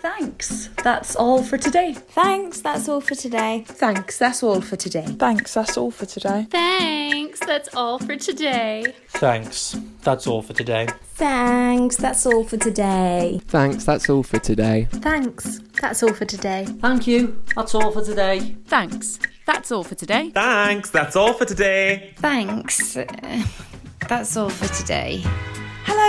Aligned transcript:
thanks. 0.00 0.68
That's 0.82 1.14
all 1.16 1.42
for 1.42 1.58
today. 1.58 1.94
Thanks, 1.94 2.60
that's 2.60 2.88
all 2.88 3.00
for 3.00 3.14
today. 3.14 3.64
Thanks, 3.66 4.18
that's 4.18 4.42
all 4.42 4.60
for 4.60 4.76
today. 4.76 5.04
Thanks, 5.06 5.54
that's 5.54 5.76
all 5.76 5.90
for 5.90 6.06
today. 6.06 6.46
Thanks, 6.50 7.40
that's 7.40 7.74
all 7.74 7.98
for 7.98 8.16
today. 8.16 8.94
Thanks. 9.08 9.76
That's 10.02 10.26
all 10.26 10.40
for 10.42 10.54
today. 10.54 10.86
Thanks, 11.14 11.96
that's 11.96 12.24
all 12.24 12.44
for 12.44 12.56
today. 12.56 13.40
Thanks, 13.48 13.84
that's 13.84 14.08
all 14.08 14.22
for 14.22 14.38
today. 14.38 14.88
Thanks, 14.90 15.60
that's 15.80 16.02
all 16.02 16.14
for 16.14 16.24
today. 16.24 16.64
Thank 16.64 17.06
you. 17.06 17.42
That's 17.54 17.74
all 17.74 17.92
for 17.92 18.02
today. 18.02 18.56
Thanks. 18.66 19.18
That's 19.46 19.72
all 19.72 19.84
for 19.84 19.94
today. 19.94 20.30
Thanks. 20.30 20.90
That's 20.90 21.16
all 21.16 21.32
for 21.32 21.44
today. 21.44 22.14
Thanks. 22.16 22.96
Uh, 22.96 23.04
that's 24.08 24.36
all 24.36 24.48
for 24.50 24.72
today. 24.72 25.22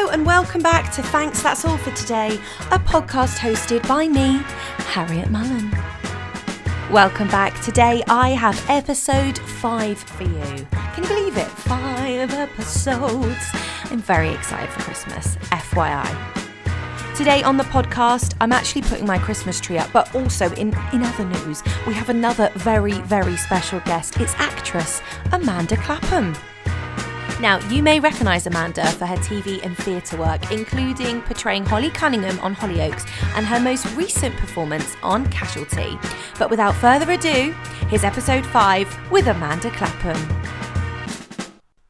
Hello 0.01 0.13
and 0.13 0.25
welcome 0.25 0.63
back 0.63 0.91
to 0.93 1.03
Thanks 1.03 1.43
That's 1.43 1.63
All 1.63 1.77
for 1.77 1.91
Today, 1.91 2.39
a 2.71 2.79
podcast 2.79 3.37
hosted 3.37 3.87
by 3.87 4.07
me, 4.07 4.39
Harriette 4.89 5.29
Mullen. 5.29 5.69
Welcome 6.91 7.27
back. 7.27 7.61
Today 7.61 8.01
I 8.07 8.29
have 8.29 8.59
episode 8.67 9.37
five 9.37 9.99
for 9.99 10.23
you. 10.23 10.67
Can 10.71 11.03
you 11.03 11.07
believe 11.07 11.37
it? 11.37 11.45
Five 11.45 12.33
episodes. 12.33 13.45
I'm 13.91 14.01
very 14.01 14.29
excited 14.29 14.71
for 14.71 14.81
Christmas, 14.81 15.35
FYI. 15.51 17.15
Today 17.15 17.43
on 17.43 17.57
the 17.57 17.63
podcast, 17.65 18.35
I'm 18.41 18.51
actually 18.51 18.81
putting 18.81 19.05
my 19.05 19.19
Christmas 19.19 19.61
tree 19.61 19.77
up, 19.77 19.91
but 19.93 20.15
also 20.15 20.51
in, 20.53 20.75
in 20.93 21.03
other 21.03 21.25
news, 21.25 21.61
we 21.85 21.93
have 21.93 22.09
another 22.09 22.49
very, 22.55 22.93
very 23.01 23.37
special 23.37 23.79
guest. 23.81 24.19
It's 24.19 24.33
actress 24.39 24.99
Amanda 25.31 25.77
Clapham. 25.77 26.35
Now, 27.41 27.57
you 27.69 27.81
may 27.81 27.99
recognise 27.99 28.45
Amanda 28.45 28.85
for 28.91 29.07
her 29.07 29.15
TV 29.15 29.65
and 29.65 29.75
theatre 29.75 30.15
work, 30.15 30.51
including 30.51 31.23
portraying 31.23 31.65
Holly 31.65 31.89
Cunningham 31.89 32.39
on 32.41 32.53
Hollyoaks 32.55 33.09
and 33.35 33.47
her 33.47 33.59
most 33.59 33.87
recent 33.95 34.37
performance 34.37 34.95
on 35.01 35.27
Casualty. 35.31 35.97
But 36.37 36.51
without 36.51 36.75
further 36.75 37.11
ado, 37.11 37.51
here's 37.87 38.03
episode 38.03 38.45
5 38.45 39.11
with 39.11 39.25
Amanda 39.25 39.71
Clapham. 39.71 40.17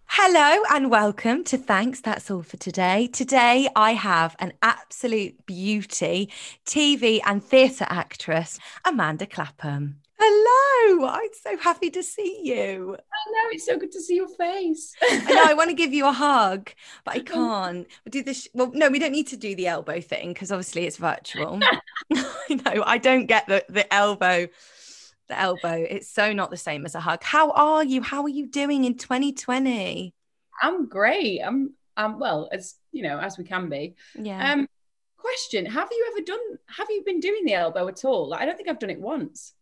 Hello 0.05 0.63
and 0.71 0.89
welcome 0.89 1.43
to 1.43 1.57
Thanks. 1.57 1.99
That's 1.99 2.31
all 2.31 2.43
for 2.43 2.55
today. 2.55 3.07
Today 3.07 3.67
I 3.75 3.91
have 3.91 4.37
an 4.39 4.53
absolute 4.61 5.45
beauty, 5.45 6.29
TV 6.65 7.19
and 7.25 7.43
theatre 7.43 7.87
actress, 7.89 8.57
Amanda 8.85 9.25
Clapham. 9.25 9.97
Hello, 10.17 11.07
I'm 11.07 11.29
so 11.33 11.57
happy 11.57 11.89
to 11.89 12.03
see 12.03 12.39
you. 12.43 12.95
Know, 13.31 13.49
it's 13.51 13.65
so 13.65 13.77
good 13.77 13.91
to 13.93 14.01
see 14.01 14.15
your 14.15 14.27
face. 14.27 14.93
I 15.01 15.17
know, 15.19 15.43
I 15.45 15.53
want 15.53 15.69
to 15.69 15.75
give 15.75 15.93
you 15.93 16.07
a 16.07 16.11
hug, 16.11 16.71
but 17.05 17.15
I 17.15 17.19
can't. 17.19 17.87
We'll 18.05 18.11
do 18.11 18.23
this. 18.23 18.47
Well, 18.53 18.71
no, 18.73 18.89
we 18.89 18.99
don't 18.99 19.11
need 19.11 19.27
to 19.27 19.37
do 19.37 19.55
the 19.55 19.67
elbow 19.67 20.01
thing 20.01 20.33
because 20.33 20.51
obviously 20.51 20.85
it's 20.85 20.97
virtual. 20.97 21.59
I 22.13 22.61
know, 22.65 22.83
I 22.85 22.97
don't 22.97 23.27
get 23.27 23.47
the, 23.47 23.63
the 23.69 23.91
elbow 23.93 24.47
the 25.31 25.39
elbow. 25.39 25.85
It's 25.89 26.09
so 26.09 26.33
not 26.33 26.51
the 26.51 26.57
same 26.57 26.85
as 26.85 26.93
a 26.93 26.99
hug. 26.99 27.23
How 27.23 27.51
are 27.51 27.83
you? 27.83 28.01
How 28.01 28.21
are 28.23 28.29
you 28.29 28.45
doing 28.47 28.85
in 28.85 28.97
2020? 28.97 30.13
I'm 30.61 30.87
great. 30.87 31.39
I'm 31.39 31.73
I'm 31.97 32.19
well, 32.19 32.49
as 32.51 32.75
you 32.91 33.01
know, 33.01 33.17
as 33.17 33.37
we 33.37 33.45
can 33.45 33.69
be. 33.69 33.95
Yeah. 34.15 34.53
Um 34.53 34.67
question, 35.17 35.65
have 35.67 35.87
you 35.91 36.11
ever 36.11 36.25
done 36.25 36.39
have 36.77 36.87
you 36.89 37.03
been 37.05 37.19
doing 37.19 37.45
the 37.45 37.53
elbow 37.53 37.87
at 37.87 38.05
all? 38.05 38.29
Like, 38.29 38.41
I 38.41 38.45
don't 38.45 38.57
think 38.57 38.69
I've 38.69 38.79
done 38.79 38.89
it 38.89 38.99
once. 38.99 39.53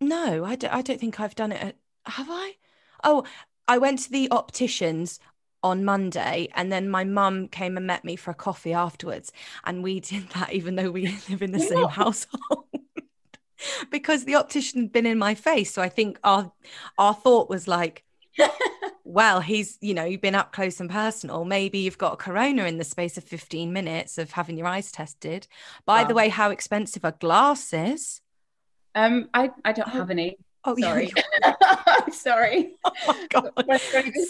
No, 0.00 0.44
I 0.44 0.56
don't, 0.56 0.72
I 0.72 0.82
don't 0.82 1.00
think 1.00 1.20
I've 1.20 1.34
done 1.34 1.52
it. 1.52 1.76
Have 2.06 2.28
I? 2.30 2.52
Oh, 3.02 3.24
I 3.68 3.78
went 3.78 4.00
to 4.00 4.10
the 4.10 4.28
opticians 4.30 5.20
on 5.62 5.84
Monday 5.84 6.48
and 6.54 6.70
then 6.70 6.88
my 6.88 7.04
mum 7.04 7.48
came 7.48 7.76
and 7.76 7.86
met 7.86 8.04
me 8.04 8.16
for 8.16 8.30
a 8.30 8.34
coffee 8.34 8.74
afterwards 8.74 9.32
and 9.64 9.82
we 9.82 10.00
did 10.12 10.28
that 10.30 10.52
even 10.52 10.76
though 10.76 10.90
we 10.90 11.06
live 11.28 11.42
in 11.42 11.52
the 11.52 11.60
same 11.60 11.88
household 11.88 12.66
because 13.90 14.24
the 14.24 14.34
optician 14.34 14.82
had 14.82 14.92
been 14.92 15.06
in 15.06 15.18
my 15.18 15.34
face. 15.34 15.72
So 15.72 15.80
I 15.82 15.88
think 15.88 16.18
our 16.22 16.52
our 16.98 17.14
thought 17.14 17.48
was 17.48 17.66
like, 17.66 18.04
well, 19.04 19.40
he's, 19.40 19.78
you 19.80 19.94
know, 19.94 20.04
you've 20.04 20.20
been 20.20 20.34
up 20.34 20.52
close 20.52 20.80
and 20.80 20.90
personal. 20.90 21.44
Maybe 21.44 21.78
you've 21.78 21.98
got 21.98 22.14
a 22.14 22.16
corona 22.16 22.64
in 22.64 22.78
the 22.78 22.84
space 22.84 23.16
of 23.16 23.24
15 23.24 23.72
minutes 23.72 24.18
of 24.18 24.32
having 24.32 24.56
your 24.56 24.66
eyes 24.66 24.90
tested. 24.90 25.46
By 25.84 26.02
wow. 26.02 26.08
the 26.08 26.14
way, 26.14 26.28
how 26.30 26.50
expensive 26.50 27.04
are 27.04 27.12
glasses? 27.12 28.20
Um, 28.94 29.28
I, 29.34 29.50
I 29.64 29.72
don't 29.72 29.88
have 29.88 30.10
any. 30.10 30.38
Oh, 30.64 30.76
sorry. 30.76 31.12
Yeah. 31.16 32.08
sorry. 32.12 32.74
Oh 32.84 32.92
my 33.06 33.26
god. 33.30 33.52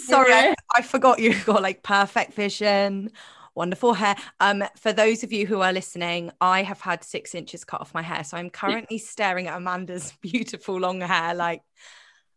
sorry, 0.05 0.33
I, 0.33 0.55
I 0.75 0.81
forgot 0.81 1.19
you've 1.19 1.45
got 1.45 1.61
like 1.61 1.83
perfect 1.83 2.33
vision 2.33 3.11
wonderful 3.55 3.93
hair. 3.93 4.15
Um, 4.39 4.63
for 4.77 4.93
those 4.93 5.23
of 5.23 5.31
you 5.31 5.47
who 5.47 5.61
are 5.61 5.73
listening, 5.73 6.31
I 6.39 6.61
have 6.63 6.81
had 6.81 7.03
six 7.03 7.33
inches 7.33 7.63
cut 7.63 7.81
off 7.81 7.93
my 7.93 8.01
hair. 8.01 8.23
So 8.23 8.37
I'm 8.37 8.49
currently 8.49 8.97
staring 8.97 9.47
at 9.47 9.57
Amanda's 9.57 10.13
beautiful 10.21 10.79
long 10.79 11.01
hair, 11.01 11.33
like, 11.33 11.61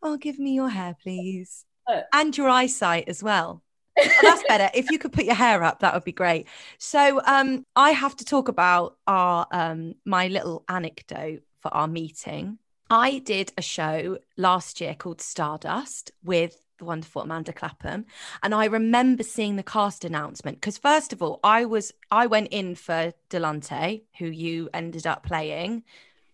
oh, 0.03 0.17
give 0.17 0.39
me 0.39 0.55
your 0.55 0.69
hair, 0.69 0.97
please. 1.03 1.65
And 2.13 2.37
your 2.37 2.49
eyesight 2.49 3.09
as 3.09 3.23
well. 3.23 3.63
Oh, 3.99 4.09
that's 4.23 4.45
better. 4.47 4.71
if 4.75 4.91
you 4.91 4.99
could 4.99 5.13
put 5.13 5.25
your 5.25 5.35
hair 5.35 5.65
up, 5.65 5.81
that 5.81 5.95
would 5.95 6.05
be 6.05 6.13
great. 6.13 6.47
So 6.79 7.21
um, 7.25 7.65
I 7.75 7.91
have 7.91 8.15
to 8.17 8.25
talk 8.25 8.49
about 8.49 8.97
our 9.07 9.47
um, 9.51 9.95
my 10.05 10.29
little 10.29 10.65
anecdote 10.69 11.43
for 11.63 11.75
our 11.75 11.89
meeting. 11.89 12.59
I 12.91 13.19
did 13.19 13.53
a 13.59 13.63
show 13.63 14.19
last 14.37 14.81
year 14.81 14.95
called 14.95 15.21
Stardust 15.21 16.13
with 16.25 16.65
the 16.79 16.85
wonderful 16.85 17.23
Amanda 17.23 17.53
Clapham. 17.53 18.07
And 18.43 18.55
I 18.55 18.65
remember 18.65 19.23
seeing 19.23 19.57
the 19.57 19.63
cast 19.63 20.05
announcement 20.05 20.59
because 20.59 20.79
first 20.79 21.13
of 21.13 21.23
all, 21.23 21.41
I 21.45 21.65
was 21.65 21.93
I 22.11 22.27
went 22.27 22.49
in 22.49 22.75
for 22.75 23.13
Delante, 23.31 24.03
who 24.19 24.27
you 24.27 24.71
ended 24.73 25.07
up 25.07 25.25
playing. 25.25 25.83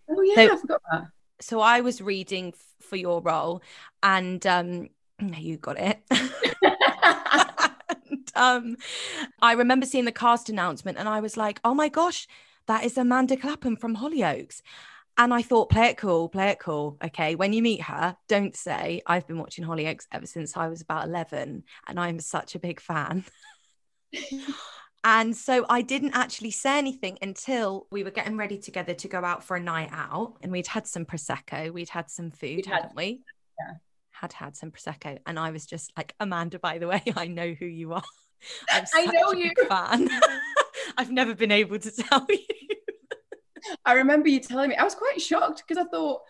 Oh 0.09 0.22
yeah, 0.22 0.34
so, 0.34 0.53
I 0.53 0.56
forgot 0.56 0.82
that. 0.92 1.04
So 1.41 1.60
I 1.60 1.81
was 1.81 2.00
reading 2.00 2.48
f- 2.48 2.86
for 2.86 2.97
your 2.97 3.21
role, 3.21 3.62
and 4.03 4.47
um, 4.47 4.91
you 5.21 5.56
got 5.56 5.78
it. 5.78 6.03
and, 8.10 8.32
um, 8.36 8.76
I 9.41 9.53
remember 9.53 9.86
seeing 9.86 10.04
the 10.04 10.12
cast 10.12 10.48
announcement, 10.48 10.98
and 10.98 11.09
I 11.09 11.21
was 11.21 11.36
like, 11.36 11.59
"Oh 11.65 11.75
my 11.75 11.88
gosh, 11.88 12.28
that 12.66 12.84
is 12.84 12.98
Amanda 12.98 13.36
Clapham 13.36 13.76
from 13.76 13.97
Hollyoaks." 13.97 14.60
And 15.17 15.33
I 15.33 15.43
thought, 15.43 15.71
play 15.71 15.87
it 15.89 15.97
cool, 15.97 16.29
play 16.29 16.49
it 16.49 16.59
cool. 16.59 16.97
Okay. 17.03 17.37
When 17.37 17.53
you 17.53 17.63
meet 17.63 17.83
her, 17.83 18.17
don't 18.29 18.57
say, 18.57 19.01
I've 19.07 19.27
been 19.27 19.39
watching 19.39 19.65
Hollyoaks 19.65 20.07
ever 20.11 20.27
since 20.27 20.57
I 20.57 20.69
was 20.69 20.81
about 20.81 21.07
11 21.07 21.63
and 21.87 22.01
I'm 22.01 22.19
such 22.19 22.55
a 22.55 22.59
big 22.59 22.81
fan. 22.81 23.25
and 25.05 25.37
so 25.37 25.67
I 25.69 25.83
didn't 25.83 26.17
actually 26.17 26.51
say 26.51 26.79
anything 26.79 27.19
until 27.23 27.87
we 27.93 28.03
were 28.03 28.11
getting 28.11 28.37
ready 28.37 28.59
together 28.59 28.95
to 28.95 29.09
go 29.09 29.25
out 29.25 29.45
for 29.45 29.57
a 29.57 29.61
night 29.61 29.91
out. 29.93 30.35
And 30.43 30.51
we'd 30.51 30.67
had 30.67 30.87
some 30.87 31.05
Prosecco, 31.05 31.73
we'd 31.73 31.91
had 31.91 32.11
some 32.11 32.33
food, 32.33 32.67
had, 32.67 32.75
hadn't 32.75 32.97
we? 32.97 33.21
Yeah. 33.61 33.75
Had 34.11 34.33
had 34.33 34.57
some 34.57 34.73
Prosecco. 34.73 35.19
And 35.27 35.39
I 35.39 35.53
was 35.53 35.65
just 35.65 35.93
like, 35.97 36.17
Amanda, 36.19 36.59
by 36.59 36.79
the 36.79 36.89
way, 36.89 37.03
I 37.17 37.29
know 37.29 37.53
who 37.53 37.67
you 37.67 37.93
are. 37.93 38.03
I'm 38.69 38.85
I 38.93 39.07
know 39.07 39.33
you. 39.33 39.53
fan. 39.69 40.11
I've 40.97 41.11
never 41.11 41.35
been 41.35 41.53
able 41.53 41.79
to 41.79 41.91
tell 41.91 42.27
you. 42.29 42.39
I 43.85 43.95
remember 43.95 44.29
you 44.29 44.41
telling 44.41 44.71
me, 44.71 44.77
I 44.77 44.85
was 44.85 44.95
quite 44.95 45.21
shocked 45.21 45.63
because 45.67 45.85
I 45.85 45.89
thought, 45.89 46.23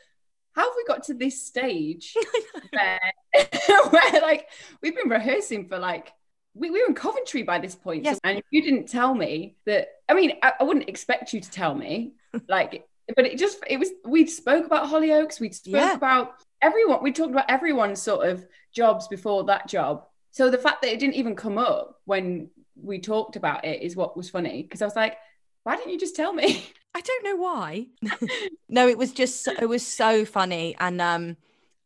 how 0.52 0.62
have 0.62 0.72
we 0.76 0.84
got 0.84 1.04
to 1.04 1.14
this 1.14 1.44
stage 1.44 2.14
where, 2.70 3.00
where 3.90 4.22
like 4.22 4.48
we've 4.82 4.94
been 4.94 5.08
rehearsing 5.08 5.68
for 5.68 5.78
like 5.78 6.12
we, 6.54 6.70
we 6.70 6.80
were 6.80 6.88
in 6.88 6.94
Coventry 6.94 7.42
by 7.42 7.58
this 7.58 7.74
point, 7.74 8.04
yes. 8.04 8.18
and 8.24 8.42
you 8.50 8.62
didn't 8.62 8.88
tell 8.88 9.14
me 9.14 9.56
that. 9.66 9.88
I 10.08 10.14
mean, 10.14 10.32
I, 10.42 10.52
I, 10.60 10.62
wouldn't 10.64 10.88
expect 10.88 11.32
you 11.32 11.40
to 11.40 11.50
tell 11.50 11.74
me, 11.74 12.12
like, 12.48 12.86
but 13.16 13.26
it 13.26 13.38
just 13.38 13.58
it 13.68 13.78
was. 13.78 13.90
We 14.04 14.26
spoke 14.26 14.64
about 14.64 14.88
Hollyoaks. 14.88 15.40
We 15.40 15.50
spoke 15.50 15.74
Yeah. 15.74 15.94
about 15.94 16.34
everyone. 16.62 17.02
We 17.02 17.12
talked 17.12 17.32
about 17.32 17.50
everyone's 17.50 18.00
sort 18.00 18.28
of 18.28 18.46
jobs 18.72 19.08
before 19.08 19.44
that 19.44 19.68
job. 19.68 20.06
So 20.30 20.50
the 20.50 20.58
fact 20.58 20.82
that 20.82 20.92
it 20.92 20.98
didn't 20.98 21.14
even 21.14 21.36
come 21.36 21.58
up 21.58 22.00
when 22.04 22.50
we 22.80 22.98
talked 23.00 23.36
about 23.36 23.64
it 23.64 23.82
is 23.82 23.94
what 23.94 24.16
was 24.16 24.30
funny 24.30 24.62
because 24.62 24.82
I 24.82 24.86
was 24.86 24.96
like, 24.96 25.16
why 25.62 25.76
didn't 25.76 25.92
you 25.92 25.98
just 25.98 26.16
tell 26.16 26.32
me? 26.32 26.66
I 26.94 27.00
don't 27.00 27.24
know 27.24 27.36
why. 27.36 27.86
no, 28.68 28.88
it 28.88 28.96
was 28.96 29.12
just 29.12 29.42
so- 29.42 29.54
it 29.60 29.66
was 29.66 29.86
so 29.86 30.24
funny, 30.24 30.76
and 30.78 31.00
um, 31.00 31.36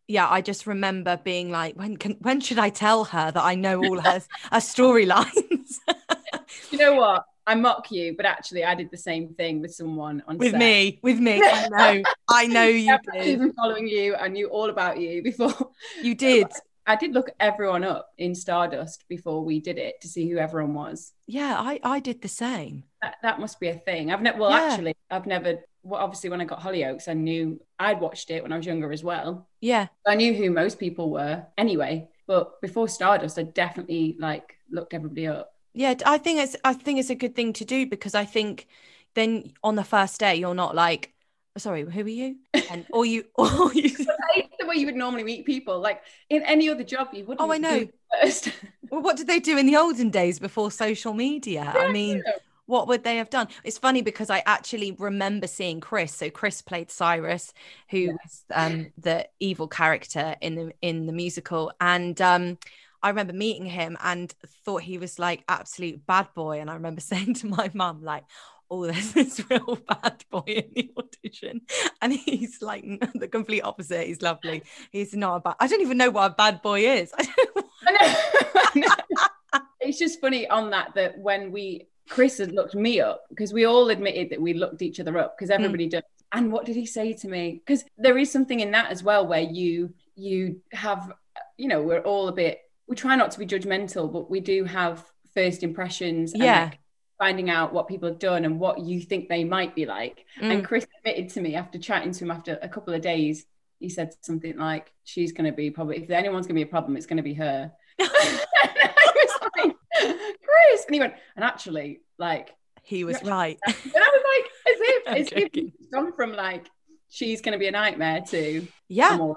yeah, 0.06 0.28
I 0.28 0.40
just 0.40 0.66
remember 0.66 1.18
being 1.22 1.50
like, 1.50 1.76
when 1.76 1.96
can 1.96 2.12
when 2.20 2.40
should 2.40 2.58
I 2.58 2.68
tell 2.70 3.04
her 3.04 3.30
that 3.30 3.42
I 3.42 3.54
know 3.54 3.80
all 3.80 4.00
her 4.00 4.22
her 4.52 4.58
storylines? 4.58 5.78
you 6.70 6.78
know 6.78 6.94
what? 6.94 7.24
I 7.46 7.54
mock 7.54 7.90
you, 7.90 8.14
but 8.14 8.26
actually, 8.26 8.64
I 8.64 8.74
did 8.74 8.90
the 8.90 8.98
same 8.98 9.28
thing 9.28 9.62
with 9.62 9.74
someone 9.74 10.22
on 10.28 10.36
with 10.36 10.50
set. 10.50 10.58
me, 10.58 10.98
with 11.02 11.18
me. 11.18 11.40
I 11.42 11.68
know, 11.70 12.04
I 12.28 12.46
know 12.48 12.66
you 12.66 12.92
I've 12.92 13.00
actually 13.08 13.36
been 13.36 13.52
following 13.54 13.88
you. 13.88 14.14
I 14.16 14.28
knew 14.28 14.48
all 14.48 14.68
about 14.68 15.00
you 15.00 15.22
before. 15.22 15.70
You 16.02 16.14
did. 16.14 16.46
I 16.88 16.96
did 16.96 17.12
look 17.12 17.30
everyone 17.38 17.84
up 17.84 18.12
in 18.18 18.34
Stardust 18.34 19.04
before 19.08 19.44
we 19.44 19.60
did 19.60 19.78
it 19.78 20.00
to 20.00 20.08
see 20.08 20.28
who 20.28 20.38
everyone 20.38 20.74
was. 20.74 21.12
Yeah, 21.26 21.56
I 21.58 21.78
I 21.84 22.00
did 22.00 22.22
the 22.22 22.28
same. 22.28 22.84
That, 23.02 23.16
that 23.22 23.40
must 23.40 23.60
be 23.60 23.68
a 23.68 23.74
thing. 23.78 24.10
I've 24.10 24.22
never. 24.22 24.38
Well, 24.38 24.50
Yeah. 24.50 24.72
actually, 24.72 24.94
I've 25.10 25.26
never. 25.26 25.58
Well, 25.82 26.00
obviously, 26.00 26.30
when 26.30 26.40
I 26.40 26.44
got 26.44 26.60
Hollyoaks, 26.60 27.08
I 27.08 27.14
knew 27.14 27.60
I'd 27.78 28.00
watched 28.00 28.30
it 28.30 28.42
when 28.42 28.52
I 28.52 28.56
was 28.56 28.66
younger 28.66 28.92
as 28.92 29.04
well. 29.04 29.48
Yeah, 29.60 29.88
I 30.06 30.16
knew 30.16 30.34
who 30.34 30.50
most 30.50 30.78
people 30.78 31.10
were 31.10 31.46
anyway. 31.56 32.08
But 32.26 32.60
before 32.60 32.88
Stardust, 32.88 33.38
I 33.38 33.42
definitely 33.44 34.16
like 34.18 34.56
looked 34.70 34.94
everybody 34.94 35.26
up. 35.28 35.52
yeah. 35.74 35.94
I 36.04 36.18
think 36.18 36.40
it's 36.40 36.56
I 36.64 36.72
think 36.74 36.98
it's 36.98 37.10
a 37.10 37.14
good 37.14 37.34
thing 37.36 37.52
to 37.54 37.64
do 37.64 37.86
because 37.86 38.14
I 38.14 38.24
think 38.24 38.66
then 39.14 39.52
on 39.62 39.76
the 39.76 39.84
first 39.84 40.18
day 40.20 40.34
you're 40.36 40.54
not 40.54 40.74
like 40.74 41.14
"Oh, 41.56 41.58
sorry 41.60 41.82
who 41.84 42.00
are 42.04 42.08
you 42.08 42.36
and 42.68 42.86
or 42.92 43.06
you 43.06 43.24
or 43.34 43.72
you 43.74 43.90
It's 44.34 44.54
the 44.58 44.66
way 44.66 44.76
you 44.76 44.86
would 44.86 44.96
normally 44.96 45.24
meet 45.24 45.46
people. 45.46 45.78
Like 45.80 46.02
in 46.30 46.42
any 46.42 46.68
other 46.68 46.84
job, 46.84 47.08
you 47.12 47.24
wouldn't. 47.24 47.40
Oh, 47.40 47.52
I 47.52 47.58
know. 47.58 47.88
First. 48.22 48.52
well, 48.90 49.02
what 49.02 49.16
did 49.16 49.26
they 49.26 49.40
do 49.40 49.58
in 49.58 49.66
the 49.66 49.76
olden 49.76 50.10
days 50.10 50.38
before 50.38 50.70
social 50.70 51.12
media 51.12 51.74
i 51.76 51.92
mean 51.92 52.22
what 52.68 52.86
would 52.86 53.02
they 53.02 53.16
have 53.16 53.30
done? 53.30 53.48
It's 53.64 53.78
funny 53.78 54.02
because 54.02 54.28
I 54.28 54.42
actually 54.44 54.92
remember 54.92 55.46
seeing 55.46 55.80
Chris. 55.80 56.14
So 56.14 56.28
Chris 56.28 56.60
played 56.60 56.90
Cyrus, 56.90 57.54
who 57.88 58.08
was 58.08 58.44
um, 58.54 58.92
the 58.98 59.26
evil 59.40 59.66
character 59.66 60.36
in 60.42 60.54
the 60.54 60.72
in 60.82 61.06
the 61.06 61.12
musical, 61.14 61.72
and 61.80 62.20
um, 62.20 62.58
I 63.02 63.08
remember 63.08 63.32
meeting 63.32 63.64
him 63.64 63.96
and 64.04 64.30
thought 64.64 64.82
he 64.82 64.98
was 64.98 65.18
like 65.18 65.44
absolute 65.48 66.06
bad 66.06 66.28
boy. 66.34 66.60
And 66.60 66.68
I 66.68 66.74
remember 66.74 67.00
saying 67.00 67.34
to 67.34 67.46
my 67.48 67.70
mum 67.74 68.04
like. 68.04 68.24
Oh, 68.70 68.86
there's 68.86 69.12
this 69.14 69.42
real 69.48 69.78
bad 69.88 70.24
boy 70.30 70.44
in 70.46 70.64
the 70.74 70.90
audition, 70.98 71.62
and 72.02 72.12
he's 72.12 72.60
like 72.60 72.84
the 73.14 73.28
complete 73.28 73.62
opposite. 73.62 74.06
He's 74.06 74.22
lovely. 74.22 74.62
He's 74.90 75.14
not 75.14 75.36
a 75.36 75.40
bad. 75.40 75.56
I 75.60 75.66
don't 75.66 75.80
even 75.80 75.98
know 75.98 76.10
what 76.10 76.30
a 76.30 76.34
bad 76.34 76.62
boy 76.62 76.80
is. 76.80 77.12
I 77.18 77.92
know. 77.92 78.14
I 78.54 78.70
know. 78.74 79.60
It's 79.80 79.98
just 79.98 80.20
funny 80.20 80.48
on 80.48 80.70
that 80.70 80.94
that 80.94 81.18
when 81.18 81.50
we 81.50 81.86
Chris 82.08 82.38
had 82.38 82.52
looked 82.52 82.74
me 82.74 83.00
up 83.00 83.24
because 83.30 83.52
we 83.52 83.64
all 83.64 83.88
admitted 83.90 84.30
that 84.30 84.40
we 84.40 84.54
looked 84.54 84.82
each 84.82 85.00
other 85.00 85.16
up 85.18 85.36
because 85.36 85.48
hmm. 85.48 85.54
everybody 85.54 85.88
does. 85.88 86.02
And 86.32 86.52
what 86.52 86.66
did 86.66 86.76
he 86.76 86.84
say 86.84 87.14
to 87.14 87.28
me? 87.28 87.62
Because 87.64 87.84
there 87.96 88.18
is 88.18 88.30
something 88.30 88.60
in 88.60 88.70
that 88.72 88.90
as 88.90 89.02
well 89.02 89.26
where 89.26 89.40
you 89.40 89.94
you 90.14 90.60
have 90.72 91.12
you 91.56 91.68
know 91.68 91.82
we're 91.82 92.00
all 92.00 92.28
a 92.28 92.32
bit 92.32 92.60
we 92.88 92.96
try 92.96 93.14
not 93.14 93.30
to 93.30 93.38
be 93.38 93.46
judgmental 93.46 94.12
but 94.12 94.30
we 94.30 94.40
do 94.40 94.64
have 94.64 95.04
first 95.34 95.62
impressions 95.62 96.32
and, 96.32 96.42
Yeah. 96.42 96.64
like, 96.64 96.78
finding 97.18 97.50
out 97.50 97.72
what 97.72 97.88
people 97.88 98.08
have 98.08 98.18
done 98.18 98.44
and 98.44 98.58
what 98.60 98.78
you 98.80 99.00
think 99.00 99.28
they 99.28 99.44
might 99.44 99.74
be 99.74 99.86
like 99.86 100.24
Mm. 100.40 100.52
and 100.52 100.64
chris 100.64 100.86
admitted 100.98 101.28
to 101.30 101.40
me 101.40 101.54
after 101.56 101.78
chatting 101.78 102.12
to 102.12 102.24
him 102.24 102.30
after 102.30 102.58
a 102.62 102.68
couple 102.68 102.94
of 102.94 103.00
days 103.02 103.44
he 103.80 103.88
said 103.88 104.12
something 104.22 104.56
like 104.56 104.92
she's 105.04 105.32
going 105.32 105.50
to 105.50 105.56
be 105.56 105.70
probably 105.70 106.02
if 106.02 106.10
anyone's 106.10 106.46
going 106.46 106.54
to 106.56 106.64
be 106.64 106.68
a 106.68 106.70
problem 106.70 106.96
it's 106.96 107.06
going 107.06 107.16
to 107.16 107.22
be 107.22 107.34
her 107.34 107.72
and 107.98 108.08
I 108.10 109.12
was 109.14 109.50
like, 109.56 109.76
Chris. 109.92 110.84
And 110.86 110.94
he 110.94 111.00
went, 111.00 111.14
and 111.36 111.44
actually, 111.44 112.00
like, 112.18 112.54
He 112.82 113.02
was 113.04 113.20
right. 113.24 113.58
and 113.66 113.74
I 113.74 114.10
was 114.16 114.24
like, 114.34 114.74
as 114.74 114.80
if, 114.80 115.02
I'm 115.08 115.16
as 115.22 115.28
if 115.32 115.52
joking. 115.52 115.72
gone 115.92 116.12
from 116.12 116.32
like, 116.32 116.66
she's 117.08 117.40
going 117.40 117.52
to 117.52 117.58
be 117.58 117.66
a 117.66 117.70
nightmare 117.72 118.22
to, 118.28 118.66
Yeah. 118.88 119.08
I'm 119.12 119.20
all 119.20 119.34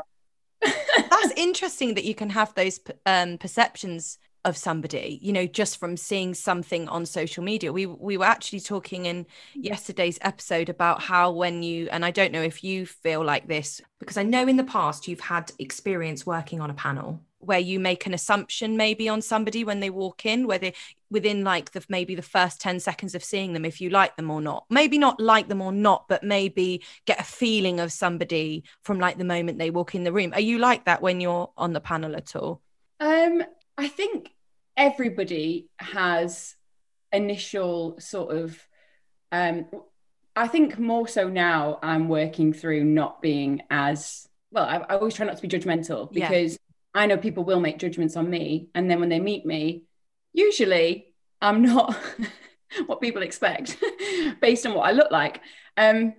right. 0.64 0.74
that's 1.10 1.34
interesting 1.36 1.96
that 1.96 2.04
you 2.04 2.14
can 2.14 2.30
have 2.30 2.54
those 2.54 2.80
um, 3.08 3.38
perceptions 3.40 4.20
of 4.44 4.58
somebody 4.58 5.20
you 5.22 5.32
know 5.32 5.46
just 5.46 5.78
from 5.78 5.96
seeing 5.96 6.34
something 6.34 6.88
on 6.90 7.06
social 7.06 7.44
media. 7.44 7.72
We 7.72 7.86
we 7.86 8.18
were 8.18 8.26
actually 8.26 8.62
talking 8.62 9.06
in 9.06 9.26
yesterday's 9.54 10.20
episode 10.22 10.70
about 10.70 11.02
how 11.02 11.32
when 11.32 11.64
you 11.64 11.88
and 11.92 12.04
I 12.06 12.12
don't 12.12 12.32
know 12.32 12.42
if 12.42 12.64
you 12.64 12.86
feel 12.86 13.24
like 13.24 13.48
this 13.48 13.82
because 14.00 14.18
I 14.18 14.24
know 14.24 14.48
in 14.48 14.58
the 14.58 14.64
past 14.64 15.08
you've 15.08 15.20
had 15.20 15.52
experience 15.60 16.26
working 16.26 16.62
on 16.62 16.70
a 16.70 16.76
panel 16.76 17.22
where 17.40 17.60
you 17.60 17.80
make 17.80 18.06
an 18.06 18.14
assumption 18.14 18.78
maybe 18.78 19.10
on 19.10 19.22
somebody 19.22 19.64
when 19.64 19.80
they 19.80 19.90
walk 19.90 20.26
in 20.26 20.46
whether 20.46 20.72
within 21.10 21.44
like 21.44 21.72
the 21.72 21.84
maybe 21.90 22.16
the 22.16 22.22
first 22.22 22.62
10 22.62 22.80
seconds 22.80 23.16
of 23.16 23.24
seeing 23.24 23.54
them 23.54 23.66
if 23.66 23.82
you 23.82 23.90
like 23.90 24.16
them 24.16 24.32
or 24.32 24.42
not. 24.42 24.66
Maybe 24.70 24.98
not 24.98 25.20
like 25.20 25.48
them 25.48 25.62
or 25.62 25.72
not 25.72 26.08
but 26.08 26.24
maybe 26.24 26.84
get 27.06 27.20
a 27.20 27.24
feeling 27.24 27.80
of 27.80 27.92
somebody 27.92 28.64
from 28.84 29.00
like 29.00 29.18
the 29.18 29.24
moment 29.24 29.60
they 29.60 29.72
walk 29.72 29.96
in 29.96 30.04
the 30.04 30.14
room. 30.14 30.34
Are 30.34 30.40
you 30.40 30.60
like 30.60 30.86
that 30.86 31.02
when 31.02 31.20
you're 31.20 31.52
on 31.58 31.74
the 31.74 31.82
panel 31.82 32.16
at 32.16 32.36
all? 32.36 32.62
Um, 33.00 33.44
I 33.82 33.88
think 33.88 34.32
everybody 34.78 35.70
has 35.80 36.56
initial 37.12 38.00
sort 38.00 38.36
of 38.36 38.60
um 39.32 39.66
I 40.36 40.48
think 40.48 40.80
more 40.80 41.08
so 41.08 41.28
now 41.28 41.80
I'm 41.82 42.08
working 42.08 42.54
through 42.54 42.84
not 42.86 43.22
being 43.22 43.62
as 43.70 44.28
well, 44.52 44.66
I, 44.66 44.78
I 44.78 44.98
always 44.98 45.14
try 45.14 45.26
not 45.26 45.36
to 45.38 45.42
be 45.42 45.48
judgmental 45.48 46.10
Yeah. 46.12 46.30
because 46.30 46.60
I 46.94 47.06
know 47.06 47.18
people 47.18 47.44
will 47.44 47.60
make 47.60 47.80
judgments 47.80 48.16
on 48.16 48.30
me. 48.30 48.70
And 48.76 48.90
then 48.90 49.00
when 49.00 49.10
they 49.10 49.20
meet 49.20 49.46
me, 49.46 49.84
usually 50.34 51.14
I'm 51.42 51.62
not 51.64 51.98
what 52.86 53.02
people 53.02 53.24
expect 53.24 53.78
based 54.42 54.66
on 54.66 54.74
what 54.74 54.88
I 54.88 54.92
look 54.92 55.12
like. 55.12 55.42
Um, 55.78 56.14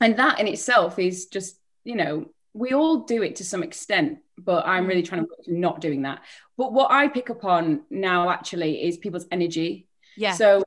and 0.00 0.16
that 0.18 0.40
in 0.40 0.46
itself 0.46 0.98
is 0.98 1.26
just, 1.26 1.58
you 1.84 1.96
know, 1.96 2.26
we 2.54 2.72
all 2.72 2.98
do 2.98 3.22
it 3.22 3.36
to 3.36 3.44
some 3.44 3.62
extent, 3.62 4.18
but 4.38 4.66
I'm 4.66 4.86
really 4.86 5.02
trying 5.02 5.22
to 5.22 5.28
work 5.28 5.46
not 5.46 5.80
doing 5.80 6.02
that. 6.02 6.20
But 6.56 6.72
what 6.72 6.90
I 6.90 7.08
pick 7.08 7.28
up 7.28 7.44
on 7.44 7.82
now 7.90 8.30
actually 8.30 8.84
is 8.84 8.96
people's 8.96 9.26
energy. 9.30 9.88
yeah 10.16 10.32
So 10.32 10.62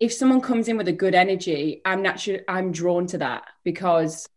if 0.00 0.12
someone 0.12 0.40
comes 0.40 0.68
in 0.68 0.76
with 0.76 0.88
a 0.88 0.92
good 0.92 1.14
energy, 1.14 1.82
I'm 1.84 2.00
naturally 2.02 2.42
I'm 2.48 2.72
drawn 2.72 3.06
to 3.08 3.18
that 3.18 3.44
because 3.64 4.28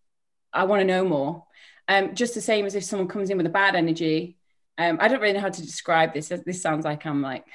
I 0.51 0.65
want 0.65 0.81
to 0.81 0.85
know 0.85 1.05
more. 1.05 1.43
Um, 1.87 2.15
just 2.15 2.33
the 2.33 2.41
same 2.41 2.65
as 2.65 2.73
if 2.75 2.83
someone 2.83 3.07
comes 3.07 3.29
in 3.29 3.37
with 3.37 3.45
a 3.45 3.49
bad 3.49 3.75
energy. 3.75 4.37
Um, 4.77 4.97
I 4.99 5.07
don't 5.07 5.21
really 5.21 5.33
know 5.33 5.41
how 5.41 5.49
to 5.49 5.61
describe 5.61 6.13
this. 6.13 6.29
This 6.29 6.61
sounds 6.61 6.83
like 6.85 7.05
I'm 7.05 7.21
like 7.21 7.45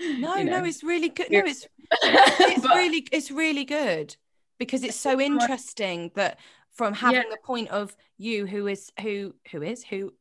no 0.00 0.36
you 0.36 0.44
know. 0.44 0.58
no 0.60 0.64
it's 0.64 0.82
really 0.82 1.08
good 1.08 1.30
no 1.30 1.40
it's 1.44 1.66
it's 2.02 2.62
But- 2.62 2.76
really 2.76 3.06
it's 3.12 3.30
really 3.30 3.64
good 3.64 4.16
because 4.58 4.82
it's 4.82 4.96
so 4.96 5.20
interesting 5.20 6.10
that 6.14 6.38
from 6.74 6.94
having 6.94 7.28
the 7.30 7.38
point 7.44 7.68
of 7.68 7.96
you 8.18 8.46
who 8.46 8.66
is 8.66 8.92
who 9.00 9.34
who 9.50 9.62
is 9.62 9.84
who 9.84 10.12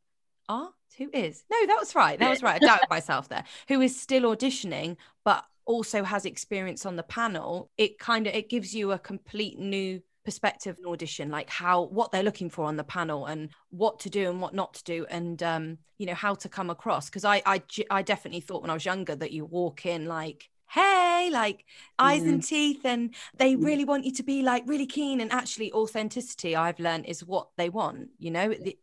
are 0.49 0.69
who 0.97 1.09
is. 1.13 1.43
No 1.49 1.65
that 1.67 1.77
was 1.79 1.95
right. 1.95 2.19
That 2.19 2.29
was 2.29 2.43
right. 2.43 2.61
I 2.61 2.65
doubted 2.65 2.89
myself 2.89 3.29
there. 3.29 3.43
Who 3.67 3.81
is 3.81 3.99
still 3.99 4.23
auditioning 4.35 4.97
but 5.23 5.45
also 5.65 6.03
has 6.03 6.25
experience 6.25 6.85
on 6.85 6.95
the 6.95 7.03
panel. 7.03 7.69
It 7.77 7.99
kind 7.99 8.27
of 8.27 8.33
it 8.33 8.49
gives 8.49 8.75
you 8.75 8.91
a 8.91 8.99
complete 8.99 9.57
new 9.57 10.01
perspective 10.23 10.77
and 10.77 10.85
audition 10.85 11.31
like 11.31 11.49
how 11.49 11.81
what 11.85 12.11
they're 12.11 12.21
looking 12.21 12.47
for 12.47 12.65
on 12.65 12.75
the 12.75 12.83
panel 12.83 13.25
and 13.25 13.49
what 13.71 13.99
to 13.99 14.07
do 14.07 14.29
and 14.29 14.39
what 14.39 14.53
not 14.53 14.71
to 14.71 14.83
do 14.83 15.03
and 15.09 15.41
um 15.41 15.79
you 15.97 16.05
know 16.05 16.13
how 16.13 16.35
to 16.35 16.49
come 16.49 16.69
across. 16.69 17.09
Because 17.09 17.25
I, 17.25 17.41
I 17.45 17.61
i 17.89 18.01
definitely 18.01 18.41
thought 18.41 18.61
when 18.61 18.71
i 18.71 18.73
was 18.73 18.85
younger 18.85 19.15
that 19.15 19.31
you 19.31 19.45
walk 19.45 19.85
in 19.85 20.05
like 20.05 20.49
hey 20.71 21.29
like 21.31 21.65
eyes 21.99 22.23
and 22.23 22.43
teeth 22.43 22.85
and 22.85 23.13
they 23.37 23.55
really 23.55 23.83
want 23.83 24.05
you 24.05 24.11
to 24.11 24.23
be 24.23 24.41
like 24.41 24.63
really 24.65 24.85
keen 24.85 25.19
and 25.19 25.31
actually 25.31 25.71
authenticity 25.73 26.55
i've 26.55 26.79
learned 26.79 27.05
is 27.05 27.25
what 27.25 27.49
they 27.57 27.69
want 27.69 28.09
you 28.17 28.31
know? 28.31 28.49
They, 28.49 28.77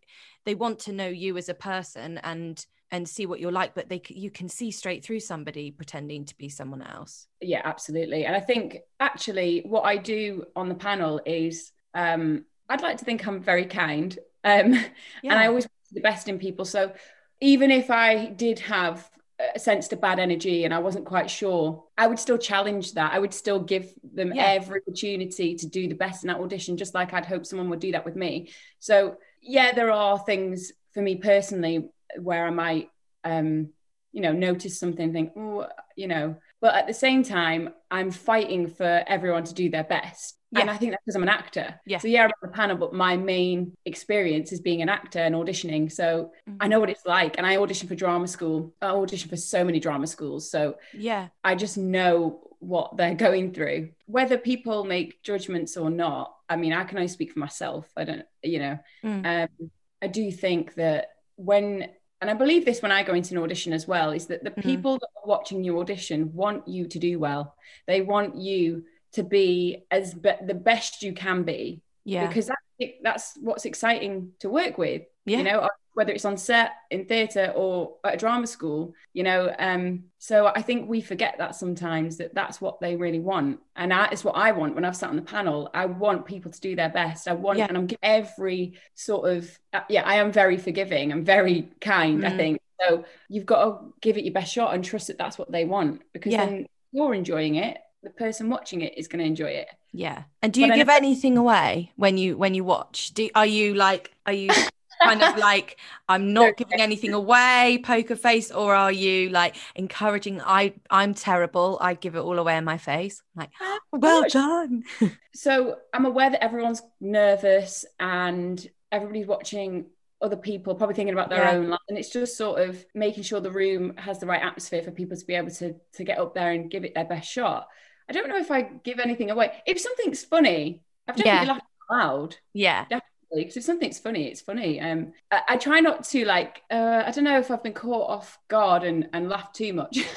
they 0.44 0.54
want 0.54 0.78
to 0.80 0.92
know 0.92 1.08
you 1.08 1.36
as 1.36 1.48
a 1.48 1.54
person 1.54 2.18
and 2.18 2.64
and 2.90 3.08
see 3.08 3.26
what 3.26 3.40
you're 3.40 3.52
like 3.52 3.74
but 3.74 3.88
they 3.88 4.02
you 4.08 4.30
can 4.30 4.48
see 4.48 4.70
straight 4.70 5.04
through 5.04 5.20
somebody 5.20 5.70
pretending 5.70 6.24
to 6.26 6.36
be 6.36 6.48
someone 6.48 6.82
else. 6.82 7.26
Yeah 7.40 7.62
absolutely 7.64 8.24
and 8.26 8.36
i 8.36 8.40
think 8.40 8.78
actually 9.00 9.62
what 9.66 9.82
i 9.82 9.96
do 9.96 10.44
on 10.56 10.68
the 10.68 10.74
panel 10.74 11.20
is 11.24 11.72
um 11.94 12.44
i'd 12.68 12.82
like 12.82 12.98
to 12.98 13.04
think 13.04 13.26
i'm 13.26 13.42
very 13.42 13.64
kind 13.64 14.18
um 14.44 14.74
and 15.24 15.32
i 15.32 15.46
always 15.46 15.66
the 15.92 16.00
best 16.00 16.28
in 16.28 16.38
people 16.38 16.66
so 16.66 16.92
even 17.40 17.70
if 17.70 17.90
i 17.90 18.26
did 18.26 18.58
have 18.58 19.10
sensed 19.56 19.92
a 19.92 19.96
bad 19.96 20.18
energy 20.18 20.64
and 20.64 20.74
i 20.74 20.78
wasn't 20.78 21.04
quite 21.04 21.30
sure. 21.30 21.84
I 21.96 22.06
would 22.08 22.18
still 22.18 22.38
challenge 22.38 22.94
that. 22.94 23.12
I 23.12 23.18
would 23.18 23.32
still 23.34 23.60
give 23.60 23.92
them 24.02 24.32
Yeah. 24.34 24.46
every 24.46 24.80
opportunity 24.80 25.54
to 25.56 25.66
do 25.66 25.88
the 25.88 25.94
best 25.94 26.24
in 26.24 26.28
that 26.28 26.40
audition 26.40 26.76
just 26.76 26.94
like 26.94 27.12
i'd 27.12 27.26
hope 27.26 27.46
someone 27.46 27.70
would 27.70 27.80
do 27.80 27.92
that 27.92 28.04
with 28.04 28.16
me. 28.16 28.50
So 28.78 29.16
yeah 29.40 29.72
there 29.74 29.90
are 29.92 30.18
things 30.18 30.72
for 30.92 31.02
me 31.02 31.16
personally 31.16 31.88
where 32.20 32.46
i 32.46 32.50
might 32.50 32.90
um 33.24 33.68
you 34.12 34.22
know 34.22 34.32
notice 34.32 34.78
something 34.78 35.12
think 35.12 35.32
oh 35.36 35.66
you 35.96 36.08
know. 36.08 36.36
But 36.60 36.74
at 36.74 36.86
the 36.88 36.94
same 36.94 37.22
time 37.22 37.70
i'm 37.90 38.10
fighting 38.10 38.66
for 38.68 39.04
everyone 39.06 39.44
to 39.44 39.54
do 39.54 39.70
their 39.70 39.84
best 39.84 40.37
and 40.54 40.66
Yeah. 40.66 40.72
i 40.72 40.76
think 40.76 40.92
that's 40.92 41.02
because 41.04 41.16
i'm 41.16 41.22
an 41.22 41.28
actor 41.28 41.78
Yeah. 41.86 41.98
so 41.98 42.08
yeah 42.08 42.24
i'm 42.24 42.30
on 42.42 42.50
the 42.50 42.56
panel 42.56 42.76
but 42.76 42.92
my 42.94 43.16
main 43.16 43.72
experience 43.84 44.52
is 44.52 44.60
being 44.60 44.82
an 44.82 44.88
actor 44.88 45.18
and 45.20 45.34
auditioning 45.34 45.90
so 45.92 46.32
Mm-hmm. 46.48 46.56
i 46.60 46.68
know 46.68 46.80
what 46.80 46.90
it's 46.90 47.04
like 47.04 47.36
and 47.38 47.46
i 47.46 47.56
auditioned 47.56 47.88
for 47.88 47.94
drama 47.94 48.26
school 48.26 48.72
i 48.80 48.86
auditioned 48.86 49.30
for 49.30 49.36
so 49.36 49.64
many 49.64 49.80
drama 49.80 50.06
schools 50.06 50.50
so 50.50 50.76
yeah 50.94 51.28
I 51.44 51.54
just 51.54 51.76
know 51.78 52.40
what 52.60 52.96
they're 52.96 53.14
going 53.28 53.52
through. 53.52 53.90
Whether 54.06 54.36
people 54.36 54.84
make 54.84 55.22
judgments 55.22 55.76
or 55.76 55.90
not, 55.90 56.34
I 56.48 56.56
mean, 56.56 56.72
I 56.72 56.82
can 56.84 56.98
only 56.98 57.06
speak 57.08 57.30
for 57.32 57.38
myself. 57.38 57.88
I 57.96 58.02
don't, 58.04 58.26
you 58.42 58.58
know, 58.58 58.78
Mm. 59.04 59.24
um, 59.60 59.70
I 60.02 60.08
do 60.08 60.30
think 60.32 60.74
that 60.74 61.06
when, 61.36 61.88
and 62.20 62.28
I 62.28 62.34
believe 62.34 62.64
this 62.64 62.82
when 62.82 62.90
I 62.90 63.04
go 63.04 63.14
into 63.14 63.32
an 63.34 63.42
audition 63.44 63.72
as 63.72 63.86
well, 63.86 64.10
is 64.10 64.26
that 64.26 64.42
the 64.42 64.50
Mhm. 64.50 64.62
people 64.62 64.94
that 64.98 65.08
are 65.22 65.28
watching 65.28 65.62
your 65.62 65.78
audition 65.80 66.32
want 66.34 66.66
you 66.66 66.88
to 66.88 66.98
do 66.98 67.20
well. 67.20 67.54
They 67.86 68.00
want 68.00 68.36
you 68.36 68.84
to 69.12 69.22
be 69.22 69.84
as 69.90 70.14
be- 70.14 70.32
the 70.46 70.54
best 70.54 71.02
you 71.02 71.12
can 71.12 71.42
be 71.42 71.80
yeah 72.04 72.26
because 72.26 72.46
that, 72.46 72.58
that's 73.02 73.36
what's 73.40 73.64
exciting 73.64 74.32
to 74.40 74.48
work 74.48 74.78
with 74.78 75.02
Yeah. 75.26 75.38
you 75.38 75.44
know 75.44 75.68
whether 75.94 76.12
it's 76.12 76.24
on 76.24 76.36
set 76.36 76.70
in 76.92 77.06
theatre 77.06 77.52
or 77.56 77.96
at 78.04 78.14
a 78.14 78.16
drama 78.16 78.46
school 78.46 78.94
you 79.14 79.24
know 79.24 79.52
um 79.58 80.04
so 80.18 80.46
i 80.46 80.62
think 80.62 80.88
we 80.88 81.00
forget 81.00 81.34
that 81.38 81.56
sometimes 81.56 82.18
that 82.18 82.32
that's 82.34 82.60
what 82.60 82.78
they 82.80 82.94
really 82.94 83.18
want 83.18 83.58
and 83.74 83.90
that 83.90 84.12
is 84.12 84.22
what 84.22 84.36
i 84.36 84.52
want 84.52 84.76
when 84.76 84.84
i've 84.84 84.94
sat 84.96 85.10
on 85.10 85.16
the 85.16 85.22
panel 85.22 85.68
i 85.74 85.86
want 85.86 86.24
people 86.24 86.52
to 86.52 86.60
do 86.60 86.76
their 86.76 86.88
best 86.88 87.26
i 87.26 87.32
want 87.32 87.58
Yeah. 87.58 87.66
and 87.68 87.76
i'm 87.76 87.88
every 88.02 88.74
sort 88.94 89.28
of 89.28 89.58
uh, 89.72 89.80
yeah 89.88 90.02
i 90.06 90.16
am 90.16 90.30
very 90.30 90.56
forgiving 90.56 91.10
i'm 91.12 91.24
very 91.24 91.68
kind 91.80 92.24
i 92.24 92.30
Mm. 92.30 92.36
think 92.36 92.60
so 92.80 93.04
you've 93.28 93.44
got 93.46 93.64
to 93.64 93.92
give 94.00 94.16
it 94.16 94.24
your 94.24 94.32
best 94.34 94.52
shot 94.52 94.72
and 94.74 94.84
trust 94.84 95.08
that 95.08 95.18
that's 95.18 95.36
what 95.36 95.50
they 95.50 95.64
want 95.64 96.02
because 96.12 96.32
Yeah. 96.32 96.46
then 96.46 96.66
you're 96.92 97.12
enjoying 97.12 97.56
it 97.56 97.76
the 98.02 98.10
person 98.10 98.48
watching 98.48 98.82
it 98.82 98.96
is 98.96 99.08
going 99.08 99.20
to 99.20 99.26
enjoy 99.26 99.50
it. 99.50 99.68
Yeah. 99.92 100.24
And 100.42 100.52
do 100.52 100.60
you 100.60 100.74
give 100.74 100.88
anything 100.88 101.36
away 101.36 101.92
when 101.96 102.18
you 102.18 102.36
when 102.36 102.54
you 102.54 102.64
watch? 102.64 103.12
Do 103.14 103.28
are 103.34 103.46
you 103.46 103.74
like 103.74 104.12
are 104.26 104.32
you 104.32 104.50
kind 105.02 105.22
of 105.22 105.36
like 105.38 105.78
I'm 106.08 106.32
not 106.32 106.56
giving 106.56 106.80
anything 106.80 107.12
away, 107.12 107.80
poker 107.82 108.16
face, 108.16 108.50
or 108.50 108.74
are 108.74 108.92
you 108.92 109.30
like 109.30 109.56
encouraging? 109.74 110.40
I 110.42 110.74
I'm 110.90 111.14
terrible. 111.14 111.78
I 111.80 111.94
give 111.94 112.14
it 112.14 112.20
all 112.20 112.38
away 112.38 112.56
in 112.56 112.64
my 112.64 112.78
face. 112.78 113.22
like, 113.34 113.50
oh, 113.60 113.78
well 113.92 114.24
done. 114.28 114.84
so 115.34 115.78
I'm 115.92 116.04
aware 116.04 116.30
that 116.30 116.44
everyone's 116.44 116.82
nervous 117.00 117.84
and 117.98 118.64
everybody's 118.92 119.26
watching 119.26 119.86
other 120.20 120.36
people 120.36 120.74
probably 120.74 120.96
thinking 120.96 121.14
about 121.14 121.30
their 121.30 121.44
yeah. 121.44 121.52
own 121.52 121.68
life 121.68 121.78
and 121.88 121.96
it's 121.96 122.10
just 122.10 122.36
sort 122.36 122.60
of 122.60 122.84
making 122.92 123.22
sure 123.22 123.38
the 123.38 123.52
room 123.52 123.96
has 123.96 124.18
the 124.18 124.26
right 124.26 124.42
atmosphere 124.42 124.82
for 124.82 124.90
people 124.90 125.16
to 125.16 125.24
be 125.24 125.34
able 125.34 125.50
to 125.50 125.76
to 125.92 126.02
get 126.02 126.18
up 126.18 126.34
there 126.34 126.50
and 126.50 126.72
give 126.72 126.84
it 126.84 126.92
their 126.92 127.04
best 127.04 127.30
shot 127.30 127.68
i 128.08 128.12
don't 128.12 128.28
know 128.28 128.36
if 128.36 128.50
i 128.50 128.62
give 128.62 128.98
anything 128.98 129.30
away. 129.30 129.52
If 129.66 129.80
something's 129.80 130.24
funny 130.24 130.82
i've 131.06 131.16
definitely 131.16 131.46
yeah. 131.46 131.52
laughed 131.52 131.66
loud. 131.90 132.36
Yeah. 132.52 132.82
Definitely 132.82 133.44
because 133.44 133.56
if 133.58 133.64
something's 133.64 133.98
funny 133.98 134.26
it's 134.26 134.40
funny. 134.40 134.80
Um 134.80 135.12
I, 135.30 135.42
I 135.50 135.56
try 135.56 135.80
not 135.80 136.04
to 136.04 136.24
like 136.24 136.62
uh, 136.70 137.02
i 137.06 137.10
don't 137.10 137.24
know 137.24 137.38
if 137.38 137.50
i've 137.50 137.62
been 137.62 137.74
caught 137.74 138.10
off 138.10 138.38
guard 138.48 138.84
and 138.84 139.08
and 139.12 139.28
laughed 139.28 139.56
too 139.56 139.72
much. 139.72 139.98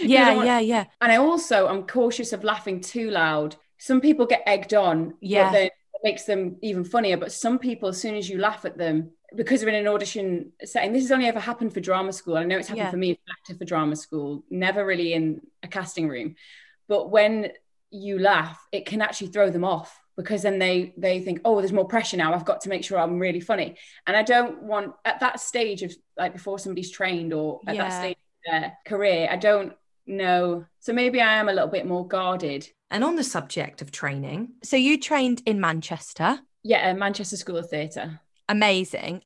Yeah 0.00 0.34
want, 0.34 0.46
yeah 0.46 0.60
yeah. 0.60 0.84
And 1.00 1.12
i 1.12 1.16
also 1.16 1.66
i'm 1.66 1.86
cautious 1.86 2.32
of 2.32 2.44
laughing 2.44 2.80
too 2.80 3.10
loud. 3.10 3.56
Some 3.78 4.00
people 4.00 4.26
get 4.26 4.42
egged 4.46 4.74
on 4.74 5.14
yeah. 5.20 5.52
it 5.54 5.72
makes 6.02 6.24
them 6.24 6.56
even 6.62 6.84
funnier. 6.84 7.16
But 7.16 7.32
some 7.32 7.58
people 7.58 7.88
as 7.88 8.00
soon 8.00 8.14
as 8.14 8.28
you 8.28 8.38
laugh 8.38 8.64
at 8.64 8.78
them 8.78 9.10
because 9.36 9.62
we're 9.62 9.70
in 9.70 9.86
an 9.86 9.88
audition 9.88 10.52
setting, 10.64 10.92
this 10.92 11.04
has 11.04 11.12
only 11.12 11.26
ever 11.26 11.40
happened 11.40 11.72
for 11.72 11.80
drama 11.80 12.12
school. 12.12 12.36
I 12.36 12.44
know 12.44 12.58
it's 12.58 12.68
happened 12.68 12.86
yeah. 12.86 12.90
for 12.90 12.96
me, 12.96 13.18
actor 13.30 13.56
for 13.56 13.64
drama 13.64 13.96
school, 13.96 14.44
never 14.50 14.84
really 14.84 15.12
in 15.12 15.40
a 15.62 15.68
casting 15.68 16.08
room. 16.08 16.34
But 16.90 17.10
when 17.10 17.52
you 17.90 18.18
laugh, 18.18 18.60
it 18.72 18.84
can 18.84 19.00
actually 19.00 19.28
throw 19.28 19.48
them 19.48 19.64
off 19.64 19.96
because 20.16 20.42
then 20.42 20.58
they 20.58 20.92
they 20.98 21.20
think, 21.20 21.40
oh, 21.44 21.60
there's 21.60 21.72
more 21.72 21.86
pressure 21.86 22.16
now. 22.18 22.34
I've 22.34 22.44
got 22.44 22.60
to 22.62 22.68
make 22.68 22.84
sure 22.84 22.98
I'm 22.98 23.18
really 23.18 23.40
funny. 23.40 23.76
And 24.06 24.16
I 24.16 24.22
don't 24.22 24.64
want 24.64 24.94
at 25.06 25.20
that 25.20 25.40
stage 25.40 25.82
of 25.82 25.94
like 26.18 26.32
before 26.32 26.58
somebody's 26.58 26.90
trained 26.90 27.32
or 27.32 27.60
at 27.66 27.76
yeah. 27.76 27.88
that 27.88 27.98
stage 27.98 28.16
of 28.16 28.52
their 28.52 28.78
career, 28.84 29.28
I 29.30 29.36
don't 29.36 29.72
know. 30.06 30.66
So 30.80 30.92
maybe 30.92 31.20
I 31.22 31.34
am 31.34 31.48
a 31.48 31.52
little 31.52 31.68
bit 31.68 31.86
more 31.86 32.06
guarded. 32.06 32.68
And 32.90 33.04
on 33.04 33.14
the 33.14 33.24
subject 33.24 33.80
of 33.80 33.92
training, 33.92 34.50
so 34.64 34.76
you 34.76 34.98
trained 34.98 35.42
in 35.46 35.60
Manchester. 35.60 36.40
Yeah, 36.64 36.90
uh, 36.90 36.94
Manchester 36.94 37.36
School 37.36 37.56
of 37.56 37.70
Theatre 37.70 38.20
amazing. 38.50 39.22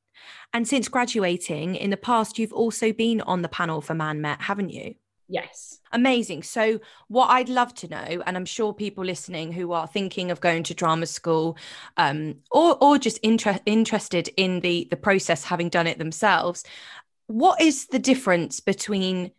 And 0.53 0.69
since 0.69 0.89
graduating 0.89 1.75
in 1.75 1.91
the 1.91 1.97
past, 1.97 2.39
you've 2.39 2.53
also 2.53 2.93
been 2.93 3.21
on 3.23 3.43
the 3.43 3.49
panel 3.49 3.81
for 3.81 3.95
Man 3.95 4.21
Met, 4.21 4.43
haven't 4.43 4.71
you? 4.71 4.95
Yes. 5.29 5.81
Amazing. 5.93 6.43
So, 6.43 6.81
what 7.09 7.29
I'd 7.29 7.49
love 7.49 7.75
to 7.77 7.89
know, 7.89 8.23
and 8.27 8.37
I'm 8.37 8.45
sure 8.45 8.75
people 8.75 9.05
listening 9.05 9.53
who 9.53 9.73
are 9.73 9.87
thinking 9.87 10.31
of 10.31 10.41
going 10.41 10.63
to 10.65 10.75
drama 10.75 11.07
school, 11.07 11.57
um, 11.97 12.37
or 12.51 12.77
or 12.81 12.99
just 12.99 13.19
inter- 13.19 13.61
interested 13.65 14.29
in 14.37 14.61
the 14.61 14.87
the 14.91 14.97
process, 14.97 15.45
having 15.45 15.71
done 15.71 15.87
it 15.87 15.99
themselves, 15.99 16.65
what 17.27 17.61
is 17.61 17.87
the 17.87 17.99
difference 17.99 18.61
between 18.61 19.31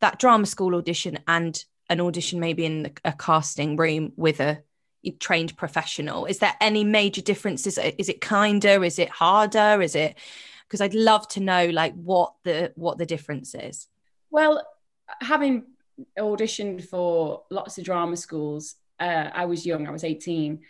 that 0.00 0.18
drama 0.18 0.46
school 0.46 0.74
audition 0.74 1.18
and 1.28 1.64
an 1.90 2.00
audition 2.00 2.40
maybe 2.40 2.64
in 2.64 2.92
a 3.04 3.12
casting 3.12 3.76
room 3.76 4.12
with 4.16 4.40
a 4.40 4.62
trained 5.20 5.56
professional? 5.58 6.24
Is 6.24 6.38
there 6.38 6.54
any 6.60 6.84
major 6.84 7.20
differences? 7.20 7.76
Is 7.76 8.08
it 8.08 8.22
kinder? 8.22 8.82
Is 8.82 8.98
it 8.98 9.10
harder? 9.10 9.82
Is 9.82 9.94
it 9.94 10.16
because 10.66 10.80
i'd 10.80 10.94
love 10.94 11.28
to 11.28 11.40
know 11.40 11.68
like 11.68 11.94
what 11.94 12.34
the 12.42 12.72
what 12.74 12.98
the 12.98 13.06
difference 13.06 13.54
is. 13.54 13.86
Well 14.30 14.64
having 15.20 15.64
auditioned 16.18 16.84
for 16.84 17.42
lots 17.50 17.78
of 17.78 17.84
drama 17.84 18.16
schools 18.16 18.76
uh, 19.00 19.30
i 19.32 19.44
was 19.44 19.64
young 19.64 19.86
i 19.86 19.90
was 19.90 20.04
18 20.04 20.60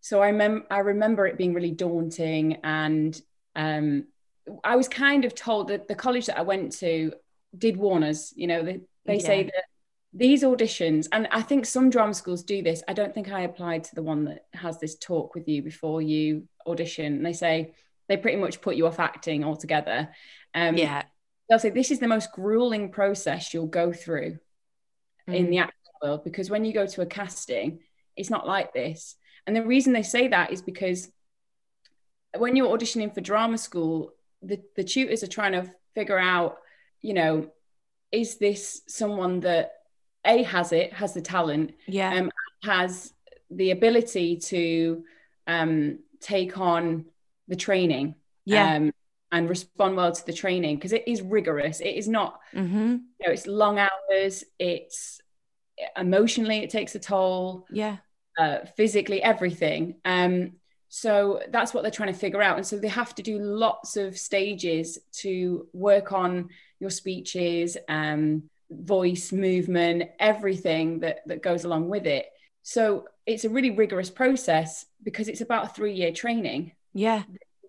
so 0.00 0.20
i 0.20 0.28
remember 0.28 0.66
i 0.70 0.78
remember 0.78 1.26
it 1.26 1.36
being 1.36 1.54
really 1.54 1.70
daunting 1.70 2.56
and 2.64 3.20
um, 3.56 4.04
i 4.64 4.76
was 4.76 4.88
kind 4.88 5.24
of 5.24 5.34
told 5.34 5.68
that 5.68 5.88
the 5.88 5.94
college 5.94 6.26
that 6.26 6.38
i 6.38 6.42
went 6.42 6.72
to 6.72 7.12
did 7.56 7.76
warn 7.76 8.02
us 8.02 8.32
you 8.36 8.46
know 8.46 8.62
they, 8.62 8.80
they 9.06 9.16
yeah. 9.16 9.26
say 9.26 9.42
that 9.44 9.64
these 10.12 10.42
auditions, 10.42 11.06
and 11.12 11.28
I 11.30 11.42
think 11.42 11.64
some 11.64 11.88
drama 11.88 12.14
schools 12.14 12.42
do 12.42 12.62
this. 12.62 12.82
I 12.88 12.94
don't 12.94 13.14
think 13.14 13.30
I 13.30 13.42
applied 13.42 13.84
to 13.84 13.94
the 13.94 14.02
one 14.02 14.24
that 14.24 14.46
has 14.54 14.78
this 14.78 14.96
talk 14.96 15.34
with 15.34 15.46
you 15.46 15.62
before 15.62 16.02
you 16.02 16.48
audition. 16.66 17.06
And 17.06 17.26
they 17.26 17.32
say 17.32 17.74
they 18.08 18.16
pretty 18.16 18.36
much 18.36 18.60
put 18.60 18.74
you 18.74 18.86
off 18.86 18.98
acting 18.98 19.44
altogether. 19.44 20.08
Um, 20.52 20.76
yeah. 20.76 21.04
They'll 21.50 21.58
say 21.58 21.70
this 21.70 21.90
is 21.90 21.98
the 21.98 22.08
most 22.08 22.32
grueling 22.32 22.90
process 22.90 23.52
you'll 23.52 23.66
go 23.66 23.92
through 23.92 24.38
mm. 25.28 25.34
in 25.34 25.50
the 25.50 25.58
acting 25.58 25.92
world 26.00 26.24
because 26.24 26.48
when 26.48 26.64
you 26.64 26.72
go 26.72 26.86
to 26.86 27.02
a 27.02 27.06
casting, 27.06 27.80
it's 28.16 28.30
not 28.30 28.46
like 28.46 28.72
this. 28.72 29.16
And 29.46 29.54
the 29.54 29.66
reason 29.66 29.92
they 29.92 30.02
say 30.02 30.28
that 30.28 30.52
is 30.52 30.62
because 30.62 31.10
when 32.38 32.56
you're 32.56 32.74
auditioning 32.74 33.12
for 33.12 33.20
drama 33.20 33.58
school, 33.58 34.12
the, 34.40 34.60
the 34.76 34.84
tutors 34.84 35.22
are 35.22 35.28
trying 35.28 35.52
to 35.52 35.68
figure 35.94 36.18
out, 36.18 36.58
you 37.02 37.14
know, 37.14 37.50
is 38.12 38.38
this 38.38 38.82
someone 38.86 39.40
that 39.40 39.72
a 40.24 40.42
has 40.42 40.72
it 40.72 40.92
has 40.92 41.14
the 41.14 41.20
talent 41.20 41.72
yeah 41.86 42.14
um, 42.14 42.30
has 42.62 43.12
the 43.50 43.70
ability 43.70 44.36
to 44.36 45.04
um, 45.46 45.98
take 46.20 46.58
on 46.58 47.04
the 47.48 47.56
training 47.56 48.14
yeah 48.44 48.76
um, 48.76 48.92
and 49.32 49.48
respond 49.48 49.96
well 49.96 50.12
to 50.12 50.26
the 50.26 50.32
training 50.32 50.76
because 50.76 50.92
it 50.92 51.04
is 51.06 51.22
rigorous. 51.22 51.80
It 51.80 51.96
is 51.96 52.08
not 52.08 52.40
mm-hmm. 52.54 52.96
you 53.20 53.26
know 53.26 53.32
it's 53.32 53.46
long 53.46 53.78
hours 53.78 54.44
it's 54.58 55.20
emotionally 55.96 56.58
it 56.58 56.70
takes 56.70 56.94
a 56.94 56.98
toll. 56.98 57.66
Yeah. 57.70 57.98
Uh, 58.38 58.58
physically 58.76 59.22
everything. 59.22 59.96
Um 60.04 60.52
so 60.88 61.40
that's 61.50 61.72
what 61.72 61.82
they're 61.82 61.92
trying 61.92 62.12
to 62.12 62.18
figure 62.18 62.42
out. 62.42 62.56
And 62.56 62.66
so 62.66 62.76
they 62.76 62.88
have 62.88 63.14
to 63.14 63.22
do 63.22 63.38
lots 63.38 63.96
of 63.96 64.18
stages 64.18 64.98
to 65.18 65.68
work 65.72 66.12
on 66.12 66.48
your 66.80 66.90
speeches 66.90 67.76
um 67.88 68.44
voice 68.70 69.32
movement 69.32 70.10
everything 70.18 71.00
that 71.00 71.20
that 71.26 71.42
goes 71.42 71.64
along 71.64 71.88
with 71.88 72.06
it. 72.06 72.26
So 72.62 73.06
it's 73.26 73.44
a 73.44 73.48
really 73.48 73.70
rigorous 73.70 74.10
process 74.10 74.86
because 75.02 75.28
it's 75.28 75.40
about 75.40 75.66
a 75.66 75.68
three 75.68 75.94
year 75.94 76.12
training. 76.12 76.72
Yeah 76.92 77.22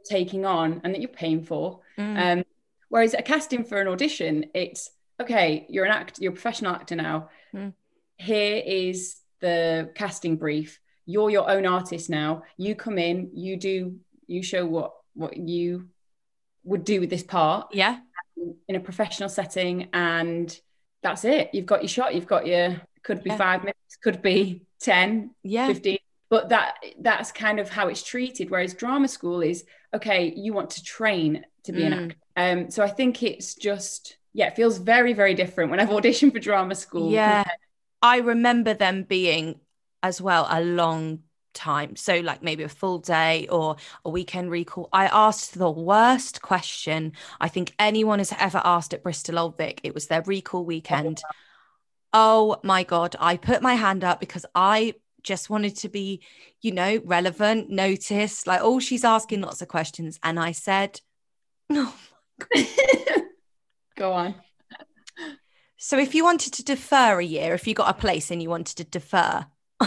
taking 0.05 0.46
on 0.46 0.81
and 0.84 0.93
that 0.93 1.01
you're 1.01 1.10
paying 1.10 1.43
for 1.43 1.79
mm. 1.98 2.39
um 2.39 2.43
whereas 2.89 3.13
a 3.13 3.22
casting 3.22 3.63
for 3.63 3.79
an 3.79 3.88
audition 3.88 4.46
it's 4.53 4.89
okay 5.20 5.65
you're 5.70 5.86
an 5.86 5.91
actor 5.91 6.22
you're 6.22 6.31
a 6.31 6.36
professional 6.36 6.74
actor 6.74 6.96
now 6.96 7.29
mm. 7.53 7.74
here 8.17 8.62
is 8.65 9.17
the 9.39 9.91
casting 9.96 10.36
brief 10.36 10.79
you're 11.05 11.29
your 11.29 11.50
own 11.50 11.65
artist 11.65 12.10
now 12.10 12.43
you 12.58 12.75
come 12.75 12.98
in 12.98 13.29
you 13.34 13.58
do 13.58 13.98
you 14.27 14.43
show 14.43 14.65
what 14.65 14.93
what 15.13 15.36
you 15.38 15.88
would 16.63 16.84
do 16.84 17.00
with 17.00 17.10
this 17.10 17.24
part 17.24 17.67
yeah 17.74 18.00
in 18.67 18.75
a 18.75 18.79
professional 18.79 19.29
setting 19.29 19.89
and 19.93 20.60
that's 21.03 21.25
it. 21.25 21.50
You've 21.53 21.65
got 21.65 21.81
your 21.81 21.89
shot. 21.89 22.15
You've 22.15 22.27
got 22.27 22.46
your 22.46 22.81
could 23.03 23.24
be 23.24 23.31
yeah. 23.31 23.38
five 23.38 23.62
minutes, 23.62 23.98
could 24.01 24.22
be 24.22 24.65
10, 24.81 25.31
yeah. 25.43 25.67
15. 25.67 25.98
But 26.29 26.50
that 26.50 26.75
that's 27.00 27.31
kind 27.31 27.60
of 27.60 27.70
how 27.70 27.88
it's 27.88 28.03
treated. 28.03 28.50
Whereas 28.50 28.74
drama 28.74 29.08
school 29.08 29.41
is 29.41 29.65
okay, 29.94 30.34
you 30.36 30.54
want 30.54 30.72
to 30.72 30.84
train 30.84 31.46
to 31.64 31.72
be 31.72 31.82
mm. 31.82 31.88
an 31.88 31.94
actor. 31.94 32.18
Um, 32.38 32.72
so 32.72 32.84
I 32.84 32.90
think 32.90 33.24
it's 33.24 33.56
just 33.56 34.18
yeah, 34.34 34.48
it 34.48 34.56
feels 34.56 34.78
very, 34.78 35.14
very 35.14 35.34
different 35.34 35.72
when 35.72 35.80
I've 35.80 35.90
auditioned 36.02 36.34
for 36.34 36.40
drama 36.40 36.76
school. 36.76 37.12
Yeah. 37.12 37.44
I 38.02 38.18
remember 38.20 38.74
them 38.74 39.04
being 39.04 39.60
as 40.02 40.22
well 40.22 40.48
a 40.50 40.62
long 40.62 41.20
time. 41.54 41.96
So, 41.96 42.20
like 42.20 42.42
maybe 42.42 42.64
a 42.64 42.70
full 42.70 43.00
day 43.00 43.48
or 43.50 43.76
a 44.06 44.10
weekend 44.10 44.50
recall. 44.50 44.90
I 44.92 45.06
asked 45.08 45.58
the 45.58 45.70
worst 45.70 46.42
question 46.42 47.14
I 47.40 47.48
think 47.48 47.74
anyone 47.78 48.20
has 48.20 48.34
ever 48.40 48.62
asked 48.64 48.94
at 48.94 49.04
Bristol 49.04 49.38
Old 49.38 49.58
Vic. 49.58 49.82
It 49.84 49.94
was 49.94 50.08
their 50.08 50.22
recall 50.22 50.66
weekend. 50.66 51.22
Oh 52.14 52.58
my 52.64 52.84
God. 52.84 53.16
I 53.20 53.38
put 53.38 53.62
my 53.62 53.76
hand 53.76 54.04
up 54.04 54.20
because 54.20 54.46
I 54.56 54.96
just 55.24 55.50
wanted 55.50 55.75
to 55.78 55.90
be, 55.90 56.22
you 56.62 56.72
know, 56.72 57.01
relevant, 57.06 57.70
noticed. 57.70 58.48
Like, 58.48 58.62
oh, 58.62 58.80
she's 58.80 59.04
asking 59.04 59.42
lots 59.42 59.62
of 59.62 59.68
questions. 59.68 60.20
And 60.24 60.40
I 60.40 60.51
said, 60.51 61.01
no. 61.70 61.92
Oh 62.56 63.25
Go 63.96 64.13
on. 64.13 64.36
So, 65.78 65.98
if 65.98 66.16
you 66.16 66.24
wanted 66.24 66.54
to 66.54 66.63
defer 66.63 67.20
a 67.20 67.24
year, 67.24 67.54
if 67.54 67.68
you 67.68 67.74
got 67.74 67.90
a 67.90 68.00
place 68.00 68.32
and 68.32 68.42
you 68.42 68.50
wanted 68.50 68.78
to 68.78 68.84
defer, 68.84 69.46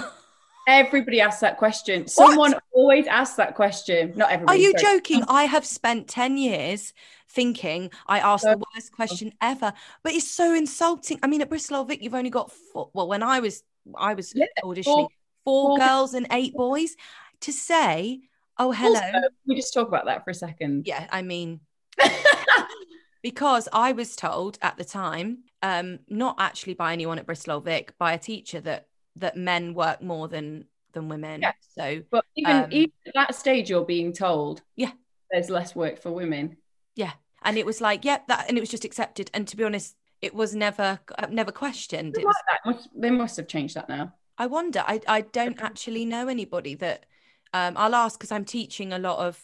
Everybody 0.66 1.20
asks 1.20 1.40
that 1.40 1.58
question. 1.58 2.06
Someone 2.06 2.52
what? 2.52 2.62
always 2.72 3.06
asks 3.06 3.36
that 3.36 3.54
question. 3.54 4.12
Not 4.16 4.30
everybody. 4.30 4.58
Are 4.58 4.60
you 4.60 4.72
sorry. 4.78 4.96
joking? 4.96 5.22
I 5.28 5.44
have 5.44 5.66
spent 5.66 6.08
10 6.08 6.38
years 6.38 6.94
thinking 7.28 7.90
I 8.06 8.20
asked 8.20 8.44
the 8.44 8.60
worst 8.74 8.92
question 8.92 9.32
ever, 9.40 9.72
but 10.02 10.12
it's 10.12 10.30
so 10.30 10.54
insulting. 10.54 11.18
I 11.22 11.26
mean, 11.26 11.42
at 11.42 11.50
Bristol 11.50 11.78
Old 11.78 11.88
Vic, 11.88 12.02
you've 12.02 12.14
only 12.14 12.30
got 12.30 12.50
four. 12.50 12.88
Well, 12.94 13.08
when 13.08 13.22
I 13.22 13.40
was, 13.40 13.62
I 13.96 14.14
was 14.14 14.32
yeah, 14.34 14.46
auditioning, 14.62 15.08
four, 15.44 15.76
four, 15.76 15.78
girls 15.78 16.14
and 16.14 16.26
eight 16.30 16.54
boys. 16.54 16.96
To 17.40 17.52
say, 17.52 18.20
oh, 18.58 18.72
hello. 18.72 19.00
Also, 19.00 19.28
we 19.46 19.54
just 19.56 19.74
talk 19.74 19.88
about 19.88 20.06
that 20.06 20.24
for 20.24 20.30
a 20.30 20.34
second. 20.34 20.86
Yeah, 20.86 21.06
I 21.12 21.20
mean, 21.22 21.60
because 23.22 23.68
I 23.72 23.92
was 23.92 24.16
told 24.16 24.58
at 24.62 24.76
the 24.76 24.84
time, 24.84 25.44
um, 25.62 26.00
not 26.08 26.36
actually 26.38 26.74
by 26.74 26.92
anyone 26.92 27.18
at 27.18 27.26
Bristol 27.26 27.54
Old 27.54 27.64
Vic, 27.64 27.94
by 27.98 28.12
a 28.12 28.18
teacher 28.18 28.60
that 28.60 28.86
that 29.16 29.36
men 29.36 29.74
work 29.74 30.02
more 30.02 30.28
than 30.28 30.66
than 30.92 31.08
women. 31.08 31.42
Yeah. 31.42 31.52
So, 31.76 32.02
But 32.10 32.24
even, 32.36 32.56
Um, 32.56 32.68
even 32.72 32.92
at 33.06 33.14
that 33.14 33.34
stage, 33.34 33.68
you're 33.68 33.84
being 33.84 34.12
told, 34.12 34.62
Yeah. 34.76 34.92
there's 35.30 35.50
less 35.50 35.74
work 35.74 36.00
for 36.00 36.10
women. 36.12 36.56
yeah, 36.94 37.12
and 37.42 37.58
it 37.58 37.66
was 37.66 37.80
like, 37.80 38.04
yeah, 38.04 38.18
that, 38.28 38.46
and 38.48 38.56
it 38.56 38.60
was 38.60 38.70
just 38.70 38.84
accepted. 38.84 39.30
And 39.34 39.46
to 39.48 39.56
be 39.56 39.64
honest, 39.64 39.96
it 40.22 40.34
was 40.34 40.54
never 40.54 41.00
uh, 41.18 41.26
never 41.30 41.52
questioned. 41.52 42.16
It 42.16 42.24
was. 42.24 42.36
Like. 42.50 42.74
Must- 42.76 42.88
They 42.94 43.10
must 43.10 43.36
have 43.36 43.48
changed 43.48 43.74
that 43.76 43.88
now. 43.88 44.14
I 44.38 44.46
wonder. 44.46 44.82
I 44.86 45.00
I 45.06 45.20
don't 45.22 45.60
actually 45.60 46.04
know 46.04 46.28
anybody 46.28 46.74
that. 46.76 47.06
Um, 47.52 47.74
I'll 47.76 47.94
ask 47.94 48.18
because 48.18 48.32
I'm 48.32 48.44
teaching 48.44 48.92
a 48.92 48.98
lot 48.98 49.24
of 49.24 49.40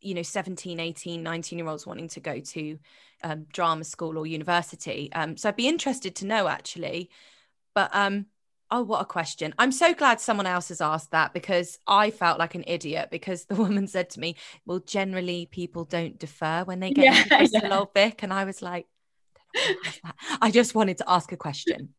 you 0.00 0.14
know 0.14 0.22
17 0.22 0.80
18 0.80 1.22
19 1.22 1.58
year 1.58 1.68
olds 1.68 1.86
wanting 1.86 2.08
to 2.08 2.20
go 2.20 2.40
to 2.40 2.78
um, 3.22 3.46
drama 3.52 3.84
school 3.84 4.18
or 4.18 4.26
university 4.26 5.10
um, 5.12 5.36
so 5.36 5.48
i'd 5.48 5.56
be 5.56 5.68
interested 5.68 6.14
to 6.16 6.26
know 6.26 6.48
actually 6.48 7.10
but 7.74 7.90
um 7.94 8.26
oh 8.70 8.82
what 8.82 9.02
a 9.02 9.04
question 9.04 9.54
i'm 9.58 9.72
so 9.72 9.92
glad 9.94 10.20
someone 10.20 10.46
else 10.46 10.68
has 10.68 10.80
asked 10.80 11.10
that 11.10 11.32
because 11.32 11.78
i 11.86 12.10
felt 12.10 12.38
like 12.38 12.54
an 12.54 12.64
idiot 12.66 13.08
because 13.10 13.44
the 13.44 13.54
woman 13.62 13.86
said 13.86 14.08
to 14.10 14.20
me 14.20 14.34
well 14.64 14.78
generally 14.80 15.46
people 15.50 15.84
don't 15.84 16.18
defer 16.18 16.64
when 16.64 16.80
they 16.80 16.90
get 16.90 17.04
Yeah, 17.04 17.12
into 17.12 17.28
Bristol 17.36 17.60
yeah. 17.64 17.78
Old 17.78 17.88
Vic 17.94 18.22
and 18.22 18.32
i 18.32 18.44
was 18.44 18.62
like 18.62 18.86
"Don't 19.54 19.84
know 19.84 19.92
why 20.02 20.10
I 20.32 20.38
i 20.42 20.50
just 20.50 20.74
wanted 20.74 20.98
to 20.98 21.04
ask 21.08 21.32
a 21.32 21.36
question 21.36 21.90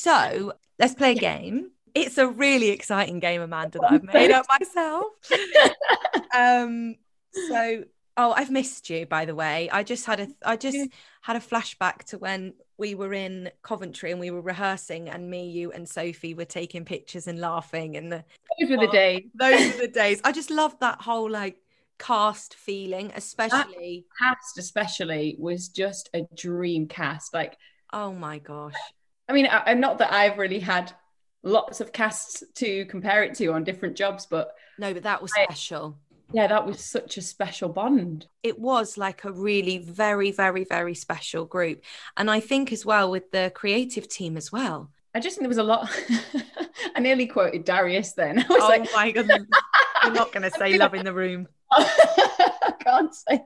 So 0.00 0.54
let's 0.78 0.94
play 0.94 1.12
a 1.12 1.14
game. 1.14 1.72
It's 1.94 2.16
a 2.16 2.26
really 2.26 2.70
exciting 2.70 3.20
game, 3.20 3.42
Amanda, 3.42 3.78
that 3.80 3.92
I've 3.92 4.02
made 4.14 4.30
up 4.30 4.46
myself. 4.48 5.08
um, 6.34 6.96
so 7.32 7.84
oh, 8.16 8.32
I've 8.32 8.50
missed 8.50 8.88
you, 8.88 9.04
by 9.04 9.26
the 9.26 9.34
way. 9.34 9.68
I 9.70 9.82
just 9.82 10.06
had 10.06 10.20
a 10.20 10.28
I 10.42 10.56
just 10.56 10.88
had 11.20 11.36
a 11.36 11.40
flashback 11.40 12.04
to 12.04 12.18
when 12.18 12.54
we 12.78 12.94
were 12.94 13.12
in 13.12 13.50
Coventry 13.62 14.10
and 14.10 14.18
we 14.18 14.30
were 14.30 14.40
rehearsing, 14.40 15.10
and 15.10 15.30
me, 15.30 15.50
you, 15.50 15.70
and 15.70 15.86
Sophie 15.86 16.32
were 16.32 16.46
taking 16.46 16.86
pictures 16.86 17.26
and 17.26 17.38
laughing, 17.38 17.98
and 17.98 18.10
the, 18.10 18.24
Those 18.58 18.70
were 18.70 18.78
the 18.78 18.88
Oh, 18.88 18.92
days. 18.92 19.24
those 19.34 19.66
were 19.66 19.80
the 19.86 19.88
days. 19.88 20.22
I 20.24 20.32
just 20.32 20.50
loved 20.50 20.80
that 20.80 21.02
whole 21.02 21.28
like 21.28 21.58
cast 21.98 22.54
feeling, 22.54 23.12
especially. 23.14 24.06
Cast, 24.18 24.56
especially, 24.56 25.36
was 25.38 25.68
just 25.68 26.08
a 26.14 26.22
dream 26.34 26.88
cast. 26.88 27.34
Like, 27.34 27.58
Oh 27.92 28.14
my 28.14 28.38
gosh. 28.38 28.72
I 29.30 29.32
mean, 29.32 29.48
I, 29.50 29.74
not 29.74 29.98
that 29.98 30.12
I've 30.12 30.38
really 30.38 30.58
had 30.58 30.92
lots 31.44 31.80
of 31.80 31.92
casts 31.92 32.42
to 32.56 32.84
compare 32.86 33.22
it 33.22 33.34
to 33.36 33.46
on 33.52 33.62
different 33.64 33.96
jobs, 33.96 34.26
but 34.26 34.52
No, 34.78 34.92
but 34.92 35.04
that 35.04 35.22
was 35.22 35.30
I- 35.38 35.44
special. 35.44 35.96
yeah, 36.32 36.48
that 36.48 36.66
was 36.66 36.80
such 36.84 37.16
a 37.16 37.22
special 37.22 37.68
bond. 37.68 38.26
it 38.42 38.58
was 38.58 38.98
like 38.98 39.24
a 39.24 39.30
really 39.32 39.78
very 39.78 40.32
very 40.32 40.64
very 40.64 40.94
special 40.94 41.44
group 41.44 41.82
and 42.16 42.30
i 42.30 42.38
think 42.40 42.72
as 42.72 42.84
well 42.86 43.10
with 43.10 43.30
the 43.32 43.50
creative 43.54 44.06
team 44.08 44.36
as 44.36 44.50
well 44.52 44.90
I 45.12 45.18
just 45.18 45.34
think 45.36 45.42
there 45.44 45.48
was 45.48 45.58
a 45.58 45.64
lot. 45.64 45.90
I 46.96 47.00
nearly 47.00 47.26
quoted 47.26 47.64
Darius 47.64 48.12
then. 48.12 48.38
I 48.44 48.46
was 48.48 48.62
oh 48.62 48.68
like, 48.68 48.88
my 48.94 49.10
god 49.16 49.28
you're 50.04 50.12
not 50.12 50.32
going 50.32 50.44
to 50.48 50.56
say 50.56 50.78
love 50.78 50.94
in 50.94 51.04
the 51.04 51.12
room 51.12 51.48
I 51.72 52.72
can't 52.80 53.12
say. 53.14 53.42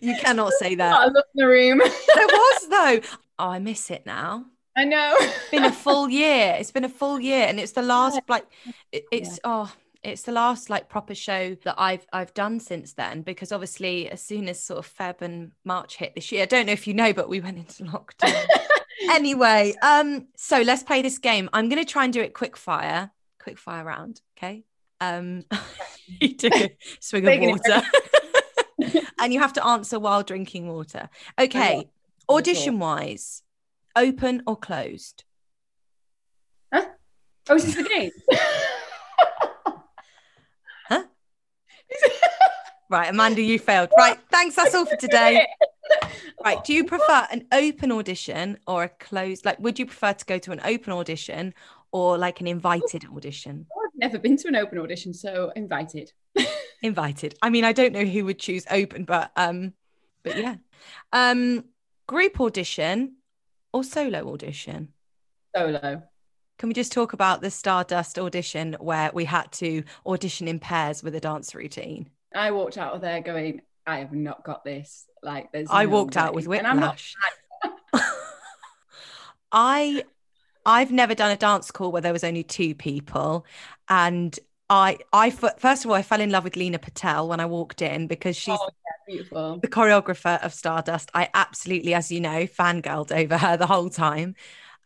you 0.00 0.14
cannot 0.20 0.52
say 0.52 0.76
that. 0.76 0.92
I 0.94 1.06
love 1.06 1.24
the 1.34 1.46
room. 1.46 1.78
there 1.78 2.26
was 2.26 2.68
though 2.68 3.00
oh 3.40 3.48
i 3.48 3.58
miss 3.58 3.90
it 3.90 4.06
now 4.06 4.44
I 4.80 4.84
know. 4.84 5.14
it's 5.18 5.50
been 5.50 5.64
a 5.64 5.72
full 5.72 6.08
year 6.08 6.56
it's 6.58 6.70
been 6.72 6.84
a 6.84 6.88
full 6.88 7.20
year 7.20 7.46
and 7.46 7.58
it's 7.60 7.72
the 7.72 7.82
last 7.82 8.20
like 8.28 8.46
it- 8.92 9.04
it's 9.12 9.38
oh 9.44 9.72
it's 10.02 10.22
the 10.22 10.32
last 10.32 10.70
like 10.70 10.88
proper 10.88 11.14
show 11.14 11.54
that 11.64 11.74
I've 11.78 12.06
I've 12.12 12.32
done 12.34 12.58
since 12.60 12.94
then 12.94 13.22
because 13.22 13.52
obviously 13.52 14.08
as 14.10 14.22
soon 14.22 14.48
as 14.48 14.62
sort 14.62 14.78
of 14.78 14.86
Feb 14.96 15.20
and 15.20 15.52
March 15.64 15.96
hit 15.96 16.14
this 16.14 16.32
year 16.32 16.42
I 16.42 16.46
don't 16.46 16.66
know 16.66 16.72
if 16.72 16.86
you 16.86 16.94
know 16.94 17.12
but 17.12 17.28
we 17.28 17.40
went 17.40 17.58
into 17.58 17.84
lockdown 17.94 18.46
anyway, 19.10 19.74
um, 19.82 20.26
so 20.36 20.60
let's 20.60 20.82
play 20.82 21.00
this 21.02 21.18
game. 21.18 21.48
I'm 21.52 21.68
gonna 21.68 21.84
try 21.86 22.04
and 22.04 22.12
do 22.12 22.20
it 22.20 22.34
quick 22.34 22.56
fire, 22.56 23.10
quick 23.42 23.58
fire 23.58 23.84
round. 23.84 24.20
Okay. 24.36 24.64
Um, 25.00 25.44
you 26.06 26.34
took 26.36 26.54
a 26.54 26.76
swig 27.00 27.24
of 27.26 27.40
water, 27.40 27.82
and 29.18 29.32
you 29.32 29.40
have 29.40 29.54
to 29.54 29.66
answer 29.66 29.98
while 29.98 30.22
drinking 30.22 30.68
water. 30.68 31.08
Okay. 31.38 31.88
Audition 32.28 32.78
wise, 32.78 33.42
open 33.96 34.42
or 34.46 34.56
closed? 34.56 35.24
Huh? 36.72 36.86
Oh, 37.48 37.56
is 37.56 37.64
this 37.64 37.74
the 37.76 37.82
game? 37.84 38.10
Huh? 40.88 41.04
Right, 42.90 43.08
Amanda, 43.08 43.40
you 43.40 43.60
failed. 43.60 43.90
Right, 43.96 44.18
thanks. 44.32 44.56
That's 44.56 44.74
all 44.74 44.86
for 44.86 44.96
today. 44.96 45.46
Right, 46.44 46.62
do 46.64 46.72
you 46.72 46.84
prefer 46.84 47.26
an 47.30 47.46
open 47.52 47.92
audition 47.92 48.58
or 48.66 48.84
a 48.84 48.88
closed? 48.88 49.44
Like, 49.44 49.58
would 49.58 49.78
you 49.78 49.84
prefer 49.84 50.14
to 50.14 50.24
go 50.24 50.38
to 50.38 50.52
an 50.52 50.60
open 50.64 50.92
audition 50.92 51.52
or 51.92 52.16
like 52.16 52.40
an 52.40 52.46
invited 52.46 53.04
audition? 53.14 53.66
I've 53.70 53.98
never 53.98 54.18
been 54.18 54.36
to 54.38 54.48
an 54.48 54.56
open 54.56 54.78
audition, 54.78 55.12
so 55.12 55.52
invited. 55.54 56.12
invited 56.82 57.34
i 57.42 57.50
mean 57.50 57.64
i 57.64 57.72
don't 57.72 57.92
know 57.92 58.04
who 58.04 58.24
would 58.24 58.38
choose 58.38 58.64
open 58.70 59.04
but 59.04 59.30
um 59.36 59.72
but 60.22 60.36
yeah 60.36 60.56
um 61.12 61.64
group 62.06 62.40
audition 62.40 63.16
or 63.72 63.84
solo 63.84 64.32
audition 64.32 64.88
Solo. 65.54 66.02
can 66.58 66.68
we 66.68 66.74
just 66.74 66.92
talk 66.92 67.12
about 67.12 67.40
the 67.40 67.50
stardust 67.50 68.18
audition 68.18 68.76
where 68.80 69.10
we 69.12 69.24
had 69.24 69.50
to 69.52 69.82
audition 70.06 70.46
in 70.48 70.58
pairs 70.58 71.02
with 71.02 71.14
a 71.14 71.20
dance 71.20 71.54
routine 71.54 72.10
I 72.34 72.52
walked 72.52 72.78
out 72.78 72.94
of 72.94 73.00
there 73.00 73.20
going, 73.20 73.62
I 73.86 73.98
have 73.98 74.12
not 74.12 74.44
got 74.44 74.64
this. 74.64 75.06
Like, 75.22 75.50
there's. 75.52 75.68
i 75.70 75.84
no 75.84 75.90
walked 75.90 76.16
out 76.16 76.34
with 76.34 76.46
way. 76.46 76.58
And 76.58 76.66
I'm 76.66 76.80
not. 76.80 77.00
whiplash 77.00 77.16
i 79.52 80.04
i've 80.64 80.92
never 80.92 81.14
done 81.14 81.32
a 81.32 81.36
dance 81.36 81.72
call 81.72 81.90
where 81.90 82.00
there 82.00 82.12
was 82.12 82.22
only 82.22 82.44
two 82.44 82.72
people 82.74 83.44
and 83.88 84.38
i 84.70 84.96
i 85.12 85.28
f- 85.28 85.58
first 85.60 85.84
of 85.84 85.90
all 85.90 85.96
i 85.96 86.02
fell 86.02 86.20
in 86.20 86.30
love 86.30 86.44
with 86.44 86.56
lena 86.56 86.78
patel 86.78 87.28
when 87.28 87.40
i 87.40 87.44
walked 87.46 87.82
in 87.82 88.06
because 88.06 88.36
she's 88.36 88.56
Oh, 88.58 88.68
yeah, 88.86 89.14
beautiful. 89.16 89.58
the 89.60 89.68
choreographer 89.68 90.42
of 90.44 90.54
Stardust. 90.54 91.10
I 91.14 91.28
absolutely, 91.34 91.92
as 91.94 92.10
you 92.10 92.20
know, 92.20 92.46
fangirled 92.46 93.10
over 93.12 93.36
her 93.36 93.56
the 93.56 93.66
whole 93.66 93.90
time. 93.90 94.34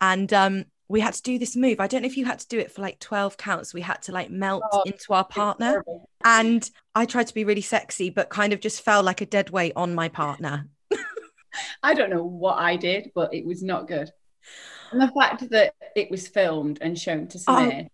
And 0.00 0.32
um, 0.32 0.64
we 0.88 1.00
had 1.00 1.14
to 1.14 1.22
do 1.22 1.38
this 1.38 1.56
move. 1.56 1.78
I 1.80 1.86
don't 1.86 2.02
know 2.02 2.06
if 2.06 2.16
you 2.16 2.24
had 2.24 2.38
to 2.40 2.48
do 2.48 2.58
it 2.58 2.70
for 2.72 2.80
like 2.82 2.98
12 3.00 3.36
counts. 3.36 3.72
We 3.74 3.80
had 3.82 4.00
to 4.02 4.12
like 4.12 4.30
melt 4.30 4.62
Oh, 4.72 4.82
into 4.86 5.12
our 5.12 5.24
partner. 5.24 5.84
And 6.24 6.68
I 6.94 7.04
tried 7.06 7.26
to 7.28 7.34
be 7.34 7.44
really 7.44 7.60
sexy, 7.62 8.08
but 8.10 8.28
kind 8.30 8.52
of 8.52 8.60
just 8.60 8.82
fell 8.82 9.02
like 9.02 9.20
a 9.20 9.26
dead 9.26 9.50
weight 9.50 9.72
on 9.76 9.94
my 9.94 10.08
partner. 10.08 10.68
I 11.82 11.94
don't 11.94 12.10
know 12.10 12.24
what 12.24 12.58
I 12.58 12.76
did, 12.76 13.10
but 13.14 13.32
it 13.34 13.44
was 13.44 13.62
not 13.62 13.88
good. 13.88 14.10
And 14.90 15.00
the 15.00 15.12
fact 15.18 15.48
that 15.50 15.74
it 15.96 16.10
was 16.10 16.28
filmed 16.28 16.78
and 16.80 16.98
shown 16.98 17.26
to 17.28 17.38
Oh, 17.48 17.86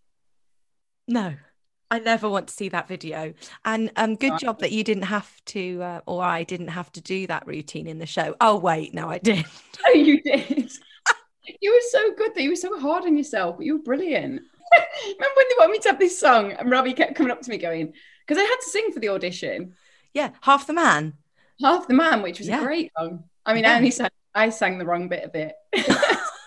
No. 1.08 1.34
I 1.90 1.98
never 1.98 2.28
want 2.28 2.48
to 2.48 2.54
see 2.54 2.68
that 2.68 2.86
video. 2.86 3.34
And 3.64 3.90
um, 3.96 4.14
good 4.14 4.38
job 4.38 4.60
that 4.60 4.70
you 4.70 4.84
didn't 4.84 5.04
have 5.04 5.28
to, 5.46 5.82
uh, 5.82 6.00
or 6.06 6.22
I 6.22 6.44
didn't 6.44 6.68
have 6.68 6.92
to 6.92 7.00
do 7.00 7.26
that 7.26 7.46
routine 7.46 7.86
in 7.88 7.98
the 7.98 8.06
show. 8.06 8.36
Oh, 8.40 8.56
wait, 8.58 8.94
no, 8.94 9.08
I 9.08 9.18
did. 9.18 9.44
Oh, 9.86 9.92
you 9.92 10.20
did. 10.22 10.70
you 11.60 11.72
were 11.72 11.80
so 11.90 12.12
good 12.14 12.34
that 12.34 12.42
you 12.42 12.50
were 12.50 12.56
so 12.56 12.78
hard 12.78 13.04
on 13.04 13.16
yourself, 13.16 13.56
but 13.56 13.64
you 13.64 13.78
were 13.78 13.82
brilliant. 13.82 14.42
Remember 15.04 15.34
when 15.36 15.46
they 15.48 15.54
wanted 15.58 15.72
me 15.72 15.78
to 15.78 15.88
have 15.88 15.98
this 15.98 16.20
song 16.20 16.52
and 16.52 16.70
Robbie 16.70 16.92
kept 16.92 17.14
coming 17.14 17.32
up 17.32 17.40
to 17.40 17.50
me 17.50 17.56
going, 17.56 17.94
because 18.26 18.40
I 18.40 18.44
had 18.44 18.56
to 18.56 18.70
sing 18.70 18.92
for 18.92 19.00
the 19.00 19.08
audition, 19.08 19.74
Yeah, 20.12 20.30
half 20.42 20.66
the 20.66 20.74
man. 20.74 21.14
Half 21.62 21.88
the 21.88 21.94
Man, 21.94 22.20
which 22.22 22.38
was 22.38 22.46
Yeah. 22.48 22.60
a 22.60 22.64
great 22.64 22.92
song. 22.96 23.24
I 23.46 23.54
mean, 23.54 23.64
Yeah. 23.64 23.72
I 23.72 23.76
only 23.78 23.90
sang, 23.90 24.10
I 24.34 24.50
sang 24.50 24.78
the 24.78 24.84
wrong 24.86 25.08
bit 25.08 25.24
of 25.24 25.34
it. 25.34 25.54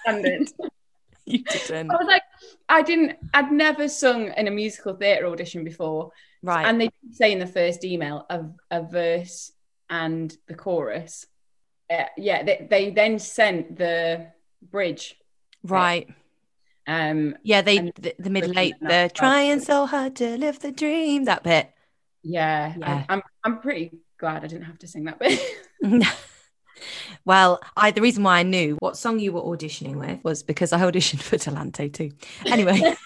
Standard. 0.03 0.47
You 1.25 1.43
didn't. 1.43 1.89
I 1.89 1.95
was 1.95 2.07
like, 2.07 2.23
I 2.67 2.81
didn't, 2.81 3.17
I'd 3.33 3.51
never 3.51 3.88
sung 3.88 4.33
in 4.36 4.47
a 4.47 4.51
musical 4.51 4.93
theatre 4.93 5.27
audition 5.27 5.63
before. 5.63 6.12
Right. 6.41 6.65
And 6.65 6.81
they 6.81 6.89
say 7.12 7.31
in 7.31 7.39
the 7.39 7.47
first 7.47 7.86
email 7.86 8.25
a, 8.29 8.43
a 8.69 8.83
verse 8.83 9.53
and 9.89 10.36
the 10.47 10.53
chorus. 10.53 11.25
Uh, 11.89 12.03
yeah, 12.17 12.43
they, 12.43 12.67
they 12.69 12.89
then 12.89 13.19
sent 13.19 13.77
the 13.77 14.27
bridge. 14.69 15.15
right. 15.63 16.09
Um, 16.86 17.38
Yeah, 17.43 17.62
they 17.62 17.91
the, 17.95 18.15
the 18.19 18.29
middle 18.29 18.59
eight, 18.59 18.73
at 18.73 18.79
the 18.81 18.88
that 18.88 19.15
trying 19.15 19.62
so 19.62 19.86
hard 19.86 20.17
to 20.17 20.38
live 20.38 20.59
the 20.59 20.71
dream. 20.73 21.23
That 21.23 21.43
bit. 21.43 21.71
yeah, 22.21 22.73
Yeah. 22.77 23.05
I'm, 23.07 23.21
I'm 23.45 23.62
pretty 23.62 23.91
glad 24.17 24.43
I 24.43 24.47
didn't 24.47 24.65
have 24.65 24.79
to 24.79 24.88
sing 24.88 25.05
that 25.05 25.19
bit. 25.19 25.39
well, 27.25 27.59
I 27.77 27.91
the 27.91 28.01
reason 28.01 28.23
why 28.23 28.39
I 28.39 28.43
knew 28.43 28.75
what 28.79 28.97
song 28.97 29.19
you 29.19 29.31
were 29.31 29.41
auditioning 29.41 29.95
with 29.95 30.23
was 30.23 30.43
because 30.43 30.73
I 30.73 30.81
auditioned 30.81 31.21
for 31.21 31.38
Talante 31.38 31.93
too. 31.93 32.12
Anyway. 32.45 32.95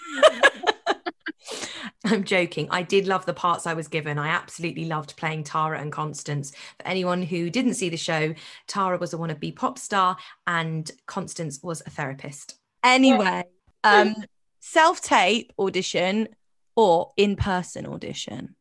I'm 2.04 2.24
joking. 2.24 2.68
I 2.70 2.82
did 2.82 3.06
love 3.06 3.26
the 3.26 3.34
parts 3.34 3.66
I 3.66 3.74
was 3.74 3.88
given. 3.88 4.18
I 4.18 4.28
absolutely 4.28 4.84
loved 4.84 5.16
playing 5.16 5.44
Tara 5.44 5.80
and 5.80 5.92
Constance. 5.92 6.52
For 6.78 6.86
anyone 6.86 7.22
who 7.22 7.50
didn't 7.50 7.74
see 7.74 7.88
the 7.88 7.96
show, 7.96 8.34
Tara 8.66 8.98
was 8.98 9.12
a 9.12 9.18
wannabe 9.18 9.54
pop 9.54 9.78
star 9.78 10.16
and 10.46 10.90
Constance 11.06 11.60
was 11.62 11.82
a 11.84 11.90
therapist. 11.90 12.56
Anyway, 12.84 13.44
um, 13.84 14.14
self 14.60 15.02
tape 15.02 15.52
audition 15.58 16.28
or 16.76 17.12
in 17.16 17.36
person 17.36 17.84
audition? 17.84 18.54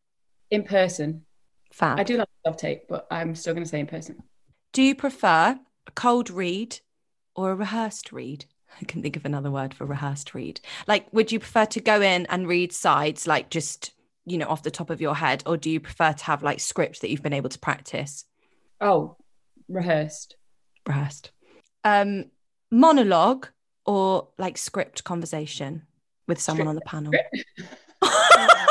in 0.49 0.63
person. 0.63 1.25
Fab. 1.71 1.99
I 1.99 2.03
do 2.03 2.17
like 2.17 2.29
self 2.45 2.57
tape, 2.57 2.83
but 2.87 3.07
I'm 3.11 3.35
still 3.35 3.53
going 3.53 3.63
to 3.63 3.69
say 3.69 3.79
in 3.79 3.87
person. 3.87 4.23
Do 4.73 4.83
you 4.83 4.95
prefer 4.95 5.59
a 5.87 5.91
cold 5.91 6.29
read 6.29 6.79
or 7.35 7.51
a 7.51 7.55
rehearsed 7.55 8.11
read? 8.11 8.45
I 8.81 8.85
can 8.85 9.01
think 9.01 9.15
of 9.15 9.25
another 9.25 9.49
word 9.49 9.73
for 9.73 9.85
rehearsed 9.85 10.33
read. 10.33 10.59
Like, 10.87 11.11
would 11.13 11.31
you 11.31 11.39
prefer 11.39 11.65
to 11.65 11.79
go 11.79 12.01
in 12.01 12.25
and 12.27 12.47
read 12.47 12.73
sides, 12.73 13.25
like 13.25 13.49
just, 13.49 13.93
you 14.25 14.37
know, 14.37 14.47
off 14.47 14.63
the 14.63 14.71
top 14.71 14.89
of 14.89 15.01
your 15.01 15.15
head, 15.15 15.43
or 15.45 15.57
do 15.57 15.69
you 15.69 15.79
prefer 15.79 16.13
to 16.13 16.23
have 16.25 16.43
like 16.43 16.59
script 16.59 17.01
that 17.01 17.09
you've 17.09 17.23
been 17.23 17.33
able 17.33 17.49
to 17.49 17.59
practice? 17.59 18.25
Oh, 18.79 19.17
rehearsed. 19.67 20.35
Rehearsed. 20.85 21.31
Um, 21.83 22.25
monologue 22.69 23.47
or 23.85 24.27
like 24.37 24.57
script 24.57 25.03
conversation 25.03 25.83
with 26.27 26.39
someone 26.39 26.67
on 26.67 26.75
the 26.75 26.81
panel? 26.81 27.13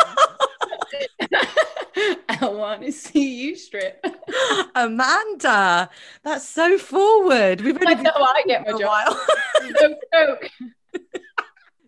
I 2.40 2.48
want 2.48 2.82
to 2.82 2.92
see 2.92 3.34
you 3.42 3.56
strip. 3.56 4.04
Amanda, 4.74 5.88
that's 6.22 6.48
so 6.48 6.78
forward. 6.78 7.60
We've 7.60 7.76
only 7.76 7.94
That's 7.94 8.16
how 8.16 8.22
I 8.22 8.42
get 8.46 8.66
my 8.66 8.74
a 8.74 8.78
job. 8.78 8.82
while. 8.88 9.26
no 9.80 9.96
joke. 10.12 10.50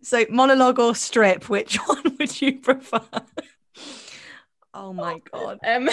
So 0.01 0.25
monologue 0.31 0.79
or 0.79 0.95
strip, 0.95 1.51
which 1.51 1.77
one 1.87 2.17
would 2.19 2.41
you 2.41 2.61
prefer? 2.61 3.03
oh 4.73 4.95
my 4.95 5.19
god. 5.31 5.59
Um, 5.67 5.91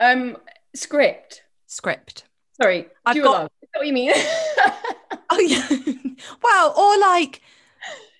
um, 0.00 0.36
script. 0.74 1.42
Script. 1.66 2.24
Sorry, 2.52 2.86
I've 3.04 3.22
got- 3.22 3.52
Is 3.62 3.68
that 3.74 3.78
what 3.80 3.86
you 3.86 3.92
mean? 3.92 4.12
Oh 5.28 5.38
yeah. 5.38 5.68
well, 6.42 6.72
or 6.78 6.98
like 6.98 7.42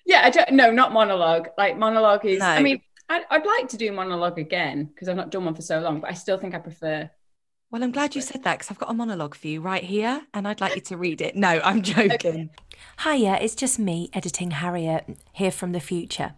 yeah, 0.05 0.21
I 0.23 0.29
don't. 0.29 0.51
No, 0.53 0.71
not 0.71 0.93
monologue. 0.93 1.49
Like 1.57 1.77
monologue 1.77 2.23
is. 2.25 2.41
I 2.41 2.61
mean, 2.61 2.81
I'd, 3.09 3.23
I'd 3.29 3.45
like 3.45 3.69
to 3.69 3.77
do 3.77 3.91
monologue 3.91 4.37
again 4.39 4.85
because 4.85 5.07
I've 5.07 5.15
not 5.15 5.31
done 5.31 5.45
one 5.45 5.55
for 5.55 5.61
so 5.61 5.79
long, 5.79 5.99
but 6.01 6.09
I 6.09 6.13
still 6.13 6.37
think 6.37 6.53
I 6.53 6.59
prefer. 6.59 7.09
well, 7.71 7.83
I'm 7.83 7.91
glad 7.91 8.15
you 8.15 8.21
said 8.21 8.43
that 8.43 8.59
because 8.59 8.71
I've 8.71 8.79
got 8.79 8.89
a 8.89 8.93
monologue 8.93 9.35
for 9.35 9.47
you 9.47 9.61
right 9.61 9.83
here 9.83 10.23
and 10.33 10.47
I'd 10.47 10.61
like 10.61 10.75
you 10.75 10.81
to 10.81 10.97
read 10.97 11.21
it. 11.21 11.35
No, 11.35 11.61
I'm 11.63 11.81
joking. 11.93 12.49
Hiya, 13.03 13.39
it's 13.41 13.55
just 13.55 13.79
me 13.79 14.09
editing 14.13 14.51
Harriette 14.51 15.17
here 15.33 15.51
from 15.51 15.71
the 15.71 15.79
future. 15.79 16.33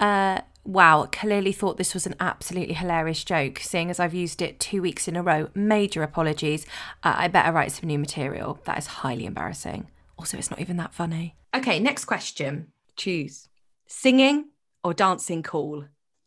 Uh, 0.00 0.40
wow, 0.64 1.06
clearly 1.12 1.52
thought 1.52 1.76
this 1.76 1.94
was 1.94 2.06
an 2.06 2.14
absolutely 2.20 2.74
hilarious 2.74 3.22
joke, 3.22 3.58
seeing 3.58 3.90
as 3.90 4.00
I've 4.00 4.14
used 4.14 4.40
it 4.40 4.58
two 4.58 4.80
weeks 4.80 5.06
in 5.06 5.16
a 5.16 5.22
row. 5.22 5.50
Major 5.54 6.02
apologies. 6.02 6.64
Uh, 7.02 7.14
I 7.16 7.28
better 7.28 7.52
write 7.52 7.72
some 7.72 7.86
new 7.88 7.98
material. 7.98 8.60
That 8.64 8.78
is 8.78 8.86
highly 8.86 9.26
embarrassing. 9.26 9.90
Also, 10.18 10.38
it's 10.38 10.50
not 10.50 10.60
even 10.60 10.76
that 10.78 10.94
funny. 10.94 11.36
Okay, 11.54 11.78
next 11.80 12.06
question. 12.06 12.72
Choose. 12.96 13.48
Singing 13.86 14.46
or 14.82 14.94
dancing 14.94 15.42
cool? 15.42 15.84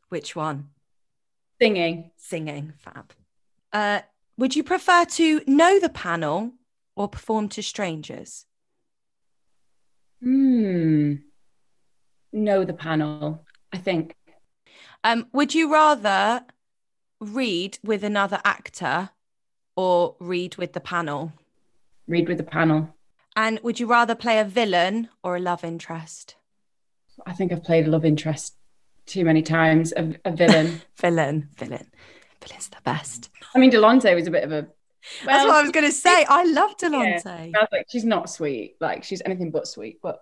Which 0.09 0.35
one? 0.35 0.69
Singing. 1.61 2.11
Singing, 2.17 2.73
fab. 2.77 3.13
Uh, 3.73 4.01
would 4.37 4.55
you 4.55 4.63
prefer 4.63 5.05
to 5.05 5.41
know 5.47 5.79
the 5.79 5.89
panel 5.89 6.53
or 6.95 7.07
perform 7.07 7.49
to 7.49 7.63
strangers? 7.63 8.45
Hmm. 10.21 11.15
Know 12.31 12.63
the 12.63 12.73
panel. 12.73 13.45
I 13.73 13.77
think. 13.77 14.15
Um, 15.03 15.27
would 15.33 15.53
you 15.53 15.71
rather 15.71 16.45
read 17.19 17.79
with 17.83 18.03
another 18.03 18.39
actor 18.45 19.09
or 19.75 20.15
read 20.19 20.57
with 20.57 20.73
the 20.73 20.79
panel? 20.79 21.33
Read 22.07 22.27
with 22.27 22.37
the 22.37 22.43
panel. 22.43 22.93
And 23.35 23.59
would 23.61 23.79
you 23.79 23.87
rather 23.87 24.15
play 24.15 24.39
a 24.39 24.45
villain 24.45 25.09
or 25.23 25.35
a 25.35 25.39
love 25.39 25.63
interest? 25.63 26.35
I 27.25 27.33
think 27.33 27.51
I've 27.51 27.63
played 27.63 27.87
a 27.87 27.89
love 27.89 28.05
interest 28.05 28.56
too 29.07 29.25
many 29.25 29.41
times. 29.41 29.93
A, 29.97 30.13
a 30.25 30.31
villain. 30.31 30.81
Villain, 30.97 31.49
villain. 31.57 31.87
Villain's 32.41 32.69
the 32.69 32.77
best. 32.83 33.29
I 33.55 33.59
mean, 33.59 33.71
Delonte 33.71 34.13
was 34.13 34.27
a 34.27 34.31
bit 34.31 34.43
of 34.43 34.51
a. 34.51 34.67
That's 35.25 35.45
what 35.47 35.55
I 35.55 35.61
was 35.61 35.71
going 35.71 35.85
to 35.85 35.91
say. 35.91 36.25
I 36.27 36.43
love 36.43 36.75
Yeah. 36.81 36.89
Delonte. 36.89 37.25
I 37.55 37.59
was 37.59 37.67
like, 37.71 37.85
she's 37.89 38.03
not 38.05 38.29
sweet. 38.29 38.75
Like 38.79 39.03
she's 39.03 39.21
anything 39.25 39.51
but 39.51 39.67
sweet. 39.67 39.99
But, 40.03 40.19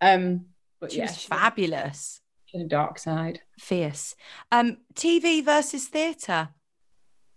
um, 0.00 0.46
but 0.80 0.92
She 0.92 0.98
yeah, 0.98 1.04
was 1.06 1.14
she's 1.16 1.24
fabulous. 1.24 2.20
got 2.52 2.62
a 2.62 2.68
dark 2.68 2.98
side. 2.98 3.40
Fierce. 3.58 4.14
Um, 4.52 4.78
TV 4.94 5.44
versus 5.44 5.86
theatre. 5.86 6.50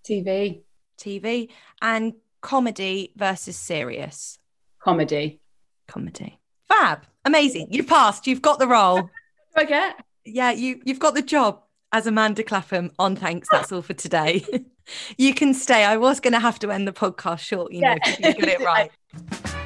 TV 0.08 0.62
TV 1.00 1.50
and 1.82 2.14
comedy 2.42 3.14
versus 3.16 3.56
serious. 3.58 4.38
comedy. 4.84 5.40
Comedy. 5.88 6.40
Fab. 6.68 7.06
Amazing. 7.26 7.68
You've 7.72 7.88
passed. 7.88 8.28
You've 8.28 8.42
got 8.42 8.60
the 8.60 8.68
role. 8.68 9.02
Do 9.02 9.10
I 9.58 9.64
get? 9.66 9.96
Yeah, 10.26 10.52
you 10.52 10.82
you've 10.86 11.00
got 11.00 11.14
the 11.16 11.22
job 11.22 11.62
as 11.92 12.08
Amanda 12.08 12.44
Clapham 12.44 12.92
on 13.00 13.16
thanks. 13.16 13.48
That's 13.52 13.72
all 13.72 13.82
for 13.82 13.94
today. 13.94 14.46
you 15.18 15.34
can 15.34 15.54
stay. 15.54 15.84
I 15.84 15.98
was 15.98 16.20
gonna 16.20 16.40
have 16.40 16.60
to 16.60 16.72
end 16.72 16.88
the 16.88 16.94
podcast 16.94 17.40
short, 17.40 17.72
you 17.72 17.82
know, 17.82 17.96
Yeah. 18.06 18.16
if 18.30 18.38
you 18.38 18.46
got 18.46 18.50
it 18.50 18.62
right. 18.62 18.92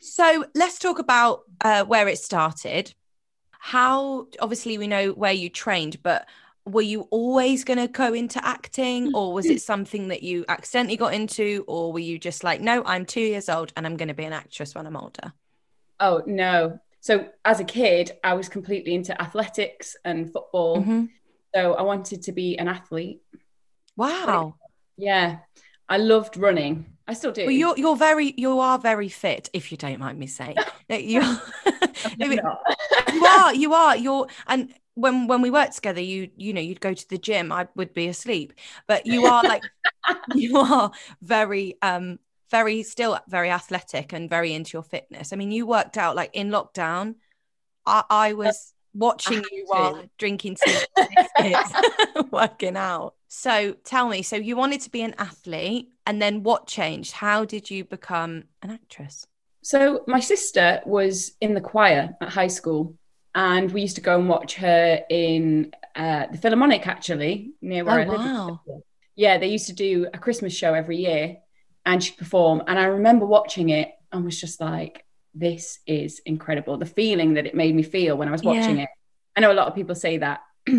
So 0.00 0.44
let's 0.54 0.78
talk 0.78 0.98
about 0.98 1.40
uh, 1.60 1.84
where 1.84 2.06
it 2.08 2.18
started. 2.18 2.94
How 3.50 4.26
obviously 4.40 4.78
we 4.78 4.86
know 4.86 5.10
where 5.10 5.32
you 5.32 5.48
trained, 5.48 6.02
but 6.02 6.26
were 6.66 6.82
you 6.82 7.02
always 7.10 7.64
going 7.64 7.78
to 7.78 7.88
go 7.88 8.14
into 8.14 8.44
acting, 8.44 9.14
or 9.14 9.32
was 9.34 9.46
it 9.46 9.60
something 9.60 10.08
that 10.08 10.22
you 10.22 10.44
accidentally 10.48 10.96
got 10.96 11.12
into, 11.12 11.64
or 11.66 11.92
were 11.92 11.98
you 11.98 12.18
just 12.18 12.42
like, 12.42 12.60
no, 12.60 12.82
I'm 12.84 13.04
two 13.04 13.20
years 13.20 13.48
old 13.48 13.72
and 13.76 13.86
I'm 13.86 13.96
going 13.96 14.08
to 14.08 14.14
be 14.14 14.24
an 14.24 14.32
actress 14.32 14.74
when 14.74 14.86
I'm 14.86 14.96
older? 14.96 15.32
Oh 16.00 16.22
no. 16.26 16.78
So 17.00 17.28
as 17.44 17.60
a 17.60 17.64
kid, 17.64 18.12
I 18.24 18.34
was 18.34 18.48
completely 18.48 18.94
into 18.94 19.20
athletics 19.20 19.94
and 20.04 20.32
football. 20.32 20.78
Mhm. 20.78 21.10
So 21.54 21.74
I 21.74 21.82
wanted 21.82 22.22
to 22.22 22.32
be 22.32 22.56
an 22.58 22.66
athlete. 22.66 23.20
Wow. 23.96 24.56
Yeah. 24.96 25.38
I 25.88 25.98
loved 25.98 26.36
running. 26.36 26.86
I 27.06 27.12
still 27.12 27.32
do. 27.32 27.42
Well, 27.42 27.50
you're 27.50 27.76
you're 27.76 27.96
very 27.96 28.32
you 28.36 28.58
are 28.58 28.78
very 28.78 29.10
fit, 29.10 29.50
if 29.52 29.70
you 29.70 29.76
don't 29.76 29.98
mind 30.00 30.18
me 30.18 30.26
saying. 30.26 30.56
You 30.88 31.22
you 33.12 33.24
are 33.24 33.54
you 33.54 33.74
are 33.74 33.96
you're 33.96 34.26
and 34.46 34.74
when 34.94 35.26
when 35.26 35.42
we 35.42 35.50
worked 35.50 35.74
together, 35.74 36.00
you 36.00 36.30
you 36.36 36.52
know 36.52 36.60
you'd 36.60 36.80
go 36.80 36.94
to 36.94 37.08
the 37.08 37.18
gym, 37.18 37.52
I 37.52 37.68
would 37.74 37.94
be 37.94 38.08
asleep, 38.08 38.52
but 38.86 39.06
you 39.06 39.24
are 39.26 39.44
like 39.44 39.62
you 40.34 40.56
are 40.58 40.90
very 41.22 41.76
um 41.82 42.18
very 42.50 42.82
still 42.82 43.18
very 43.28 43.50
athletic 43.50 44.12
and 44.12 44.30
very 44.30 44.52
into 44.52 44.74
your 44.74 44.82
fitness. 44.82 45.32
I 45.32 45.36
mean, 45.36 45.50
you 45.50 45.66
worked 45.66 45.98
out 45.98 46.16
like 46.16 46.30
in 46.34 46.50
lockdown. 46.50 47.16
I, 47.86 48.04
I 48.08 48.32
was 48.34 48.72
watching 48.94 49.38
had 49.38 49.46
you 49.50 49.64
while 49.66 49.94
to. 49.94 50.10
drinking 50.18 50.56
tea 50.64 50.76
biscuits, 50.96 51.72
working 52.30 52.76
out. 52.76 53.14
So 53.28 53.72
tell 53.84 54.08
me, 54.08 54.22
so 54.22 54.36
you 54.36 54.56
wanted 54.56 54.80
to 54.82 54.90
be 54.90 55.02
an 55.02 55.14
athlete, 55.18 55.88
and 56.06 56.22
then 56.22 56.42
what 56.42 56.66
changed? 56.66 57.12
How 57.12 57.44
did 57.44 57.70
you 57.70 57.84
become 57.84 58.44
an 58.62 58.70
actress? 58.70 59.26
So 59.62 60.04
my 60.06 60.20
sister 60.20 60.80
was 60.84 61.32
in 61.40 61.54
the 61.54 61.60
choir 61.60 62.14
at 62.20 62.28
high 62.28 62.48
school, 62.48 62.94
and 63.34 63.70
we 63.72 63.82
used 63.82 63.96
to 63.96 64.02
go 64.02 64.18
and 64.18 64.28
watch 64.28 64.54
her 64.56 65.02
in 65.10 65.72
uh, 65.96 66.26
the 66.30 66.38
Philharmonic, 66.38 66.86
actually 66.86 67.52
near 67.60 67.84
where 67.84 67.98
Oh, 67.98 68.02
I 68.02 68.06
live. 68.06 68.20
wow. 68.20 68.60
Yeah, 69.16 69.38
they 69.38 69.48
used 69.48 69.66
to 69.68 69.72
do 69.72 70.08
a 70.12 70.18
Christmas 70.18 70.52
show 70.56 70.74
every 70.74 70.96
year, 70.98 71.36
and 71.86 72.02
she'd 72.02 72.16
perform. 72.18 72.62
And 72.66 72.78
I 72.78 72.84
remember 72.84 73.26
watching 73.26 73.68
it 73.70 73.90
and 74.12 74.24
was 74.24 74.40
just 74.40 74.60
like, 74.60 75.04
"This 75.34 75.78
is 75.86 76.20
incredible." 76.26 76.76
The 76.78 76.86
feeling 76.86 77.34
that 77.34 77.46
it 77.46 77.54
made 77.54 77.74
me 77.74 77.82
feel 77.82 78.16
when 78.16 78.28
I 78.28 78.32
was 78.32 78.42
watching 78.42 78.78
Yeah. 78.78 78.84
it. 78.84 78.88
I 79.36 79.40
know 79.40 79.52
a 79.52 79.54
lot 79.60 79.68
of 79.68 79.74
people 79.74 79.94
say 79.94 80.18
that. 80.18 80.40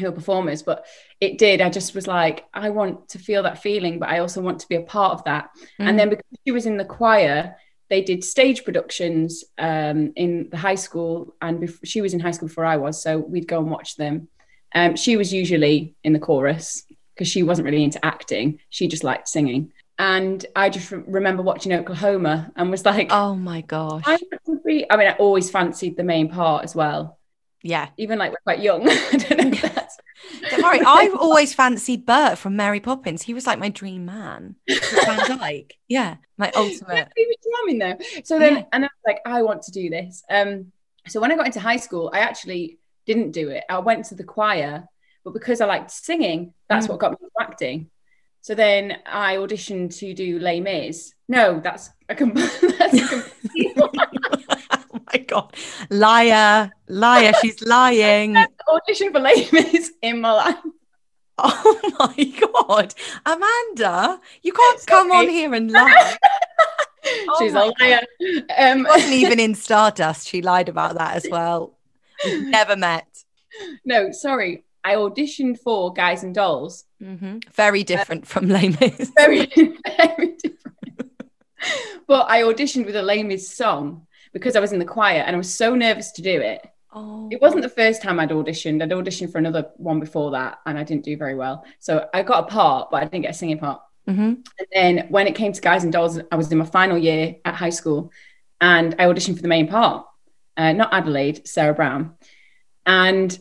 Who 0.00 0.08
are 0.08 0.12
performers, 0.12 0.64
but 0.64 0.86
it 1.20 1.38
did. 1.38 1.60
I 1.60 1.70
just 1.70 1.94
was 1.94 2.08
like, 2.08 2.46
I 2.52 2.70
want 2.70 3.10
to 3.10 3.18
feel 3.20 3.44
that 3.44 3.62
feeling, 3.62 4.00
but 4.00 4.08
I 4.08 4.18
also 4.18 4.40
want 4.42 4.58
to 4.58 4.68
be 4.68 4.74
a 4.74 4.82
part 4.82 5.12
of 5.12 5.22
that. 5.22 5.50
Mm. 5.78 5.88
And 5.88 5.98
then 5.98 6.08
because 6.08 6.24
she 6.44 6.50
was 6.50 6.66
in 6.66 6.76
the 6.78 6.84
choir, 6.84 7.54
they 7.90 8.02
did 8.02 8.24
stage 8.24 8.64
productions 8.64 9.44
um, 9.58 10.12
in 10.16 10.48
the 10.50 10.56
high 10.56 10.74
school, 10.74 11.34
and 11.40 11.60
bef- 11.60 11.80
she 11.84 12.00
was 12.00 12.14
in 12.14 12.20
high 12.20 12.30
school 12.30 12.48
before 12.48 12.64
I 12.64 12.76
was, 12.76 13.02
so 13.02 13.18
we'd 13.18 13.48
go 13.48 13.58
and 13.58 13.70
watch 13.70 13.96
them. 13.96 14.28
Um, 14.74 14.96
she 14.96 15.16
was 15.16 15.32
usually 15.32 15.94
in 16.02 16.12
the 16.12 16.18
chorus 16.18 16.84
because 17.14 17.28
she 17.28 17.42
wasn't 17.42 17.66
really 17.66 17.84
into 17.84 18.04
acting; 18.04 18.60
she 18.70 18.88
just 18.88 19.04
liked 19.04 19.28
singing. 19.28 19.72
And 19.98 20.44
I 20.56 20.70
just 20.70 20.90
re- 20.90 21.04
remember 21.06 21.42
watching 21.42 21.72
Oklahoma 21.72 22.50
and 22.56 22.68
was 22.70 22.84
like, 22.84 23.08
Oh 23.10 23.36
my 23.36 23.60
gosh. 23.60 24.02
I 24.04 24.18
be. 24.64 24.86
I 24.90 24.96
mean, 24.96 25.08
I 25.08 25.12
always 25.12 25.50
fancied 25.50 25.96
the 25.96 26.02
main 26.02 26.28
part 26.28 26.64
as 26.64 26.74
well, 26.74 27.18
yeah. 27.62 27.90
even 27.96 28.18
like 28.18 28.32
we're 28.32 28.36
quite 28.44 28.60
young. 28.60 28.88
I 28.88 29.16
don't 29.16 29.62
know. 29.62 29.83
Don't 30.50 30.62
worry, 30.62 30.80
I've 30.86 31.14
always 31.14 31.54
fancied 31.54 32.04
Bert 32.06 32.38
from 32.38 32.56
Mary 32.56 32.80
Poppins. 32.80 33.22
He 33.22 33.34
was 33.34 33.46
like 33.46 33.58
my 33.58 33.68
dream 33.68 34.04
man. 34.04 34.56
Van 34.68 35.38
Dyke. 35.38 35.74
Yeah, 35.88 36.16
my 36.36 36.50
ultimate. 36.56 37.08
He 37.16 37.26
was 37.26 37.36
charming 37.52 37.78
though. 37.78 37.96
So 38.24 38.38
then, 38.38 38.56
Yeah. 38.56 38.64
and 38.72 38.84
I 38.84 38.88
was 38.88 39.02
like, 39.06 39.20
I 39.26 39.42
want 39.42 39.62
to 39.62 39.72
do 39.72 39.88
this. 39.90 40.22
Um, 40.30 40.72
so 41.06 41.20
when 41.20 41.32
I 41.32 41.36
got 41.36 41.46
into 41.46 41.60
high 41.60 41.76
school, 41.76 42.10
I 42.12 42.20
actually 42.20 42.78
didn't 43.06 43.32
do 43.32 43.48
it. 43.50 43.64
I 43.68 43.78
went 43.78 44.06
to 44.06 44.14
the 44.14 44.24
choir, 44.24 44.84
but 45.24 45.32
because 45.34 45.60
I 45.60 45.66
liked 45.66 45.90
singing, 45.90 46.52
that's 46.68 46.86
Mm. 46.86 46.90
what 46.90 46.98
got 47.00 47.10
me 47.12 47.18
into 47.22 47.32
acting. 47.40 47.90
So 48.40 48.54
then 48.54 48.98
I 49.06 49.36
auditioned 49.36 49.96
to 49.98 50.12
do 50.14 50.38
Les 50.38 50.60
Mis. 50.60 51.14
No, 51.28 51.60
that's 51.60 51.90
a, 52.08 52.14
com- 52.14 52.34
that's 52.34 52.62
a 53.12 53.24
my 55.14 55.24
god, 55.24 55.54
liar, 55.90 56.72
liar! 56.88 57.32
She's 57.40 57.62
lying. 57.62 58.36
audition 58.68 59.12
for 59.12 59.20
Les 59.20 59.50
Mis 59.52 59.92
in 60.02 60.20
Milan. 60.20 60.56
Oh 61.38 61.80
my 61.98 62.24
god, 62.52 62.94
Amanda, 63.26 64.20
you 64.42 64.52
can't 64.52 64.80
Sorry. 64.80 65.02
come 65.02 65.12
on 65.12 65.28
here 65.28 65.52
and 65.54 65.70
lie. 65.70 66.16
She's 67.38 67.54
oh 67.54 67.70
a 67.70 67.82
liar. 67.82 68.00
Um, 68.56 68.84
wasn't 68.84 69.12
even 69.12 69.38
in 69.38 69.54
Stardust. 69.54 70.28
She 70.28 70.42
lied 70.42 70.68
about 70.68 70.94
that 70.96 71.16
as 71.16 71.26
well. 71.30 71.76
We've 72.24 72.46
never 72.46 72.76
met. 72.76 73.06
No, 73.84 74.10
sorry. 74.10 74.64
I 74.84 74.94
auditioned 74.94 75.58
for 75.58 75.92
Guys 75.92 76.22
and 76.22 76.34
Dolls. 76.34 76.84
Mm-hmm. 77.02 77.38
Very 77.52 77.84
different 77.84 78.24
uh, 78.24 78.26
from 78.26 78.48
Les 78.48 78.68
Mis. 78.68 79.12
Very, 79.16 79.46
very 79.46 80.36
different. 80.36 80.60
but 82.06 82.26
I 82.28 82.42
auditioned 82.42 82.86
with 82.86 82.96
a 82.96 83.02
Les 83.02 83.22
Mis 83.22 83.50
song 83.50 84.06
because 84.34 84.56
I 84.56 84.60
was 84.60 84.72
in 84.72 84.78
the 84.78 84.84
choir 84.84 85.20
and 85.20 85.34
I 85.34 85.38
was 85.38 85.54
so 85.54 85.74
nervous 85.74 86.10
to 86.12 86.22
do 86.22 86.40
it. 86.42 86.60
Oh. 86.92 87.28
It 87.32 87.40
wasn't 87.40 87.62
the 87.62 87.68
first 87.68 88.02
time 88.02 88.20
I'd 88.20 88.30
auditioned. 88.30 88.82
I'd 88.82 88.90
auditioned 88.90 89.32
for 89.32 89.38
another 89.38 89.70
one 89.76 90.00
before 90.00 90.32
that 90.32 90.58
and 90.66 90.76
I 90.78 90.84
didn't 90.84 91.04
do 91.04 91.16
very 91.16 91.34
well. 91.34 91.64
So 91.78 92.08
I 92.12 92.22
got 92.22 92.44
a 92.44 92.46
part, 92.46 92.90
but 92.90 92.98
I 92.98 93.04
didn't 93.06 93.22
get 93.22 93.30
a 93.30 93.34
singing 93.34 93.58
part. 93.58 93.80
Mm-hmm. 94.08 94.22
And 94.22 94.68
then 94.72 95.06
when 95.08 95.26
it 95.26 95.34
came 95.34 95.52
to 95.52 95.60
Guys 95.60 95.84
and 95.84 95.92
Dolls, 95.92 96.20
I 96.30 96.36
was 96.36 96.52
in 96.52 96.58
my 96.58 96.66
final 96.66 96.98
year 96.98 97.36
at 97.44 97.54
high 97.54 97.70
school 97.70 98.12
and 98.60 98.94
I 98.98 99.04
auditioned 99.04 99.36
for 99.36 99.42
the 99.42 99.48
main 99.48 99.68
part. 99.68 100.06
Uh, 100.56 100.72
not 100.72 100.92
Adelaide, 100.92 101.48
Sarah 101.48 101.74
Brown. 101.74 102.14
And 102.86 103.36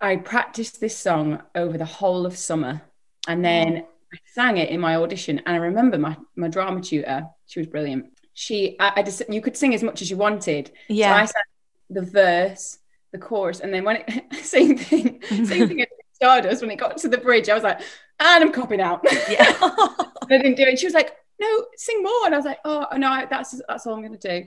I 0.00 0.16
practiced 0.16 0.80
this 0.80 0.96
song 0.96 1.42
over 1.54 1.76
the 1.76 1.84
whole 1.84 2.26
of 2.26 2.36
summer. 2.36 2.82
And 3.28 3.44
then 3.44 3.84
I 4.12 4.18
sang 4.34 4.56
it 4.56 4.70
in 4.70 4.80
my 4.80 4.96
audition. 4.96 5.40
And 5.46 5.56
I 5.56 5.58
remember 5.58 5.98
my, 5.98 6.16
my 6.36 6.48
drama 6.48 6.80
tutor, 6.80 7.26
she 7.46 7.60
was 7.60 7.66
brilliant. 7.66 8.15
She, 8.38 8.76
I, 8.78 8.92
I 8.96 9.02
just, 9.02 9.22
you 9.30 9.40
could 9.40 9.56
sing 9.56 9.74
as 9.74 9.82
much 9.82 10.02
as 10.02 10.10
you 10.10 10.18
wanted. 10.18 10.70
Yeah. 10.88 11.16
So 11.16 11.22
I 11.22 11.24
sang 11.24 11.42
the 11.88 12.02
verse, 12.02 12.78
the 13.12 13.18
chorus. 13.18 13.60
And 13.60 13.72
then 13.72 13.82
when 13.82 13.96
it, 14.06 14.24
same 14.44 14.76
thing, 14.76 15.22
same 15.28 15.68
thing 15.68 15.86
Stardust, 16.12 16.60
when 16.60 16.70
it 16.70 16.76
got 16.76 16.98
to 16.98 17.08
the 17.08 17.18
bridge, 17.18 17.48
I 17.48 17.54
was 17.54 17.62
like, 17.62 17.80
and 18.20 18.44
I'm 18.44 18.52
copping 18.52 18.80
out. 18.80 19.00
Yeah. 19.28 19.54
I 19.60 20.06
didn't 20.28 20.56
do 20.56 20.64
it. 20.64 20.78
She 20.78 20.86
was 20.86 20.94
like, 20.94 21.16
no, 21.38 21.66
sing 21.76 22.02
more. 22.02 22.26
And 22.26 22.34
I 22.34 22.38
was 22.38 22.44
like, 22.44 22.58
oh 22.64 22.86
no, 22.96 23.26
that's 23.28 23.60
that's 23.68 23.86
all 23.86 23.94
I'm 23.94 24.02
gonna 24.02 24.18
do. 24.18 24.46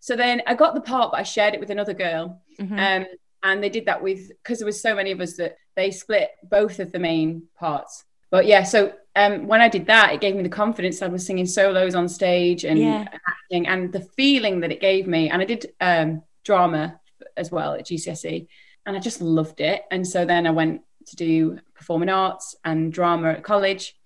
So 0.00 0.16
then 0.16 0.42
I 0.46 0.54
got 0.54 0.74
the 0.74 0.80
part, 0.80 1.12
but 1.12 1.20
I 1.20 1.22
shared 1.22 1.54
it 1.54 1.60
with 1.60 1.70
another 1.70 1.94
girl. 1.94 2.42
Mm-hmm. 2.58 2.78
Um, 2.78 3.06
and 3.42 3.62
they 3.62 3.68
did 3.68 3.86
that 3.86 4.02
with 4.02 4.28
because 4.28 4.58
there 4.58 4.66
was 4.66 4.80
so 4.80 4.94
many 4.94 5.10
of 5.10 5.20
us 5.20 5.36
that 5.36 5.56
they 5.76 5.90
split 5.90 6.30
both 6.42 6.78
of 6.78 6.92
the 6.92 6.98
main 6.98 7.44
parts. 7.58 8.04
But 8.30 8.46
yeah, 8.46 8.62
so 8.62 8.92
um, 9.16 9.46
when 9.46 9.60
I 9.60 9.68
did 9.68 9.86
that, 9.86 10.12
it 10.12 10.20
gave 10.20 10.36
me 10.36 10.42
the 10.42 10.48
confidence. 10.48 11.02
I 11.02 11.08
was 11.08 11.26
singing 11.26 11.46
solos 11.46 11.94
on 11.94 12.08
stage 12.08 12.64
and 12.64 12.78
yeah. 12.78 13.06
acting, 13.26 13.66
and 13.66 13.92
the 13.92 14.00
feeling 14.16 14.60
that 14.60 14.70
it 14.70 14.80
gave 14.80 15.06
me. 15.06 15.30
And 15.30 15.42
I 15.42 15.44
did 15.44 15.72
um, 15.80 16.22
drama 16.44 17.00
as 17.36 17.50
well 17.50 17.74
at 17.74 17.86
GCSE, 17.86 18.46
and 18.86 18.96
I 18.96 19.00
just 19.00 19.20
loved 19.20 19.60
it. 19.60 19.82
And 19.90 20.06
so 20.06 20.24
then 20.24 20.46
I 20.46 20.50
went 20.50 20.82
to 21.06 21.16
do 21.16 21.58
performing 21.74 22.08
arts 22.08 22.54
and 22.64 22.92
drama 22.92 23.30
at 23.30 23.42
college. 23.42 23.96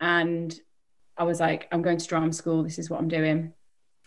And 0.00 0.58
I 1.16 1.24
was 1.24 1.40
like, 1.40 1.68
I'm 1.72 1.82
going 1.82 1.98
to 1.98 2.06
drama 2.06 2.32
school. 2.32 2.62
This 2.62 2.78
is 2.78 2.90
what 2.90 3.00
I'm 3.00 3.08
doing. 3.08 3.52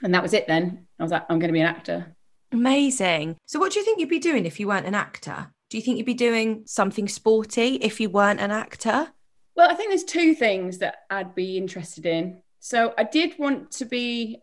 And 0.02 0.14
that 0.14 0.24
was 0.24 0.34
it 0.34 0.48
then. 0.48 0.88
I 1.00 1.04
was 1.04 1.12
like, 1.12 1.26
I'm 1.30 1.40
going 1.40 1.50
to 1.50 1.54
be 1.54 1.62
an 1.62 1.68
actor. 1.68 2.16
Amazing. 2.52 3.36
So, 3.46 3.60
what 3.60 3.74
do 3.74 3.80
you 3.80 3.86
think 3.86 4.00
you'd 4.00 4.10
be 4.10 4.20
doing 4.20 4.46
if 4.46 4.60
you 4.60 4.68
weren't 4.68 4.88
an 4.88 4.96
actor? 4.96 5.52
Do 5.70 5.78
you 5.78 5.84
think 5.84 5.98
you'd 5.98 6.06
be 6.06 6.14
doing 6.14 6.64
something 6.66 7.08
sporty 7.08 7.76
if 7.76 8.00
you 8.00 8.10
weren't 8.10 8.40
an 8.40 8.52
actor? 8.52 9.10
Well, 9.56 9.70
I 9.70 9.76
think 9.76 9.90
there's 9.90 10.04
two 10.04 10.34
things 10.34 10.78
that 10.80 11.04
I'd 11.10 11.36
be 11.36 11.58
interested 11.58 12.06
in. 12.06 12.42
So, 12.60 12.94
I 12.98 13.04
did 13.04 13.38
want 13.40 13.72
to 13.72 13.86
be 13.86 14.42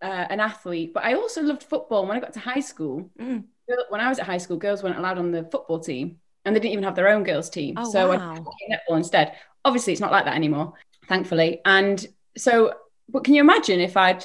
uh, 0.00 0.26
an 0.30 0.40
athlete, 0.40 0.92
but 0.92 1.04
I 1.04 1.14
also 1.14 1.42
loved 1.42 1.62
football. 1.62 2.06
When 2.06 2.16
I 2.16 2.20
got 2.20 2.32
to 2.34 2.40
high 2.40 2.60
school, 2.60 3.10
mm. 3.18 3.44
when 3.88 4.00
I 4.00 4.08
was 4.08 4.18
at 4.18 4.26
high 4.26 4.38
school, 4.38 4.56
girls 4.56 4.82
weren't 4.82 4.98
allowed 4.98 5.18
on 5.18 5.30
the 5.30 5.44
football 5.44 5.78
team 5.78 6.18
and 6.44 6.54
they 6.54 6.60
didn't 6.60 6.72
even 6.72 6.84
have 6.84 6.96
their 6.96 7.08
own 7.08 7.22
girls 7.22 7.48
team. 7.48 7.74
Oh, 7.78 7.90
so 7.90 8.08
wow. 8.08 8.32
I 8.32 8.34
played 8.34 8.70
netball 8.70 8.96
instead. 8.96 9.36
Obviously, 9.64 9.92
it's 9.92 10.00
not 10.00 10.12
like 10.12 10.24
that 10.24 10.34
anymore, 10.34 10.74
thankfully. 11.08 11.60
And 11.64 12.04
so, 12.36 12.74
but 13.08 13.24
can 13.24 13.34
you 13.34 13.40
imagine 13.40 13.80
if 13.80 13.96
I'd 13.96 14.24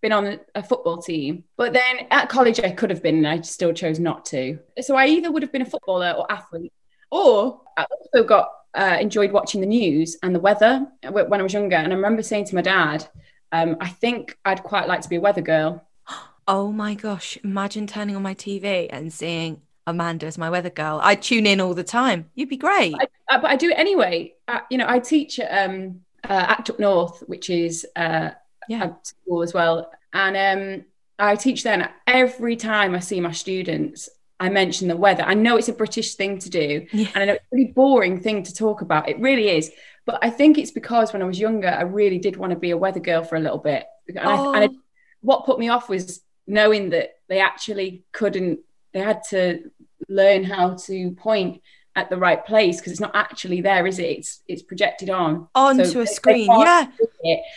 been 0.00 0.12
on 0.12 0.38
a 0.54 0.62
football 0.62 0.98
team, 0.98 1.44
but 1.56 1.72
then 1.72 2.06
at 2.10 2.28
college 2.28 2.60
I 2.60 2.70
could 2.70 2.90
have 2.90 3.02
been, 3.02 3.16
and 3.16 3.26
I 3.26 3.40
still 3.40 3.72
chose 3.72 3.98
not 3.98 4.24
to. 4.26 4.58
So 4.80 4.94
I 4.94 5.06
either 5.06 5.32
would 5.32 5.42
have 5.42 5.52
been 5.52 5.62
a 5.62 5.66
footballer 5.66 6.12
or 6.12 6.30
athlete, 6.30 6.72
or 7.10 7.62
I 7.76 7.86
also 7.90 8.24
got 8.24 8.50
uh, 8.76 8.98
enjoyed 9.00 9.32
watching 9.32 9.60
the 9.60 9.66
news 9.66 10.16
and 10.22 10.34
the 10.34 10.40
weather 10.40 10.86
when 11.02 11.40
I 11.40 11.42
was 11.42 11.52
younger. 11.52 11.76
And 11.76 11.92
I 11.92 11.96
remember 11.96 12.22
saying 12.22 12.44
to 12.46 12.54
my 12.54 12.62
dad, 12.62 13.08
um, 13.52 13.76
I 13.80 13.88
think 13.88 14.36
I'd 14.44 14.62
quite 14.62 14.86
like 14.86 15.00
to 15.00 15.08
be 15.08 15.16
a 15.16 15.20
weather 15.20 15.42
girl. 15.42 15.82
Oh 16.48 16.70
my 16.70 16.94
gosh! 16.94 17.36
Imagine 17.42 17.88
turning 17.88 18.14
on 18.14 18.22
my 18.22 18.32
TV 18.32 18.86
and 18.88 19.12
seeing 19.12 19.62
Amanda 19.84 20.26
as 20.26 20.38
my 20.38 20.48
weather 20.48 20.70
girl. 20.70 21.00
I 21.02 21.16
tune 21.16 21.44
in 21.44 21.60
all 21.60 21.74
the 21.74 21.82
time. 21.82 22.30
You'd 22.36 22.48
be 22.48 22.56
great. 22.56 22.94
I, 22.94 23.08
I, 23.28 23.38
but 23.38 23.50
I 23.50 23.56
do 23.56 23.70
it 23.70 23.76
anyway. 23.76 24.34
I, 24.46 24.60
you 24.70 24.78
know, 24.78 24.86
I 24.88 25.00
teach 25.00 25.40
at 25.40 25.68
um, 25.68 26.02
uh, 26.22 26.46
Act 26.48 26.70
Up 26.70 26.78
North, 26.78 27.24
which 27.26 27.50
is 27.50 27.84
uh, 27.96 28.30
yeah. 28.68 28.92
school 29.02 29.42
as 29.42 29.54
well, 29.54 29.90
and 30.12 30.36
um, 30.36 30.84
I 31.18 31.34
teach 31.34 31.64
then. 31.64 31.88
Every 32.06 32.54
time 32.54 32.94
I 32.94 33.00
see 33.00 33.20
my 33.20 33.32
students, 33.32 34.08
I 34.38 34.48
mention 34.50 34.88
the 34.88 34.96
weather. 34.96 35.22
I 35.22 35.34
know 35.34 35.56
it's 35.56 35.68
a 35.68 35.72
British 35.72 36.14
thing 36.14 36.38
to 36.40 36.50
do, 36.50 36.86
yeah. 36.92 37.08
and 37.14 37.22
I 37.22 37.26
know 37.26 37.32
it's 37.34 37.44
a 37.52 37.56
really 37.56 37.72
boring 37.72 38.20
thing 38.20 38.42
to 38.42 38.54
talk 38.54 38.82
about. 38.82 39.08
It 39.08 39.18
really 39.18 39.48
is. 39.48 39.70
But 40.04 40.18
I 40.22 40.30
think 40.30 40.56
it's 40.58 40.70
because 40.70 41.12
when 41.12 41.22
I 41.22 41.24
was 41.26 41.40
younger, 41.40 41.68
I 41.68 41.82
really 41.82 42.18
did 42.18 42.36
want 42.36 42.50
to 42.50 42.58
be 42.58 42.70
a 42.70 42.76
weather 42.76 43.00
girl 43.00 43.24
for 43.24 43.36
a 43.36 43.40
little 43.40 43.58
bit. 43.58 43.84
And, 44.08 44.18
oh. 44.18 44.52
I, 44.52 44.56
and 44.56 44.64
I, 44.64 44.74
oh. 44.74 44.78
what 45.20 45.46
put 45.46 45.58
me 45.58 45.68
off 45.68 45.88
was 45.88 46.20
knowing 46.46 46.90
that 46.90 47.14
they 47.28 47.40
actually 47.40 48.04
couldn't. 48.12 48.60
They 48.92 49.00
had 49.00 49.22
to 49.30 49.70
learn 50.08 50.44
how 50.44 50.74
to 50.74 51.10
point 51.12 51.60
at 51.96 52.10
the 52.10 52.16
right 52.16 52.44
place 52.44 52.76
because 52.76 52.92
it's 52.92 53.00
not 53.00 53.16
actually 53.16 53.62
there, 53.62 53.86
is 53.86 53.98
it? 53.98 54.04
It's 54.04 54.42
it's 54.46 54.62
projected 54.62 55.10
on 55.10 55.48
onto 55.54 55.84
so 55.86 56.00
a 56.02 56.06
screen, 56.06 56.50
yeah. 56.50 56.86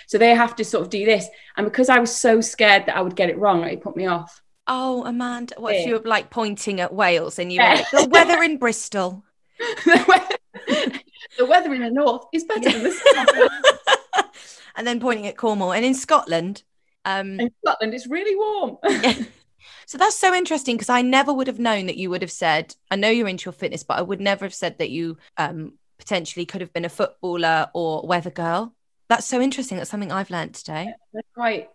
So 0.08 0.18
they 0.18 0.34
have 0.34 0.56
to 0.56 0.66
sort 0.66 0.84
of 0.84 0.90
do 0.90 1.06
this, 1.06 1.28
and 1.58 1.66
because 1.66 1.90
I 1.90 2.00
was 2.00 2.16
so 2.16 2.42
scared 2.42 2.86
that 2.86 2.96
I 2.96 3.02
would 3.02 3.16
get 3.16 3.30
it 3.30 3.38
wrong, 3.38 3.64
it 3.66 3.82
put 3.82 3.98
me 3.98 4.08
off. 4.08 4.42
Oh, 4.72 5.04
Amanda, 5.04 5.56
what 5.58 5.76
if 5.76 5.88
you 5.88 5.96
were 5.96 6.02
like 6.06 6.30
pointing 6.30 6.80
at 6.80 6.94
Wales 6.94 7.40
and 7.40 7.52
you 7.52 7.60
yeah. 7.60 7.72
were 7.72 7.78
like, 7.78 7.90
the 7.92 8.10
weather 8.10 8.44
in 8.44 8.58
Bristol? 8.60 9.24
the, 9.58 10.06
weather, 10.08 11.00
the 11.38 11.46
weather 11.46 11.74
in 11.74 11.82
the 11.82 11.90
north 11.90 12.26
is 12.32 12.44
better 12.44 12.70
yeah. 12.70 12.78
than 12.78 12.84
the 12.84 12.92
south. 14.16 14.62
and 14.76 14.86
then 14.86 15.00
pointing 15.00 15.26
at 15.26 15.38
Cornwall, 15.38 15.74
and 15.74 15.84
in 15.84 15.96
Scotland, 15.96 16.64
um, 17.04 17.40
in 17.40 17.52
Scotland, 17.66 17.94
it's 17.96 18.08
really 18.08 18.36
warm. 18.36 18.78
yeah. 19.04 19.24
So 19.88 19.98
that's 19.98 20.16
so 20.16 20.36
interesting 20.36 20.76
because 20.76 20.90
I 20.90 21.02
never 21.02 21.34
would 21.34 21.48
have 21.48 21.58
known 21.58 21.88
that 21.88 21.98
you 21.98 22.12
would 22.12 22.22
have 22.22 22.32
said, 22.32 22.76
I 22.92 22.96
know 22.96 23.10
you're 23.10 23.28
into 23.28 23.46
your 23.46 23.54
fitness, 23.54 23.82
but 23.82 23.98
I 23.98 24.04
would 24.04 24.22
never 24.22 24.46
have 24.46 24.54
said 24.54 24.78
that 24.78 24.92
you 24.92 25.18
um, 25.38 25.74
potentially 25.98 26.46
could 26.46 26.62
have 26.62 26.72
been 26.74 26.86
a 26.86 26.90
footballer 26.90 27.72
or 27.74 28.06
weather 28.06 28.30
girl. 28.30 28.76
That's 29.08 29.26
so 29.26 29.42
interesting. 29.42 29.78
That's 29.78 29.90
something 29.90 30.12
I've 30.12 30.30
learned 30.30 30.54
today. 30.54 30.94
They're 31.12 31.24
quite, 31.34 31.70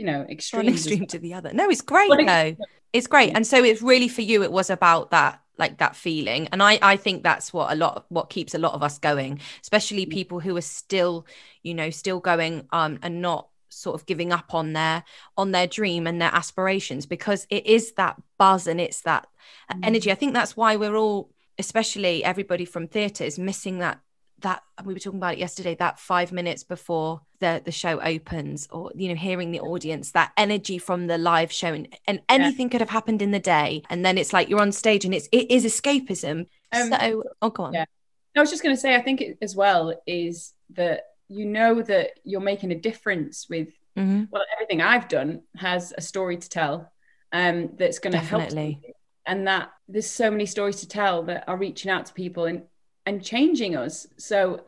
you 0.00 0.06
know, 0.06 0.22
extreme. 0.30 0.64
One 0.64 0.72
extreme 0.72 1.06
to 1.08 1.18
the 1.18 1.34
other. 1.34 1.52
No, 1.52 1.68
it's 1.68 1.82
great 1.82 2.08
though. 2.08 2.56
It's 2.94 3.06
great. 3.06 3.36
And 3.36 3.46
so 3.46 3.62
it's 3.62 3.82
really 3.82 4.08
for 4.08 4.22
you, 4.22 4.42
it 4.42 4.50
was 4.50 4.70
about 4.70 5.10
that 5.10 5.40
like 5.58 5.76
that 5.76 5.94
feeling 5.94 6.48
and 6.52 6.62
i 6.62 6.78
i 6.80 6.96
think 6.96 7.22
that's 7.22 7.52
what 7.52 7.70
a 7.70 7.74
lot 7.74 7.94
of 7.94 8.04
what 8.08 8.30
keeps 8.30 8.54
a 8.54 8.58
lot 8.58 8.72
of 8.72 8.82
us 8.82 8.98
going 8.98 9.38
especially 9.60 10.06
mm. 10.06 10.10
people 10.10 10.40
who 10.40 10.56
are 10.56 10.62
still 10.62 11.26
you 11.62 11.74
know 11.74 11.90
still 11.90 12.18
going 12.18 12.66
um 12.72 12.98
and 13.02 13.20
not 13.20 13.46
sort 13.68 13.94
of 13.94 14.06
giving 14.06 14.32
up 14.32 14.54
on 14.54 14.72
their 14.72 15.04
on 15.36 15.50
their 15.50 15.66
dream 15.66 16.06
and 16.06 16.18
their 16.18 16.34
aspirations 16.34 17.04
because 17.04 17.46
it 17.50 17.66
is 17.66 17.92
that 17.92 18.16
buzz 18.38 18.66
and 18.66 18.80
it's 18.80 19.02
that 19.02 19.26
mm. 19.70 19.78
energy 19.82 20.10
i 20.10 20.14
think 20.14 20.32
that's 20.32 20.56
why 20.56 20.76
we're 20.76 20.96
all 20.96 21.28
especially 21.58 22.24
everybody 22.24 22.64
from 22.64 22.88
theatre 22.88 23.24
is 23.24 23.38
missing 23.38 23.80
that 23.80 24.00
that 24.40 24.62
we 24.84 24.92
were 24.92 25.00
talking 25.00 25.18
about 25.18 25.34
it 25.34 25.38
yesterday 25.38 25.74
that 25.76 25.98
five 25.98 26.32
minutes 26.32 26.64
before 26.64 27.20
the 27.40 27.62
the 27.64 27.72
show 27.72 28.00
opens 28.00 28.68
or 28.70 28.90
you 28.94 29.08
know 29.08 29.14
hearing 29.14 29.50
the 29.50 29.60
audience 29.60 30.12
that 30.12 30.32
energy 30.36 30.78
from 30.78 31.06
the 31.06 31.18
live 31.18 31.52
show 31.52 31.72
and, 31.72 31.88
and 32.06 32.20
anything 32.28 32.66
yeah. 32.66 32.72
could 32.72 32.80
have 32.80 32.90
happened 32.90 33.22
in 33.22 33.30
the 33.30 33.40
day. 33.40 33.82
And 33.90 34.04
then 34.04 34.18
it's 34.18 34.32
like 34.32 34.48
you're 34.48 34.60
on 34.60 34.72
stage 34.72 35.04
and 35.04 35.14
it's 35.14 35.28
it 35.32 35.50
is 35.50 35.64
escapism. 35.64 36.46
Um, 36.72 36.90
so 36.90 37.24
oh 37.42 37.50
go 37.50 37.64
on. 37.64 37.74
yeah. 37.74 37.84
I 38.36 38.40
was 38.40 38.50
just 38.50 38.62
going 38.62 38.74
to 38.74 38.80
say 38.80 38.94
i 38.94 39.00
think 39.00 39.20
it, 39.20 39.38
as 39.42 39.56
well 39.56 39.92
is 40.06 40.52
that 40.70 41.02
you 41.28 41.44
know 41.46 41.82
that 41.82 42.10
you're 42.24 42.40
making 42.40 42.70
a 42.70 42.76
difference 42.76 43.48
with 43.50 43.68
mm-hmm. 43.98 44.24
well 44.30 44.44
everything 44.54 44.80
i've 44.80 45.08
done 45.08 45.42
has 45.56 45.92
a 45.98 46.00
story 46.00 46.36
to 46.36 46.48
tell 46.48 46.92
um 47.32 47.70
that's 47.76 47.98
going 47.98 48.12
to 48.12 48.18
help 48.18 48.52
and 49.26 49.46
that 49.46 49.70
there's 49.88 50.10
so 50.10 50.30
many 50.30 50.46
stories 50.46 50.80
to 50.80 50.88
tell 50.88 51.24
that 51.24 51.44
are 51.48 51.56
reaching 51.56 51.90
out 51.90 52.06
to 52.06 52.12
people 52.12 52.46
and 52.46 52.62
and 53.10 53.24
changing 53.24 53.74
us 53.76 54.06
so 54.16 54.60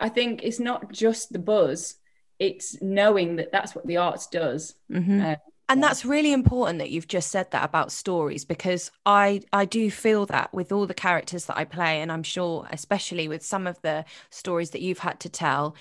i 0.00 0.08
think 0.08 0.42
it's 0.42 0.58
not 0.58 0.90
just 0.90 1.32
the 1.32 1.38
buzz 1.38 1.96
it's 2.38 2.80
knowing 2.80 3.36
that 3.36 3.52
that's 3.52 3.74
what 3.74 3.86
the 3.86 3.98
arts 3.98 4.26
does 4.26 4.74
mm-hmm. 4.90 5.20
uh, 5.20 5.34
and 5.68 5.82
that's 5.82 6.04
really 6.04 6.32
important 6.32 6.78
that 6.78 6.90
you've 6.90 7.08
just 7.08 7.30
said 7.30 7.50
that 7.50 7.62
about 7.62 7.92
stories 7.92 8.46
because 8.46 8.90
i 9.04 9.42
i 9.52 9.66
do 9.66 9.90
feel 9.90 10.24
that 10.24 10.52
with 10.54 10.72
all 10.72 10.86
the 10.86 10.94
characters 10.94 11.44
that 11.44 11.58
i 11.58 11.64
play 11.64 12.00
and 12.00 12.10
i'm 12.10 12.22
sure 12.22 12.66
especially 12.72 13.28
with 13.28 13.44
some 13.44 13.66
of 13.66 13.78
the 13.82 14.02
stories 14.30 14.70
that 14.70 14.80
you've 14.80 15.00
had 15.00 15.20
to 15.20 15.28
tell 15.28 15.76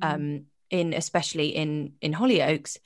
mm. 0.00 0.14
um 0.14 0.46
in 0.70 0.94
especially 0.94 1.48
in 1.48 1.92
in 2.00 2.12
hollyoaks 2.14 2.78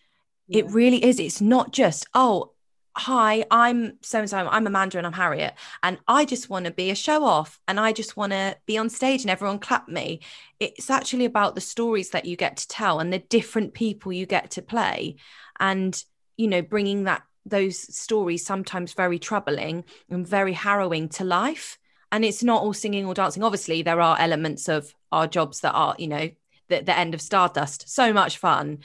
yeah. 0.49 0.61
it 0.61 0.71
really 0.71 1.05
is 1.05 1.21
it's 1.21 1.43
not 1.43 1.73
just 1.73 2.07
oh 2.15 2.53
hi 2.97 3.45
i'm 3.51 3.93
so 4.01 4.21
and 4.21 4.31
so 4.31 4.39
i'm 4.39 4.67
amanda 4.67 4.97
and 4.97 5.07
i'm 5.07 5.13
harriet 5.13 5.55
and 5.83 5.99
i 6.09 6.25
just 6.25 6.49
want 6.49 6.65
to 6.65 6.71
be 6.71 6.91
a 6.91 6.95
show 6.95 7.25
off 7.25 7.61
and 7.69 7.79
i 7.79 7.93
just 7.93 8.17
want 8.17 8.33
to 8.33 8.57
be 8.67 8.79
on 8.79 8.89
stage 8.89 9.23
and 9.23 9.31
everyone 9.31 9.59
clap 9.59 9.89
me. 9.89 10.21
It's 10.61 10.91
actually 10.91 11.25
about 11.25 11.55
the 11.55 11.61
stories 11.61 12.11
that 12.11 12.25
you 12.25 12.37
get 12.37 12.57
to 12.59 12.69
tell 12.69 13.01
and 13.01 13.13
the 13.13 13.19
different 13.19 13.75
people 13.75 14.13
you 14.13 14.27
get 14.27 14.51
to 14.53 14.63
play 14.63 15.17
and 15.59 16.03
you 16.37 16.49
know 16.49 16.63
bringing 16.63 17.05
that 17.05 17.23
those 17.45 17.79
stories 17.97 18.45
sometimes 18.45 18.93
very 18.93 19.19
troubling 19.19 19.85
and 20.11 20.27
very 20.27 20.53
harrowing 20.53 21.09
to 21.11 21.25
life. 21.25 21.79
And 22.11 22.25
it's 22.25 22.43
not 22.43 22.63
all 22.63 22.73
singing 22.73 23.07
or 23.07 23.15
dancing. 23.15 23.43
Obviously 23.43 23.83
there 23.83 24.01
are 24.01 24.19
elements 24.19 24.69
of 24.69 24.95
our 25.13 25.27
jobs 25.27 25.61
that 25.61 25.73
are 25.73 25.95
you 25.99 26.09
know 26.09 26.31
the, 26.69 26.81
the 26.81 26.97
end 26.97 27.15
of 27.15 27.21
stardust. 27.21 27.89
So 27.89 28.13
much 28.13 28.39
fun 28.39 28.79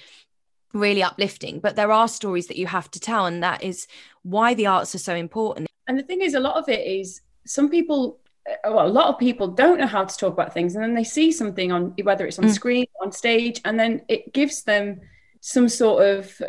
really 0.74 1.04
uplifting 1.04 1.60
but 1.60 1.76
there 1.76 1.92
are 1.92 2.08
stories 2.08 2.48
that 2.48 2.58
you 2.58 2.68
have 2.68 2.90
to 2.92 3.00
tell 3.00 3.26
and 3.26 3.44
that 3.44 3.64
is 3.64 3.88
why 4.24 4.54
the 4.54 4.66
arts 4.66 4.96
are 4.96 5.00
so 5.00 5.16
important 5.16 5.68
and 5.88 5.98
the 5.98 6.04
thing 6.04 6.22
is 6.22 6.34
a 6.34 6.40
lot 6.40 6.56
of 6.56 6.70
it 6.70 6.86
is 6.86 7.22
some 7.46 7.70
people 7.70 8.20
uh, 8.50 8.72
well, 8.72 8.88
a 8.88 8.90
lot 8.90 9.08
of 9.08 9.20
people 9.20 9.48
don't 9.48 9.80
know 9.80 9.86
how 9.86 10.04
to 10.04 10.18
talk 10.18 10.34
about 10.34 10.54
things 10.54 10.74
and 10.76 10.84
then 10.84 10.96
they 10.96 11.04
see 11.04 11.32
something 11.32 11.72
on 11.72 11.94
whether 12.04 12.26
it's 12.26 12.40
on 12.40 12.46
mm. 12.46 12.54
screen 12.54 12.86
on 13.02 13.12
stage 13.12 13.62
and 13.66 13.80
then 13.80 14.02
it 14.08 14.34
gives 14.34 14.64
them 14.64 15.00
some 15.42 15.70
sort 15.70 16.04
of 16.04 16.42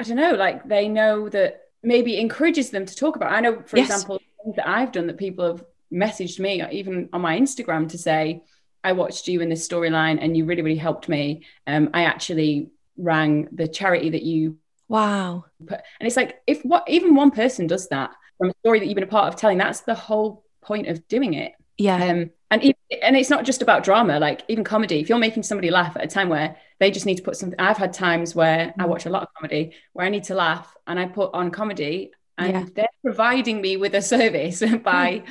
I 0.00 0.04
don't 0.04 0.16
know, 0.16 0.34
like 0.34 0.66
they 0.68 0.88
know 0.88 1.28
that 1.30 1.62
maybe 1.82 2.18
encourages 2.18 2.70
them 2.70 2.86
to 2.86 2.94
talk 2.94 3.16
about. 3.16 3.32
I 3.32 3.40
know, 3.40 3.62
for 3.66 3.76
yes. 3.76 3.90
example, 3.90 4.20
that 4.56 4.68
I've 4.68 4.92
done 4.92 5.08
that 5.08 5.18
people 5.18 5.46
have 5.46 5.64
messaged 5.92 6.38
me, 6.38 6.64
even 6.70 7.08
on 7.12 7.20
my 7.20 7.38
Instagram, 7.38 7.88
to 7.90 7.98
say, 7.98 8.42
I 8.84 8.92
watched 8.92 9.26
you 9.26 9.40
in 9.40 9.48
this 9.48 9.66
storyline 9.66 10.18
and 10.20 10.36
you 10.36 10.44
really, 10.44 10.62
really 10.62 10.78
helped 10.78 11.08
me. 11.08 11.44
Um, 11.66 11.90
I 11.94 12.04
actually 12.04 12.70
rang 12.98 13.48
the 13.52 13.68
charity 13.68 14.10
that 14.10 14.22
you 14.22 14.58
wow 14.88 15.44
put. 15.66 15.80
and 16.00 16.06
it's 16.06 16.16
like 16.16 16.40
if 16.46 16.62
what 16.62 16.84
even 16.88 17.14
one 17.14 17.30
person 17.30 17.66
does 17.66 17.88
that 17.88 18.10
from 18.38 18.50
a 18.50 18.54
story 18.60 18.78
that 18.78 18.86
you've 18.86 18.94
been 18.94 19.04
a 19.04 19.08
part 19.08 19.32
of 19.32 19.38
telling, 19.38 19.58
that's 19.58 19.80
the 19.80 19.94
whole 19.94 20.44
point 20.62 20.86
of 20.86 21.06
doing 21.08 21.34
it. 21.34 21.52
Yeah. 21.76 21.96
Um, 21.96 22.30
and 22.50 22.62
even, 22.62 22.76
and 23.02 23.16
it's 23.16 23.28
not 23.28 23.44
just 23.44 23.60
about 23.60 23.84
drama 23.84 24.18
like 24.18 24.42
even 24.48 24.64
comedy 24.64 25.00
if 25.00 25.10
you're 25.10 25.18
making 25.18 25.42
somebody 25.42 25.70
laugh 25.70 25.94
at 25.96 26.04
a 26.04 26.06
time 26.06 26.30
where 26.30 26.56
they 26.80 26.90
just 26.90 27.04
need 27.04 27.16
to 27.18 27.22
put 27.22 27.36
something 27.36 27.60
i've 27.60 27.76
had 27.76 27.92
times 27.92 28.34
where 28.34 28.72
i 28.78 28.84
mm. 28.84 28.88
watch 28.88 29.04
a 29.04 29.10
lot 29.10 29.22
of 29.22 29.28
comedy 29.34 29.74
where 29.92 30.06
i 30.06 30.08
need 30.08 30.24
to 30.24 30.34
laugh 30.34 30.74
and 30.86 30.98
i 30.98 31.04
put 31.04 31.30
on 31.34 31.50
comedy 31.50 32.10
and 32.38 32.52
yeah. 32.52 32.64
they're 32.74 32.88
providing 33.04 33.60
me 33.60 33.76
with 33.76 33.94
a 33.94 34.00
service 34.00 34.62
by 34.82 35.22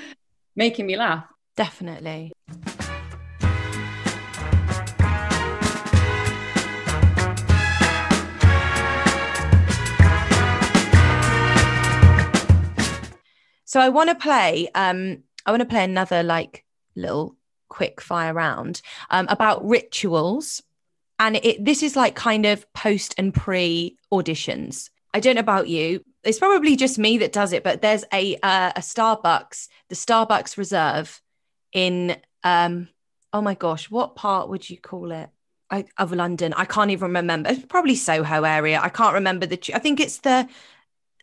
making 0.56 0.86
me 0.86 0.96
laugh 0.96 1.26
definitely 1.56 2.32
so 13.68 13.80
i 13.80 13.90
want 13.90 14.10
to 14.10 14.16
play 14.16 14.68
um 14.74 15.22
i 15.46 15.52
want 15.52 15.62
to 15.62 15.68
play 15.68 15.84
another 15.84 16.24
like 16.24 16.66
little 16.96 17.38
quick 17.70 18.02
fire 18.02 18.34
round 18.34 18.82
um, 19.10 19.28
about 19.30 19.66
rituals. 19.66 20.64
And 21.20 21.38
it, 21.38 21.64
this 21.64 21.84
is 21.84 21.96
like 21.96 22.16
kind 22.16 22.46
of 22.46 22.72
post 22.74 23.16
and 23.18 23.34
pre 23.34 23.98
auditions. 24.12 24.90
I 25.14 25.20
don't 25.20 25.36
know 25.36 25.42
about 25.42 25.68
you. 25.68 26.04
It's 26.24 26.40
probably 26.40 26.76
just 26.76 27.00
me 27.00 27.18
that 27.20 27.32
does 27.32 27.54
it, 27.54 27.64
but 27.64 27.82
there's 27.82 28.04
a 28.14 28.36
uh, 28.44 28.72
a 28.76 28.82
Starbucks, 28.82 29.68
the 29.90 29.96
Starbucks 29.96 30.58
Reserve 30.58 31.22
in 31.74 32.18
um 32.44 32.90
oh 33.34 33.42
my 33.42 33.56
gosh, 33.56 33.90
what 33.90 34.16
part 34.16 34.50
would 34.50 34.70
you 34.70 34.78
call 34.78 35.12
it? 35.12 35.30
I, 35.70 35.84
of 35.98 36.14
London. 36.14 36.54
I 36.54 36.64
can't 36.64 36.92
even 36.92 37.12
remember. 37.14 37.50
It's 37.50 37.66
probably 37.66 37.96
Soho 37.96 38.44
area. 38.44 38.80
I 38.82 38.90
can't 38.90 39.16
remember 39.16 39.46
the. 39.46 39.60
I 39.74 39.80
think 39.80 40.00
it's 40.00 40.20
the 40.20 40.48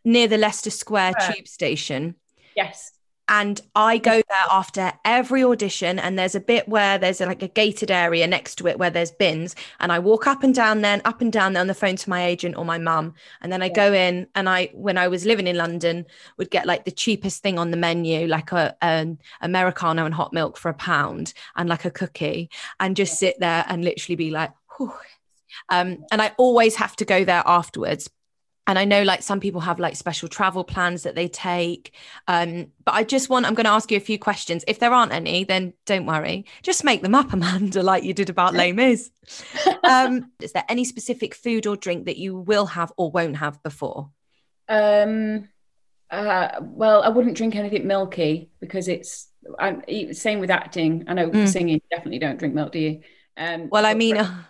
near 0.04 0.28
the 0.28 0.36
Leicester 0.36 0.70
Square 0.70 1.14
tube 1.26 1.48
station. 1.48 2.16
Yes. 2.56 2.92
And 3.26 3.58
I 3.74 3.96
go 3.96 4.16
there 4.28 4.46
after 4.50 4.92
every 5.02 5.42
audition 5.42 5.98
and 5.98 6.18
there's 6.18 6.34
a 6.34 6.40
bit 6.40 6.68
where 6.68 6.98
there's 6.98 7.20
like 7.20 7.42
a 7.42 7.48
gated 7.48 7.90
area 7.90 8.26
next 8.26 8.56
to 8.56 8.66
it 8.66 8.78
where 8.78 8.90
there's 8.90 9.12
bins 9.12 9.56
and 9.80 9.90
I 9.90 9.98
walk 9.98 10.26
up 10.26 10.42
and 10.42 10.54
down 10.54 10.82
then 10.82 11.00
up 11.06 11.22
and 11.22 11.32
down 11.32 11.54
there 11.54 11.62
on 11.62 11.66
the 11.66 11.74
phone 11.74 11.96
to 11.96 12.10
my 12.10 12.22
agent 12.22 12.54
or 12.58 12.66
my 12.66 12.76
mum 12.76 13.14
and 13.40 13.50
then 13.50 13.62
I 13.62 13.70
go 13.70 13.94
in 13.94 14.26
and 14.34 14.46
I 14.46 14.66
when 14.74 14.98
I 14.98 15.08
was 15.08 15.24
living 15.24 15.46
in 15.46 15.56
London 15.56 16.04
would 16.36 16.50
get 16.50 16.66
like 16.66 16.84
the 16.84 16.90
cheapest 16.90 17.42
thing 17.42 17.58
on 17.58 17.70
the 17.70 17.78
menu 17.78 18.26
like 18.26 18.52
a 18.52 18.76
an 18.82 19.18
americano 19.40 20.04
and 20.04 20.14
hot 20.14 20.34
milk 20.34 20.58
for 20.58 20.68
a 20.68 20.74
pound 20.74 21.32
and 21.56 21.66
like 21.66 21.86
a 21.86 21.90
cookie 21.90 22.50
and 22.78 22.94
just 22.94 23.18
sit 23.18 23.40
there 23.40 23.64
and 23.68 23.86
literally 23.86 24.16
be 24.16 24.30
like 24.30 24.52
um, 25.68 26.04
and 26.10 26.20
I 26.20 26.32
always 26.36 26.76
have 26.76 26.96
to 26.96 27.04
go 27.04 27.24
there 27.24 27.42
afterwards 27.46 28.10
and 28.66 28.78
I 28.78 28.84
know 28.84 29.02
like 29.02 29.22
some 29.22 29.40
people 29.40 29.60
have 29.60 29.78
like 29.78 29.96
special 29.96 30.28
travel 30.28 30.64
plans 30.64 31.02
that 31.02 31.14
they 31.14 31.28
take. 31.28 31.94
Um, 32.28 32.68
but 32.84 32.94
I 32.94 33.04
just 33.04 33.28
want, 33.28 33.46
I'm 33.46 33.54
going 33.54 33.64
to 33.64 33.70
ask 33.70 33.90
you 33.90 33.96
a 33.96 34.00
few 34.00 34.18
questions. 34.18 34.64
If 34.66 34.78
there 34.78 34.92
aren't 34.92 35.12
any, 35.12 35.44
then 35.44 35.74
don't 35.84 36.06
worry. 36.06 36.46
Just 36.62 36.84
make 36.84 37.02
them 37.02 37.14
up, 37.14 37.32
Amanda, 37.32 37.82
like 37.82 38.04
you 38.04 38.14
did 38.14 38.30
about 38.30 38.54
Les 38.54 38.72
Mis. 38.72 39.10
um, 39.88 40.30
is 40.40 40.52
there 40.52 40.64
any 40.68 40.84
specific 40.84 41.34
food 41.34 41.66
or 41.66 41.76
drink 41.76 42.06
that 42.06 42.16
you 42.16 42.36
will 42.36 42.66
have 42.66 42.92
or 42.96 43.10
won't 43.10 43.36
have 43.36 43.62
before? 43.62 44.10
Um, 44.68 45.48
uh, 46.10 46.48
well, 46.60 47.02
I 47.02 47.08
wouldn't 47.08 47.36
drink 47.36 47.56
anything 47.56 47.86
milky 47.86 48.50
because 48.60 48.88
it's 48.88 49.28
I'm, 49.58 49.82
same 50.14 50.40
with 50.40 50.50
acting. 50.50 51.04
I 51.06 51.14
know 51.14 51.28
mm. 51.28 51.48
singing, 51.48 51.82
definitely 51.90 52.18
don't 52.18 52.38
drink 52.38 52.54
milk, 52.54 52.72
do 52.72 52.78
you? 52.78 53.00
Um, 53.36 53.68
well, 53.68 53.84
I 53.84 53.94
mean, 53.94 54.16
uh, 54.16 54.42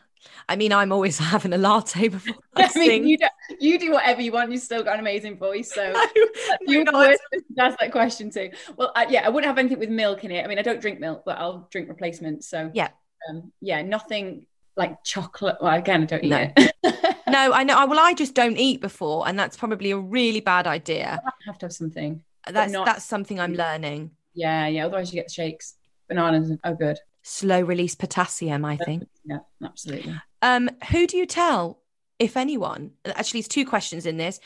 I 0.49 0.57
mean, 0.57 0.73
I'm 0.73 0.93
always 0.93 1.19
having 1.35 1.53
a 1.53 1.59
latte 1.59 2.09
before 2.09 2.37
I, 2.57 2.71
I 2.75 2.79
mean, 2.79 3.07
you 3.07 3.19
do, 3.19 3.27
you 3.61 3.79
do 3.79 3.93
whatever 3.93 4.21
you 4.21 4.33
want. 4.33 4.53
You've 4.53 4.63
still 4.63 4.83
got 4.83 4.95
an 4.95 5.01
amazing 5.01 5.39
voice, 5.39 5.73
so 5.73 5.83
you're 6.63 6.85
the 6.85 6.93
worst 6.93 7.21
ask 7.59 7.79
that 7.79 7.93
question 7.93 8.31
too. 8.31 8.51
Well, 8.77 8.93
I, 8.95 9.07
yeah, 9.07 9.27
I 9.27 9.29
wouldn't 9.29 9.49
have 9.49 9.59
anything 9.59 9.79
with 9.79 9.91
milk 9.91 10.25
in 10.25 10.31
it. 10.31 10.45
I 10.45 10.49
mean, 10.49 10.59
I 10.59 10.63
don't 10.63 10.81
drink 10.81 11.01
milk, 11.01 11.23
but 11.25 11.39
I'll 11.39 11.69
drink 11.71 11.89
replacements. 11.89 12.49
So 12.49 12.71
yeah, 12.75 12.89
um, 13.29 13.53
yeah, 13.61 13.83
nothing 13.83 14.47
like 14.77 15.03
chocolate. 15.05 15.57
Well, 15.61 15.73
again, 15.73 16.03
I 16.03 16.07
don't 16.07 16.25
eat 16.25 16.31
no. 16.31 16.51
it. 16.57 17.17
no, 17.29 17.53
I 17.53 17.65
know. 17.65 17.87
Well, 17.87 18.01
I 18.01 18.15
just 18.15 18.35
don't 18.35 18.57
eat 18.57 18.81
before, 18.81 19.27
and 19.29 19.39
that's 19.39 19.57
probably 19.57 19.91
a 19.91 19.99
really 19.99 20.41
bad 20.41 20.67
idea. 20.67 21.21
I 21.25 21.31
have 21.47 21.59
to 21.59 21.67
have 21.67 21.73
something. 21.73 22.23
That's 22.47 22.73
not... 22.73 22.87
that's 22.87 23.05
something 23.05 23.41
I'm 23.41 23.55
learning. 23.55 24.11
Yeah, 24.35 24.67
yeah. 24.67 24.87
Otherwise, 24.87 25.13
you 25.13 25.21
get 25.21 25.29
the 25.29 25.33
shakes. 25.33 25.75
Bananas 26.09 26.53
are 26.63 26.75
good. 26.75 26.99
Slow 27.27 27.61
release 27.63 27.95
potassium, 27.95 28.65
I 28.65 28.77
think. 28.77 29.09
Yeah, 29.25 29.39
absolutely. 29.65 30.15
Um, 30.43 30.71
who 30.91 31.07
do 31.07 31.17
you 31.17 31.27
tell, 31.27 31.79
if 32.19 32.37
anyone? 32.37 32.93
Actually, 33.07 33.41
it's 33.41 33.49
two 33.49 33.65
questions 33.65 34.05
in 34.05 34.19
this. 34.19 34.39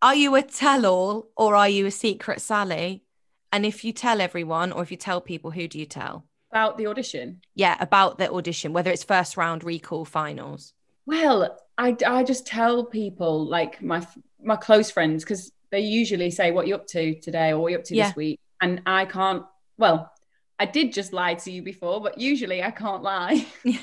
Are 0.00 0.14
you 0.14 0.34
a 0.34 0.42
tell 0.42 0.86
all 0.86 1.28
or 1.36 1.54
are 1.54 1.68
you 1.68 1.86
a 1.86 1.90
secret 1.90 2.40
Sally? 2.40 3.04
And 3.52 3.66
if 3.66 3.84
you 3.84 3.92
tell 3.92 4.20
everyone 4.20 4.72
or 4.72 4.82
if 4.82 4.90
you 4.90 4.96
tell 4.96 5.20
people, 5.20 5.50
who 5.50 5.68
do 5.68 5.78
you 5.78 5.86
tell? 5.86 6.24
About 6.50 6.78
the 6.78 6.86
audition? 6.86 7.42
Yeah, 7.54 7.76
about 7.80 8.18
the 8.18 8.32
audition, 8.32 8.72
whether 8.72 8.90
it's 8.90 9.04
first 9.04 9.36
round, 9.36 9.62
recall, 9.62 10.04
finals. 10.06 10.72
Well, 11.06 11.58
I, 11.76 11.96
I 12.06 12.24
just 12.24 12.46
tell 12.46 12.84
people 12.84 13.46
like 13.46 13.82
my 13.82 14.06
my 14.42 14.56
close 14.56 14.90
friends 14.90 15.22
because 15.22 15.52
they 15.70 15.80
usually 15.80 16.30
say 16.30 16.50
what 16.50 16.66
you 16.66 16.74
up 16.74 16.86
to 16.88 17.14
today 17.20 17.50
or 17.50 17.58
what 17.58 17.72
you 17.72 17.78
up 17.78 17.84
to 17.84 17.94
yeah. 17.94 18.08
this 18.08 18.16
week 18.16 18.40
and 18.60 18.82
I 18.86 19.04
can't 19.04 19.44
well 19.78 20.12
I 20.58 20.66
did 20.66 20.92
just 20.92 21.12
lie 21.12 21.34
to 21.34 21.50
you 21.50 21.62
before 21.62 22.00
but 22.00 22.18
usually 22.18 22.62
I 22.62 22.70
can't 22.70 23.02
lie 23.02 23.46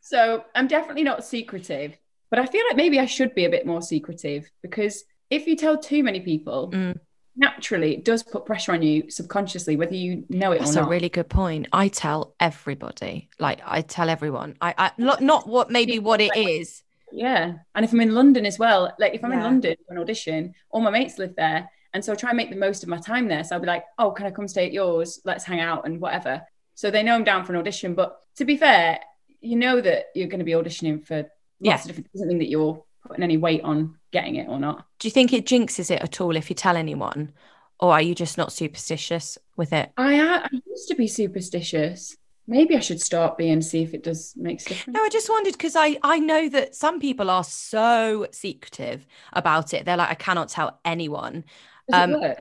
So 0.00 0.44
I'm 0.54 0.66
definitely 0.66 1.04
not 1.04 1.24
secretive, 1.24 1.96
but 2.30 2.38
I 2.38 2.46
feel 2.46 2.64
like 2.68 2.76
maybe 2.76 2.98
I 2.98 3.06
should 3.06 3.34
be 3.34 3.44
a 3.44 3.50
bit 3.50 3.66
more 3.66 3.82
secretive 3.82 4.50
because 4.62 5.04
if 5.30 5.46
you 5.46 5.56
tell 5.56 5.78
too 5.78 6.02
many 6.02 6.20
people, 6.20 6.70
mm. 6.72 6.98
naturally 7.36 7.94
it 7.94 8.04
does 8.04 8.22
put 8.22 8.44
pressure 8.44 8.72
on 8.72 8.82
you 8.82 9.10
subconsciously, 9.10 9.76
whether 9.76 9.94
you 9.94 10.24
know 10.28 10.52
it 10.52 10.60
That's 10.60 10.72
or 10.72 10.80
not. 10.80 10.88
a 10.88 10.90
really 10.90 11.10
good 11.10 11.28
point. 11.28 11.68
I 11.72 11.88
tell 11.88 12.34
everybody, 12.40 13.28
like 13.38 13.60
I 13.64 13.82
tell 13.82 14.08
everyone. 14.08 14.56
I, 14.60 14.74
I 14.76 14.90
not 14.98 15.20
not 15.20 15.46
what 15.46 15.70
maybe 15.70 15.98
what 15.98 16.20
it 16.20 16.36
is. 16.36 16.82
Yeah, 17.12 17.54
and 17.74 17.84
if 17.84 17.92
I'm 17.92 18.00
in 18.00 18.14
London 18.14 18.46
as 18.46 18.58
well, 18.58 18.92
like 18.98 19.14
if 19.14 19.24
I'm 19.24 19.32
yeah. 19.32 19.38
in 19.38 19.44
London 19.44 19.76
for 19.86 19.94
an 19.94 20.00
audition, 20.00 20.54
all 20.70 20.80
my 20.80 20.90
mates 20.90 21.18
live 21.18 21.36
there, 21.36 21.68
and 21.92 22.04
so 22.04 22.12
I 22.12 22.16
try 22.16 22.30
and 22.30 22.36
make 22.36 22.50
the 22.50 22.56
most 22.56 22.82
of 22.82 22.88
my 22.88 22.98
time 22.98 23.28
there. 23.28 23.42
So 23.42 23.54
I'll 23.54 23.60
be 23.60 23.66
like, 23.66 23.84
oh, 23.98 24.12
can 24.12 24.26
I 24.26 24.30
come 24.30 24.46
stay 24.48 24.66
at 24.66 24.72
yours? 24.72 25.20
Let's 25.24 25.44
hang 25.44 25.60
out 25.60 25.86
and 25.86 26.00
whatever. 26.00 26.42
So 26.74 26.90
they 26.90 27.02
know 27.02 27.14
I'm 27.14 27.24
down 27.24 27.44
for 27.44 27.52
an 27.52 27.58
audition. 27.58 27.94
But 27.94 28.20
to 28.36 28.44
be 28.44 28.56
fair, 28.56 29.00
you 29.40 29.56
know 29.56 29.80
that 29.80 30.06
you're 30.14 30.28
going 30.28 30.38
to 30.38 30.44
be 30.44 30.52
auditioning 30.52 31.04
for 31.04 31.16
lots 31.16 31.30
yeah. 31.60 31.74
of 31.74 31.86
different 31.86 32.12
doesn't 32.12 32.28
mean 32.28 32.38
that 32.38 32.48
you're 32.48 32.82
putting 33.06 33.24
any 33.24 33.36
weight 33.36 33.62
on 33.62 33.96
getting 34.12 34.36
it 34.36 34.48
or 34.48 34.58
not. 34.60 34.84
Do 34.98 35.08
you 35.08 35.12
think 35.12 35.32
it 35.32 35.46
jinxes 35.46 35.90
it 35.90 36.02
at 36.02 36.20
all 36.20 36.36
if 36.36 36.48
you 36.48 36.54
tell 36.54 36.76
anyone? 36.76 37.32
Or 37.80 37.92
are 37.92 38.02
you 38.02 38.14
just 38.14 38.36
not 38.36 38.52
superstitious 38.52 39.38
with 39.56 39.72
it? 39.72 39.90
I, 39.96 40.20
I 40.20 40.48
used 40.66 40.88
to 40.88 40.94
be 40.94 41.06
superstitious. 41.06 42.16
maybe 42.46 42.76
I 42.76 42.80
should 42.80 43.00
start 43.00 43.38
being 43.38 43.62
see 43.62 43.82
if 43.82 43.94
it 43.94 44.02
does 44.02 44.34
makes 44.36 44.64
difference. 44.64 44.94
No, 44.94 45.02
I 45.02 45.08
just 45.08 45.30
wondered 45.30 45.52
because 45.52 45.76
I 45.76 45.96
I 46.02 46.18
know 46.18 46.48
that 46.50 46.74
some 46.74 47.00
people 47.00 47.30
are 47.30 47.44
so 47.44 48.26
secretive 48.32 49.06
about 49.32 49.72
it. 49.72 49.86
They're 49.86 49.96
like, 49.96 50.10
I 50.10 50.14
cannot 50.14 50.48
tell 50.48 50.78
anyone. 50.84 51.44
Um, 51.92 52.34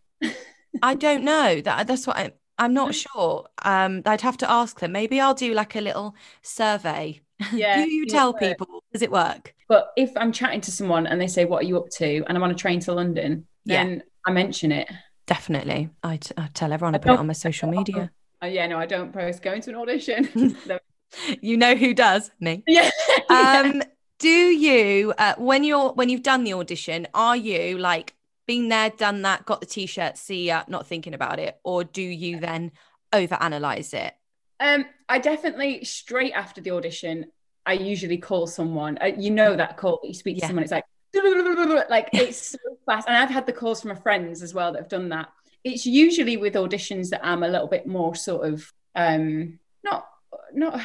I 0.81 0.95
don't 0.95 1.23
know. 1.23 1.61
That 1.61 1.87
that's 1.87 2.05
what 2.07 2.17
I, 2.17 2.31
I'm 2.57 2.73
not 2.73 2.93
sure. 2.93 3.47
Um, 3.63 4.01
I'd 4.05 4.21
have 4.21 4.37
to 4.37 4.51
ask 4.51 4.79
them. 4.79 4.91
Maybe 4.91 5.19
I'll 5.19 5.33
do 5.33 5.53
like 5.53 5.75
a 5.75 5.81
little 5.81 6.15
survey. 6.41 7.21
Yeah. 7.53 7.85
do 7.85 7.89
you 7.89 8.05
tell 8.05 8.33
people? 8.33 8.83
Does 8.91 9.01
it 9.01 9.09
work? 9.09 9.55
But 9.69 9.93
if 9.95 10.11
I'm 10.17 10.33
chatting 10.33 10.59
to 10.59 10.71
someone 10.73 11.07
and 11.07 11.21
they 11.21 11.27
say, 11.27 11.45
"What 11.45 11.63
are 11.63 11.65
you 11.65 11.77
up 11.77 11.89
to?" 11.91 12.21
and 12.27 12.37
I'm 12.37 12.43
on 12.43 12.51
a 12.51 12.55
train 12.55 12.81
to 12.81 12.91
London, 12.91 13.47
then 13.63 13.89
yeah. 13.89 14.01
I 14.25 14.31
mention 14.31 14.73
it. 14.73 14.91
Definitely, 15.25 15.89
I, 16.03 16.17
t- 16.17 16.33
I 16.35 16.49
tell 16.53 16.73
everyone. 16.73 16.95
I, 16.95 16.97
I 16.97 16.99
put 16.99 17.13
it 17.13 17.19
on 17.19 17.27
my 17.27 17.33
social 17.33 17.69
media. 17.77 18.11
Uh, 18.43 18.47
yeah, 18.47 18.67
no, 18.67 18.77
I 18.77 18.85
don't 18.85 19.13
post 19.13 19.41
going 19.41 19.61
to 19.61 19.69
an 19.69 19.77
audition. 19.77 20.57
you 21.41 21.55
know 21.55 21.75
who 21.75 21.93
does? 21.93 22.29
Me. 22.41 22.61
Yeah. 22.67 22.89
um, 23.29 23.83
do 24.17 24.27
you 24.27 25.13
uh, 25.17 25.35
when 25.37 25.63
you're 25.63 25.93
when 25.93 26.09
you've 26.09 26.23
done 26.23 26.43
the 26.43 26.53
audition, 26.53 27.07
are 27.13 27.37
you 27.37 27.77
like 27.77 28.15
been 28.49 28.67
there, 28.67 28.89
done 28.89 29.21
that, 29.21 29.45
got 29.45 29.59
the 29.59 29.67
t-shirt, 29.67 30.17
see 30.17 30.47
ya, 30.47 30.63
not 30.67 30.87
thinking 30.87 31.13
about 31.13 31.37
it, 31.37 31.59
or 31.63 31.83
do 31.83 32.01
you 32.01 32.39
then 32.39 32.71
overanalyze 33.13 33.93
it? 33.93 34.15
Um, 34.59 34.85
I 35.07 35.19
definitely 35.19 35.83
straight 35.83 36.33
after 36.33 36.59
the 36.59 36.71
audition, 36.71 37.27
I 37.67 37.73
usually 37.73 38.17
call 38.17 38.47
someone. 38.47 38.97
Uh, 38.99 39.11
you 39.15 39.29
know 39.29 39.55
that 39.55 39.77
call 39.77 39.99
you 40.03 40.15
speak 40.15 40.37
to 40.37 40.41
yeah. 40.41 40.47
someone, 40.47 40.63
it's 40.63 40.71
like 40.71 40.85
like 41.91 42.09
it's 42.11 42.51
so 42.51 42.57
fast. 42.87 43.07
And 43.07 43.15
I've 43.15 43.29
had 43.29 43.45
the 43.45 43.53
calls 43.53 43.81
from 43.81 43.89
my 43.89 43.95
friends 43.95 44.41
as 44.41 44.55
well 44.55 44.71
that 44.71 44.79
have 44.79 44.89
done 44.89 45.09
that 45.09 45.29
it's 45.63 45.85
usually 45.85 46.37
with 46.37 46.53
auditions 46.53 47.09
that 47.09 47.23
I'm 47.23 47.43
a 47.43 47.47
little 47.47 47.67
bit 47.67 47.85
more 47.85 48.15
sort 48.15 48.47
of 48.47 48.73
um 48.95 49.59
not 49.83 50.07
not 50.53 50.81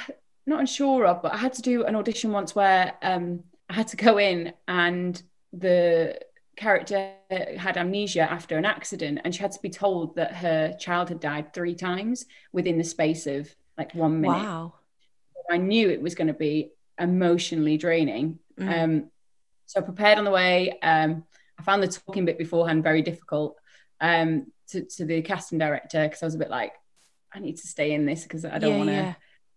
not 0.46 0.60
unsure 0.60 1.06
of, 1.06 1.22
but 1.22 1.32
I 1.32 1.38
had 1.38 1.54
to 1.54 1.62
do 1.62 1.84
an 1.84 1.96
audition 1.96 2.30
once 2.30 2.54
where 2.54 2.92
um 3.00 3.44
I 3.70 3.74
had 3.74 3.88
to 3.88 3.96
go 3.96 4.18
in 4.18 4.52
and 4.68 5.22
the 5.52 6.18
character 6.56 7.12
had 7.30 7.76
amnesia 7.76 8.30
after 8.30 8.56
an 8.56 8.64
accident 8.64 9.20
and 9.24 9.34
she 9.34 9.40
had 9.40 9.52
to 9.52 9.62
be 9.62 9.70
told 9.70 10.16
that 10.16 10.34
her 10.36 10.74
child 10.78 11.08
had 11.08 11.20
died 11.20 11.52
three 11.52 11.74
times 11.74 12.26
within 12.52 12.78
the 12.78 12.84
space 12.84 13.26
of 13.26 13.54
like 13.76 13.94
one 13.94 14.20
minute. 14.20 14.36
Wow. 14.36 14.74
I 15.50 15.56
knew 15.58 15.90
it 15.90 16.00
was 16.00 16.14
going 16.14 16.28
to 16.28 16.34
be 16.34 16.70
emotionally 16.98 17.76
draining. 17.76 18.38
Mm. 18.58 18.84
Um, 18.84 19.10
so 19.66 19.80
I 19.80 19.82
prepared 19.82 20.18
on 20.18 20.24
the 20.24 20.30
way. 20.30 20.78
Um, 20.82 21.24
I 21.58 21.62
found 21.62 21.82
the 21.82 21.88
talking 21.88 22.24
bit 22.24 22.38
beforehand 22.38 22.82
very 22.82 23.02
difficult. 23.02 23.56
Um, 24.00 24.46
to, 24.68 24.82
to 24.82 25.04
the 25.04 25.22
casting 25.22 25.58
director 25.58 26.04
because 26.04 26.22
I 26.22 26.26
was 26.26 26.34
a 26.34 26.38
bit 26.38 26.50
like, 26.50 26.72
I 27.32 27.38
need 27.38 27.56
to 27.58 27.66
stay 27.66 27.92
in 27.92 28.06
this 28.06 28.22
because 28.22 28.44
I 28.44 28.58
don't 28.58 28.72
yeah, 28.72 28.78
want 28.78 28.90
to. 28.90 28.94
Yeah. 28.94 29.14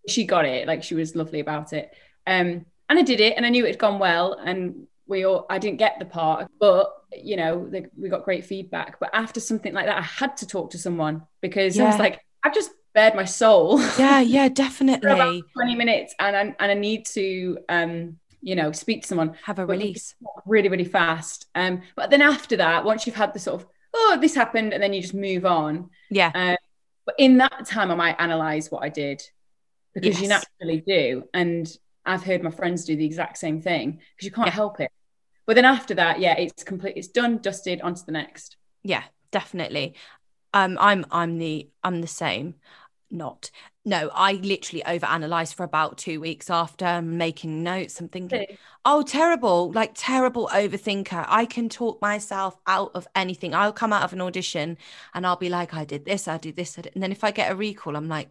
She 0.08 0.26
got 0.26 0.45
it, 0.45 0.68
like 0.68 0.84
she 0.84 0.95
was 0.95 1.16
lovely 1.16 1.39
about 1.39 1.74
it. 1.74 1.93
Um, 2.26 2.66
and 2.89 3.00
I 3.00 3.02
did 3.02 3.20
it, 3.20 3.34
and 3.36 3.45
I 3.45 3.50
knew 3.50 3.66
it 3.66 3.70
had 3.70 3.78
gone 3.78 4.00
well, 4.00 4.34
and 4.34 4.88
we 5.08 5.26
all 5.26 5.45
I 5.49 5.58
didn't 5.60 5.78
get 5.78 5.99
the 5.99 6.05
part, 6.05 6.47
but 6.60 6.93
you 7.12 7.36
know 7.36 7.68
the, 7.70 7.89
we 7.97 8.10
got 8.10 8.24
great 8.24 8.45
feedback. 8.45 8.99
But 8.99 9.10
after 9.14 9.39
something 9.39 9.74
like 9.74 9.86
that, 9.86 9.97
I 9.97 10.01
had 10.01 10.38
to 10.38 10.47
talk 10.47 10.72
to 10.72 10.78
someone 10.78 11.24
because 11.41 11.78
yeah. 11.78 11.84
I 11.84 11.88
was 11.88 11.99
like, 11.99 12.22
I've 12.43 12.53
just 12.53 12.72
bared 12.93 13.16
my 13.16 13.26
soul. 13.26 13.80
Yeah, 13.97 14.20
yeah, 14.22 14.49
definitely. 14.49 15.43
Twenty 15.53 15.76
minutes, 15.76 16.14
and 16.20 16.36
I, 16.36 16.41
and 16.41 16.72
I 16.72 16.74
need 16.74 17.05
to 17.08 17.58
um 17.70 18.18
you 18.41 18.55
know 18.55 18.72
speak 18.72 19.01
to 19.01 19.08
someone, 19.08 19.36
have 19.43 19.60
a 19.60 19.66
release 19.66 20.16
really 20.45 20.70
really 20.70 20.86
fast. 20.86 21.47
Um, 21.55 21.82
but 21.95 22.10
then 22.10 22.22
after 22.22 22.58
that, 22.58 22.84
once 22.86 23.05
you've 23.05 23.16
had 23.16 23.34
the 23.34 23.39
sort 23.39 23.62
of 23.62 23.68
oh, 23.93 24.18
this 24.22 24.36
happened, 24.36 24.74
and 24.74 24.82
then 24.82 24.93
you 24.93 25.01
just 25.01 25.14
move 25.14 25.45
on. 25.45 25.89
Yeah. 26.10 26.32
Um, 26.34 26.58
but 27.05 27.16
in 27.18 27.38
that 27.38 27.66
time, 27.66 27.89
I 27.89 27.95
might 27.95 28.16
analyze 28.20 28.70
what 28.70 28.84
I 28.84 28.89
did 28.89 29.24
because 29.93 30.20
yes. 30.20 30.22
you 30.22 30.28
naturally 30.28 30.84
do. 30.86 31.24
And 31.34 31.68
I've 32.05 32.24
heard 32.24 32.43
my 32.43 32.51
friends 32.51 32.86
do 32.86 32.95
the 32.95 33.05
exact 33.05 33.38
same 33.38 33.62
thing 33.62 33.99
because 34.16 34.26
you 34.26 34.32
can't 34.32 34.47
yeah. 34.47 34.53
help 34.53 34.80
it. 34.80 34.91
But 35.48 35.56
then 35.56 35.66
after 35.66 35.95
that, 35.95 36.20
yeah, 36.20 36.38
it's 36.38 36.64
complete. 36.64 36.98
It's 36.98 37.08
done, 37.08 37.39
dusted, 37.39 37.82
onto 37.82 38.04
the 38.06 38.12
next. 38.12 38.58
Yeah, 38.84 39.04
definitely. 39.32 39.95
Um, 40.54 40.78
I'm 40.80 41.06
I'm 41.10 41.39
the 41.39 41.70
I'm 41.84 42.02
the 42.02 42.08
same 42.08 42.56
not. 43.10 43.52
No, 43.86 44.10
I 44.14 44.34
literally 44.34 44.84
overanalyzed 44.84 45.56
for 45.56 45.64
about 45.64 45.98
two 45.98 46.20
weeks 46.20 46.50
after 46.50 47.02
making 47.02 47.64
notes. 47.64 48.00
I'm 48.00 48.10
thinking, 48.10 48.45
oh, 48.84 49.02
terrible, 49.02 49.72
like 49.72 49.91
terrible 49.95 50.50
overthinker. 50.52 51.26
I 51.28 51.45
can 51.45 51.70
talk 51.70 52.02
myself 52.02 52.58
out 52.68 52.91
of 52.95 53.08
anything. 53.16 53.54
I'll 53.56 53.72
come 53.72 53.93
out 53.93 54.04
of 54.04 54.14
an 54.14 54.22
audition 54.22 54.78
and 55.14 55.26
I'll 55.26 55.38
be 55.38 55.50
like, 55.50 55.74
I 55.74 55.86
did 55.86 56.06
this, 56.06 56.28
I 56.28 56.38
did 56.38 56.58
this. 56.58 56.78
I 56.78 56.82
did. 56.82 56.93
And 56.95 57.04
then 57.04 57.12
if 57.12 57.24
I 57.24 57.32
get 57.32 57.52
a 57.52 57.56
recall, 57.56 57.95
I'm 57.95 58.10
like, 58.10 58.30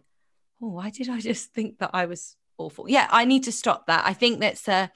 oh, 0.61 0.69
why 0.69 0.91
did 0.91 1.09
I 1.09 1.19
just 1.19 1.53
think 1.53 1.79
that 1.79 1.91
I 1.93 2.05
was 2.05 2.35
awful? 2.57 2.87
Yeah, 2.87 3.07
I 3.09 3.25
need 3.25 3.43
to 3.45 3.51
stop 3.51 3.87
that. 3.87 4.05
I 4.05 4.13
think 4.13 4.39
that's 4.39 4.67
a, 4.67 4.91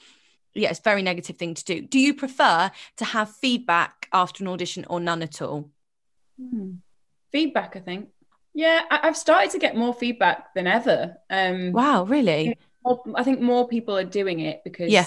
yeah, 0.54 0.70
it's 0.70 0.80
a 0.80 0.84
very 0.84 1.02
negative 1.02 1.38
thing 1.38 1.54
to 1.54 1.64
do. 1.64 1.82
Do 1.82 2.00
you 2.00 2.14
prefer 2.14 2.72
to 2.98 3.06
have 3.06 3.30
feedback 3.30 4.08
after 4.14 4.44
an 4.44 4.48
audition 4.50 4.86
or 4.90 5.00
none 5.00 5.22
at 5.22 5.42
all? 5.42 5.70
Hmm. 6.40 6.74
Feedback, 7.32 7.76
I 7.76 7.80
think. 7.80 8.10
Yeah, 8.54 8.82
I, 8.90 9.06
have 9.06 9.16
started 9.16 9.52
to 9.52 9.60
get 9.60 9.78
more 9.78 9.94
feedback 9.94 10.54
than 10.54 10.68
ever. 10.68 11.16
Um, 11.30 11.72
wow, 11.72 12.04
really? 12.04 12.58
More, 12.84 13.02
I 13.16 13.24
think 13.24 13.40
more 13.40 13.68
people 13.68 13.96
are 13.98 14.04
doing 14.04 14.42
it 14.42 14.62
because 14.66 14.92
yeah. 14.92 15.06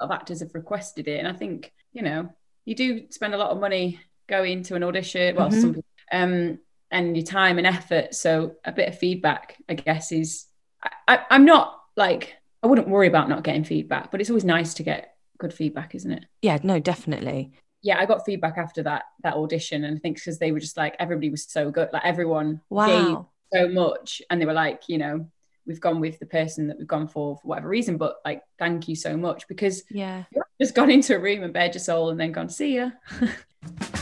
of 0.00 0.10
actors 0.10 0.40
have 0.40 0.54
requested 0.54 1.06
it, 1.06 1.18
and 1.18 1.28
I 1.28 1.34
think 1.34 1.72
you 1.92 2.02
know 2.02 2.30
you 2.64 2.74
do 2.74 3.10
spend 3.10 3.34
a 3.34 3.38
lot 3.38 3.50
of 3.50 3.60
money 3.60 4.00
going 4.26 4.62
to 4.64 4.76
an 4.76 4.82
audition. 4.82 5.36
Well, 5.36 5.50
mm-hmm. 5.50 5.60
some 5.60 5.82
um, 6.10 6.58
and 6.90 7.16
your 7.16 7.26
time 7.26 7.58
and 7.58 7.66
effort. 7.66 8.14
So 8.14 8.54
a 8.64 8.72
bit 8.72 8.88
of 8.88 8.98
feedback, 8.98 9.56
I 9.68 9.74
guess, 9.74 10.12
is 10.12 10.46
I, 10.82 10.90
I, 11.08 11.18
I'm 11.30 11.44
not 11.44 11.78
like 11.96 12.34
I 12.62 12.66
wouldn't 12.66 12.88
worry 12.88 13.06
about 13.06 13.28
not 13.28 13.44
getting 13.44 13.64
feedback, 13.64 14.10
but 14.10 14.20
it's 14.20 14.30
always 14.30 14.44
nice 14.44 14.74
to 14.74 14.82
get 14.82 15.14
good 15.38 15.52
feedback, 15.52 15.94
isn't 15.94 16.10
it? 16.10 16.24
Yeah, 16.42 16.58
no, 16.62 16.78
definitely 16.78 17.52
yeah, 17.86 18.00
I 18.00 18.06
got 18.06 18.24
feedback 18.26 18.58
after 18.58 18.82
that 18.82 19.04
that 19.22 19.34
audition, 19.34 19.84
and 19.84 19.96
I 19.96 20.00
think 20.00 20.16
because 20.16 20.40
they 20.40 20.50
were 20.50 20.58
just 20.58 20.76
like 20.76 20.96
everybody 20.98 21.30
was 21.30 21.44
so 21.44 21.70
good, 21.70 21.88
like 21.92 22.04
everyone 22.04 22.60
wow. 22.68 23.28
gave 23.52 23.62
so 23.62 23.68
much, 23.68 24.20
and 24.28 24.40
they 24.40 24.46
were 24.46 24.52
like, 24.52 24.82
you 24.88 24.98
know, 24.98 25.28
we've 25.66 25.80
gone 25.80 26.00
with 26.00 26.18
the 26.18 26.26
person 26.26 26.66
that 26.66 26.78
we've 26.78 26.86
gone 26.88 27.06
for 27.06 27.36
for 27.36 27.46
whatever 27.46 27.68
reason, 27.68 27.96
but 27.96 28.16
like, 28.24 28.42
thank 28.58 28.88
you 28.88 28.96
so 28.96 29.16
much 29.16 29.46
because 29.46 29.84
yeah, 29.88 30.24
just 30.60 30.74
gone 30.74 30.90
into 30.90 31.14
a 31.14 31.20
room 31.20 31.44
and 31.44 31.52
bared 31.52 31.74
your 31.74 31.80
soul, 31.80 32.10
and 32.10 32.18
then 32.18 32.32
gone 32.32 32.48
see 32.48 32.76
ya. 32.76 32.90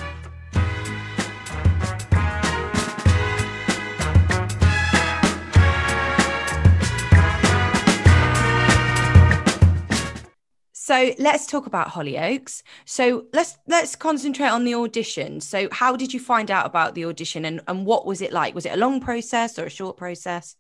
So 10.84 11.14
let's 11.18 11.46
talk 11.46 11.64
about 11.64 11.88
Hollyoaks. 11.88 12.62
So 12.84 13.24
let's 13.32 13.56
let's 13.66 13.96
concentrate 13.96 14.50
on 14.50 14.64
the 14.64 14.74
audition. 14.74 15.40
So 15.40 15.66
how 15.72 15.96
did 15.96 16.12
you 16.12 16.20
find 16.20 16.50
out 16.50 16.66
about 16.66 16.94
the 16.94 17.06
audition 17.06 17.46
and, 17.46 17.62
and 17.66 17.86
what 17.86 18.04
was 18.04 18.20
it 18.20 18.34
like? 18.34 18.54
Was 18.54 18.66
it 18.66 18.74
a 18.74 18.76
long 18.76 19.00
process 19.00 19.58
or 19.58 19.64
a 19.64 19.70
short 19.70 19.96
process? 19.96 20.56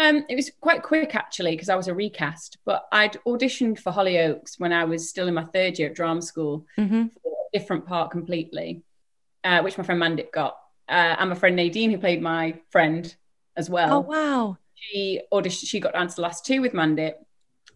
Um, 0.00 0.26
it 0.28 0.34
was 0.34 0.50
quite 0.60 0.82
quick 0.82 1.14
actually 1.14 1.52
because 1.52 1.68
I 1.68 1.76
was 1.76 1.86
a 1.86 1.94
recast, 1.94 2.58
but 2.64 2.88
I'd 2.90 3.18
auditioned 3.24 3.78
for 3.78 3.92
Hollyoaks 3.92 4.58
when 4.58 4.72
I 4.72 4.82
was 4.82 5.08
still 5.08 5.28
in 5.28 5.34
my 5.34 5.44
third 5.44 5.78
year 5.78 5.90
at 5.90 5.94
drama 5.94 6.22
school 6.22 6.66
mm-hmm. 6.76 7.04
for 7.22 7.28
a 7.28 7.56
different 7.56 7.86
part 7.86 8.10
completely, 8.10 8.82
uh, 9.44 9.60
which 9.62 9.78
my 9.78 9.84
friend 9.84 10.02
Mandip 10.02 10.32
got. 10.32 10.56
Uh, 10.88 11.14
and 11.20 11.30
my 11.30 11.36
friend 11.36 11.54
Nadine, 11.54 11.92
who 11.92 11.98
played 11.98 12.20
my 12.20 12.58
friend 12.70 13.14
as 13.56 13.70
well. 13.70 13.94
Oh 13.94 14.00
wow! 14.00 14.56
She 14.74 15.20
auditioned. 15.32 15.68
She 15.68 15.78
got 15.78 15.92
down 15.92 16.08
to 16.08 16.16
the 16.16 16.22
last 16.22 16.44
two 16.44 16.60
with 16.60 16.72
Mandip, 16.72 17.14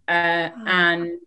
uh, 0.08 0.50
and 0.66 1.20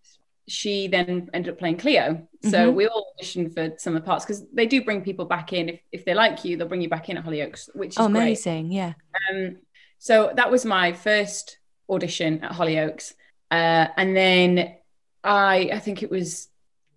she 0.47 0.87
then 0.87 1.29
ended 1.33 1.53
up 1.53 1.59
playing 1.59 1.77
Cleo. 1.77 2.27
So 2.43 2.67
mm-hmm. 2.67 2.75
we 2.75 2.87
all 2.87 3.13
auditioned 3.17 3.53
for 3.53 3.73
some 3.77 3.95
of 3.95 4.01
the 4.01 4.05
parts 4.05 4.25
because 4.25 4.45
they 4.51 4.65
do 4.65 4.83
bring 4.83 5.01
people 5.01 5.25
back 5.25 5.53
in. 5.53 5.69
If, 5.69 5.79
if 5.91 6.05
they 6.05 6.13
like 6.13 6.43
you, 6.43 6.57
they'll 6.57 6.67
bring 6.67 6.81
you 6.81 6.89
back 6.89 7.09
in 7.09 7.17
at 7.17 7.25
Hollyoaks, 7.25 7.69
which 7.75 7.91
is 7.91 7.97
oh, 7.97 8.05
amazing. 8.05 8.67
Great. 8.67 8.75
Yeah. 8.75 8.93
Um, 9.31 9.57
so 9.99 10.33
that 10.35 10.51
was 10.51 10.65
my 10.65 10.91
first 10.91 11.59
audition 11.89 12.43
at 12.43 12.51
Hollyoaks. 12.51 13.13
Uh, 13.49 13.87
and 13.95 14.15
then 14.15 14.75
I, 15.23 15.69
I 15.73 15.79
think 15.79 16.03
it 16.03 16.11
was 16.11 16.49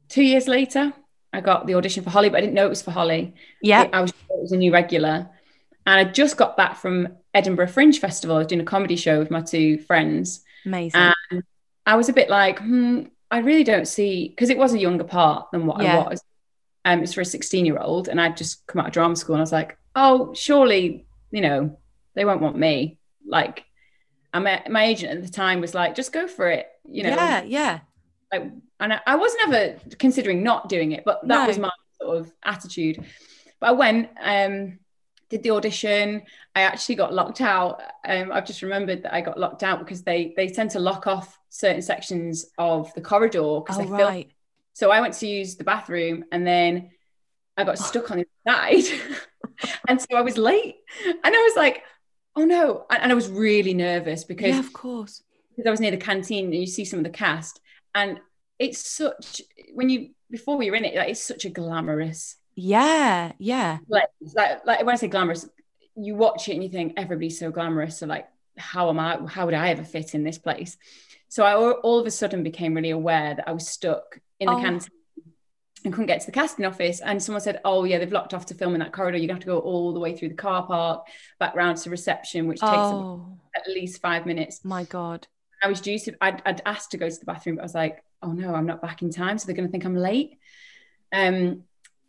two 0.09 0.25
years 0.25 0.49
later, 0.49 0.93
I 1.33 1.41
got 1.41 1.67
the 1.67 1.75
audition 1.75 2.03
for 2.03 2.11
Holly, 2.11 2.31
but 2.31 2.39
I 2.39 2.41
didn't 2.41 2.55
know 2.55 2.67
it 2.67 2.71
was 2.71 2.83
for 2.83 2.91
Holly. 2.91 3.35
Yeah. 3.63 3.89
I 3.93 4.01
was, 4.01 4.11
it 4.11 4.17
was 4.31 4.53
a 4.53 4.57
new 4.57 4.73
regular. 4.73 5.29
And 5.87 6.09
I 6.09 6.11
just 6.11 6.37
got 6.37 6.57
back 6.57 6.77
from 6.77 7.17
Edinburgh 7.33 7.69
Fringe 7.69 8.01
Festival. 8.01 8.37
I 8.37 8.39
was 8.41 8.49
doing 8.49 8.61
a 8.61 8.65
comedy 8.65 8.97
show 8.97 9.21
with 9.21 9.31
my 9.31 9.43
two 9.43 9.79
friends. 9.79 10.43
Amazing. 10.65 11.13
And 11.31 11.45
I 11.85 11.95
was 11.95 12.09
a 12.09 12.13
bit 12.13 12.29
like, 12.29 12.59
hmm, 12.59 13.03
I 13.31 13.39
really 13.39 13.65
don't 13.65 13.89
see 13.89 14.29
because 14.29 14.51
it 14.51 14.59
was 14.59 14.75
a 14.75 14.79
younger 14.79 15.05
part 15.05 15.51
than 15.51 15.67
what 15.67 15.83
yeah. 15.83 15.99
I 15.99 16.09
was. 16.09 16.23
Um, 16.85 17.03
it's 17.03 17.15
for 17.15 17.23
a 17.23 17.25
16 17.25 17.67
year 17.67 17.79
old, 17.79 18.09
and 18.09 18.21
I'd 18.21 18.37
just 18.37 18.65
come 18.67 18.81
out 18.81 18.89
of 18.89 18.93
drama 18.93 19.17
school, 19.17 19.35
and 19.35 19.41
I 19.41 19.43
was 19.43 19.53
like, 19.53 19.77
oh, 19.97 20.33
surely, 20.35 21.07
you 21.33 21.41
know, 21.41 21.79
they 22.15 22.25
won't 22.25 22.41
want 22.41 22.57
me. 22.57 22.99
Like, 23.27 23.65
and 24.33 24.45
my, 24.45 24.63
my 24.69 24.85
agent 24.85 25.13
at 25.13 25.23
the 25.25 25.33
time 25.33 25.61
was 25.61 25.75
like, 25.75 25.97
just 25.97 26.13
go 26.13 26.29
for 26.29 26.49
it, 26.49 26.69
you 26.85 27.03
know. 27.03 27.09
Yeah, 27.09 27.43
yeah. 27.43 27.81
Like, 28.33 28.53
and 28.79 28.93
I, 28.93 29.01
I 29.07 29.17
was 29.17 29.35
never 29.45 29.77
considering 29.99 30.45
not 30.45 30.69
doing 30.69 30.93
it, 30.93 31.05
but 31.05 31.27
that 31.27 31.43
no. 31.43 31.47
was 31.47 31.59
my 31.59 31.71
sort 32.01 32.19
of 32.19 32.33
attitude. 32.45 33.05
But 33.59 33.71
I 33.71 33.73
went, 33.73 34.11
um, 34.23 34.79
did 35.29 35.43
the 35.43 35.51
audition. 35.51 36.23
I 36.55 36.61
actually 36.63 36.95
got 36.95 37.13
locked 37.13 37.41
out. 37.41 37.83
Um, 38.05 38.31
I've 38.31 38.47
just 38.47 38.63
remembered 38.63 39.03
that 39.03 39.15
I 39.15 39.21
got 39.21 39.39
locked 39.39 39.63
out 39.63 39.81
because 39.81 40.03
they 40.03 40.35
they 40.37 40.49
tend 40.49 40.71
to 40.73 40.79
lock 40.79 41.07
off 41.07 41.39
certain 41.57 41.83
sections 41.83 42.47
of 42.59 42.93
the 42.95 43.01
corridor 43.01 43.61
because 43.61 43.79
Oh, 43.79 43.83
they 43.83 43.87
feel. 43.87 44.07
right. 44.07 44.31
So 44.75 44.91
I 44.91 45.01
went 45.01 45.15
to 45.15 45.27
use 45.27 45.57
the 45.57 45.65
bathroom 45.65 46.25
and 46.33 46.47
then 46.47 46.91
I 47.57 47.65
got 47.65 47.79
stuck 47.91 48.11
on 48.11 48.19
the 48.19 48.27
side, 48.47 48.85
and 49.89 50.01
so 50.01 50.09
I 50.17 50.21
was 50.23 50.37
late. 50.39 50.77
And 51.07 51.19
I 51.25 51.43
was 51.43 51.57
like, 51.57 51.83
"Oh 52.37 52.45
no!" 52.45 52.87
And 52.91 53.03
and 53.03 53.13
I 53.13 53.15
was 53.15 53.29
really 53.29 53.75
nervous 53.75 54.25
because 54.25 54.55
Yeah, 54.55 54.59
of 54.61 54.73
course. 54.73 55.23
because 55.51 55.67
I 55.69 55.71
was 55.71 55.81
near 55.81 55.91
the 55.91 55.97
canteen 55.97 56.47
and 56.47 56.55
you 56.55 56.67
see 56.67 56.85
some 56.85 56.99
of 57.01 57.05
the 57.05 57.11
cast, 57.11 57.61
and 57.95 58.21
it's 58.59 58.79
such 58.79 59.43
when 59.75 59.89
you 59.89 60.11
before 60.31 60.57
we 60.57 60.71
were 60.71 60.77
in 60.77 60.85
it, 60.85 60.95
like 60.97 61.11
it's 61.11 61.23
such 61.23 61.45
a 61.45 61.51
glamorous 61.51 62.37
Yeah, 62.57 63.33
yeah. 63.39 63.79
like 63.89 64.09
like 64.35 64.67
like 64.67 64.81
when 64.85 64.95
I 64.95 64.97
say 64.97 65.09
glamorous, 65.09 65.49
you 65.95 66.15
watch 66.15 66.49
it 66.49 66.55
and 66.55 66.63
you 66.63 66.69
think 66.69 66.95
everybody's 66.97 67.39
so 67.39 67.51
glamorous. 67.51 67.99
So 67.99 68.07
like, 68.07 68.27
how 68.59 68.89
am 68.91 68.99
I? 68.99 69.19
How 69.29 69.47
would 69.47 69.55
I 69.55 69.71
ever 69.71 69.85
fit 69.85 70.15
in 70.15 70.25
this 70.25 70.39
place? 70.39 70.77
So 71.37 71.45
I 71.45 71.55
all, 71.55 71.99
of 72.01 72.07
a 72.07 72.11
sudden 72.11 72.43
became 72.43 72.73
really 72.73 72.89
aware 72.89 73.35
that 73.35 73.47
I 73.47 73.53
was 73.53 73.69
stuck 73.69 74.19
in 74.41 74.47
the 74.47 74.55
Oh. 74.55 74.59
canteen 74.59 74.89
and 75.85 75.93
couldn't 75.93 76.07
get 76.07 76.21
to 76.21 76.27
the 76.27 76.33
casting 76.33 76.65
office. 76.65 77.03
And 77.03 77.23
someone 77.23 77.43
said, 77.43 77.61
"Oh 77.63 77.85
yeah, 77.85 77.99
they've 77.99 78.11
locked 78.11 78.33
off 78.33 78.47
to 78.47 78.55
film 78.55 78.73
in 78.73 78.81
that 78.81 78.95
corridor. 78.95 79.19
You're 79.19 79.27
gonna 79.27 79.35
have 79.37 79.43
to 79.43 79.47
go 79.47 79.59
all 79.59 79.93
the 79.93 80.01
way 80.01 80.17
through 80.17 80.31
the 80.31 80.35
car 80.35 80.67
park, 80.67 81.07
back 81.39 81.55
round 81.55 81.77
to 81.77 81.91
reception, 81.91 82.47
which 82.49 82.61
takes 82.61 82.73
Oh 82.73 83.37
at 83.55 83.69
least 83.69 84.01
five 84.01 84.25
minutes." 84.25 84.65
my 84.65 84.85
god. 84.85 85.27
I 85.63 85.69
was 85.69 85.83
due 85.83 85.99
to, 85.99 86.15
I'd, 86.23 86.41
I'd 86.47 86.63
asked 86.65 86.93
to 86.93 86.97
go 86.97 87.07
to 87.11 87.15
the 87.19 87.27
bathroom, 87.27 87.57
but 87.57 87.63
I 87.63 87.65
was 87.65 87.75
like, 87.75 88.03
oh 88.23 88.33
no, 88.33 88.55
I'm 88.55 88.65
not 88.65 88.81
back 88.81 89.03
in 89.03 89.11
time. 89.11 89.37
So 89.37 89.45
they're 89.47 89.55
going 89.57 89.69
to 89.69 89.73
think 89.73 89.85
I'm 89.85 89.97
late. 89.97 90.39
Um, 91.13 91.65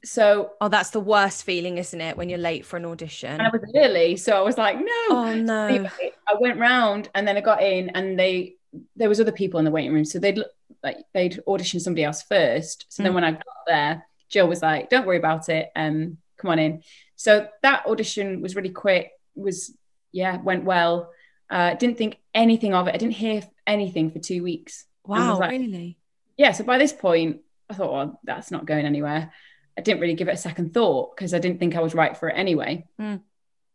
so 0.05 0.51
Oh, 0.61 0.69
that's 0.69 0.91
the 0.91 0.99
worst 1.01 1.43
feeling, 1.43 1.77
isn't 1.77 1.99
it? 1.99 2.15
When 2.15 2.29
you're 2.29 2.39
late 2.39 2.65
for 2.65 2.77
an 2.77 2.85
audition. 2.85 3.31
and 3.31 3.41
I 3.41 3.49
was 3.49 3.61
early. 3.75 4.15
So 4.15 4.37
I 4.37 4.41
was 4.41 4.57
like, 4.57 4.77
no. 4.77 5.03
Oh 5.09 5.33
no. 5.35 5.65
Anyway, 5.67 5.89
I 6.29 6.35
went 6.39 6.59
round 6.59 7.09
and 7.13 7.27
then 7.27 7.35
I 7.37 7.41
got 7.41 7.61
in 7.61 7.89
and 7.89 8.17
they, 8.17 8.55
there 8.95 9.09
was 9.09 9.19
other 9.19 9.31
people 9.31 9.59
in 9.59 9.65
the 9.65 9.71
waiting 9.71 9.93
room. 9.93 10.05
So 10.05 10.19
they'd 10.19 10.41
like, 10.83 10.97
they'd 11.13 11.39
audition 11.47 11.79
somebody 11.79 12.03
else 12.03 12.21
first. 12.23 12.85
So 12.89 13.03
then 13.03 13.11
Mm. 13.11 13.15
when 13.15 13.23
I 13.23 13.31
got 13.31 13.43
there, 13.67 14.05
Jill 14.29 14.47
was 14.47 14.61
like, 14.61 14.89
don't 14.89 15.05
worry 15.05 15.17
about 15.17 15.49
it. 15.49 15.69
Um, 15.75 16.17
come 16.37 16.51
on 16.51 16.59
in. 16.59 16.83
So 17.15 17.47
that 17.63 17.85
audition 17.87 18.41
was 18.41 18.55
really 18.55 18.69
quick, 18.69 19.11
was, 19.35 19.73
yeah, 20.11 20.37
went 20.41 20.63
well. 20.65 21.11
Uh, 21.49 21.73
didn't 21.75 21.97
think 21.97 22.19
anything 22.35 22.73
of 22.73 22.87
it. 22.87 22.93
I 22.93 22.97
didn't 22.97 23.13
hear 23.15 23.41
anything 23.65 24.11
for 24.11 24.19
two 24.19 24.43
weeks. 24.43 24.85
Wow, 25.05 25.39
like- 25.39 25.51
really? 25.51 25.97
yeah, 26.35 26.51
so 26.51 26.63
by 26.63 26.77
this 26.77 26.91
point, 26.93 27.41
I 27.69 27.73
thought, 27.73 27.91
well, 27.91 28.19
that's 28.23 28.51
not 28.51 28.65
going 28.65 28.85
anywhere. 28.85 29.31
I 29.77 29.81
didn't 29.81 30.01
really 30.01 30.13
give 30.15 30.27
it 30.27 30.33
a 30.33 30.37
second 30.37 30.73
thought 30.73 31.15
because 31.15 31.33
I 31.33 31.39
didn't 31.39 31.59
think 31.59 31.75
I 31.75 31.81
was 31.81 31.93
right 31.95 32.15
for 32.17 32.29
it 32.29 32.33
anyway. 32.33 32.85
Mm. 32.99 33.21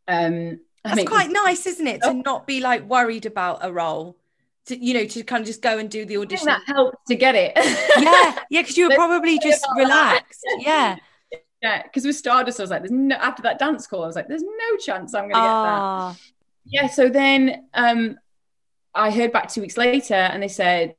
Um, 0.08 0.60
I 0.84 0.88
That's 0.88 0.96
mean, 0.96 1.06
quite 1.06 1.30
nice, 1.30 1.64
isn't 1.66 1.86
it? 1.86 2.02
To 2.02 2.08
Oh. 2.08 2.12
not 2.24 2.46
be 2.46 2.60
like 2.60 2.82
worried 2.88 3.24
about 3.26 3.60
a 3.62 3.72
role. 3.72 4.16
To 4.66 4.76
you 4.76 4.94
know, 4.94 5.04
to 5.04 5.22
kind 5.24 5.40
of 5.40 5.46
just 5.46 5.60
go 5.60 5.78
and 5.78 5.90
do 5.90 6.04
the 6.04 6.18
audition. 6.18 6.46
that 6.46 6.62
helped 6.66 7.06
to 7.08 7.16
get 7.16 7.34
it. 7.34 7.52
yeah, 7.56 8.38
yeah, 8.48 8.62
because 8.62 8.76
you 8.76 8.88
were 8.88 8.94
probably 8.96 9.38
just 9.40 9.66
relaxed. 9.76 10.44
Yeah. 10.58 10.96
yeah, 11.62 11.82
because 11.82 12.04
with 12.04 12.16
Stardust, 12.16 12.60
I 12.60 12.62
was 12.62 12.70
like, 12.70 12.82
there's 12.82 12.92
no 12.92 13.16
after 13.16 13.42
that 13.42 13.58
dance 13.58 13.86
call, 13.86 14.04
I 14.04 14.06
was 14.06 14.16
like, 14.16 14.28
there's 14.28 14.42
no 14.42 14.76
chance 14.78 15.14
I'm 15.14 15.22
gonna 15.22 15.34
get 15.34 15.40
that. 15.40 15.80
Ah, 15.80 16.16
Yeah, 16.64 16.86
so 16.86 17.08
then 17.08 17.66
um, 17.74 18.18
I 18.94 19.10
heard 19.10 19.32
back 19.32 19.48
two 19.50 19.62
weeks 19.62 19.76
later, 19.76 20.14
and 20.14 20.42
they 20.42 20.48
said, 20.48 20.94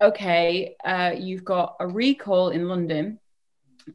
okay, 0.00 0.74
uh, 0.84 1.12
you've 1.16 1.44
got 1.44 1.76
a 1.80 1.86
recall 1.86 2.50
in 2.50 2.68
London 2.68 3.18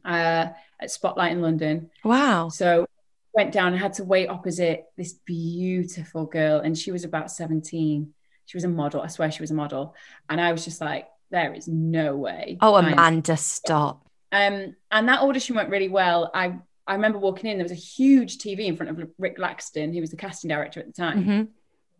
uh, 0.04 0.46
at 0.80 0.90
Spotlight 0.90 1.32
in 1.32 1.42
London. 1.42 1.90
wow. 2.04 2.48
So 2.48 2.86
went 3.34 3.52
down 3.52 3.72
and 3.72 3.80
had 3.80 3.92
to 3.94 4.04
wait 4.04 4.28
opposite 4.28 4.84
this 4.96 5.14
beautiful 5.24 6.26
girl, 6.26 6.60
and 6.60 6.76
she 6.78 6.92
was 6.92 7.04
about 7.04 7.30
17. 7.30 8.12
She 8.50 8.56
was 8.56 8.64
a 8.64 8.68
model. 8.68 9.00
I 9.00 9.06
swear 9.06 9.30
she 9.30 9.44
was 9.44 9.52
a 9.52 9.54
model. 9.54 9.94
And 10.28 10.40
I 10.40 10.50
was 10.50 10.64
just 10.64 10.80
like, 10.80 11.06
there 11.30 11.54
is 11.54 11.68
no 11.68 12.16
way. 12.16 12.58
Oh, 12.60 12.74
I'm- 12.74 12.92
Amanda, 12.92 13.36
stop. 13.36 14.04
Um, 14.32 14.74
and 14.90 15.08
that 15.08 15.20
audition 15.20 15.54
went 15.54 15.70
really 15.70 15.86
well. 15.88 16.32
I 16.34 16.58
I 16.84 16.94
remember 16.94 17.18
walking 17.18 17.48
in, 17.48 17.58
there 17.58 17.64
was 17.64 17.70
a 17.70 17.76
huge 17.76 18.38
TV 18.38 18.66
in 18.66 18.76
front 18.76 18.90
of 18.90 19.08
Rick 19.18 19.38
Laxton, 19.38 19.94
who 19.94 20.00
was 20.00 20.10
the 20.10 20.16
casting 20.16 20.48
director 20.48 20.80
at 20.80 20.86
the 20.86 20.92
time. 20.92 21.24
Mhm. 21.24 21.48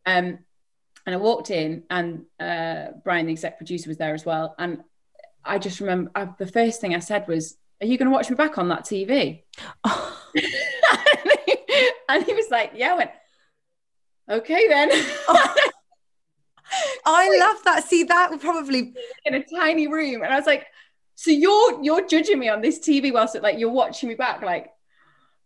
Um, 0.06 0.38
and 1.06 1.14
I 1.14 1.18
walked 1.18 1.52
in, 1.52 1.84
and 1.88 2.24
uh, 2.40 2.86
Brian, 3.04 3.26
the 3.26 3.32
exec 3.32 3.56
producer, 3.56 3.88
was 3.88 3.98
there 3.98 4.14
as 4.14 4.26
well. 4.26 4.56
And 4.58 4.82
I 5.44 5.58
just 5.58 5.78
remember 5.78 6.10
I, 6.16 6.30
the 6.36 6.48
first 6.48 6.80
thing 6.80 6.96
I 6.96 6.98
said 6.98 7.28
was, 7.28 7.56
"Are 7.80 7.86
you 7.86 7.96
going 7.96 8.10
to 8.10 8.12
watch 8.12 8.28
me 8.28 8.34
back 8.34 8.58
on 8.58 8.68
that 8.70 8.82
TV?" 8.84 9.44
and 12.08 12.24
he 12.24 12.34
was 12.34 12.50
like, 12.50 12.72
"Yeah." 12.74 12.94
I 12.94 12.96
went, 12.96 13.10
"Okay 14.28 14.66
then." 14.66 14.90
I 17.14 17.38
love 17.38 17.62
that. 17.64 17.84
See, 17.84 18.04
that 18.04 18.40
probably 18.40 18.94
in 19.24 19.34
a 19.34 19.44
tiny 19.44 19.86
room, 19.86 20.22
and 20.22 20.32
I 20.32 20.36
was 20.36 20.46
like, 20.46 20.66
"So 21.14 21.30
you're 21.30 21.82
you're 21.82 22.06
judging 22.06 22.38
me 22.38 22.48
on 22.48 22.60
this 22.60 22.78
TV 22.78 23.12
whilst 23.12 23.40
like 23.40 23.58
you're 23.58 23.70
watching 23.70 24.08
me 24.08 24.14
back?" 24.14 24.42
Like, 24.42 24.70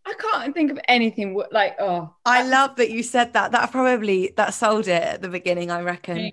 I 0.06 0.14
can't 0.18 0.54
think 0.54 0.70
of 0.70 0.78
anything 0.86 1.40
like, 1.50 1.76
oh, 1.80 2.14
I 2.26 2.42
love 2.42 2.76
that 2.76 2.90
you 2.90 3.02
said 3.02 3.32
that. 3.32 3.52
That 3.52 3.72
probably 3.72 4.32
that 4.36 4.52
sold 4.54 4.86
it 4.86 5.02
at 5.02 5.22
the 5.22 5.28
beginning, 5.28 5.70
I 5.70 5.80
reckon. 5.80 6.32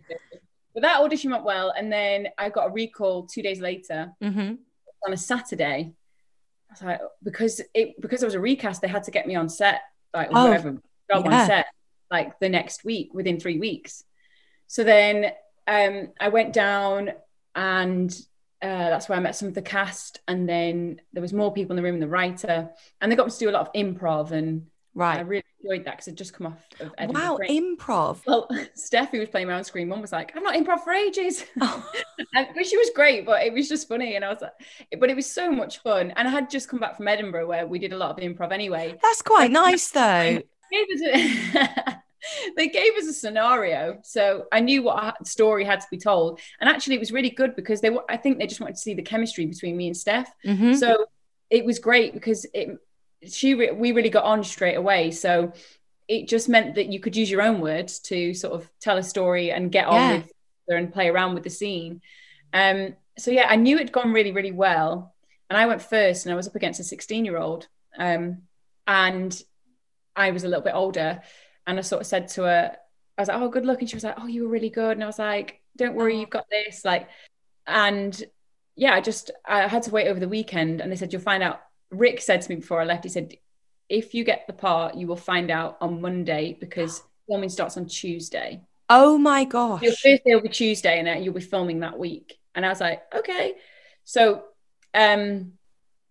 But 0.74 0.84
that 0.84 1.02
audition 1.02 1.32
went 1.32 1.44
well, 1.44 1.74
and 1.78 1.92
then 1.92 2.28
I 2.38 2.50
got 2.50 2.68
a 2.68 2.72
recall 2.72 3.24
two 3.24 3.42
days 3.42 3.60
later 3.60 4.12
hmm 4.22 4.54
on 5.06 5.14
a 5.14 5.18
Saturday. 5.18 5.94
I 6.70 6.74
was 6.74 6.82
like, 6.84 7.02
because 7.24 7.62
it 7.74 8.00
because 8.02 8.22
it 8.22 8.26
was 8.26 8.36
a 8.36 8.40
recast, 8.40 8.82
they 8.82 8.88
had 8.88 9.04
to 9.04 9.12
get 9.12 9.28
me 9.28 9.36
on 9.36 9.50
set, 9.50 9.82
like 10.14 10.30
Oh, 10.32 10.46
whatever 10.46 10.72
job 11.12 11.26
yeah. 11.26 11.42
on 11.42 11.48
set, 11.48 11.66
like 12.10 12.40
the 12.40 12.50
next 12.50 12.84
week 12.84 13.14
within 13.14 13.40
three 13.40 13.60
weeks. 13.60 14.04
So 14.72 14.86
then 14.86 15.34
um, 15.68 16.14
I 16.18 16.30
went 16.30 16.54
down, 16.54 17.12
and 17.56 18.10
uh, 18.62 18.90
that's 18.90 19.10
where 19.10 19.18
I 19.18 19.22
met 19.22 19.36
some 19.36 19.50
of 19.50 19.54
the 19.54 19.62
cast, 19.62 20.22
and 20.30 20.48
then 20.48 21.02
there 21.12 21.22
was 21.22 21.34
more 21.34 21.52
people 21.52 21.74
in 21.74 21.76
the 21.76 21.84
room, 21.84 22.00
the 22.00 22.08
writer, 22.08 22.70
and 23.02 23.12
they 23.12 23.18
got 23.18 23.26
me 23.26 23.34
to 23.34 23.38
do 23.38 23.50
a 23.50 23.52
lot 23.52 23.68
of 23.68 23.74
improv, 23.74 24.32
and 24.32 24.68
right, 24.96 25.18
I 25.18 25.22
really 25.24 25.44
enjoyed 25.62 25.84
that 25.84 25.98
because 25.98 26.08
I'd 26.08 26.16
just 26.16 26.34
come 26.34 26.48
off 26.48 26.66
of 26.80 26.94
Edinburgh 26.98 27.22
Wow, 27.22 27.36
Fringe. 27.36 27.78
improv. 27.78 28.26
Well, 28.26 28.48
Steph, 28.74 29.12
who 29.12 29.20
was 29.20 29.28
playing 29.28 29.48
my 29.48 29.56
own 29.56 29.66
screen, 29.66 29.90
mum 29.90 30.00
was 30.00 30.14
like, 30.14 30.32
"I'm 30.38 30.44
not 30.44 30.56
improv 30.56 30.86
for 30.86 30.94
ages," 30.94 31.44
Oh. 31.60 31.92
and, 32.34 32.48
but 32.56 32.66
she 32.66 32.78
was 32.78 32.92
great. 32.96 33.26
But 33.26 33.44
it 33.44 33.52
was 33.52 33.68
just 33.68 33.90
funny, 33.90 34.16
and 34.16 34.24
I 34.24 34.30
was 34.30 34.40
like, 34.42 34.54
but 35.02 35.10
it 35.10 35.18
was 35.18 35.30
so 35.30 35.52
much 35.52 35.80
fun. 35.80 36.12
And 36.16 36.30
I 36.30 36.32
had 36.32 36.50
just 36.50 36.70
come 36.70 36.80
back 36.80 36.96
from 36.96 37.10
Edinburgh, 37.10 37.46
where 37.46 37.68
we 37.68 37.78
did 37.78 37.92
a 37.92 37.98
lot 37.98 38.12
of 38.12 38.24
improv 38.24 38.54
anyway. 38.54 38.98
That's 39.02 39.22
quite 39.22 39.52
nice, 39.52 39.90
though. 39.90 40.40
Gave 42.22 42.44
us 42.44 42.48
a- 42.48 42.54
they 42.56 42.68
gave 42.68 42.94
us 42.98 43.08
a 43.08 43.14
scenario, 43.14 44.00
so 44.04 44.46
I 44.52 44.60
knew 44.60 44.84
what 44.84 45.00
ha- 45.04 45.14
story 45.24 45.64
had 45.66 45.82
to 45.82 45.88
be 45.92 45.98
told. 45.98 46.40
And 46.60 46.70
actually, 46.70 46.96
it 46.96 47.00
was 47.00 47.12
really 47.12 47.30
good 47.30 47.56
because 47.56 47.82
they, 47.82 47.90
wa- 47.90 48.04
I 48.10 48.18
think, 48.18 48.38
they 48.38 48.48
just 48.48 48.62
wanted 48.62 48.76
to 48.76 48.82
see 48.82 48.94
the 48.94 49.02
chemistry 49.02 49.46
between 49.46 49.76
me 49.78 49.88
and 49.88 49.98
Steph. 49.98 50.32
Mhm. 50.46 50.76
So 50.78 51.06
it 51.50 51.66
was 51.66 51.80
great 51.80 52.14
because 52.14 52.46
it 52.54 52.78
she 53.24 53.54
re- 53.54 53.72
we 53.72 53.92
really 53.92 54.10
got 54.10 54.24
on 54.24 54.44
straight 54.44 54.76
away. 54.76 55.12
So 55.12 55.54
it 56.08 56.28
just 56.28 56.50
meant 56.50 56.74
that 56.76 56.88
you 56.88 57.00
could 57.00 57.16
use 57.16 57.30
your 57.30 57.42
own 57.44 57.62
words 57.62 58.00
to 58.00 58.34
sort 58.34 58.54
of 58.54 58.68
tell 58.80 58.98
a 58.98 59.04
story 59.04 59.52
and 59.52 59.72
get 59.72 59.86
on 59.86 59.96
Yeah. 59.96 60.18
with 60.18 60.32
her 60.70 60.76
and 60.76 60.92
play 60.92 61.08
around 61.08 61.36
with 61.36 61.44
the 61.44 61.50
scene. 61.52 62.02
Um, 62.52 62.96
so 63.20 63.30
yeah, 63.30 63.46
I 63.48 63.58
knew 63.58 63.76
it'd 63.78 63.92
gone 63.92 64.12
really, 64.12 64.32
really 64.32 64.52
well. 64.52 65.14
And 65.50 65.58
I 65.58 65.68
went 65.68 65.82
first 65.84 66.26
and 66.26 66.34
I 66.34 66.36
was 66.36 66.48
up 66.48 66.56
against 66.56 66.80
a 66.80 66.84
16 66.84 67.24
year 67.26 67.38
old. 67.38 67.68
Um, 67.98 68.44
and 68.88 69.40
I 70.16 70.32
was 70.32 70.44
a 70.44 70.48
little 70.48 70.64
bit 70.64 70.74
older. 70.74 71.22
And 71.68 71.78
I 71.78 71.82
sort 71.82 72.02
of 72.02 72.08
said 72.08 72.28
to 72.30 72.44
her, 72.44 72.76
I 73.18 73.22
was 73.22 73.28
like, 73.28 73.42
oh, 73.42 73.50
good 73.50 73.66
luck. 73.66 73.80
And 73.80 73.90
she 73.90 73.96
was 73.96 74.04
like, 74.04 74.16
oh, 74.18 74.28
you 74.28 74.44
were 74.44 74.50
really 74.50 74.70
good. 74.70 74.94
And 74.94 75.04
I 75.04 75.08
was 75.08 75.20
like, 75.20 75.62
don't 75.78 75.96
worry, 75.96 76.20
you've 76.20 76.30
got 76.30 76.46
this. 76.50 76.84
Like, 76.84 77.08
and 77.68 78.22
yeah, 78.76 78.94
I 78.94 79.02
just, 79.02 79.32
I 79.46 79.68
had 79.68 79.84
to 79.84 79.92
wait 79.92 80.08
over 80.08 80.20
the 80.20 80.28
weekend. 80.28 80.82
And 80.82 80.92
they 80.92 80.96
said, 80.96 81.14
you'll 81.14 81.22
find 81.22 81.44
out. 81.44 81.62
Rick 81.92 82.22
said 82.22 82.42
to 82.42 82.50
me 82.50 82.56
before 82.56 82.82
I 82.82 82.86
left, 82.86 83.04
he 83.04 83.10
said, 83.10 83.34
if 83.90 84.14
you 84.14 84.24
get 84.24 84.48
the 84.48 84.54
part, 84.54 84.96
you 84.96 85.06
will 85.06 85.18
find 85.18 85.52
out 85.52 85.78
on 85.82 86.02
Monday 86.02 86.58
because 86.60 87.04
filming 87.28 87.50
starts 87.50 87.78
on 87.78 87.86
Tuesday. 87.86 88.62
Oh 88.90 89.18
my 89.18 89.44
gosh. 89.44 89.82
Your 89.82 89.92
first 89.92 90.24
day 90.24 90.34
will 90.36 90.42
be 90.42 90.50
Tuesday, 90.50 90.98
and 90.98 91.08
then 91.08 91.24
you'll 91.24 91.34
be 91.34 91.42
filming 91.42 91.82
that 91.82 92.00
week. 92.00 92.38
And 92.56 92.66
I 92.66 92.70
was 92.70 92.82
like, 92.82 93.04
okay. 93.14 93.56
So, 94.04 94.44
um, 94.94 95.54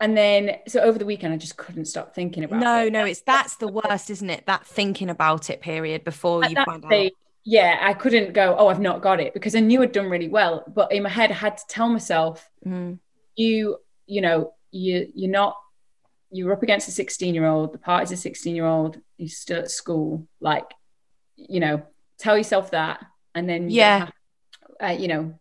and 0.01 0.16
then 0.16 0.57
so 0.66 0.80
over 0.80 0.98
the 0.98 1.05
weekend, 1.07 1.32
I 1.32 1.36
just 1.36 1.57
couldn't 1.57 1.84
stop 1.86 2.14
thinking 2.14 2.44
about 2.44 2.61
No, 2.61 2.82
it. 2.86 2.92
no, 2.92 3.01
no 3.01 3.07
it's 3.07 3.22
that's 3.22 3.57
the 3.57 3.68
worst, 3.68 4.11
isn't 4.11 4.30
it? 4.30 4.46
That 4.46 4.66
thinking 4.66 5.11
about 5.11 5.51
it 5.51 5.61
period 5.61 6.05
before 6.05 6.44
At 6.44 6.51
you 6.51 6.57
find 6.64 6.84
out. 6.84 7.11
yeah, 7.44 7.78
I 7.82 7.92
couldn't 7.94 8.32
go, 8.32 8.55
oh, 8.59 8.68
I've 8.68 8.80
not 8.80 9.03
got 9.03 9.20
it 9.20 9.34
because 9.34 9.55
I 9.55 9.61
knew 9.61 9.82
I'd 9.82 9.92
done 9.92 10.09
really 10.11 10.28
well. 10.28 10.64
But 10.66 10.92
in 10.92 11.03
my 11.03 11.09
head, 11.09 11.30
I 11.30 11.34
had 11.34 11.57
to 11.59 11.64
tell 11.68 11.88
myself, 11.88 12.48
Mm. 12.66 12.98
you, 13.36 13.78
you 14.07 14.20
know, 14.20 14.55
you 14.70 15.11
you're 15.14 15.30
not 15.30 15.57
you're 16.32 16.53
up 16.53 16.62
against 16.62 16.86
a 16.86 16.92
16 16.92 17.34
year 17.34 17.44
old, 17.46 17.72
the 17.72 17.78
party's 17.78 18.12
a 18.12 18.16
16 18.16 18.55
year 18.55 18.64
old, 18.66 18.98
he's 19.16 19.36
still 19.36 19.59
at 19.59 19.70
school. 19.70 20.28
Like, 20.40 20.70
you 21.36 21.59
know, 21.59 21.82
tell 22.18 22.36
yourself 22.36 22.70
that 22.70 23.05
and 23.34 23.48
then 23.48 23.68
Yeah. 23.68 24.09
uh, 24.82 24.96
you 24.98 25.09
know, 25.09 25.34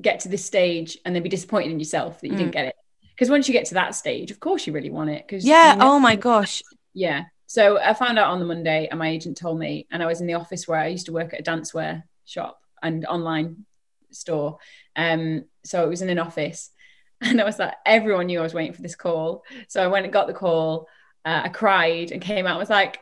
get 0.00 0.20
to 0.20 0.28
this 0.28 0.44
stage 0.44 0.98
and 1.04 1.14
then 1.14 1.22
be 1.22 1.28
disappointed 1.30 1.70
in 1.70 1.78
yourself 1.80 2.20
that 2.20 2.28
you 2.28 2.34
Mm. 2.34 2.38
didn't 2.38 2.52
get 2.52 2.66
it. 2.66 2.74
Because 3.16 3.30
once 3.30 3.48
you 3.48 3.52
get 3.52 3.66
to 3.66 3.74
that 3.74 3.94
stage, 3.94 4.30
of 4.30 4.40
course 4.40 4.66
you 4.66 4.72
really 4.74 4.90
want 4.90 5.10
it. 5.10 5.26
Because 5.26 5.44
Yeah. 5.44 5.76
Oh 5.80 5.98
my 5.98 6.16
gosh. 6.16 6.62
yeah. 6.92 7.24
So 7.46 7.78
I 7.78 7.94
found 7.94 8.18
out 8.18 8.28
on 8.28 8.40
the 8.40 8.44
Monday, 8.44 8.88
and 8.90 8.98
my 8.98 9.08
agent 9.08 9.38
told 9.38 9.58
me, 9.58 9.86
and 9.90 10.02
I 10.02 10.06
was 10.06 10.20
in 10.20 10.26
the 10.26 10.34
office 10.34 10.66
where 10.66 10.80
I 10.80 10.88
used 10.88 11.06
to 11.06 11.12
work 11.12 11.32
at 11.32 11.40
a 11.40 11.42
dancewear 11.42 12.02
shop 12.24 12.60
and 12.82 13.06
online 13.06 13.64
store. 14.10 14.58
Um, 14.96 15.44
so 15.64 15.84
it 15.84 15.88
was 15.88 16.02
in 16.02 16.10
an 16.10 16.18
office, 16.18 16.70
and 17.20 17.40
I 17.40 17.44
was 17.44 17.58
like, 17.58 17.74
everyone 17.86 18.26
knew 18.26 18.40
I 18.40 18.42
was 18.42 18.54
waiting 18.54 18.74
for 18.74 18.82
this 18.82 18.96
call. 18.96 19.44
So 19.68 19.82
I 19.82 19.86
went 19.86 20.04
and 20.04 20.12
got 20.12 20.26
the 20.26 20.34
call. 20.34 20.88
Uh, 21.24 21.42
I 21.44 21.48
cried 21.48 22.12
and 22.12 22.20
came 22.20 22.46
out. 22.46 22.52
and 22.52 22.60
was 22.60 22.70
like, 22.70 22.98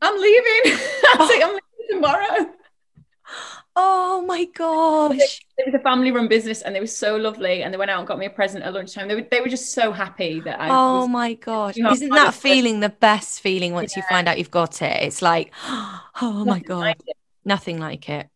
I'm 0.00 0.18
leaving. 0.18 0.44
I 0.64 1.16
was 1.18 1.28
like, 1.28 1.42
I'm 1.44 1.50
leaving 1.50 2.00
tomorrow. 2.00 2.50
Oh 3.82 4.24
my 4.26 4.44
gosh. 4.44 5.40
It 5.58 5.66
was 5.66 5.74
a 5.74 5.82
family 5.82 6.10
run 6.10 6.28
business 6.28 6.62
and 6.62 6.74
they 6.74 6.80
were 6.80 6.86
so 6.86 7.16
lovely. 7.16 7.62
And 7.62 7.72
they 7.72 7.78
went 7.78 7.90
out 7.90 7.98
and 7.98 8.06
got 8.06 8.18
me 8.18 8.26
a 8.26 8.30
present 8.30 8.64
at 8.64 8.72
lunchtime. 8.72 9.08
They 9.08 9.14
were, 9.14 9.26
they 9.30 9.40
were 9.40 9.48
just 9.48 9.72
so 9.72 9.92
happy 9.92 10.40
that 10.40 10.60
I. 10.60 10.68
Oh 10.70 11.06
my 11.06 11.34
gosh. 11.34 11.76
Isn't 11.76 12.10
that 12.10 12.34
feeling 12.34 12.80
the 12.80 12.90
best 12.90 13.40
feeling 13.40 13.72
once 13.72 13.96
yeah. 13.96 14.02
you 14.02 14.08
find 14.08 14.28
out 14.28 14.38
you've 14.38 14.50
got 14.50 14.82
it? 14.82 15.02
It's 15.02 15.22
like, 15.22 15.52
oh 15.66 16.00
Nothing 16.20 16.46
my 16.46 16.58
God. 16.60 16.80
Like 16.80 17.00
Nothing 17.44 17.78
like 17.78 18.08
it. 18.08 18.28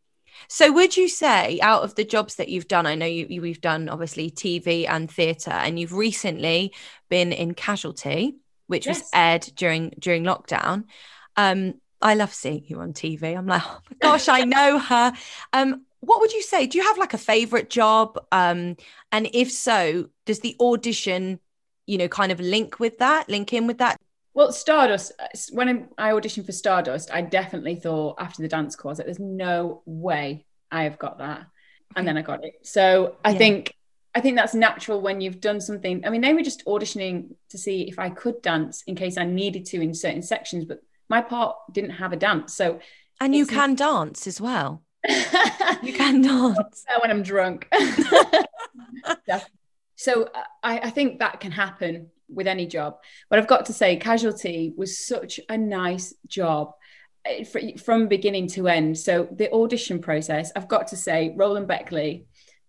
So, 0.48 0.72
would 0.72 0.96
you 0.96 1.08
say 1.08 1.58
out 1.62 1.82
of 1.82 1.94
the 1.94 2.04
jobs 2.04 2.36
that 2.36 2.48
you've 2.48 2.68
done, 2.68 2.86
I 2.86 2.94
know 2.94 3.06
you, 3.06 3.26
you 3.28 3.40
we've 3.40 3.60
done 3.60 3.88
obviously 3.88 4.30
TV 4.30 4.88
and 4.88 5.10
theatre, 5.10 5.50
and 5.50 5.78
you've 5.78 5.92
recently 5.92 6.74
been 7.08 7.32
in 7.32 7.54
Casualty, 7.54 8.36
which 8.66 8.86
yes. 8.86 9.00
was 9.00 9.10
aired 9.14 9.48
during 9.56 9.94
during 9.98 10.24
lockdown. 10.24 10.84
Um, 11.36 11.74
I 12.00 12.14
love 12.14 12.32
seeing 12.34 12.64
you 12.66 12.80
on 12.80 12.92
TV. 12.92 13.36
I'm 13.36 13.46
like, 13.46 13.62
oh 13.64 13.80
my 13.90 13.96
gosh, 14.00 14.28
I 14.28 14.44
know 14.44 14.78
her. 14.78 15.12
Um, 15.52 15.84
what 16.00 16.20
would 16.20 16.32
you 16.32 16.42
say? 16.42 16.66
Do 16.66 16.78
you 16.78 16.84
have 16.84 16.98
like 16.98 17.14
a 17.14 17.18
favorite 17.18 17.70
job? 17.70 18.18
Um, 18.30 18.76
and 19.10 19.28
if 19.32 19.50
so, 19.50 20.10
does 20.26 20.40
the 20.40 20.56
audition, 20.60 21.40
you 21.86 21.98
know, 21.98 22.08
kind 22.08 22.30
of 22.30 22.40
link 22.40 22.78
with 22.78 22.98
that, 22.98 23.28
link 23.28 23.52
in 23.52 23.66
with 23.66 23.78
that? 23.78 23.98
Well, 24.34 24.52
Stardust, 24.52 25.12
when 25.52 25.88
I 25.96 26.10
auditioned 26.10 26.46
for 26.46 26.52
Stardust, 26.52 27.10
I 27.12 27.22
definitely 27.22 27.76
thought 27.76 28.16
after 28.18 28.42
the 28.42 28.48
dance 28.48 28.74
course 28.74 28.98
that 28.98 29.06
there's 29.06 29.20
no 29.20 29.82
way 29.86 30.44
I 30.70 30.84
have 30.84 30.98
got 30.98 31.18
that. 31.18 31.46
And 31.96 32.06
then 32.06 32.18
I 32.18 32.22
got 32.22 32.44
it. 32.44 32.54
So 32.62 33.16
I 33.24 33.30
yeah. 33.30 33.38
think 33.38 33.74
I 34.16 34.20
think 34.20 34.36
that's 34.36 34.54
natural 34.54 35.00
when 35.00 35.20
you've 35.20 35.40
done 35.40 35.60
something. 35.60 36.04
I 36.06 36.10
mean, 36.10 36.20
they 36.20 36.34
were 36.34 36.42
just 36.42 36.64
auditioning 36.66 37.34
to 37.50 37.58
see 37.58 37.82
if 37.82 37.98
I 37.98 38.10
could 38.10 38.42
dance 38.42 38.82
in 38.86 38.94
case 38.94 39.16
I 39.16 39.24
needed 39.24 39.64
to 39.66 39.80
in 39.80 39.94
certain 39.94 40.22
sections, 40.22 40.64
but 40.64 40.80
my 41.08 41.20
part 41.20 41.56
didn't 41.72 41.90
have 41.90 42.12
a 42.12 42.16
dance. 42.16 42.54
So 42.54 42.80
and 43.20 43.34
you 43.34 43.46
can 43.46 43.74
dance 43.74 44.26
as 44.26 44.40
well. 44.40 44.82
you 45.82 45.92
can 45.92 46.22
dance 46.22 46.84
when 47.00 47.10
I'm 47.10 47.22
drunk. 47.22 47.68
yeah. 49.28 49.40
So 49.96 50.28
I, 50.62 50.78
I 50.78 50.90
think 50.90 51.18
that 51.20 51.40
can 51.40 51.52
happen 51.52 52.10
with 52.28 52.46
any 52.46 52.66
job. 52.66 52.96
But 53.30 53.38
I've 53.38 53.46
got 53.46 53.66
to 53.66 53.72
say, 53.72 53.96
Casualty 53.96 54.72
was 54.76 55.06
such 55.06 55.38
a 55.48 55.56
nice 55.56 56.14
job 56.26 56.72
eh, 57.24 57.44
from 57.76 58.08
beginning 58.08 58.48
to 58.48 58.68
end. 58.68 58.98
So 58.98 59.28
the 59.30 59.52
audition 59.52 60.00
process, 60.00 60.50
I've 60.56 60.68
got 60.68 60.88
to 60.88 60.96
say, 60.96 61.34
Roland 61.36 61.68
Beckley, 61.68 62.26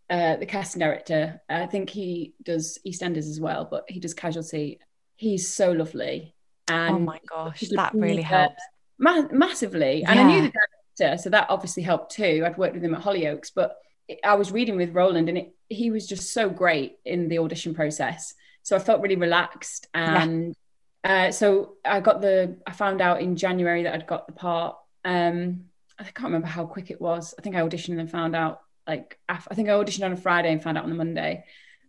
uh, 0.10 0.36
the 0.36 0.46
casting 0.46 0.82
director, 0.82 1.42
I 1.50 1.66
think 1.66 1.90
he 1.90 2.34
does 2.44 2.78
EastEnders 2.86 3.30
as 3.30 3.40
well, 3.40 3.68
but 3.70 3.86
he 3.88 4.00
does 4.00 4.14
Casualty. 4.14 4.80
He's 5.16 5.52
so 5.52 5.72
lovely. 5.72 6.35
And 6.68 6.96
oh 6.96 7.00
my 7.00 7.20
gosh, 7.28 7.62
that 7.72 7.94
really 7.94 8.22
helps 8.22 8.62
ma- 8.98 9.28
massively. 9.32 10.04
And 10.04 10.16
yeah. 10.16 10.22
I 10.22 10.28
knew 10.28 10.42
the 10.42 10.54
director, 10.98 11.22
so 11.22 11.30
that 11.30 11.48
obviously 11.50 11.84
helped 11.84 12.14
too. 12.14 12.44
I'd 12.46 12.58
worked 12.58 12.74
with 12.74 12.84
him 12.84 12.96
at 12.96 13.02
Hollyoaks, 13.02 13.52
but 13.54 13.78
I 14.24 14.36
was 14.36 14.52
reading 14.52 14.78
with 14.78 14.94
Roland, 14.94 15.30
and 15.30 15.38
it, 15.38 15.56
he 15.70 15.92
was 15.92 16.08
just 16.08 16.34
so 16.34 16.50
great 16.50 16.98
in 17.06 17.28
the 17.28 17.40
audition 17.40 17.74
process. 17.74 18.34
So 18.64 18.76
I 18.76 18.80
felt 18.80 19.02
really 19.02 19.16
relaxed, 19.16 19.88
and 19.94 20.56
yeah. 21.04 21.28
uh, 21.28 21.32
so 21.32 21.74
I 21.84 22.00
got 22.00 22.22
the. 22.22 22.58
I 22.66 22.72
found 22.72 23.02
out 23.02 23.22
in 23.22 23.36
January 23.36 23.84
that 23.84 23.94
I'd 23.94 24.08
got 24.08 24.28
the 24.28 24.34
part. 24.34 24.78
Um, 25.04 25.66
I 26.00 26.04
can't 26.04 26.26
remember 26.26 26.48
how 26.48 26.66
quick 26.66 26.92
it 26.92 27.00
was. 27.00 27.34
I 27.38 27.42
think 27.42 27.56
I 27.56 27.62
auditioned 27.62 28.00
and 28.00 28.10
found 28.10 28.36
out 28.36 28.62
like 28.88 29.18
I 29.30 29.38
think 29.38 29.70
I 29.70 29.74
auditioned 29.74 30.06
on 30.06 30.14
a 30.14 30.18
Friday 30.18 30.52
and 30.52 30.62
found 30.62 30.78
out 30.78 30.84
on 30.84 30.90
the 30.90 30.96
Monday. 30.96 31.46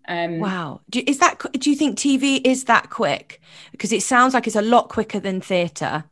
Um, 0.09 0.39
wow, 0.39 0.81
do, 0.89 1.03
is 1.07 1.19
that? 1.19 1.41
Do 1.53 1.71
you 1.71 1.77
think 1.77 1.99
TV 1.99 2.41
is 2.45 2.65
that 2.65 2.91
quick? 2.91 3.41
Because 3.73 3.93
it 3.93 4.03
sounds 4.03 4.35
like 4.35 4.47
it's 4.47 4.57
a 4.57 4.63
lot 4.63 4.89
quicker 4.89 5.19
than 5.19 5.41
theatre. 5.41 6.05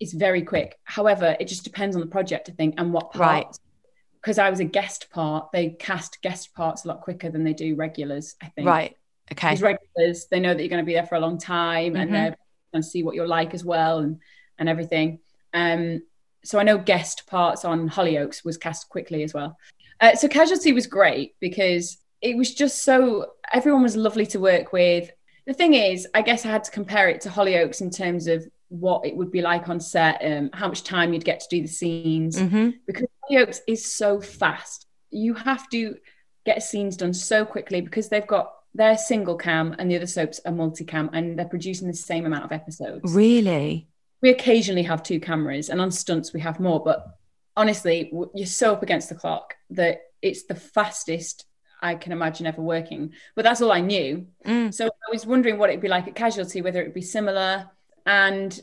It's 0.00 0.12
very 0.12 0.42
quick. 0.42 0.78
However, 0.84 1.36
it 1.38 1.46
just 1.46 1.64
depends 1.64 1.96
on 1.96 2.00
the 2.00 2.08
project, 2.08 2.48
I 2.48 2.52
think, 2.52 2.74
and 2.78 2.92
what 2.92 3.12
part. 3.12 3.20
Right. 3.20 3.58
Because 4.20 4.38
I 4.38 4.50
was 4.50 4.60
a 4.60 4.64
guest 4.64 5.10
part, 5.10 5.50
they 5.52 5.70
cast 5.70 6.20
guest 6.22 6.52
parts 6.54 6.84
a 6.84 6.88
lot 6.88 7.00
quicker 7.00 7.30
than 7.30 7.44
they 7.44 7.52
do 7.52 7.76
regulars. 7.76 8.34
I 8.42 8.46
think. 8.46 8.66
Right. 8.66 8.96
Okay. 9.32 9.50
Because 9.50 9.62
regulars, 9.62 10.26
they 10.30 10.40
know 10.40 10.54
that 10.54 10.60
you're 10.60 10.68
going 10.68 10.82
to 10.82 10.86
be 10.86 10.94
there 10.94 11.06
for 11.06 11.14
a 11.14 11.20
long 11.20 11.38
time, 11.38 11.92
mm-hmm. 11.92 12.02
and 12.02 12.14
they're 12.14 12.36
going 12.72 12.82
to 12.82 12.88
see 12.88 13.02
what 13.02 13.14
you're 13.14 13.28
like 13.28 13.54
as 13.54 13.64
well, 13.64 13.98
and 13.98 14.20
and 14.58 14.68
everything. 14.68 15.20
Um, 15.54 16.02
so 16.44 16.58
I 16.58 16.62
know 16.62 16.78
guest 16.78 17.26
parts 17.26 17.64
on 17.64 17.88
Hollyoaks 17.88 18.44
was 18.44 18.56
cast 18.56 18.88
quickly 18.88 19.22
as 19.22 19.34
well. 19.34 19.56
Uh, 20.00 20.14
so 20.14 20.28
Casualty 20.28 20.72
was 20.72 20.86
great 20.86 21.34
because 21.40 21.98
it 22.20 22.36
was 22.36 22.54
just 22.54 22.82
so 22.82 23.32
everyone 23.52 23.82
was 23.82 23.96
lovely 23.96 24.26
to 24.26 24.40
work 24.40 24.72
with. 24.72 25.10
The 25.46 25.54
thing 25.54 25.74
is, 25.74 26.06
I 26.14 26.22
guess 26.22 26.44
I 26.44 26.50
had 26.50 26.64
to 26.64 26.70
compare 26.70 27.08
it 27.08 27.22
to 27.22 27.30
Hollyoaks 27.30 27.80
in 27.80 27.90
terms 27.90 28.26
of 28.26 28.46
what 28.68 29.06
it 29.06 29.16
would 29.16 29.30
be 29.30 29.40
like 29.40 29.68
on 29.68 29.80
set, 29.80 30.20
um, 30.22 30.50
how 30.52 30.68
much 30.68 30.84
time 30.84 31.12
you'd 31.12 31.24
get 31.24 31.40
to 31.40 31.48
do 31.48 31.62
the 31.62 31.68
scenes, 31.68 32.36
mm-hmm. 32.36 32.70
because 32.86 33.06
Hollyoaks 33.30 33.60
is 33.66 33.90
so 33.90 34.20
fast. 34.20 34.86
You 35.10 35.34
have 35.34 35.68
to 35.70 35.96
get 36.44 36.62
scenes 36.62 36.96
done 36.96 37.14
so 37.14 37.44
quickly 37.44 37.80
because 37.80 38.08
they've 38.08 38.26
got 38.26 38.52
their 38.74 38.96
single 38.96 39.36
cam 39.36 39.74
and 39.78 39.90
the 39.90 39.96
other 39.96 40.06
soaps 40.06 40.40
are 40.44 40.52
multicam 40.52 41.10
and 41.12 41.38
they're 41.38 41.46
producing 41.46 41.88
the 41.88 41.94
same 41.94 42.26
amount 42.26 42.44
of 42.44 42.52
episodes. 42.52 43.14
Really? 43.14 43.88
We 44.20 44.30
occasionally 44.30 44.82
have 44.82 45.02
two 45.02 45.20
cameras 45.20 45.68
and 45.70 45.80
on 45.80 45.90
stunts 45.90 46.32
we 46.32 46.40
have 46.40 46.60
more, 46.60 46.82
but 46.82 47.06
honestly, 47.56 48.12
you're 48.34 48.46
so 48.46 48.74
up 48.74 48.82
against 48.82 49.08
the 49.08 49.14
clock 49.14 49.54
that 49.70 50.02
it's 50.22 50.44
the 50.44 50.54
fastest 50.54 51.44
I 51.80 51.94
can 51.94 52.12
imagine 52.12 52.46
ever 52.46 52.62
working. 52.62 53.12
But 53.34 53.44
that's 53.44 53.60
all 53.62 53.72
I 53.72 53.80
knew. 53.80 54.26
Mm. 54.44 54.72
So 54.72 54.86
I 54.86 55.10
was 55.10 55.26
wondering 55.26 55.58
what 55.58 55.70
it'd 55.70 55.82
be 55.82 55.88
like 55.88 56.08
at 56.08 56.14
Casualty, 56.14 56.62
whether 56.62 56.80
it'd 56.80 56.94
be 56.94 57.02
similar. 57.02 57.70
And 58.06 58.60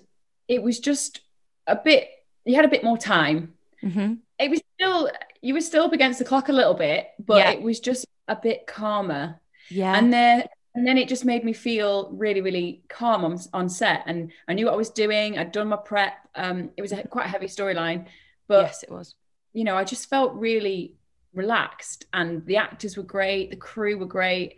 it 0.48 0.62
was 0.62 0.80
just 0.80 1.22
a 1.68 1.76
bit, 1.76 2.10
you 2.46 2.56
had 2.56 2.66
a 2.66 2.70
bit 2.70 2.84
more 2.84 2.98
time. 2.98 3.54
Mm-hmm. 3.84 4.16
It 4.40 4.50
was 4.50 4.62
still, 4.76 5.10
you 5.42 5.54
were 5.54 5.62
still 5.62 5.84
up 5.84 5.94
against 5.94 6.20
the 6.20 6.26
clock 6.26 6.50
a 6.50 6.54
little 6.54 6.74
bit, 6.74 7.08
but 7.20 7.38
yeah. 7.38 7.52
it 7.52 7.62
was 7.62 7.80
just 7.80 8.06
a 8.28 8.36
bit 8.36 8.68
calmer. 8.68 9.40
Yeah. 9.70 9.96
And 9.96 10.12
then, 10.12 10.44
and 10.76 10.86
then 10.86 10.98
it 10.98 11.08
just 11.08 11.24
made 11.24 11.46
me 11.46 11.54
feel 11.54 12.10
really, 12.12 12.42
really 12.42 12.84
calm 12.90 13.24
on, 13.24 13.40
on 13.54 13.70
set. 13.70 14.04
And 14.08 14.32
I 14.48 14.54
knew 14.54 14.66
what 14.66 14.74
I 14.74 14.78
was 14.78 14.90
doing. 14.90 15.38
I'd 15.38 15.54
done 15.54 15.70
my 15.70 15.78
prep. 15.78 16.16
Um, 16.36 16.72
it 16.76 16.82
was 16.82 16.92
a, 16.92 17.08
quite 17.08 17.28
a 17.28 17.30
heavy 17.30 17.48
storyline, 17.48 18.08
but 18.48 18.66
yes, 18.66 18.84
it 18.84 18.92
was. 18.92 19.16
You 19.54 19.64
know, 19.64 19.78
I 19.78 19.86
just 19.86 20.10
felt 20.10 20.34
really 20.34 20.96
relaxed 21.36 22.06
and 22.14 22.46
the 22.46 22.58
actors 22.58 22.98
were 22.98 23.04
great 23.04 23.52
the 23.52 23.58
crew 23.58 23.98
were 23.98 24.06
great. 24.06 24.58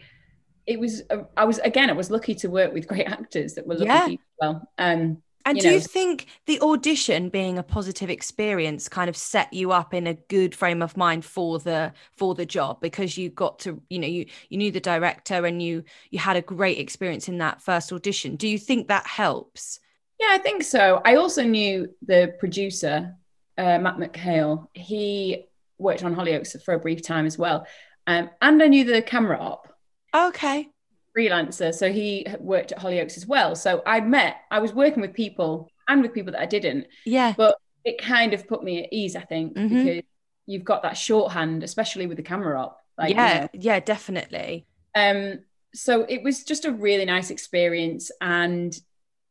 It 0.65 0.79
was 0.79 1.01
uh, 1.09 1.23
i 1.37 1.45
was 1.45 1.59
again 1.59 1.89
i 1.89 1.93
was 1.93 2.11
lucky 2.11 2.35
to 2.35 2.49
work 2.49 2.73
with 2.73 2.87
great 2.91 3.07
actors 3.07 3.53
that 3.53 3.65
were 3.65 3.75
lucky 3.75 4.11
yeah. 4.11 4.17
well 4.41 4.69
um 4.77 5.21
and 5.47 5.55
you 5.55 5.61
do 5.61 5.69
know. 5.69 5.73
you 5.75 5.79
think 5.79 6.27
the 6.45 6.59
audition 6.59 7.29
being 7.29 7.57
a 7.57 7.63
positive 7.63 8.09
experience 8.09 8.89
kind 8.89 9.09
of 9.09 9.15
set 9.15 9.53
you 9.53 9.71
up 9.71 9.93
in 9.93 10.05
a 10.05 10.13
good 10.13 10.53
frame 10.53 10.81
of 10.81 10.97
mind 10.97 11.23
for 11.23 11.57
the 11.57 11.93
for 12.11 12.35
the 12.35 12.45
job? 12.45 12.81
Because 12.81 13.17
you 13.17 13.29
got 13.29 13.59
to 13.59 13.81
you 13.89 13.97
know 13.97 14.07
you 14.07 14.25
you 14.49 14.57
knew 14.57 14.71
the 14.71 14.81
director 14.81 15.45
and 15.45 15.61
you 15.61 15.85
you 16.11 16.19
had 16.19 16.35
a 16.35 16.41
great 16.41 16.79
experience 16.79 17.29
in 17.29 17.37
that 17.37 17.61
first 17.61 17.93
audition. 17.93 18.35
Do 18.35 18.45
you 18.45 18.59
think 18.59 18.89
that 18.89 19.07
helps? 19.07 19.79
Yeah 20.19 20.31
i 20.31 20.37
think 20.37 20.63
so. 20.63 21.01
I 21.05 21.15
also 21.15 21.43
knew 21.43 21.95
the 22.05 22.35
producer 22.39 23.15
uh, 23.57 23.79
matt 23.79 23.97
mchale. 23.97 24.67
He 24.73 25.45
worked 25.77 26.03
on 26.03 26.15
Hollyoaks 26.15 26.61
for 26.63 26.73
a 26.73 26.79
brief 26.79 27.01
time 27.01 27.25
as 27.25 27.37
well. 27.37 27.65
Um, 28.05 28.29
and 28.41 28.61
I 28.61 28.67
knew 28.67 28.83
the 28.83 29.01
camera 29.01 29.37
op. 29.39 29.67
Okay. 30.15 30.69
Freelancer. 31.15 31.73
So 31.73 31.91
he 31.91 32.25
worked 32.39 32.71
at 32.71 32.79
Hollyoaks 32.79 33.17
as 33.17 33.25
well. 33.25 33.55
So 33.55 33.81
I 33.85 33.99
met, 33.99 34.37
I 34.51 34.59
was 34.59 34.73
working 34.73 35.01
with 35.01 35.13
people 35.13 35.69
and 35.87 36.01
with 36.01 36.13
people 36.13 36.33
that 36.33 36.41
I 36.41 36.45
didn't. 36.45 36.87
Yeah. 37.05 37.33
But 37.35 37.55
it 37.83 38.01
kind 38.01 38.33
of 38.33 38.47
put 38.47 38.63
me 38.63 38.83
at 38.83 38.93
ease, 38.93 39.15
I 39.15 39.21
think, 39.21 39.55
mm-hmm. 39.55 39.85
because 39.85 40.03
you've 40.45 40.63
got 40.63 40.83
that 40.83 40.97
shorthand, 40.97 41.63
especially 41.63 42.07
with 42.07 42.17
the 42.17 42.23
camera 42.23 42.61
op. 42.61 42.79
Like, 42.97 43.13
yeah, 43.13 43.33
you 43.33 43.41
know. 43.41 43.49
yeah, 43.53 43.79
definitely. 43.79 44.65
Um, 44.95 45.39
so 45.73 46.05
it 46.07 46.23
was 46.23 46.43
just 46.43 46.65
a 46.65 46.71
really 46.71 47.05
nice 47.05 47.29
experience. 47.29 48.11
And 48.21 48.77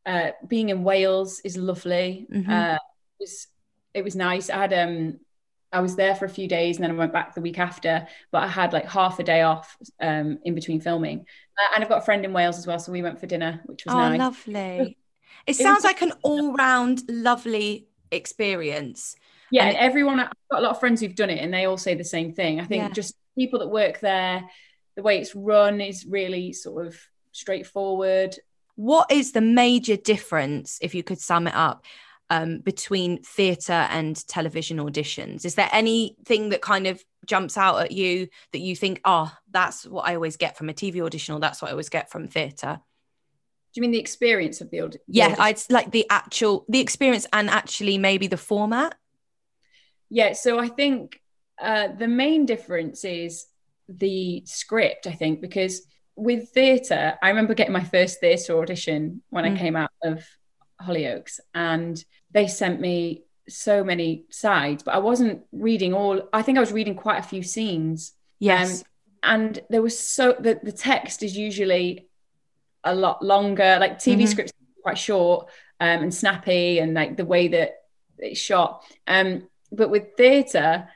uh, 0.05 0.31
being 0.47 0.69
in 0.69 0.83
Wales 0.83 1.41
is 1.43 1.57
lovely. 1.57 2.27
Mm-hmm. 2.31 2.51
Uh, 2.51 2.75
it 2.75 3.19
was 3.19 3.47
it 3.93 4.03
was 4.03 4.15
nice. 4.15 4.49
I 4.49 4.57
had 4.57 4.73
um 4.73 5.19
I 5.71 5.81
was 5.81 5.95
there 5.95 6.15
for 6.15 6.25
a 6.25 6.29
few 6.29 6.47
days 6.47 6.77
and 6.77 6.83
then 6.83 6.91
I 6.91 6.95
went 6.95 7.13
back 7.13 7.35
the 7.35 7.41
week 7.41 7.59
after, 7.59 8.07
but 8.31 8.43
I 8.43 8.47
had 8.47 8.73
like 8.73 8.85
half 8.85 9.19
a 9.19 9.23
day 9.23 9.41
off 9.41 9.75
um, 9.99 10.39
in 10.43 10.55
between 10.55 10.79
filming. 10.79 11.19
Uh, 11.57 11.75
and 11.75 11.83
I've 11.83 11.89
got 11.89 11.99
a 11.99 12.05
friend 12.05 12.23
in 12.23 12.33
Wales 12.33 12.57
as 12.57 12.65
well, 12.65 12.79
so 12.79 12.91
we 12.91 13.01
went 13.01 13.19
for 13.19 13.25
dinner, 13.25 13.61
which 13.65 13.85
was 13.85 13.93
oh, 13.93 13.97
nice. 13.97 14.19
lovely. 14.19 14.97
It, 15.45 15.51
it 15.51 15.63
sounds 15.63 15.77
was, 15.77 15.85
like 15.85 16.01
an 16.01 16.11
all-round 16.23 17.03
lovely 17.07 17.87
experience. 18.11 19.15
Yeah, 19.49 19.63
and, 19.63 19.77
and 19.77 19.85
everyone 19.85 20.19
I've 20.19 20.31
got 20.51 20.59
a 20.59 20.63
lot 20.63 20.71
of 20.71 20.79
friends 20.81 20.99
who've 20.99 21.15
done 21.15 21.29
it 21.29 21.39
and 21.41 21.53
they 21.53 21.65
all 21.65 21.77
say 21.77 21.93
the 21.93 22.03
same 22.03 22.33
thing. 22.33 22.59
I 22.59 22.65
think 22.65 22.83
yeah. 22.83 22.89
just 22.89 23.15
people 23.37 23.59
that 23.59 23.69
work 23.69 24.01
there, 24.01 24.43
the 24.97 25.03
way 25.03 25.19
it's 25.19 25.35
run 25.35 25.79
is 25.79 26.05
really 26.05 26.51
sort 26.51 26.85
of 26.85 26.99
straightforward. 27.31 28.35
what 28.75 29.09
is 29.11 29.31
the 29.31 29.41
major 29.41 29.95
difference, 29.95 30.79
if 30.81 30.93
you 30.93 31.03
could 31.03 31.19
sum 31.19 31.47
it 31.47 31.55
up, 31.55 31.85
um, 32.29 32.59
between 32.59 33.21
theatre 33.23 33.71
and 33.71 34.27
television 34.27 34.77
auditions? 34.77 35.45
Is 35.45 35.55
there 35.55 35.69
anything 35.71 36.49
that 36.49 36.61
kind 36.61 36.87
of 36.87 37.03
jumps 37.25 37.57
out 37.57 37.81
at 37.81 37.91
you 37.91 38.27
that 38.53 38.59
you 38.59 38.75
think, 38.75 39.01
oh, 39.05 39.31
that's 39.51 39.85
what 39.85 40.07
I 40.07 40.15
always 40.15 40.37
get 40.37 40.57
from 40.57 40.69
a 40.69 40.73
TV 40.73 41.01
audition, 41.01 41.35
or 41.35 41.39
that's 41.39 41.61
what 41.61 41.69
I 41.69 41.71
always 41.71 41.89
get 41.89 42.11
from 42.11 42.27
theatre? 42.27 42.79
Do 43.73 43.79
you 43.79 43.81
mean 43.81 43.91
the 43.91 43.99
experience 43.99 44.61
of 44.61 44.71
the 44.71 44.81
audition? 44.81 45.03
Yeah, 45.07 45.35
I'd 45.37 45.61
like 45.69 45.91
the 45.91 46.05
actual 46.09 46.65
the 46.67 46.79
experience 46.79 47.27
and 47.31 47.49
actually 47.49 47.97
maybe 47.97 48.27
the 48.27 48.37
format. 48.37 48.95
Yeah, 50.09 50.33
so 50.33 50.57
I 50.57 50.67
think 50.67 51.21
uh, 51.61 51.89
the 51.89 52.07
main 52.07 52.45
difference 52.45 53.03
is 53.03 53.45
the 53.89 54.43
script. 54.45 55.05
I 55.07 55.11
think 55.11 55.41
because 55.41 55.85
with 56.15 56.49
theatre, 56.49 57.17
I 57.21 57.29
remember 57.29 57.53
getting 57.53 57.73
my 57.73 57.83
first 57.83 58.19
theatre 58.19 58.57
audition 58.57 59.21
when 59.29 59.45
mm. 59.45 59.53
I 59.53 59.57
came 59.57 59.75
out 59.75 59.91
of 60.03 60.23
Hollyoaks, 60.81 61.39
and 61.53 62.03
they 62.31 62.47
sent 62.47 62.79
me 62.79 63.23
so 63.49 63.83
many 63.83 64.25
sides, 64.29 64.83
but 64.83 64.93
I 64.93 64.99
wasn't 64.99 65.43
reading 65.51 65.93
all. 65.93 66.27
I 66.33 66.41
think 66.41 66.57
I 66.57 66.61
was 66.61 66.71
reading 66.71 66.95
quite 66.95 67.19
a 67.19 67.27
few 67.27 67.43
scenes. 67.43 68.13
Yes. 68.39 68.81
Um, 68.81 68.87
and 69.23 69.59
there 69.69 69.81
was 69.81 69.97
so 69.99 70.35
the, 70.39 70.59
the 70.61 70.71
text 70.71 71.23
is 71.23 71.37
usually 71.37 72.07
a 72.83 72.93
lot 72.93 73.23
longer. 73.23 73.77
Like 73.79 73.99
TV 73.99 74.19
mm-hmm. 74.19 74.25
scripts 74.25 74.53
quite 74.83 74.97
short 74.97 75.47
um, 75.79 76.03
and 76.03 76.13
snappy, 76.13 76.79
and 76.79 76.93
like 76.93 77.17
the 77.17 77.25
way 77.25 77.47
that 77.49 77.75
it's 78.17 78.39
shot. 78.39 78.83
Um, 79.07 79.47
but 79.71 79.89
with 79.89 80.15
theatre, 80.15 80.87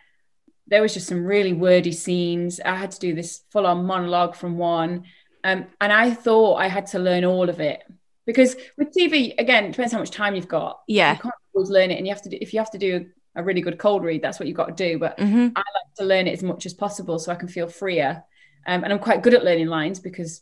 there 0.68 0.82
was 0.82 0.94
just 0.94 1.08
some 1.08 1.26
really 1.26 1.54
wordy 1.54 1.92
scenes. 1.92 2.60
I 2.60 2.76
had 2.76 2.92
to 2.92 3.00
do 3.00 3.14
this 3.14 3.42
full 3.52 3.68
on 3.68 3.86
monologue 3.86 4.36
from 4.36 4.58
one. 4.58 5.06
Um, 5.44 5.66
and 5.82 5.92
I 5.92 6.14
thought 6.14 6.56
I 6.56 6.68
had 6.68 6.88
to 6.88 7.00
learn 7.00 7.26
all 7.26 7.50
of 7.50 7.60
it 7.60 7.84
because 8.32 8.56
with 8.78 8.94
TV, 8.94 9.34
again, 9.38 9.66
it 9.66 9.72
depends 9.72 9.94
how 9.94 10.00
much 10.00 10.12
time 10.12 10.36
you've 10.36 10.48
got. 10.48 10.82
Yeah. 10.88 11.14
You 11.14 11.20
can't 11.20 11.36
always 11.54 11.70
learn 11.70 11.92
it. 11.92 11.98
And 11.98 12.08
you 12.08 12.14
have 12.14 12.22
to 12.24 12.30
do, 12.30 12.38
if 12.40 12.54
you 12.54 12.60
have 12.60 12.72
to 12.72 12.78
do 12.78 13.08
a 13.36 13.44
really 13.44 13.62
good 13.62 13.78
cold 13.78 14.04
read, 14.04 14.22
that's 14.22 14.40
what 14.40 14.48
you've 14.48 14.58
got 14.58 14.76
to 14.76 14.90
do. 14.90 15.00
But 15.00 15.18
mm-hmm. 15.18 15.50
I 15.56 15.60
like 15.60 15.96
to 15.98 16.06
learn 16.06 16.28
it 16.28 16.34
as 16.34 16.44
much 16.44 16.66
as 16.66 16.74
possible 16.74 17.20
so 17.20 17.32
I 17.32 17.36
can 17.36 17.48
feel 17.48 17.68
freer. 17.68 18.24
Um, 18.66 18.84
and 18.84 18.94
I'm 18.94 19.00
quite 19.00 19.24
good 19.24 19.34
at 19.34 19.44
learning 19.44 19.68
lines 19.68 20.00
because 20.00 20.42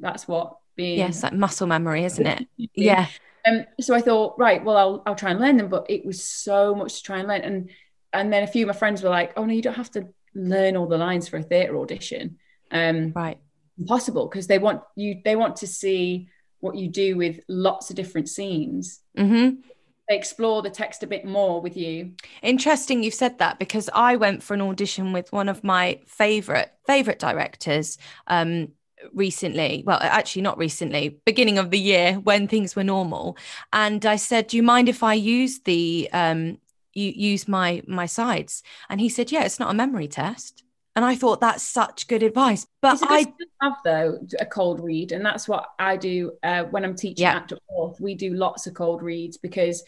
that's 0.00 0.28
what 0.28 0.56
being. 0.76 0.98
Yes, 0.98 1.22
like 1.22 1.34
muscle 1.34 1.66
memory, 1.66 2.04
isn't 2.04 2.26
it? 2.26 2.46
yeah. 2.74 3.06
Um, 3.46 3.64
so 3.80 3.94
I 3.94 4.00
thought, 4.00 4.36
right, 4.38 4.64
well, 4.64 4.76
I'll, 4.76 5.02
I'll 5.06 5.14
try 5.14 5.30
and 5.30 5.40
learn 5.40 5.56
them. 5.56 5.68
But 5.68 5.86
it 5.88 6.04
was 6.04 6.22
so 6.22 6.74
much 6.74 6.96
to 6.96 7.02
try 7.02 7.18
and 7.18 7.28
learn. 7.28 7.42
And 7.42 7.70
and 8.12 8.32
then 8.32 8.42
a 8.42 8.46
few 8.46 8.64
of 8.64 8.68
my 8.68 8.78
friends 8.78 9.02
were 9.02 9.10
like, 9.10 9.32
"Oh 9.36 9.44
no, 9.44 9.52
you 9.52 9.62
don't 9.62 9.74
have 9.74 9.90
to 9.92 10.08
learn 10.34 10.76
all 10.76 10.86
the 10.86 10.98
lines 10.98 11.28
for 11.28 11.36
a 11.36 11.42
theatre 11.42 11.76
audition." 11.78 12.38
Um, 12.70 13.12
right. 13.14 13.38
Impossible 13.78 14.28
because 14.28 14.46
they 14.46 14.58
want 14.58 14.82
you. 14.96 15.20
They 15.24 15.36
want 15.36 15.56
to 15.56 15.66
see 15.66 16.28
what 16.60 16.76
you 16.76 16.88
do 16.88 17.16
with 17.16 17.40
lots 17.48 17.90
of 17.90 17.96
different 17.96 18.28
scenes. 18.28 19.00
Mm-hmm. 19.16 19.60
They 20.08 20.16
explore 20.16 20.62
the 20.62 20.70
text 20.70 21.02
a 21.02 21.06
bit 21.06 21.24
more 21.24 21.60
with 21.60 21.76
you. 21.76 22.12
Interesting, 22.42 23.02
you've 23.02 23.14
said 23.14 23.38
that 23.38 23.58
because 23.58 23.90
I 23.94 24.16
went 24.16 24.42
for 24.42 24.54
an 24.54 24.62
audition 24.62 25.12
with 25.12 25.30
one 25.32 25.48
of 25.48 25.62
my 25.62 26.00
favorite 26.06 26.72
favorite 26.86 27.18
directors. 27.18 27.98
Um, 28.26 28.72
recently 29.12 29.84
well 29.86 29.98
actually 30.00 30.42
not 30.42 30.58
recently 30.58 31.20
beginning 31.24 31.56
of 31.56 31.70
the 31.70 31.78
year 31.78 32.14
when 32.14 32.48
things 32.48 32.74
were 32.74 32.82
normal 32.82 33.36
and 33.72 34.04
i 34.04 34.16
said 34.16 34.48
do 34.48 34.56
you 34.56 34.62
mind 34.62 34.88
if 34.88 35.04
i 35.04 35.14
use 35.14 35.60
the 35.60 36.08
um 36.12 36.58
you 36.94 37.12
use 37.14 37.46
my 37.46 37.80
my 37.86 38.06
sides 38.06 38.60
and 38.88 39.00
he 39.00 39.08
said 39.08 39.30
yeah 39.30 39.44
it's 39.44 39.60
not 39.60 39.70
a 39.70 39.74
memory 39.74 40.08
test 40.08 40.64
and 40.96 41.04
I 41.04 41.14
thought 41.14 41.40
that's 41.40 41.62
such 41.62 42.08
good 42.08 42.22
advice. 42.22 42.66
But 42.80 42.98
I 43.02 43.32
have 43.62 43.74
though 43.84 44.18
a 44.40 44.46
cold 44.46 44.80
read, 44.80 45.12
and 45.12 45.24
that's 45.24 45.48
what 45.48 45.66
I 45.78 45.96
do 45.96 46.32
uh, 46.42 46.64
when 46.64 46.84
I'm 46.84 46.96
teaching 46.96 47.22
yeah. 47.22 47.36
at 47.36 47.52
North. 47.70 48.00
We 48.00 48.14
do 48.14 48.34
lots 48.34 48.66
of 48.66 48.74
cold 48.74 49.02
reads 49.02 49.36
because 49.36 49.84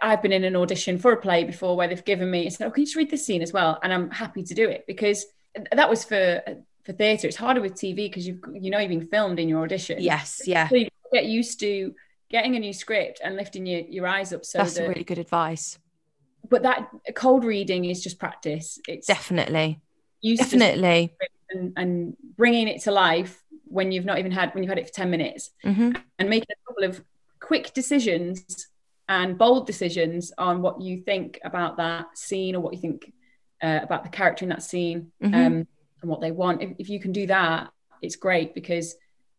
I've 0.00 0.22
been 0.22 0.32
in 0.32 0.44
an 0.44 0.56
audition 0.56 0.98
for 0.98 1.12
a 1.12 1.16
play 1.16 1.44
before 1.44 1.76
where 1.76 1.88
they've 1.88 2.04
given 2.04 2.30
me, 2.30 2.44
and 2.44 2.52
said, 2.52 2.66
"Oh, 2.66 2.70
can 2.70 2.82
you 2.82 2.86
just 2.86 2.96
read 2.96 3.10
this 3.10 3.26
scene 3.26 3.42
as 3.42 3.52
well?" 3.52 3.78
And 3.82 3.92
I'm 3.92 4.10
happy 4.10 4.42
to 4.44 4.54
do 4.54 4.68
it 4.68 4.84
because 4.86 5.26
that 5.72 5.90
was 5.90 6.04
for 6.04 6.42
for 6.84 6.92
theatre. 6.92 7.26
It's 7.26 7.36
harder 7.36 7.60
with 7.60 7.74
TV 7.74 7.96
because 7.96 8.26
you 8.26 8.40
you 8.52 8.70
know 8.70 8.78
you've 8.78 8.90
been 8.90 9.06
filmed 9.08 9.38
in 9.40 9.48
your 9.48 9.62
audition. 9.62 10.00
Yes, 10.00 10.42
yeah. 10.46 10.68
So 10.68 10.76
you 10.76 10.88
get 11.12 11.26
used 11.26 11.60
to 11.60 11.94
getting 12.30 12.56
a 12.56 12.58
new 12.58 12.72
script 12.72 13.20
and 13.22 13.36
lifting 13.36 13.66
your, 13.66 13.80
your 13.80 14.06
eyes 14.06 14.32
up. 14.32 14.44
So 14.44 14.58
that's 14.58 14.74
that, 14.74 14.88
really 14.88 15.04
good 15.04 15.18
advice 15.18 15.78
but 16.48 16.62
that 16.62 16.88
cold 17.14 17.44
reading 17.44 17.84
is 17.86 18.02
just 18.02 18.18
practice. 18.18 18.78
It's 18.86 19.06
definitely, 19.06 19.80
definitely, 20.22 21.14
and, 21.50 21.72
and, 21.76 22.16
bringing 22.36 22.68
it 22.68 22.82
to 22.82 22.90
life 22.90 23.42
when 23.64 23.92
you've 23.92 24.04
not 24.04 24.18
even 24.18 24.32
had 24.32 24.54
when 24.54 24.62
you've 24.62 24.68
had 24.68 24.78
it 24.78 24.86
for 24.86 24.92
ten 24.92 25.10
minutes, 25.10 25.50
mm-hmm. 25.64 25.92
and 26.18 26.30
making 26.30 26.48
a 26.50 26.68
couple 26.68 26.84
of 26.84 27.04
quick 27.40 27.72
decisions 27.74 28.68
and 29.08 29.36
bold 29.36 29.66
decisions 29.66 30.32
on 30.38 30.62
what 30.62 30.80
you 30.80 31.02
think 31.02 31.38
about 31.44 31.76
that 31.76 32.16
scene 32.16 32.54
or 32.54 32.60
what 32.60 32.72
you 32.72 32.80
think 32.80 33.12
uh, 33.62 33.80
about 33.82 34.04
the 34.04 34.08
character 34.08 34.44
in 34.44 34.48
that 34.48 34.62
scene 34.62 35.12
mm-hmm. 35.22 35.34
um, 35.34 35.66
and 36.00 36.10
what 36.10 36.20
they 36.20 36.30
want. 36.30 36.62
If, 36.62 36.70
if 36.78 36.88
you 36.88 37.00
can 37.00 37.12
do 37.12 37.26
that, 37.26 37.70
it's 38.00 38.16
great 38.16 38.54
because 38.54 38.94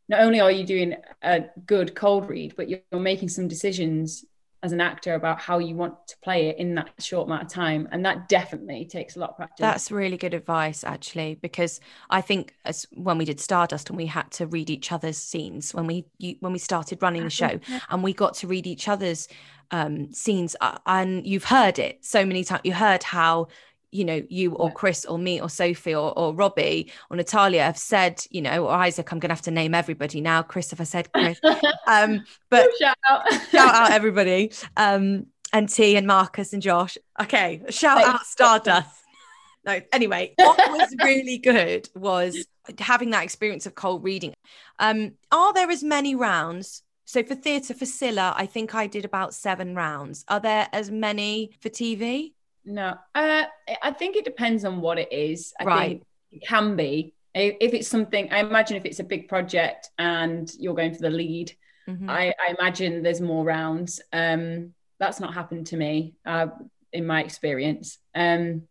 not 0.10 0.22
only 0.22 0.40
are 0.40 0.52
you 0.52 0.66
doing 0.66 0.96
a 1.22 1.46
good 1.66 1.96
cold 1.96 2.30
read, 2.30 2.56
but 2.56 2.70
you're 2.70 2.82
making 2.92 3.30
some 3.30 3.48
decisions 3.48 4.26
as 4.64 4.72
an 4.72 4.82
actor 4.82 5.14
about 5.14 5.40
how 5.40 5.60
you 5.60 5.76
want 5.76 6.08
to 6.08 6.18
play 6.24 6.48
it 6.48 6.58
in 6.58 6.74
that 6.76 6.90
short 7.00 7.28
amount 7.28 7.44
of 7.44 7.50
time. 7.50 7.88
And 7.92 8.04
that 8.06 8.28
definitely 8.30 8.86
takes 8.86 9.16
a 9.16 9.20
lot 9.20 9.32
of 9.32 9.36
practice. 9.36 9.60
That's 9.60 9.92
really 9.92 10.18
good 10.18 10.34
advice 10.34 10.84
actually 10.84 11.36
because 11.36 11.80
i 12.10 12.22
think 12.22 12.54
as 12.66 12.88
when 12.94 13.18
we 13.18 13.26
did 13.26 13.40
stardust 13.40 13.90
and 13.90 13.98
we 13.98 14.06
had 14.06 14.30
to 14.32 14.48
read 14.48 14.70
each 14.70 14.92
other's 14.92 15.18
scenes 15.18 15.74
when 15.74 15.86
we 15.86 16.06
you, 16.18 16.36
when 16.40 16.54
we 16.54 16.60
started 16.60 17.02
running 17.02 17.24
the 17.24 17.30
show 17.42 17.60
and 17.90 18.04
we 18.04 18.14
got 18.14 18.34
to 18.34 18.48
read 18.48 18.66
each 18.66 18.88
other's 18.88 19.28
um, 19.72 20.14
scenes 20.14 20.56
uh, 20.62 20.78
and 20.86 21.26
you've 21.26 21.46
heard 21.46 21.80
it 21.80 22.04
so 22.06 22.26
many 22.26 22.44
times 22.44 22.62
you 22.64 22.74
heard 22.74 23.04
how 23.04 23.48
you 23.94 24.04
know 24.04 24.22
you 24.30 24.54
or 24.56 24.72
chris 24.72 25.06
or 25.06 25.18
me 25.18 25.40
or 25.40 25.50
sophie 25.50 25.94
or, 25.94 26.18
or 26.18 26.34
robbie 26.34 26.92
or 27.10 27.18
natalia 27.18 27.64
have 27.64 27.78
said 27.78 28.24
you 28.32 28.42
know 28.42 28.66
or 28.66 28.72
isaac 28.72 29.12
i'm 29.12 29.20
gonna 29.20 29.34
have 29.34 29.42
to 29.42 29.52
name 29.52 29.74
everybody 29.74 30.22
now. 30.22 30.42
Christopher 30.42 30.86
said 30.86 31.12
chris. 31.12 31.40
Um 31.88 32.24
but 32.50 32.70
shout 32.80 32.98
out. 33.10 33.34
shout 33.52 33.76
out 33.76 33.92
everybody. 33.92 34.52
Um 34.78 35.28
and 35.52 35.70
t 35.70 35.96
and 35.96 36.08
marcus 36.08 36.54
and 36.54 36.62
josh. 36.62 36.98
Okay 37.22 37.62
shout 37.70 38.04
out 38.04 38.26
stardust. 38.26 38.90
no 39.66 39.80
anyway 39.92 40.34
what 40.38 40.58
was 40.58 40.96
really 41.04 41.38
good 41.38 41.90
was 41.96 42.46
having 42.80 43.12
that 43.12 43.24
experience 43.24 43.66
of 43.66 43.76
cold 43.76 44.04
reading. 44.04 44.34
Um 44.80 45.14
are 45.32 45.54
there 45.54 45.70
as 45.70 45.84
many 45.84 46.16
rounds? 46.16 46.84
So 47.06 47.22
for 47.22 47.36
theatre 47.36 47.74
for 47.74 47.86
Scylla, 47.86 48.34
I 48.38 48.46
think 48.46 48.74
I 48.74 48.88
did 48.88 49.06
about 49.06 49.34
seven 49.34 49.76
rounds. 49.76 50.24
Are 50.30 50.40
there 50.40 50.68
as 50.72 50.90
many 50.90 51.52
for 51.60 51.70
TV? 51.70 52.34
No, 52.66 52.96
uh, 53.16 53.44
I 53.82 53.92
think 53.92 54.16
it 54.16 54.26
depends 54.26 54.66
on 54.66 54.82
what 54.82 54.98
it 54.98 55.12
is. 55.12 55.54
I 55.60 55.64
right. 55.64 55.90
think 55.90 56.04
it 56.32 56.48
can 56.48 56.76
be. 56.76 57.14
If 57.36 57.74
it's 57.74 57.88
something, 57.88 58.32
I 58.32 58.40
imagine 58.40 58.78
if 58.78 58.86
it's 58.86 59.00
a 59.00 59.04
big 59.04 59.28
project 59.28 59.90
and 59.98 60.52
you're 60.60 60.76
going 60.76 60.94
for 60.94 61.02
the 61.02 61.10
lead, 61.10 61.54
mm-hmm. 61.88 62.10
I, 62.10 62.34
I, 62.40 62.56
imagine 62.60 63.02
there's 63.02 63.22
more 63.22 63.44
rounds. 63.44 64.02
Um, 64.14 64.74
that's 65.00 65.20
not 65.20 65.34
happened 65.34 65.68
to 65.68 65.78
me 65.78 66.14
uh, 66.26 66.48
in 66.92 67.08
my 67.08 67.24
experience. 67.24 67.98
Um, 68.14 68.68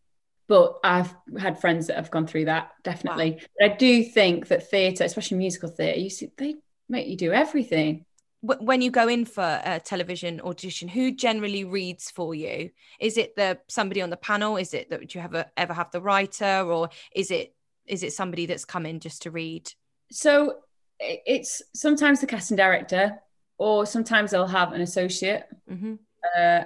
but 0.49 0.79
I've 0.85 1.15
had 1.39 1.61
friends 1.61 1.89
that 1.89 1.97
have 1.97 2.11
gone 2.11 2.27
through 2.27 2.45
that 2.47 2.71
definitely. 2.85 3.41
Wow. 3.61 3.67
I 3.67 3.77
do 3.77 4.05
think 4.05 4.49
that 4.49 4.71
theatre, 4.71 5.05
especially 5.05 5.39
musical 5.39 5.69
theatre, 5.69 5.99
you 5.99 6.11
see, 6.11 6.31
they 6.37 6.57
make 6.89 7.09
you 7.09 7.17
do 7.17 7.33
everything 7.33 8.05
when 8.43 8.83
you 8.83 8.91
go 8.91 9.07
in 9.09 9.25
for 9.25 9.61
a 9.65 9.81
television 9.81 10.41
audition 10.41 10.89
who 10.89 11.13
generally 11.13 11.65
reads 11.65 12.11
for 12.11 12.35
you 12.35 12.71
is 12.99 13.17
it 13.17 13.37
the 13.37 13.59
somebody 13.69 14.03
on 14.03 14.11
the 14.11 14.17
panel 14.17 14.57
is 14.57 14.75
it 14.75 14.91
that 14.91 15.15
you 15.15 15.21
have 15.21 15.35
a, 15.35 15.49
ever 15.57 15.73
have 15.73 15.91
the 15.93 16.01
writer 16.01 16.63
or 16.63 16.89
is 17.15 17.31
it 17.31 17.55
is 17.87 18.03
it 18.03 18.13
somebody 18.13 18.47
that's 18.47 18.65
come 18.65 18.85
in 18.85 18.99
just 19.01 19.23
to 19.23 19.31
read 19.31 19.73
so 20.11 20.57
it's 20.99 21.63
sometimes 21.75 22.21
the 22.21 22.27
casting 22.27 22.57
director 22.57 23.19
or 23.59 23.87
sometimes 23.87 24.33
they'll 24.33 24.47
have 24.47 24.73
an 24.73 24.81
associate 24.81 25.45
mm-hmm. 25.71 25.95
uh, 26.37 26.65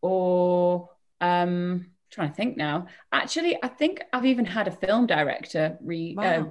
or 0.00 0.88
um 1.20 1.84
I'm 1.84 1.94
trying 2.10 2.28
to 2.30 2.34
think 2.34 2.56
now 2.56 2.86
actually 3.12 3.58
i 3.62 3.68
think 3.68 4.02
i've 4.14 4.24
even 4.24 4.46
had 4.46 4.66
a 4.66 4.70
film 4.70 5.06
director 5.06 5.76
read 5.82 6.16
wow. 6.16 6.24
uh, 6.24 6.44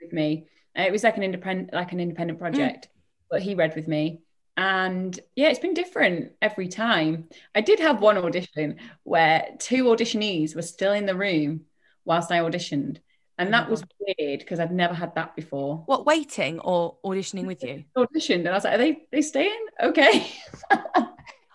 with 0.00 0.12
me 0.12 0.46
it 0.76 0.92
was 0.92 1.02
like 1.02 1.16
an 1.16 1.24
independent 1.24 1.72
like 1.72 1.90
an 1.90 1.98
independent 1.98 2.38
mm. 2.38 2.42
project 2.42 2.86
mm 2.86 2.99
but 3.30 3.42
he 3.42 3.54
read 3.54 3.74
with 3.76 3.88
me. 3.88 4.22
And 4.56 5.18
yeah, 5.36 5.48
it's 5.48 5.58
been 5.58 5.74
different 5.74 6.32
every 6.42 6.68
time. 6.68 7.28
I 7.54 7.60
did 7.60 7.80
have 7.80 8.00
one 8.00 8.18
audition 8.18 8.76
where 9.04 9.48
two 9.58 9.84
auditionees 9.84 10.54
were 10.54 10.62
still 10.62 10.92
in 10.92 11.06
the 11.06 11.14
room 11.14 11.62
whilst 12.04 12.30
I 12.30 12.40
auditioned. 12.40 12.98
And 13.38 13.54
that 13.54 13.68
oh. 13.68 13.70
was 13.70 13.84
weird 14.00 14.40
because 14.40 14.60
I'd 14.60 14.72
never 14.72 14.92
had 14.92 15.14
that 15.14 15.34
before. 15.34 15.82
What, 15.86 16.04
waiting 16.04 16.60
or 16.60 16.98
auditioning 17.04 17.46
with 17.46 17.62
you? 17.62 17.84
Auditioned. 17.96 18.40
And 18.40 18.48
I 18.48 18.52
was 18.52 18.64
like, 18.64 18.74
are 18.74 18.78
they, 18.78 18.98
they 19.10 19.22
staying? 19.22 19.64
Okay. 19.82 20.30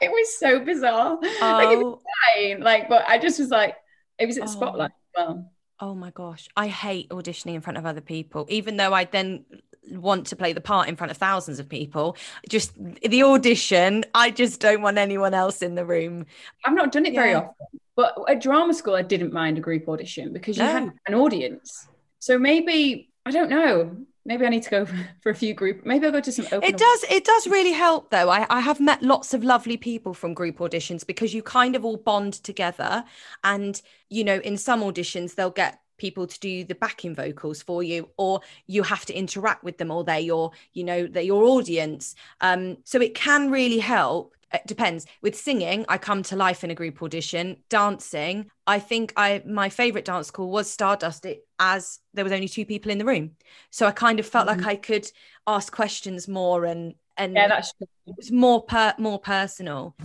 it 0.01 0.09
was 0.09 0.39
so 0.39 0.61
bizarre. 0.61 1.19
Oh. 1.21 1.37
Like, 1.41 1.69
it 1.69 1.77
was 1.77 1.99
oh. 1.99 2.01
fine. 2.33 2.61
Like, 2.61 2.89
but 2.89 3.05
I 3.07 3.19
just 3.19 3.37
was 3.37 3.49
like, 3.49 3.75
it 4.17 4.25
was 4.25 4.37
at 4.39 4.45
oh. 4.45 4.47
Spotlight 4.47 4.91
well. 5.15 5.51
Oh 5.79 5.93
my 5.93 6.09
gosh. 6.11 6.47
I 6.55 6.67
hate 6.67 7.09
auditioning 7.09 7.55
in 7.55 7.61
front 7.61 7.77
of 7.77 7.85
other 7.85 8.01
people, 8.01 8.45
even 8.49 8.77
though 8.77 8.93
I 8.93 9.03
then 9.03 9.45
want 9.91 10.27
to 10.27 10.35
play 10.35 10.53
the 10.53 10.61
part 10.61 10.87
in 10.89 10.95
front 10.95 11.11
of 11.11 11.17
thousands 11.17 11.59
of 11.59 11.69
people. 11.69 12.17
Just 12.49 12.73
the 12.75 13.23
audition, 13.23 14.03
I 14.13 14.31
just 14.31 14.59
don't 14.59 14.81
want 14.81 14.97
anyone 14.97 15.33
else 15.33 15.61
in 15.61 15.75
the 15.75 15.85
room. 15.85 16.25
I've 16.65 16.73
not 16.73 16.91
done 16.91 17.05
it 17.05 17.13
very 17.13 17.33
often, 17.33 17.53
but 17.95 18.17
at 18.27 18.41
drama 18.41 18.73
school, 18.73 18.95
I 18.95 19.01
didn't 19.01 19.33
mind 19.33 19.57
a 19.57 19.61
group 19.61 19.87
audition 19.87 20.33
because 20.33 20.57
you 20.57 20.63
No. 20.63 20.71
had 20.71 20.91
an 21.07 21.13
audience. 21.15 21.87
So 22.19 22.37
maybe 22.37 23.09
I 23.25 23.31
don't 23.31 23.49
know. 23.49 23.95
Maybe 24.27 24.43
I 24.43 24.49
need 24.49 24.63
to 24.63 24.69
go 24.71 24.85
for, 24.87 24.95
for 25.21 25.29
a 25.29 25.35
few 25.35 25.53
group. 25.53 25.85
Maybe 25.85 26.05
I'll 26.05 26.11
go 26.11 26.19
to 26.19 26.31
some 26.31 26.45
open. 26.47 26.63
It 26.63 26.77
does. 26.77 27.05
It 27.11 27.25
does 27.25 27.45
really 27.47 27.73
help, 27.73 28.09
though. 28.09 28.29
I, 28.29 28.47
I 28.49 28.59
have 28.59 28.79
met 28.79 29.03
lots 29.03 29.35
of 29.35 29.43
lovely 29.43 29.77
people 29.77 30.15
from 30.15 30.33
group 30.33 30.57
auditions 30.57 31.05
because 31.05 31.33
you 31.33 31.43
kind 31.43 31.75
of 31.75 31.85
all 31.85 31.97
bond 31.97 32.33
together, 32.33 33.03
and 33.43 33.79
you 34.09 34.23
know, 34.23 34.39
in 34.39 34.57
some 34.57 34.81
auditions 34.81 35.35
they'll 35.35 35.51
get 35.51 35.79
people 35.97 36.27
to 36.27 36.39
do 36.39 36.63
the 36.63 36.75
backing 36.75 37.15
vocals 37.15 37.61
for 37.61 37.83
you, 37.83 38.09
or 38.17 38.41
you 38.67 38.83
have 38.83 39.05
to 39.05 39.13
interact 39.13 39.63
with 39.63 39.77
them, 39.77 39.91
or 39.91 40.03
they're 40.03 40.19
your, 40.19 40.51
you 40.73 40.83
know, 40.83 41.07
they're 41.07 41.23
your 41.23 41.43
audience. 41.43 42.15
Um, 42.41 42.77
so 42.83 43.01
it 43.01 43.15
can 43.15 43.51
really 43.51 43.79
help. 43.79 44.33
It 44.53 44.67
depends. 44.67 45.05
With 45.21 45.35
singing, 45.35 45.85
I 45.89 45.97
come 45.97 46.23
to 46.23 46.35
life 46.35 46.63
in 46.63 46.71
a 46.71 46.75
group 46.75 47.01
audition. 47.01 47.57
Dancing, 47.69 48.49
I 48.67 48.79
think 48.79 49.11
I 49.17 49.43
my 49.45 49.69
favorite 49.69 50.05
dance 50.05 50.31
call 50.31 50.49
was 50.49 50.69
Stardust. 50.69 51.25
It, 51.25 51.45
as 51.59 51.99
there 52.13 52.23
was 52.23 52.33
only 52.33 52.47
two 52.47 52.65
people 52.65 52.91
in 52.91 52.97
the 52.97 53.05
room, 53.05 53.31
so 53.69 53.85
I 53.85 53.91
kind 53.91 54.19
of 54.19 54.25
felt 54.25 54.47
like 54.47 54.65
I 54.65 54.75
could 54.75 55.09
ask 55.47 55.73
questions 55.73 56.27
more 56.27 56.65
and 56.65 56.95
and 57.17 57.33
Yeah, 57.33 57.47
that's 57.47 57.73
it 57.79 58.15
was 58.17 58.31
more 58.31 58.63
per 58.63 58.93
more 58.97 59.19
personal. 59.19 59.95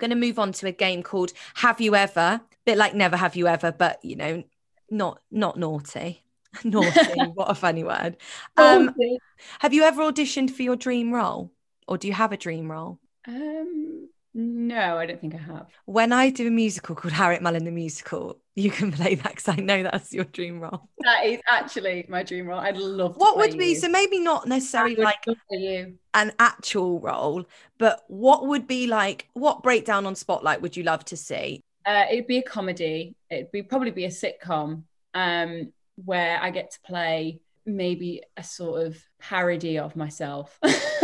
Going 0.00 0.10
to 0.10 0.16
move 0.16 0.38
on 0.38 0.52
to 0.52 0.66
a 0.66 0.72
game 0.72 1.02
called 1.02 1.32
Have 1.54 1.80
You 1.80 1.94
Ever? 1.94 2.40
bit 2.64 2.78
like 2.78 2.94
Never 2.94 3.16
Have 3.16 3.36
You 3.36 3.46
Ever, 3.48 3.72
but 3.72 4.04
you 4.04 4.16
know, 4.16 4.42
not 4.90 5.20
not 5.30 5.58
naughty. 5.58 6.24
naughty, 6.64 7.20
what 7.34 7.50
a 7.50 7.54
funny 7.54 7.84
word. 7.84 8.16
Um, 8.56 8.94
have 9.60 9.72
you 9.72 9.84
ever 9.84 10.02
auditioned 10.02 10.50
for 10.50 10.62
your 10.62 10.76
dream 10.76 11.12
role, 11.12 11.52
or 11.86 11.96
do 11.96 12.08
you 12.08 12.14
have 12.14 12.32
a 12.32 12.36
dream 12.36 12.70
role? 12.70 12.98
Um, 13.26 14.08
no, 14.32 14.96
I 14.96 15.06
don't 15.06 15.20
think 15.20 15.34
I 15.34 15.38
have. 15.38 15.66
When 15.86 16.12
I 16.12 16.30
do 16.30 16.46
a 16.46 16.50
musical 16.50 16.94
called 16.94 17.14
Harriette 17.14 17.42
Mullen 17.42 17.64
the 17.64 17.70
Musical, 17.70 18.38
you 18.54 18.70
can 18.70 18.92
play 19.00 19.16
that 19.16 19.30
because 19.36 19.48
I 19.48 19.56
know 19.56 19.82
that's 19.82 20.12
your 20.12 20.24
dream 20.24 20.60
role. 20.60 20.88
That 21.00 21.26
is 21.26 21.40
actually 21.48 22.06
my 22.08 22.22
dream 22.22 22.46
role. 22.46 22.60
I'd 22.60 22.76
love. 22.76 23.14
To 23.14 23.18
What 23.18 23.36
would 23.38 23.58
be 23.58 23.70
you. 23.70 23.74
so 23.76 23.88
maybe 23.88 24.20
not 24.20 24.46
necessarily 24.46 24.96
like 24.96 25.24
an 26.14 26.32
actual 26.38 27.00
role, 27.00 27.44
but 27.78 28.04
what 28.08 28.46
would 28.46 28.66
be 28.66 28.86
like 28.86 29.28
what 29.32 29.62
breakdown 29.62 30.06
on 30.06 30.14
Spotlight 30.14 30.62
would 30.62 30.76
you 30.76 30.84
love 30.84 31.04
to 31.06 31.16
see? 31.16 31.60
Uh, 31.84 32.04
it'd 32.10 32.26
be 32.26 32.38
a 32.38 32.42
comedy. 32.42 33.16
It'd 33.30 33.50
be 33.50 33.62
probably 33.62 33.90
be 33.90 34.04
a 34.04 34.08
sitcom 34.10 34.82
um, 35.14 35.72
where 36.04 36.38
I 36.40 36.50
get 36.50 36.72
to 36.72 36.80
play 36.82 37.40
maybe 37.76 38.22
a 38.36 38.44
sort 38.44 38.86
of 38.86 38.98
parody 39.18 39.78
of 39.78 39.96
myself. 39.96 40.58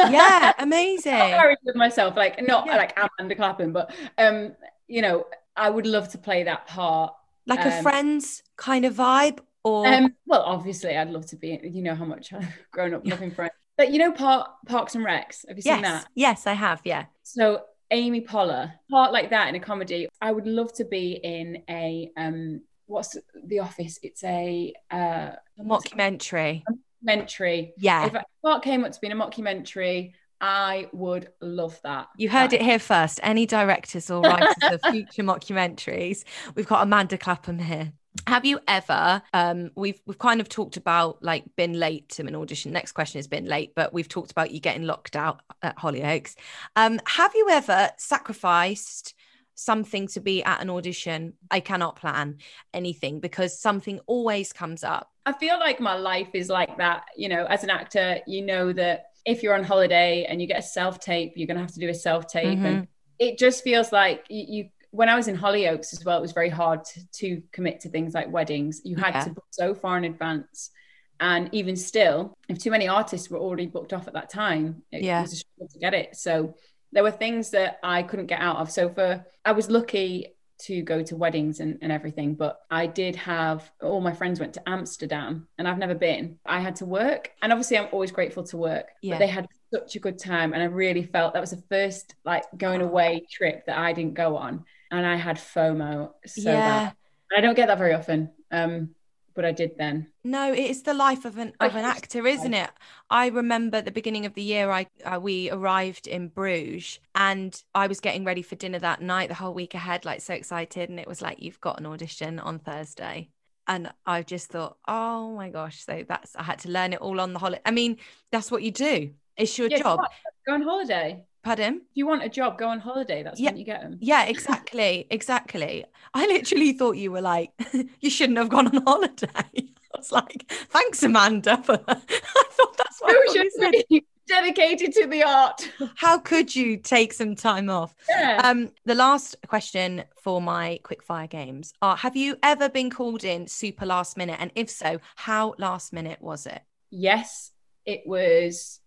Yeah, 0.05 0.53
amazing. 0.59 1.13
parody 1.13 1.57
of 1.69 1.77
myself, 1.77 2.17
like 2.17 2.41
not 2.47 2.67
Yeah. 2.67 2.77
like 2.77 2.97
Amanda 3.19 3.35
Clapham, 3.35 3.73
but 3.73 3.95
um, 4.19 4.55
you 4.89 5.03
know, 5.03 5.25
I 5.57 5.71
would 5.71 5.87
love 5.87 6.09
to 6.11 6.19
play 6.19 6.45
that 6.45 6.67
part. 6.67 7.15
Like 7.47 7.65
a 7.65 7.71
Um, 7.79 7.83
friends 7.83 8.43
kind 8.57 8.85
of 8.85 8.95
vibe 8.95 9.39
or 9.65 9.87
Um, 9.87 10.15
well, 10.27 10.43
obviously, 10.43 10.97
I'd 10.97 11.11
love 11.11 11.27
to 11.27 11.37
be. 11.37 11.61
You 11.63 11.83
know 11.83 11.95
how 11.95 12.05
much 12.05 12.33
I've 12.33 12.49
grown 12.73 12.95
up 12.95 13.07
loving 13.07 13.31
Friends. 13.31 13.53
But 13.77 13.93
you 13.93 13.99
know, 13.99 14.13
Park, 14.13 14.51
Parks 14.67 14.95
and 14.95 15.05
Recs. 15.05 15.47
Have 15.49 15.57
you 15.57 15.63
seen 15.63 15.83
that? 15.83 16.07
yes, 16.15 16.47
I 16.47 16.55
have. 16.55 16.81
Yeah, 16.85 17.07
So 17.23 17.63
Amy 17.91 18.21
Poehler, 18.21 18.73
part 18.91 19.13
like 19.13 19.31
that 19.31 19.49
in 19.49 19.55
a 19.55 19.61
comedy. 19.61 20.09
I 20.21 20.33
would 20.33 20.47
love 20.47 20.73
to 20.75 20.85
be 20.85 21.13
in 21.23 21.63
a 21.69 22.11
um, 22.17 22.63
what's 22.87 23.17
the 23.45 23.59
Office? 23.61 23.99
It's 24.03 24.23
a 24.25 24.73
uh, 24.91 25.33
a 25.59 25.63
mockumentary. 25.63 26.63
documentary. 27.03 27.73
Yeah, 27.77 28.07
If 28.07 28.15
a 28.15 28.25
part 28.43 28.63
came 28.63 28.85
up 28.85 28.93
to 28.93 29.01
be 29.01 29.09
in 29.09 29.13
a 29.13 29.25
mockumentary, 29.25 30.13
I 30.41 30.89
would 30.93 31.29
love 31.41 31.81
that. 31.83 32.09
you 32.19 32.29
heard 32.29 32.51
That- 32.51 32.61
it 32.61 32.63
here 32.63 32.79
first. 32.79 33.21
Any 33.23 33.47
directors 33.47 34.11
or 34.11 34.21
writers 34.23 34.55
of 34.71 34.81
future 34.91 35.23
mockumentaries, 35.23 36.25
we've 36.55 36.67
got 36.67 36.83
Amanda 36.83 37.17
Clapham 37.19 37.59
here. 37.59 37.93
Have 38.27 38.45
you 38.47 38.59
ever? 38.67 39.23
Um, 39.35 39.71
we've 39.77 40.01
we've 40.07 40.19
kind 40.19 40.41
of 40.41 40.49
talked 40.49 40.77
about 40.79 41.23
like 41.23 41.45
been 41.55 41.75
late 41.79 42.09
to 42.11 42.27
an 42.27 42.35
audition. 42.35 42.73
Next 42.73 42.93
question 42.93 43.19
has 43.19 43.27
been 43.29 43.45
late, 43.45 43.73
but 43.77 43.93
we've 43.93 44.09
talked 44.09 44.31
about 44.31 44.51
you 44.53 44.59
getting 44.59 44.85
locked 44.85 45.17
out 45.17 45.43
at 45.63 45.77
Hollyoaks. 45.77 46.35
Um, 46.77 46.99
have 47.07 47.35
you 47.35 47.49
ever 47.51 47.91
sacrificed 47.99 49.15
something 49.57 50.07
to 50.09 50.21
be 50.21 50.45
at 50.45 50.61
an 50.63 50.71
audition? 50.71 51.33
I 51.51 51.61
cannot 51.61 51.97
plan 51.97 52.39
anything 52.73 53.19
because 53.19 53.59
something 53.59 53.99
always 54.07 54.53
comes 54.53 54.85
up. 54.85 55.11
I 55.27 55.33
feel 55.33 55.59
like 55.59 55.81
my 55.81 55.97
life 55.97 56.29
is 56.35 56.49
like 56.49 56.77
that. 56.79 57.07
You 57.17 57.29
know, 57.29 57.47
as 57.47 57.65
an 57.65 57.71
actor, 57.71 58.21
you 58.29 58.43
know 58.43 58.73
that 58.73 59.07
if 59.25 59.43
you're 59.43 59.55
on 59.55 59.65
holiday 59.65 60.25
and 60.29 60.41
you 60.41 60.47
get 60.47 60.61
a 60.61 60.63
self 60.63 61.01
tape, 61.01 61.33
you're 61.35 61.49
going 61.49 61.57
to 61.57 61.63
have 61.63 61.73
to 61.73 61.81
do 61.81 61.89
a 61.89 61.95
self 61.95 62.29
tape. 62.29 62.59
And 62.59 62.77
mm-hmm. 62.77 62.85
it 63.19 63.39
just 63.39 63.65
feels 63.65 63.91
like 63.91 64.25
you, 64.29 64.45
you, 64.49 64.69
when 64.93 65.09
I 65.09 65.17
was 65.17 65.27
in 65.27 65.37
Hollyoaks 65.37 65.93
as 65.93 66.05
well, 66.05 66.17
it 66.19 66.23
was 66.23 66.33
very 66.33 66.49
hard 66.49 66.85
to, 66.85 67.07
to 67.15 67.43
commit 67.51 67.81
to 67.81 67.89
things 67.89 68.15
like 68.15 68.31
weddings. 68.31 68.83
You 68.85 68.97
had 68.97 69.15
Yeah. 69.15 69.25
to 69.25 69.31
book 69.31 69.47
so 69.51 69.75
far 69.75 69.99
in 69.99 70.05
advance. 70.05 70.71
And 71.19 71.49
even 71.53 71.77
still, 71.77 72.37
if 72.49 72.59
too 72.59 72.71
many 72.71 72.89
artists 72.89 73.31
were 73.31 73.39
already 73.39 73.67
booked 73.67 73.93
off 73.93 74.07
at 74.07 74.15
that 74.15 74.31
time, 74.31 74.83
it 74.93 75.03
Yeah. 75.03 75.23
was 75.23 75.33
a 75.33 75.37
struggle 75.37 75.69
to 75.73 75.79
get 75.79 75.95
it. 75.95 76.15
So 76.15 76.55
there 76.93 77.03
were 77.03 77.11
things 77.11 77.51
that 77.51 77.79
I 77.83 78.03
couldn't 78.03 78.27
get 78.27 78.41
out 78.41 78.57
of. 78.57 78.71
So 78.71 78.89
for 78.89 79.25
I 79.45 79.53
was 79.53 79.71
lucky 79.71 80.33
to 80.59 80.81
go 80.83 81.03
to 81.03 81.17
weddings 81.17 81.61
and, 81.61 81.79
and 81.83 81.93
everything, 81.93 82.35
but 82.35 82.61
I 82.71 82.87
did 82.87 83.15
have 83.17 83.71
all 83.83 84.01
my 84.01 84.15
friends 84.15 84.41
went 84.41 84.55
to 84.55 84.69
Amsterdam 84.69 85.49
and 85.59 85.69
I've 85.69 85.79
never 85.79 85.95
been. 85.95 86.39
I 86.47 86.61
had 86.61 86.77
to 86.77 86.87
work. 86.87 87.31
And 87.43 87.53
obviously 87.53 87.77
I'm 87.77 87.89
always 87.93 88.11
grateful 88.11 88.43
to 88.45 88.57
work. 88.57 88.89
Yeah. 89.03 89.15
But 89.15 89.19
they 89.19 89.27
had 89.27 89.47
such 89.73 89.97
a 89.97 89.99
good 90.01 90.19
time. 90.19 90.55
And 90.55 90.63
I 90.63 90.67
really 90.67 91.03
felt 91.03 91.35
that 91.35 91.41
was 91.41 91.51
the 91.51 91.63
first 91.69 92.15
like 92.25 92.45
going 92.57 92.81
away 92.81 93.27
trip 93.31 93.67
that 93.67 93.77
I 93.79 93.93
didn't 93.93 94.15
go 94.15 94.37
on. 94.37 94.65
And 94.91 95.05
I 95.05 95.17
had 95.17 95.37
FOMO 95.37 96.13
so 96.27 96.53
Yeah. 96.53 96.61
bad. 96.61 96.97
And 97.31 97.39
I 97.39 97.41
don't 97.47 97.57
get 97.57 97.67
that 97.69 97.79
very 97.79 97.93
often. 97.93 98.31
Um, 98.51 98.95
but 99.37 99.45
I 99.45 99.53
did 99.53 99.77
then. 99.79 100.13
No, 100.25 100.53
it 100.53 100.59
is 100.59 100.83
the 100.83 100.93
life 100.95 101.25
of 101.25 101.39
an 101.39 101.53
of 101.61 101.77
an 101.77 101.85
actor, 101.85 102.27
isn't 102.27 102.53
it? 102.53 102.71
I 103.11 103.29
remember 103.29 103.77
at 103.77 103.85
the 103.85 103.93
beginning 103.93 104.27
of 104.27 104.35
the 104.35 104.43
year, 104.43 104.71
I 104.73 104.89
uh, 105.05 105.21
we 105.21 105.49
arrived 105.51 106.09
in 106.09 106.29
Bruges, 106.29 106.99
and 107.15 107.63
I 107.77 107.87
was 107.87 108.01
getting 108.01 108.25
ready 108.25 108.43
for 108.43 108.57
dinner 108.57 108.81
that 108.81 109.01
night, 109.01 109.29
the 109.29 109.37
whole 109.37 109.55
week 109.55 109.75
ahead, 109.75 110.05
like 110.05 110.21
so 110.21 110.35
excited, 110.35 110.91
and 110.91 110.99
it 110.99 111.07
was 111.07 111.23
like 111.23 111.41
you've 111.41 111.61
got 111.61 111.79
an 111.79 111.87
audition 111.87 112.41
on 112.41 112.59
Thursday, 112.59 113.31
and 113.69 113.93
I 114.05 114.23
just 114.25 114.49
thought, 114.51 114.79
oh 114.89 115.33
my 115.37 115.49
gosh, 115.49 115.85
so 115.85 116.05
that's 116.09 116.35
I 116.35 116.43
had 116.43 116.59
to 116.61 116.71
learn 116.71 116.93
it 116.93 117.01
all 117.01 117.21
on 117.21 117.33
the 117.33 117.39
holiday. 117.39 117.63
I 117.65 117.71
mean, 117.71 117.99
that's 118.33 118.51
what 118.51 118.65
you 118.65 118.73
do. 118.73 119.15
It's 119.37 119.57
your 119.57 119.69
Yeah, 119.69 119.79
job. 119.79 120.01
Go 120.45 120.55
on 120.55 120.63
holiday. 120.63 121.25
Pardon? 121.47 121.75
If 121.77 121.83
you 121.95 122.09
want 122.09 122.25
a 122.25 122.29
job, 122.29 122.59
go 122.59 122.67
on 122.67 122.81
holiday. 122.81 123.23
That's 123.23 123.39
Yeah. 123.39 123.51
when 123.51 123.59
you 123.59 123.65
get 123.65 123.81
them. 123.81 123.99
Yeah, 124.01 124.25
exactly, 124.25 125.07
exactly. 125.11 125.85
I 126.13 126.27
literally 126.27 126.73
thought 126.73 126.97
you 126.97 127.13
were 127.13 127.21
like, 127.21 127.53
you 128.01 128.11
shouldn't 128.11 128.37
have 128.39 128.49
gone 128.49 128.67
on 128.67 128.83
holiday. 128.83 129.29
I 129.95 129.97
was 129.97 130.11
like, 130.11 130.51
thanks, 130.51 131.05
Amanda. 131.05 131.57
For 131.63 131.75
I 131.87 131.95
thought 131.95 132.77
that's 132.77 133.01
what 133.01 133.15
I 133.39 133.49
thought 133.61 133.75
you 133.89 134.01
dedicated 134.27 134.93
to 134.95 135.07
the 135.07 135.23
art. 135.23 135.71
How 135.95 136.19
could 136.19 136.57
you 136.57 136.79
take 136.79 137.13
some 137.13 137.37
time 137.37 137.71
off? 137.71 137.95
Yeah. 138.09 138.41
Um, 138.43 138.73
the 138.85 138.97
last 138.97 139.37
question 139.47 140.03
for 140.21 140.41
my 140.43 140.81
quick 140.83 141.01
fire 141.05 141.29
games 141.29 141.73
are: 141.81 141.97
Have 141.97 142.17
you 142.17 142.37
ever 142.43 142.69
been 142.69 142.91
called 142.91 143.23
in 143.23 143.47
super 143.47 143.87
last 143.87 144.17
minute? 144.17 144.39
And 144.41 144.51
if 144.57 144.69
so, 144.69 144.99
how 145.15 145.55
last 145.59 145.93
minute 145.93 146.21
was 146.21 146.45
it? 146.47 146.61
yes, 146.91 147.53
it 147.85 148.03
was 148.05 148.81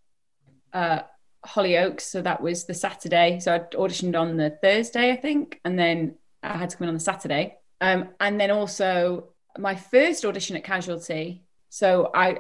uh 0.74 1.00
Hollyoaks. 1.46 2.02
So 2.02 2.22
that 2.22 2.42
was 2.42 2.66
the 2.66 2.74
Saturday. 2.74 3.40
So 3.40 3.56
I 3.56 3.60
auditioned 3.60 4.20
on 4.20 4.38
the 4.38 4.58
Thursday, 4.62 5.12
I 5.12 5.16
think, 5.16 5.60
and 5.64 5.78
then 5.78 6.16
I 6.44 6.58
had 6.58 6.70
to 6.70 6.78
come 6.78 6.86
in 6.86 6.90
on 6.90 6.96
the 6.96 7.00
Saturday. 7.00 7.58
Um, 7.82 8.10
and 8.20 8.40
then 8.40 8.52
also 8.52 9.30
my 9.58 9.76
first 9.76 10.26
audition 10.26 10.56
at 10.56 10.64
Casualty. 10.64 11.44
So 11.70 12.12
I 12.14 12.40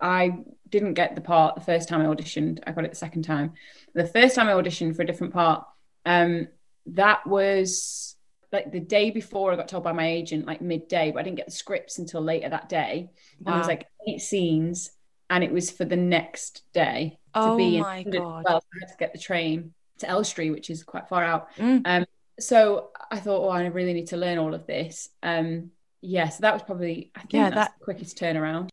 I 0.00 0.38
didn't 0.68 0.94
get 0.94 1.14
the 1.14 1.20
part 1.20 1.56
the 1.56 1.60
first 1.60 1.88
time 1.88 2.00
I 2.00 2.06
auditioned. 2.06 2.60
I 2.66 2.72
got 2.72 2.84
it 2.84 2.90
the 2.90 2.96
second 2.96 3.22
time. 3.22 3.52
The 3.94 4.06
first 4.06 4.34
time 4.34 4.48
I 4.48 4.52
auditioned 4.52 4.96
for 4.96 5.02
a 5.02 5.06
different 5.06 5.34
part, 5.34 5.66
um, 6.06 6.48
that 6.86 7.26
was 7.26 8.16
like 8.52 8.72
the 8.72 8.80
day 8.80 9.10
before 9.10 9.52
I 9.52 9.56
got 9.56 9.68
told 9.68 9.84
by 9.84 9.92
my 9.92 10.08
agent, 10.08 10.46
like 10.46 10.60
midday, 10.60 11.10
but 11.12 11.20
I 11.20 11.22
didn't 11.22 11.36
get 11.36 11.46
the 11.46 11.52
scripts 11.52 11.98
until 11.98 12.20
later 12.20 12.48
that 12.48 12.68
day. 12.68 13.10
And 13.44 13.54
it 13.54 13.58
was 13.58 13.68
like 13.68 13.86
eight 14.08 14.20
scenes, 14.20 14.90
and 15.30 15.42
it 15.44 15.52
was 15.52 15.70
for 15.70 15.84
the 15.84 15.96
next 15.96 16.62
day 16.74 17.18
to 17.34 17.40
Oh 17.40 17.56
be 17.56 17.76
in 17.76 17.82
my 17.82 18.02
God. 18.02 18.44
Well, 18.44 18.62
I 18.74 18.76
had 18.80 18.88
to 18.88 18.96
get 18.98 19.12
the 19.12 19.18
train 19.18 19.72
to 19.98 20.08
Elstree, 20.08 20.50
which 20.50 20.68
is 20.68 20.82
quite 20.82 21.08
far 21.08 21.24
out. 21.24 21.54
Mm. 21.56 21.82
Um, 21.84 22.06
so 22.38 22.90
I 23.10 23.18
thought, 23.18 23.46
oh, 23.46 23.50
I 23.50 23.64
really 23.66 23.92
need 23.92 24.08
to 24.08 24.16
learn 24.16 24.38
all 24.38 24.52
of 24.54 24.66
this. 24.66 25.08
Um, 25.22 25.70
yeah, 26.02 26.28
so 26.30 26.38
that 26.42 26.52
was 26.52 26.62
probably 26.62 27.12
I 27.14 27.20
think 27.20 27.32
Yeah, 27.34 27.50
that's 27.50 27.70
that- 27.70 27.78
the 27.78 27.84
quickest 27.84 28.18
turnaround. 28.18 28.70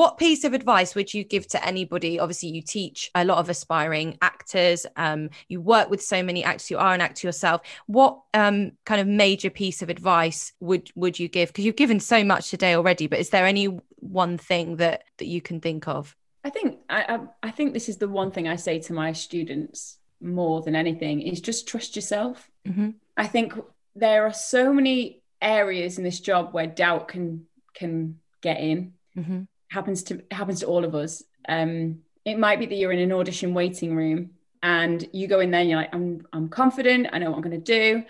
What 0.00 0.16
piece 0.16 0.44
of 0.44 0.54
advice 0.54 0.94
would 0.94 1.12
you 1.12 1.22
give 1.22 1.46
to 1.46 1.62
anybody? 1.62 2.18
Obviously, 2.18 2.48
you 2.48 2.62
teach 2.62 3.10
a 3.14 3.22
lot 3.22 3.36
of 3.36 3.50
aspiring 3.50 4.16
actors. 4.22 4.86
Um, 4.96 5.28
you 5.48 5.60
work 5.60 5.90
with 5.90 6.02
so 6.02 6.22
many 6.22 6.42
actors. 6.42 6.70
You 6.70 6.78
are 6.78 6.94
an 6.94 7.02
actor 7.02 7.26
yourself. 7.26 7.60
What 7.86 8.18
um, 8.32 8.72
kind 8.86 9.02
of 9.02 9.06
major 9.06 9.50
piece 9.50 9.82
of 9.82 9.90
advice 9.90 10.54
would 10.58 10.90
would 10.94 11.18
you 11.18 11.28
give? 11.28 11.50
Because 11.50 11.66
you've 11.66 11.76
given 11.76 12.00
so 12.00 12.24
much 12.24 12.48
today 12.48 12.74
already, 12.76 13.08
but 13.08 13.18
is 13.18 13.28
there 13.28 13.44
any 13.44 13.66
one 13.96 14.38
thing 14.38 14.76
that 14.76 15.04
that 15.18 15.26
you 15.26 15.42
can 15.42 15.60
think 15.60 15.86
of? 15.86 16.16
I 16.44 16.48
think 16.48 16.78
I, 16.88 17.02
I, 17.02 17.48
I 17.48 17.50
think 17.50 17.74
this 17.74 17.90
is 17.90 17.98
the 17.98 18.08
one 18.08 18.30
thing 18.30 18.48
I 18.48 18.56
say 18.56 18.78
to 18.78 18.94
my 18.94 19.12
students 19.12 19.98
more 20.18 20.62
than 20.62 20.74
anything 20.74 21.20
is 21.20 21.42
just 21.42 21.68
trust 21.68 21.94
yourself. 21.94 22.50
Mm-hmm. 22.66 22.92
I 23.18 23.26
think 23.26 23.52
there 23.94 24.24
are 24.24 24.32
so 24.32 24.72
many 24.72 25.20
areas 25.42 25.98
in 25.98 26.04
this 26.04 26.20
job 26.20 26.54
where 26.54 26.66
doubt 26.66 27.08
can 27.08 27.44
can 27.74 28.18
get 28.40 28.60
in. 28.60 28.94
Mm-hmm. 29.14 29.42
Happens 29.70 30.02
to 30.04 30.22
happens 30.30 30.60
to 30.60 30.66
all 30.66 30.84
of 30.84 30.94
us. 30.94 31.22
Um, 31.48 32.00
it 32.24 32.38
might 32.38 32.58
be 32.58 32.66
that 32.66 32.74
you're 32.74 32.92
in 32.92 32.98
an 32.98 33.12
audition 33.12 33.54
waiting 33.54 33.94
room 33.94 34.30
and 34.62 35.08
you 35.12 35.26
go 35.26 35.40
in 35.40 35.50
there 35.50 35.60
and 35.60 35.70
you're 35.70 35.78
like, 35.78 35.94
I'm 35.94 36.26
I'm 36.32 36.48
confident, 36.48 37.08
I 37.12 37.18
know 37.18 37.30
what 37.30 37.36
I'm 37.36 37.42
going 37.42 37.62
to 37.62 37.92
do, 37.92 38.04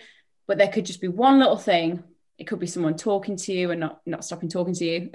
but 0.46 0.58
there 0.58 0.68
could 0.68 0.86
just 0.86 1.00
be 1.00 1.08
one 1.08 1.38
little 1.38 1.56
thing. 1.56 2.02
It 2.38 2.44
could 2.44 2.58
be 2.58 2.66
someone 2.66 2.96
talking 2.96 3.36
to 3.36 3.52
you 3.52 3.70
and 3.70 3.80
not 3.80 4.00
not 4.06 4.24
stopping 4.24 4.48
talking 4.48 4.74
to 4.74 4.84
you. 4.84 5.10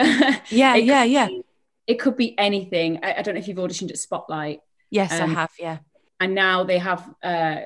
yeah, 0.49 0.75
yeah, 0.75 1.03
yeah. 1.03 1.27
Be, 1.27 1.43
it 1.87 1.99
could 1.99 2.17
be 2.17 2.37
anything. 2.37 2.99
I, 3.03 3.15
I, 3.15 3.21
don't 3.21 3.35
know 3.35 3.39
if 3.39 3.47
you've 3.47 3.57
auditioned 3.57 3.91
at 3.91 3.97
Spotlight. 3.97 4.61
Yes, 4.89 5.11
um, 5.19 5.31
I 5.31 5.33
have. 5.33 5.51
Yeah. 5.59 5.77
And 6.19 6.33
now 6.33 6.63
they 6.63 6.77
have, 6.77 7.07
uh, 7.21 7.61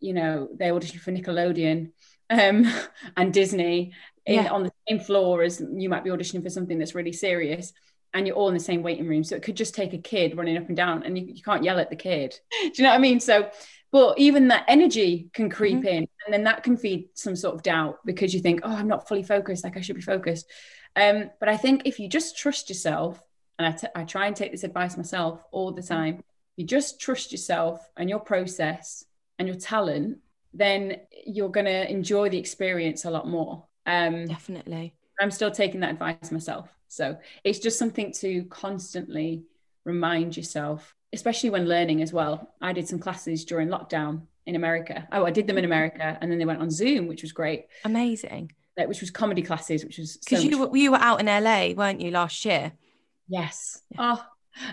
you 0.00 0.14
know, 0.14 0.48
they 0.54 0.68
auditioned 0.68 1.00
for 1.00 1.12
Nickelodeon 1.12 1.92
um, 2.30 2.72
and 3.16 3.32
Disney 3.32 3.92
in, 4.26 4.44
yeah. 4.44 4.50
on 4.50 4.64
the 4.64 4.72
same 4.88 5.00
floor 5.00 5.42
as 5.42 5.62
you 5.72 5.88
might 5.88 6.04
be 6.04 6.10
auditioning 6.10 6.42
for 6.42 6.50
something 6.50 6.78
that's 6.78 6.94
really 6.94 7.12
serious 7.12 7.72
and 8.12 8.26
you're 8.26 8.36
all 8.36 8.48
in 8.48 8.54
the 8.54 8.60
same 8.60 8.82
waiting 8.82 9.06
room. 9.06 9.24
So 9.24 9.36
it 9.36 9.42
could 9.42 9.56
just 9.56 9.74
take 9.74 9.92
a 9.92 9.98
kid 9.98 10.36
running 10.36 10.56
up 10.56 10.68
and 10.68 10.76
down 10.76 11.02
and 11.04 11.16
you, 11.16 11.24
you 11.24 11.42
can't 11.42 11.64
yell 11.64 11.78
at 11.78 11.90
the 11.90 11.96
kid. 11.96 12.38
Do 12.62 12.70
you 12.74 12.82
know 12.84 12.90
what 12.90 12.96
I 12.96 13.00
mean? 13.00 13.20
So, 13.20 13.50
but 13.92 14.18
even 14.18 14.48
that 14.48 14.64
energy 14.68 15.30
can 15.32 15.50
creep 15.50 15.78
mm-hmm. 15.78 15.86
in 15.86 16.08
and 16.24 16.32
then 16.32 16.44
that 16.44 16.62
can 16.62 16.76
feed 16.76 17.08
some 17.14 17.36
sort 17.36 17.54
of 17.54 17.62
doubt 17.62 17.98
because 18.04 18.34
you 18.34 18.40
think, 18.40 18.60
oh, 18.62 18.74
I'm 18.74 18.88
not 18.88 19.08
fully 19.08 19.22
focused, 19.22 19.64
like 19.64 19.76
I 19.76 19.80
should 19.80 19.96
be 19.96 20.02
focused. 20.02 20.46
Um, 20.96 21.30
but 21.38 21.48
I 21.48 21.56
think 21.56 21.82
if 21.84 21.98
you 21.98 22.08
just 22.08 22.36
trust 22.36 22.68
yourself, 22.68 23.20
and 23.58 23.66
I, 23.68 23.72
t- 23.72 23.86
I 23.94 24.04
try 24.04 24.26
and 24.26 24.34
take 24.34 24.52
this 24.52 24.64
advice 24.64 24.96
myself 24.96 25.44
all 25.52 25.70
the 25.72 25.82
time, 25.82 26.22
you 26.56 26.64
just 26.64 27.00
trust 27.00 27.30
yourself 27.30 27.86
and 27.96 28.08
your 28.08 28.18
process 28.18 29.04
and 29.38 29.46
your 29.46 29.56
talent, 29.56 30.18
then 30.54 30.96
you're 31.26 31.50
going 31.50 31.66
to 31.66 31.90
enjoy 31.90 32.28
the 32.28 32.38
experience 32.38 33.04
a 33.04 33.10
lot 33.10 33.28
more. 33.28 33.64
Um, 33.86 34.26
Definitely. 34.26 34.94
I'm 35.20 35.30
still 35.30 35.50
taking 35.50 35.80
that 35.80 35.90
advice 35.90 36.32
myself. 36.32 36.68
So 36.88 37.16
it's 37.44 37.58
just 37.58 37.78
something 37.78 38.12
to 38.14 38.44
constantly 38.44 39.44
remind 39.84 40.36
yourself, 40.36 40.94
especially 41.12 41.50
when 41.50 41.68
learning 41.68 42.02
as 42.02 42.12
well. 42.12 42.54
I 42.60 42.72
did 42.72 42.88
some 42.88 42.98
classes 42.98 43.44
during 43.44 43.68
lockdown 43.68 44.22
in 44.46 44.56
America. 44.56 45.06
Oh, 45.12 45.24
I 45.24 45.30
did 45.30 45.46
them 45.46 45.58
in 45.58 45.64
mm-hmm. 45.64 45.72
America 45.72 46.18
and 46.20 46.30
then 46.30 46.38
they 46.38 46.44
went 46.44 46.60
on 46.60 46.70
Zoom, 46.70 47.06
which 47.06 47.22
was 47.22 47.32
great. 47.32 47.66
Amazing. 47.84 48.52
Like, 48.76 48.88
which 48.88 49.00
was 49.00 49.10
comedy 49.10 49.42
classes, 49.42 49.84
which 49.84 49.98
was 49.98 50.16
because 50.16 50.42
so 50.42 50.48
you, 50.48 50.58
were, 50.58 50.76
you 50.76 50.90
were 50.90 50.98
out 50.98 51.20
in 51.20 51.26
LA, 51.26 51.72
weren't 51.74 52.00
you, 52.00 52.10
last 52.10 52.44
year? 52.44 52.72
Yes. 53.28 53.82
Yeah. 53.90 54.16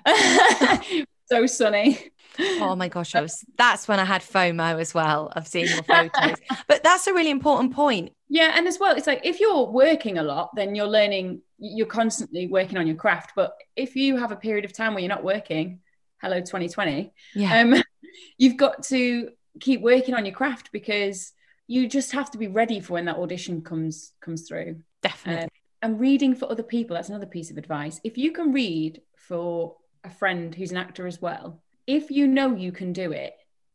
Oh, 0.06 1.06
so 1.26 1.46
sunny. 1.46 2.00
Oh 2.40 2.76
my 2.76 2.88
gosh, 2.88 3.16
I 3.16 3.20
uh, 3.20 3.24
was, 3.24 3.44
that's 3.58 3.88
when 3.88 4.00
I 4.00 4.06
had 4.06 4.22
FOMO 4.22 4.80
as 4.80 4.94
well 4.94 5.32
of 5.36 5.48
seeing 5.48 5.68
your 5.68 5.84
photos. 5.84 6.38
but 6.68 6.84
that's 6.84 7.08
a 7.08 7.14
really 7.14 7.32
important 7.32 7.74
point. 7.74 8.14
Yeah, 8.30 8.54
and 8.56 8.68
as 8.68 8.78
well, 8.80 8.96
it's 8.96 9.08
like 9.08 9.22
if 9.24 9.40
you're 9.40 9.66
working 9.66 10.18
a 10.18 10.24
lot, 10.24 10.56
then 10.56 10.76
you're 10.76 10.88
learning, 10.88 11.42
you're 11.58 11.88
constantly 11.88 12.48
working 12.48 12.78
on 12.78 12.88
your 12.88 12.96
craft. 12.96 13.32
But 13.36 13.54
if 13.76 13.96
you 13.96 14.18
have 14.18 14.32
a 14.32 14.36
period 14.36 14.66
of 14.66 14.74
time 14.74 14.94
where 14.94 15.02
you're 15.02 15.10
not 15.10 15.24
working, 15.24 15.80
hello 16.22 16.40
2020, 16.40 17.14
yeah. 17.36 17.62
um, 17.62 17.82
you've 18.38 18.58
got 18.58 18.84
to 18.84 19.30
keep 19.60 19.82
working 19.82 20.14
on 20.14 20.26
your 20.26 20.36
craft 20.36 20.72
because 20.72 21.32
you 21.68 21.88
just 21.88 22.12
have 22.12 22.32
to 22.32 22.38
be 22.38 22.48
ready 22.48 22.80
for 22.80 22.94
when 22.94 23.06
that 23.06 23.18
audition 23.18 23.62
comes 23.62 24.14
comes 24.20 24.48
through. 24.48 24.82
Definitely. 25.02 25.44
Um, 25.44 25.50
and 25.82 26.00
reading 26.00 26.36
for 26.36 26.52
other 26.52 26.64
people, 26.64 26.96
that's 26.96 27.10
another 27.10 27.26
piece 27.26 27.52
of 27.52 27.58
advice. 27.58 28.00
If 28.04 28.18
you 28.18 28.32
can 28.32 28.52
read 28.52 29.02
for 29.16 29.76
a 30.04 30.10
friend 30.10 30.54
who's 30.54 30.72
an 30.72 30.78
actor 30.78 31.08
as 31.08 31.22
well, 31.22 31.62
if 31.86 32.10
you 32.10 32.28
know 32.28 32.56
you 32.56 32.72
can 32.72 32.94
do 32.94 33.12
it 33.12 33.34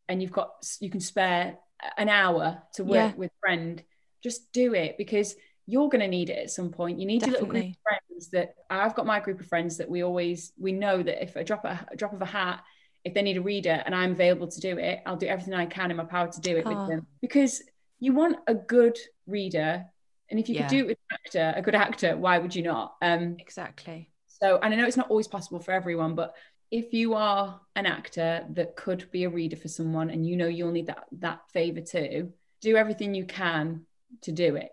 and 0.09 0.21
you've 0.21 0.33
got 0.33 0.51
you 0.81 0.91
can 0.91 1.01
spare 1.01 1.57
an 1.97 2.09
hour 2.09 2.63
to 2.75 2.85
work 2.85 3.13
yeah. 3.13 3.15
with 3.17 3.31
friend, 3.41 3.83
just 4.23 4.53
do 4.53 4.75
it 4.75 4.97
because 4.99 5.35
you're 5.67 5.89
going 5.89 6.01
to 6.01 6.09
need 6.09 6.31
it 6.31 6.39
at 6.39 6.51
some 6.51 6.71
point. 6.71 6.99
You 6.99 7.07
need 7.07 7.21
Definitely. 7.21 7.39
a 7.39 7.43
little 7.43 7.61
group 7.61 7.77
of 7.77 7.83
friends 7.83 8.31
that 8.31 8.55
I've 8.71 8.95
got 8.95 9.07
my 9.07 9.21
group 9.21 9.41
of 9.41 9.47
friends 9.47 9.77
that 9.79 9.89
we 9.89 10.03
always 10.03 10.53
we 10.59 10.73
know 10.73 11.03
that 11.03 11.23
if 11.23 11.37
a 11.37 11.45
drop 11.45 11.65
a, 11.65 11.87
a 11.91 11.97
drop 11.97 12.13
of 12.13 12.23
a 12.23 12.27
hat, 12.27 12.63
if 13.05 13.15
they 13.15 13.23
need 13.23 13.37
a 13.37 13.43
reader 13.43 13.83
and 13.85 13.95
I'm 13.95 14.13
available 14.13 14.49
to 14.49 14.61
do 14.61 14.79
it, 14.79 15.01
I'll 15.07 15.17
do 15.17 15.27
everything 15.27 15.55
I 15.55 15.67
can 15.67 15.91
in 15.91 15.97
my 15.97 16.05
power 16.05 16.29
to 16.29 16.41
do 16.41 16.57
it 16.57 16.65
oh. 16.67 16.71
with 16.71 16.89
them 16.89 17.07
because 17.21 17.63
you 18.01 18.13
want 18.13 18.37
a 18.47 18.55
good 18.55 18.99
reader 19.27 19.85
and 20.31 20.41
if 20.41 20.49
you 20.49 20.55
yeah. 20.55 20.63
could 20.63 20.71
do 20.71 20.79
it 20.79 20.87
with 20.87 20.99
an 21.11 21.19
actor, 21.25 21.53
a 21.57 21.63
good 21.63 21.75
actor, 21.75 22.17
why 22.17 22.39
would 22.39 22.55
you 22.55 22.63
not? 22.63 22.95
Um, 23.03 23.37
exactly. 23.39 24.11
So, 24.27 24.59
and 24.63 24.73
I 24.73 24.77
know 24.77 24.87
it's 24.87 24.97
not 24.97 25.11
always 25.11 25.29
possible 25.29 25.61
for 25.61 25.73
everyone, 25.73 26.15
but 26.15 26.35
if 26.71 26.95
you 26.95 27.13
are 27.15 27.61
an 27.77 27.85
actor 27.85 28.47
that 28.51 28.75
could 28.77 29.11
be 29.11 29.25
a 29.25 29.31
reader 29.31 29.57
for 29.57 29.69
someone 29.69 30.09
and 30.09 30.27
you 30.27 30.37
know 30.37 30.49
you'll 30.49 30.73
need 30.73 30.87
that 30.87 31.05
that 31.19 31.41
favor 31.53 31.83
too, 31.83 32.33
do 32.63 32.77
everything 32.77 33.15
you 33.15 33.27
can 33.27 33.85
to 34.23 34.33
do 34.33 34.57
it. 34.57 34.71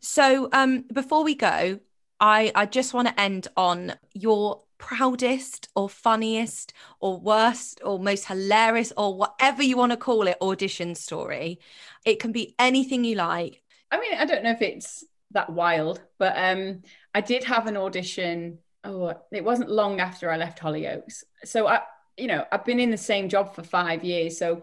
So, 0.00 0.48
um, 0.52 0.84
before 0.92 1.24
we 1.24 1.34
go, 1.34 1.80
I 2.20 2.52
I 2.54 2.66
just 2.66 2.92
want 2.94 3.08
to 3.08 3.20
end 3.20 3.48
on 3.56 3.94
your 4.12 4.62
proudest 4.78 5.68
or 5.74 5.88
funniest 5.88 6.72
or 7.00 7.18
worst 7.18 7.80
or 7.84 7.98
most 7.98 8.26
hilarious 8.26 8.92
or 8.96 9.16
whatever 9.16 9.62
you 9.62 9.76
want 9.76 9.92
to 9.92 9.96
call 9.96 10.26
it 10.26 10.36
audition 10.42 10.94
story. 10.94 11.58
It 12.04 12.20
can 12.20 12.32
be 12.32 12.54
anything 12.58 13.04
you 13.04 13.14
like. 13.14 13.62
I 13.90 13.98
mean, 13.98 14.14
I 14.14 14.26
don't 14.26 14.42
know 14.44 14.50
if 14.50 14.62
it's 14.62 15.04
that 15.30 15.50
wild, 15.50 16.02
but 16.18 16.34
um, 16.36 16.82
I 17.14 17.20
did 17.20 17.44
have 17.44 17.66
an 17.66 17.76
audition. 17.76 18.58
Oh, 18.82 19.14
it 19.32 19.44
wasn't 19.44 19.70
long 19.70 20.00
after 20.00 20.30
I 20.30 20.36
left 20.36 20.60
Hollyoaks. 20.60 21.24
So 21.44 21.66
I, 21.66 21.80
you 22.16 22.26
know, 22.26 22.44
I've 22.52 22.64
been 22.64 22.80
in 22.80 22.90
the 22.90 22.98
same 22.98 23.28
job 23.28 23.54
for 23.54 23.62
five 23.62 24.04
years. 24.04 24.36
So 24.36 24.62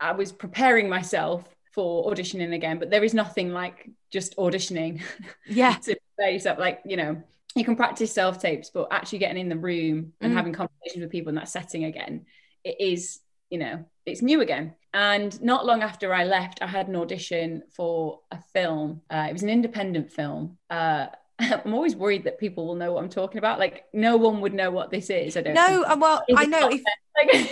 I 0.00 0.12
was 0.12 0.32
preparing 0.32 0.88
myself 0.88 1.44
for 1.72 2.10
auditioning 2.12 2.54
again, 2.54 2.78
but 2.78 2.90
there 2.90 3.04
is 3.04 3.14
nothing 3.14 3.52
like 3.52 3.90
just 4.10 4.36
auditioning. 4.36 5.02
Yeah. 5.46 5.74
to 5.74 5.96
prepare 6.16 6.32
yourself. 6.32 6.58
Like, 6.58 6.80
you 6.84 6.96
know, 6.96 7.22
you 7.54 7.64
can 7.64 7.76
practice 7.76 8.12
self 8.12 8.40
tapes, 8.40 8.70
but 8.70 8.88
actually 8.90 9.18
getting 9.18 9.38
in 9.38 9.48
the 9.48 9.56
room 9.56 10.12
and 10.20 10.32
mm. 10.32 10.36
having 10.36 10.52
conversations 10.52 11.02
with 11.02 11.10
people 11.10 11.30
in 11.30 11.34
that 11.36 11.48
setting 11.48 11.84
again, 11.84 12.26
it 12.64 12.76
is, 12.80 13.20
you 13.50 13.58
know, 13.58 13.84
it's 14.06 14.22
new 14.22 14.40
again. 14.40 14.74
And 14.94 15.40
not 15.42 15.66
long 15.66 15.82
after 15.82 16.12
I 16.12 16.24
left, 16.24 16.62
I 16.62 16.66
had 16.66 16.88
an 16.88 16.96
audition 16.96 17.62
for 17.74 18.20
a 18.30 18.38
film. 18.52 19.02
Uh, 19.10 19.26
it 19.28 19.32
was 19.32 19.42
an 19.42 19.48
independent 19.48 20.12
film. 20.12 20.58
Uh, 20.70 21.06
I'm 21.38 21.74
always 21.74 21.96
worried 21.96 22.24
that 22.24 22.38
people 22.38 22.66
will 22.66 22.74
know 22.74 22.92
what 22.92 23.02
I'm 23.02 23.10
talking 23.10 23.38
about. 23.38 23.58
Like, 23.58 23.84
no 23.92 24.16
one 24.16 24.40
would 24.40 24.54
know 24.54 24.70
what 24.70 24.90
this 24.90 25.10
is. 25.10 25.36
I 25.36 25.42
don't. 25.42 25.54
No, 25.54 25.82
uh, 25.82 25.96
well, 25.98 26.24
I 26.36 26.46
know. 26.46 26.68
If, 26.68 26.82
like, 27.16 27.50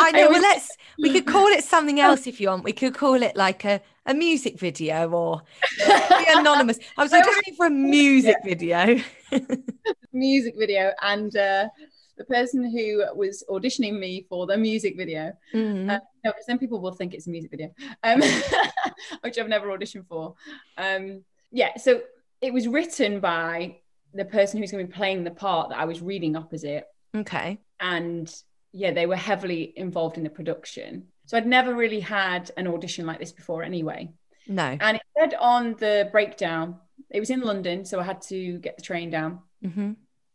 I 0.00 0.10
know. 0.12 0.26
I 0.26 0.28
well, 0.28 0.42
let's. 0.42 0.65
We 0.98 1.12
could 1.12 1.26
call 1.26 1.46
it 1.48 1.64
something 1.64 2.00
else 2.06 2.26
if 2.26 2.40
you 2.40 2.48
want. 2.48 2.64
We 2.64 2.72
could 2.72 2.94
call 2.94 3.22
it 3.22 3.36
like 3.36 3.64
a, 3.64 3.80
a 4.06 4.14
music 4.14 4.58
video 4.58 5.10
or 5.10 5.42
anonymous. 6.28 6.78
I 6.96 7.02
was 7.02 7.12
auditioning 7.12 7.56
for 7.56 7.66
a 7.66 7.70
music 7.70 8.36
video. 8.44 9.00
music 10.12 10.54
video, 10.58 10.92
and 11.02 11.36
uh, 11.36 11.68
the 12.16 12.24
person 12.24 12.64
who 12.70 13.04
was 13.14 13.44
auditioning 13.50 13.98
me 13.98 14.26
for 14.28 14.46
the 14.46 14.56
music 14.56 14.96
video. 14.96 15.32
Mm-hmm. 15.54 15.90
Uh, 15.90 15.98
no, 16.24 16.32
because 16.32 16.46
then 16.46 16.58
people 16.58 16.80
will 16.80 16.92
think 16.92 17.14
it's 17.14 17.26
a 17.26 17.30
music 17.30 17.50
video, 17.50 17.72
um, 18.02 18.22
which 19.20 19.38
I've 19.38 19.48
never 19.48 19.68
auditioned 19.68 20.06
for. 20.08 20.34
Um, 20.78 21.22
yeah, 21.52 21.76
so 21.76 22.00
it 22.40 22.52
was 22.52 22.68
written 22.68 23.20
by 23.20 23.76
the 24.14 24.24
person 24.24 24.60
who's 24.60 24.70
going 24.70 24.86
to 24.86 24.90
be 24.90 24.96
playing 24.96 25.24
the 25.24 25.30
part 25.30 25.70
that 25.70 25.78
I 25.78 25.84
was 25.84 26.00
reading 26.00 26.36
opposite. 26.36 26.84
Okay. 27.14 27.58
And 27.80 28.32
yeah, 28.76 28.90
they 28.90 29.06
were 29.06 29.16
heavily 29.16 29.72
involved 29.74 30.18
in 30.18 30.24
the 30.24 30.30
production. 30.30 31.06
So 31.24 31.38
I'd 31.38 31.46
never 31.46 31.74
really 31.74 32.00
had 32.00 32.50
an 32.58 32.68
audition 32.68 33.06
like 33.06 33.18
this 33.18 33.32
before 33.32 33.62
anyway. 33.62 34.12
No. 34.46 34.76
And 34.78 34.98
it 34.98 35.02
said 35.18 35.34
on 35.40 35.76
the 35.78 36.10
breakdown, 36.12 36.76
it 37.10 37.18
was 37.18 37.30
in 37.30 37.40
London, 37.40 37.86
so 37.86 37.98
I 37.98 38.02
had 38.02 38.20
to 38.22 38.58
get 38.58 38.76
the 38.76 38.82
train 38.82 39.08
down. 39.08 39.40
Mm-hmm. 39.64 39.92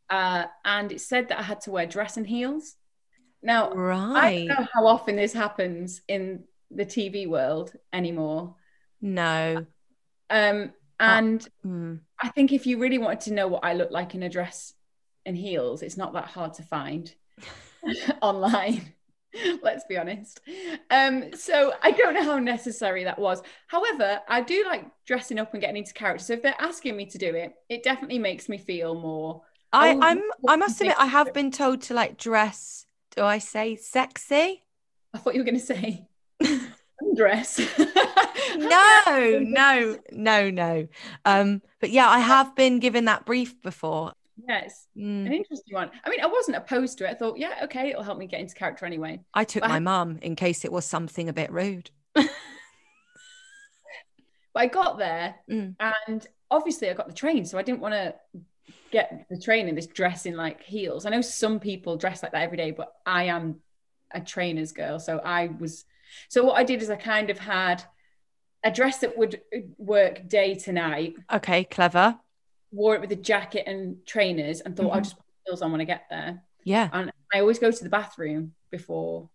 Uh, 0.09 0.45
and 0.65 0.91
it 0.91 1.01
said 1.01 1.29
that 1.29 1.37
I 1.37 1.43
had 1.43 1.61
to 1.61 1.71
wear 1.71 1.85
dress 1.85 2.17
and 2.17 2.25
heels. 2.25 2.75
Now, 3.43 3.73
right. 3.73 4.17
I 4.17 4.37
don't 4.37 4.47
know 4.47 4.67
how 4.73 4.87
often 4.87 5.15
this 5.15 5.33
happens 5.33 6.01
in 6.07 6.43
the 6.71 6.85
TV 6.85 7.27
world 7.27 7.73
anymore. 7.93 8.55
No. 9.01 9.67
Um, 10.31 10.73
and 10.99 11.47
oh, 11.63 11.67
mm. 11.67 11.99
I 12.19 12.29
think 12.29 12.51
if 12.51 12.65
you 12.65 12.79
really 12.79 12.97
wanted 12.97 13.21
to 13.21 13.33
know 13.33 13.47
what 13.47 13.63
I 13.63 13.75
look 13.75 13.91
like 13.91 14.15
in 14.15 14.23
a 14.23 14.29
dress 14.29 14.73
and 15.27 15.37
heels, 15.37 15.83
it's 15.83 15.97
not 15.97 16.13
that 16.13 16.25
hard 16.25 16.55
to 16.55 16.63
find 16.63 17.13
online. 18.21 18.93
Let's 19.61 19.85
be 19.85 19.97
honest. 19.97 20.41
Um, 20.89 21.33
so 21.33 21.73
I 21.81 21.91
don't 21.91 22.13
know 22.13 22.23
how 22.23 22.39
necessary 22.39 23.05
that 23.05 23.17
was. 23.17 23.41
However, 23.67 24.19
I 24.27 24.41
do 24.41 24.65
like 24.65 24.85
dressing 25.05 25.39
up 25.39 25.53
and 25.53 25.61
getting 25.61 25.77
into 25.77 25.93
character. 25.93 26.23
So 26.23 26.33
if 26.33 26.41
they're 26.41 26.53
asking 26.59 26.97
me 26.97 27.05
to 27.07 27.17
do 27.17 27.33
it, 27.35 27.53
it 27.69 27.83
definitely 27.83 28.19
makes 28.19 28.49
me 28.49 28.57
feel 28.57 28.93
more 28.93 29.41
I, 29.71 29.93
Oh, 29.93 29.99
I'm 30.01 30.21
I 30.47 30.55
must 30.57 30.81
admit 30.81 30.97
I 30.99 31.05
have 31.05 31.33
been 31.33 31.51
told 31.51 31.81
to 31.83 31.93
like 31.93 32.17
dress. 32.17 32.85
Do 33.15 33.23
I 33.23 33.37
say 33.37 33.75
sexy? 33.75 34.63
I 35.13 35.17
thought 35.17 35.33
you 35.33 35.41
were 35.41 35.45
going 35.45 35.59
to 35.59 35.65
say 35.65 36.07
undress. 37.01 37.59
No, 38.55 39.39
no, 39.41 39.97
no, 40.11 40.49
no. 40.49 40.87
Um, 41.25 41.61
but 41.79 41.89
yeah, 41.89 42.07
I 42.07 42.19
have 42.19 42.55
been 42.55 42.79
given 42.79 43.05
that 43.05 43.25
brief 43.25 43.61
before. 43.61 44.13
Yes, 44.47 44.87
Mm. 44.97 45.25
an 45.27 45.33
interesting 45.33 45.73
one. 45.73 45.91
I 46.03 46.09
mean, 46.09 46.21
I 46.21 46.25
wasn't 46.27 46.57
opposed 46.57 46.97
to 46.99 47.05
it. 47.05 47.11
I 47.11 47.13
thought, 47.13 47.37
yeah, 47.37 47.59
okay, 47.63 47.89
it'll 47.91 48.03
help 48.03 48.17
me 48.17 48.27
get 48.27 48.39
into 48.39 48.55
character 48.55 48.85
anyway. 48.85 49.19
I 49.33 49.43
took 49.43 49.61
But 49.61 49.69
my 49.69 49.75
I- 49.77 49.79
mum 49.79 50.19
in 50.21 50.35
case 50.35 50.63
it 50.65 50.71
was 50.71 50.85
something 50.85 51.29
a 51.29 51.33
bit 51.33 51.51
rude. 51.51 51.91
But 54.53 54.59
I 54.63 54.67
got 54.67 54.97
there, 54.97 55.35
Mm. 55.49 55.75
and 55.79 56.27
obviously 56.49 56.89
I 56.89 56.93
got 56.93 57.07
the 57.07 57.13
train, 57.13 57.45
so 57.45 57.57
I 57.57 57.61
didn't 57.63 57.79
want 57.79 57.93
to 57.93 58.13
get 58.91 59.25
the 59.29 59.39
train 59.39 59.69
in 59.69 59.75
this 59.75 59.87
dress 59.87 60.25
in 60.25 60.35
like 60.35 60.61
heels. 60.61 61.05
I 61.05 61.09
know 61.09 61.21
some 61.21 61.57
people 61.59 61.95
dress 61.95 62.21
like 62.21 62.33
that 62.33 62.41
every 62.43 62.57
day, 62.57 62.71
but 62.71 62.93
I 63.05 63.23
am 63.25 63.61
a 64.13 64.19
trainer's 64.19 64.73
girl, 64.73 64.99
so 64.99 65.19
I 65.23 65.47
was. 65.47 65.85
So 66.27 66.43
what 66.43 66.55
I 66.57 66.65
did 66.65 66.81
is 66.81 66.89
I 66.89 66.97
kind 66.97 67.29
of 67.29 67.39
had 67.39 67.81
a 68.63 68.69
dress 68.71 68.97
that 68.99 69.17
would 69.17 69.39
work 69.77 70.27
day 70.27 70.55
to 70.55 70.73
night, 70.73 71.13
Okay, 71.33 71.63
clever. 71.63 72.19
Wore 72.71 72.95
it 72.95 73.01
with 73.01 73.11
a 73.11 73.15
jacket 73.15 73.63
and 73.67 74.05
trainers, 74.05 74.61
and 74.61 74.75
thought 74.75 74.91
I'll 74.91 74.99
Mhm. 74.99 75.03
just 75.03 75.15
put 75.17 75.25
heels 75.45 75.61
on 75.61 75.71
when 75.71 75.81
I 75.81 75.85
get 75.85 76.03
there. 76.09 76.41
Yeah. 76.63 76.89
And 76.93 77.11
I 77.33 77.39
always 77.39 77.59
go 77.59 77.71
to 77.71 77.83
the 77.83 77.89
bathroom 77.89 78.53
before 78.69 79.29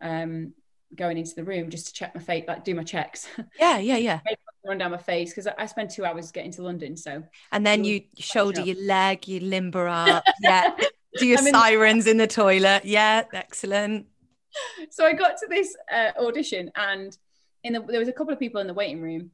um, 0.00 0.54
going 0.96 1.18
into 1.18 1.34
the 1.34 1.44
room 1.44 1.68
just 1.70 1.88
to 1.88 1.92
check 1.92 2.14
my 2.14 2.20
face, 2.22 2.44
like 2.48 2.64
do 2.64 2.74
my 2.74 2.82
checks, 2.82 3.28
Yeah, 3.60 3.78
yeah, 3.78 3.96
yeah. 3.98 4.20
run 4.64 4.78
down 4.78 4.90
my 4.92 4.96
face 4.98 5.30
because 5.30 5.46
I 5.46 5.66
spend 5.66 5.90
two 5.90 6.04
hours 6.04 6.32
getting 6.32 6.50
to 6.52 6.62
London. 6.62 6.96
So 6.96 7.22
And 7.52 7.66
then 7.66 7.84
You 7.84 8.02
shoulder 8.18 8.62
your 8.62 8.82
leg, 8.82 9.28
you 9.28 9.40
limber 9.40 9.86
up. 9.88 10.24
Yeah. 10.40 10.74
Do 11.18 11.26
your 11.26 11.38
in- 11.40 11.52
sirens 11.52 12.06
in 12.06 12.16
the 12.16 12.26
toilet. 12.26 12.84
Yeah, 12.86 13.24
excellent. 13.32 14.06
so 14.90 15.04
I 15.04 15.12
got 15.12 15.36
to 15.38 15.46
this 15.48 15.76
uh, 15.92 16.12
audition, 16.18 16.70
and 16.74 17.16
in 17.62 17.74
the, 17.74 17.80
there 17.80 17.98
was 18.00 18.08
a 18.08 18.12
couple 18.12 18.32
of 18.32 18.38
people 18.38 18.60
in 18.60 18.66
the 18.66 18.74
waiting 18.74 19.00
room, 19.02 19.30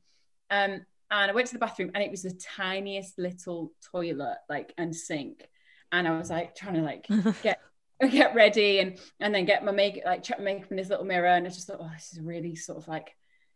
um, 0.51 0.85
and 1.11 1.31
I 1.31 1.35
went 1.35 1.47
to 1.49 1.53
the 1.55 1.59
bathroom, 1.59 1.91
and 1.95 2.03
it 2.03 2.11
was 2.11 2.23
the 2.23 2.33
tiniest 2.57 3.19
little 3.19 3.73
toilet, 3.93 4.39
like 4.49 4.73
and 4.79 4.95
sink, 4.95 5.49
and 5.93 6.07
I 6.07 6.19
was 6.19 6.31
like 6.31 6.55
trying 6.55 6.75
to 6.75 6.83
like 6.83 7.07
get 7.43 7.61
get 8.11 8.35
ready 8.35 8.81
and 8.81 8.99
and 9.21 9.35
then 9.35 9.45
get 9.45 9.65
my 9.65 9.73
make 9.73 10.01
like 10.05 10.23
check 10.23 10.39
my 10.39 10.45
makeup 10.45 10.71
in 10.71 10.77
this 10.77 10.89
little 10.91 11.05
mirror, 11.05 11.29
and 11.29 11.47
I 11.47 11.51
just 11.51 11.67
thought, 11.67 11.79
oh, 11.81 11.91
this 11.95 12.13
is 12.13 12.21
really 12.21 12.55
sort 12.57 12.79
of 12.79 12.89
like 12.89 13.15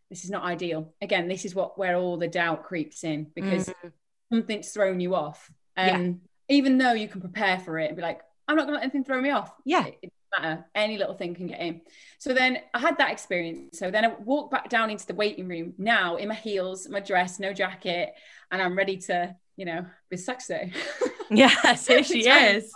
this 0.09 0.23
is 0.23 0.29
not 0.29 0.43
ideal. 0.43 0.93
Again, 1.01 1.27
this 1.27 1.45
is 1.45 1.55
what 1.55 1.77
where 1.77 1.95
all 1.95 2.17
the 2.17 2.27
doubt 2.27 2.63
creeps 2.65 3.03
in 3.03 3.27
because 3.35 3.69
Mm. 3.69 3.91
something's 4.31 4.71
thrown 4.71 4.99
you 4.99 5.15
off, 5.15 5.51
And 5.75 6.07
um, 6.07 6.21
even 6.49 6.77
though 6.77 6.93
you 6.93 7.07
can 7.07 7.21
prepare 7.21 7.59
for 7.59 7.79
it 7.79 7.87
and 7.87 7.95
be 7.95 8.01
like, 8.01 8.21
I'm 8.47 8.55
not 8.55 8.63
gonna 8.65 8.75
let 8.77 8.83
anything 8.83 9.03
throw 9.03 9.21
me 9.21 9.29
off. 9.29 9.53
Yeah. 9.65 9.85
It, 10.01 10.11
matter. 10.39 10.65
Any 10.75 10.97
little 10.97 11.15
thing 11.15 11.35
can 11.35 11.47
get 11.47 11.59
in. 11.59 11.81
So 12.19 12.33
then 12.33 12.59
I 12.73 12.79
had 12.79 12.97
that 12.97 13.11
experience. 13.11 13.79
So 13.79 13.91
then 13.91 14.05
I 14.05 14.09
walked 14.23 14.51
back 14.51 14.69
down 14.69 14.89
into 14.89 15.05
the 15.05 15.15
waiting 15.15 15.47
room 15.47 15.73
now 15.77 16.15
in 16.15 16.29
my 16.29 16.35
heels, 16.35 16.87
my 16.89 16.99
dress, 16.99 17.39
no 17.39 17.53
jacket, 17.53 18.13
and 18.51 18.61
I'm 18.61 18.77
ready 18.77 18.97
to, 18.97 19.35
you 19.55 19.65
know, 19.65 19.85
be 20.09 20.17
sexy. 20.17 20.73
Yes, 21.31 21.87
here 21.87 22.03
she 22.03 22.27
is. 22.27 22.71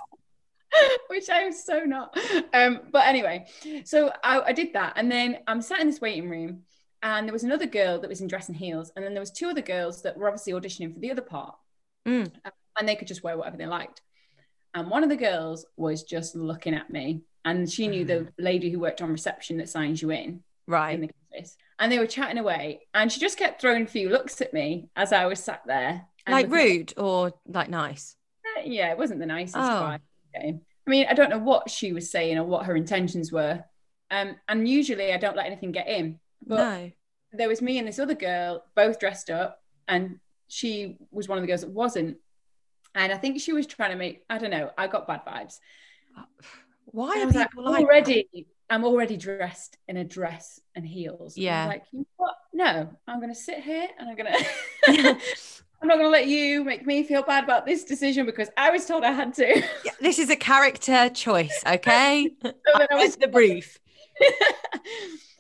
Which 1.08 1.30
I'm 1.32 1.52
so 1.52 1.80
not. 1.80 2.18
Um, 2.54 2.82
but 2.92 3.06
anyway, 3.06 3.48
so 3.84 4.12
I, 4.24 4.42
I 4.42 4.52
did 4.54 4.74
that. 4.74 4.94
And 4.96 5.12
then 5.12 5.40
I'm 5.48 5.62
sat 5.62 5.80
in 5.80 5.88
this 5.88 6.02
waiting 6.02 6.30
room 6.30 6.64
and 7.04 7.28
there 7.28 7.34
was 7.34 7.44
another 7.44 7.66
girl 7.66 8.00
that 8.00 8.10
was 8.10 8.22
in 8.22 8.28
dress 8.28 8.48
and 8.48 8.58
heels. 8.58 8.92
And 8.96 9.06
then 9.06 9.14
there 9.14 9.22
was 9.22 9.32
two 9.32 9.48
other 9.48 9.62
girls 9.62 10.02
that 10.02 10.18
were 10.18 10.28
obviously 10.28 10.54
auditioning 10.54 10.94
for 10.94 11.00
the 11.00 11.12
other 11.12 11.22
part. 11.22 11.56
Mm. 12.08 12.32
And 12.80 12.88
they 12.88 12.96
could 12.96 13.08
just 13.08 13.24
wear 13.24 13.38
whatever 13.38 13.58
they 13.58 13.68
liked. 13.68 14.02
And 14.74 14.90
one 14.90 15.04
of 15.04 15.10
the 15.10 15.16
girls 15.16 15.66
was 15.78 16.04
just 16.04 16.36
looking 16.36 16.74
at 16.74 16.90
me. 16.90 17.22
And 17.46 17.72
she 17.72 17.88
knew 17.88 18.04
the 18.04 18.14
mm-hmm. 18.14 18.44
lady 18.44 18.70
who 18.72 18.80
worked 18.80 19.02
on 19.02 19.12
reception 19.12 19.58
that 19.58 19.70
signs 19.70 20.02
you 20.02 20.12
in 20.12 20.44
Right. 20.68 20.96
in 20.96 21.02
the 21.02 21.12
office. 21.32 21.56
And 21.80 21.92
they 21.92 22.00
were 22.00 22.08
chatting 22.08 22.40
away. 22.40 22.82
And 22.94 23.12
she 23.12 23.20
just 23.20 23.38
kept 23.38 23.62
throwing 23.62 23.84
a 23.84 23.88
few 23.88 24.10
looks 24.10 24.42
at 24.42 24.54
me 24.54 24.90
as 24.96 25.14
I 25.14 25.26
was 25.26 25.40
sat 25.40 25.62
there. 25.66 26.06
Like 26.28 26.50
rude 26.50 26.94
or 26.98 27.34
like 27.48 27.70
nice? 27.70 28.16
Uh, 28.58 28.62
yeah, 28.66 28.90
it 28.92 28.98
wasn't 28.98 29.20
the 29.20 29.28
nicest 29.28 29.58
Oh. 29.58 29.98
I 30.36 30.60
mean, 30.88 31.06
I 31.10 31.14
don't 31.14 31.30
know 31.30 31.40
what 31.40 31.70
she 31.70 31.94
was 31.94 32.10
saying 32.10 32.38
or 32.38 32.44
what 32.44 32.66
her 32.66 32.76
intentions 32.76 33.32
were. 33.32 33.64
Um, 34.12 34.36
and 34.48 34.68
usually 34.68 35.14
I 35.14 35.18
don't 35.18 35.36
let 35.36 35.46
anything 35.46 35.72
get 35.72 35.88
in. 35.88 36.20
But 36.46 36.58
no. 36.58 36.92
there 37.34 37.48
was 37.48 37.62
me 37.62 37.78
and 37.78 37.88
this 37.88 38.00
other 38.00 38.16
girl, 38.16 38.64
both 38.76 39.00
dressed 39.00 39.30
up, 39.30 39.62
and 39.88 40.20
she 40.48 40.98
was 41.12 41.28
one 41.28 41.38
of 41.38 41.42
the 41.42 41.48
girls 41.48 41.62
that 41.62 41.72
wasn't. 41.72 42.18
And 42.94 43.12
I 43.12 43.18
think 43.18 43.42
she 43.42 43.54
was 43.54 43.68
trying 43.68 43.92
to 43.92 43.98
make, 43.98 44.24
I 44.30 44.38
don't 44.38 44.52
know, 44.52 44.72
I 44.78 44.88
got 44.88 45.08
bad 45.08 45.26
vibes. 45.26 45.60
Uh, 46.18 46.24
Why 46.86 47.22
are 47.22 47.26
was 47.26 47.36
like, 47.36 47.50
like, 47.56 47.84
already, 47.86 48.48
I'm 48.70 48.84
already 48.86 49.18
dressed 49.18 49.78
in 49.88 49.98
a 49.98 50.04
dress 50.04 50.60
and 50.76 50.86
heels. 50.86 51.18
And 51.20 51.22
I 51.22 51.26
was 51.28 51.38
Yeah. 51.38 51.66
like, 51.68 51.84
you 51.92 52.00
know 52.00 52.06
what? 52.18 52.36
No, 52.54 52.90
I'm 53.08 53.20
going 53.20 53.34
to 53.34 53.40
sit 53.40 53.60
here 53.64 53.88
and 54.00 54.10
I'm 54.10 54.16
going 54.16 54.32
to, 54.86 55.18
I'm 55.82 55.88
not 55.88 55.96
going 55.96 56.06
to 56.06 56.10
let 56.10 56.28
you 56.28 56.64
make 56.64 56.86
me 56.86 57.04
feel 57.04 57.24
bad 57.24 57.44
about 57.44 57.66
this 57.66 57.84
decision 57.84 58.26
because 58.26 58.50
I 58.58 58.70
was 58.72 58.86
told 58.86 59.04
I 59.04 59.12
had 59.12 59.34
to. 59.36 59.64
Yeah, 59.84 59.92
this 60.00 60.20
is 60.20 60.30
a 60.30 60.36
character 60.36 61.10
choice, 61.10 61.64
okay? 61.68 62.30
So 62.44 62.52
I 62.74 62.88
I 62.92 62.96
was 62.96 63.16
the 63.18 63.28
brief. 63.28 63.78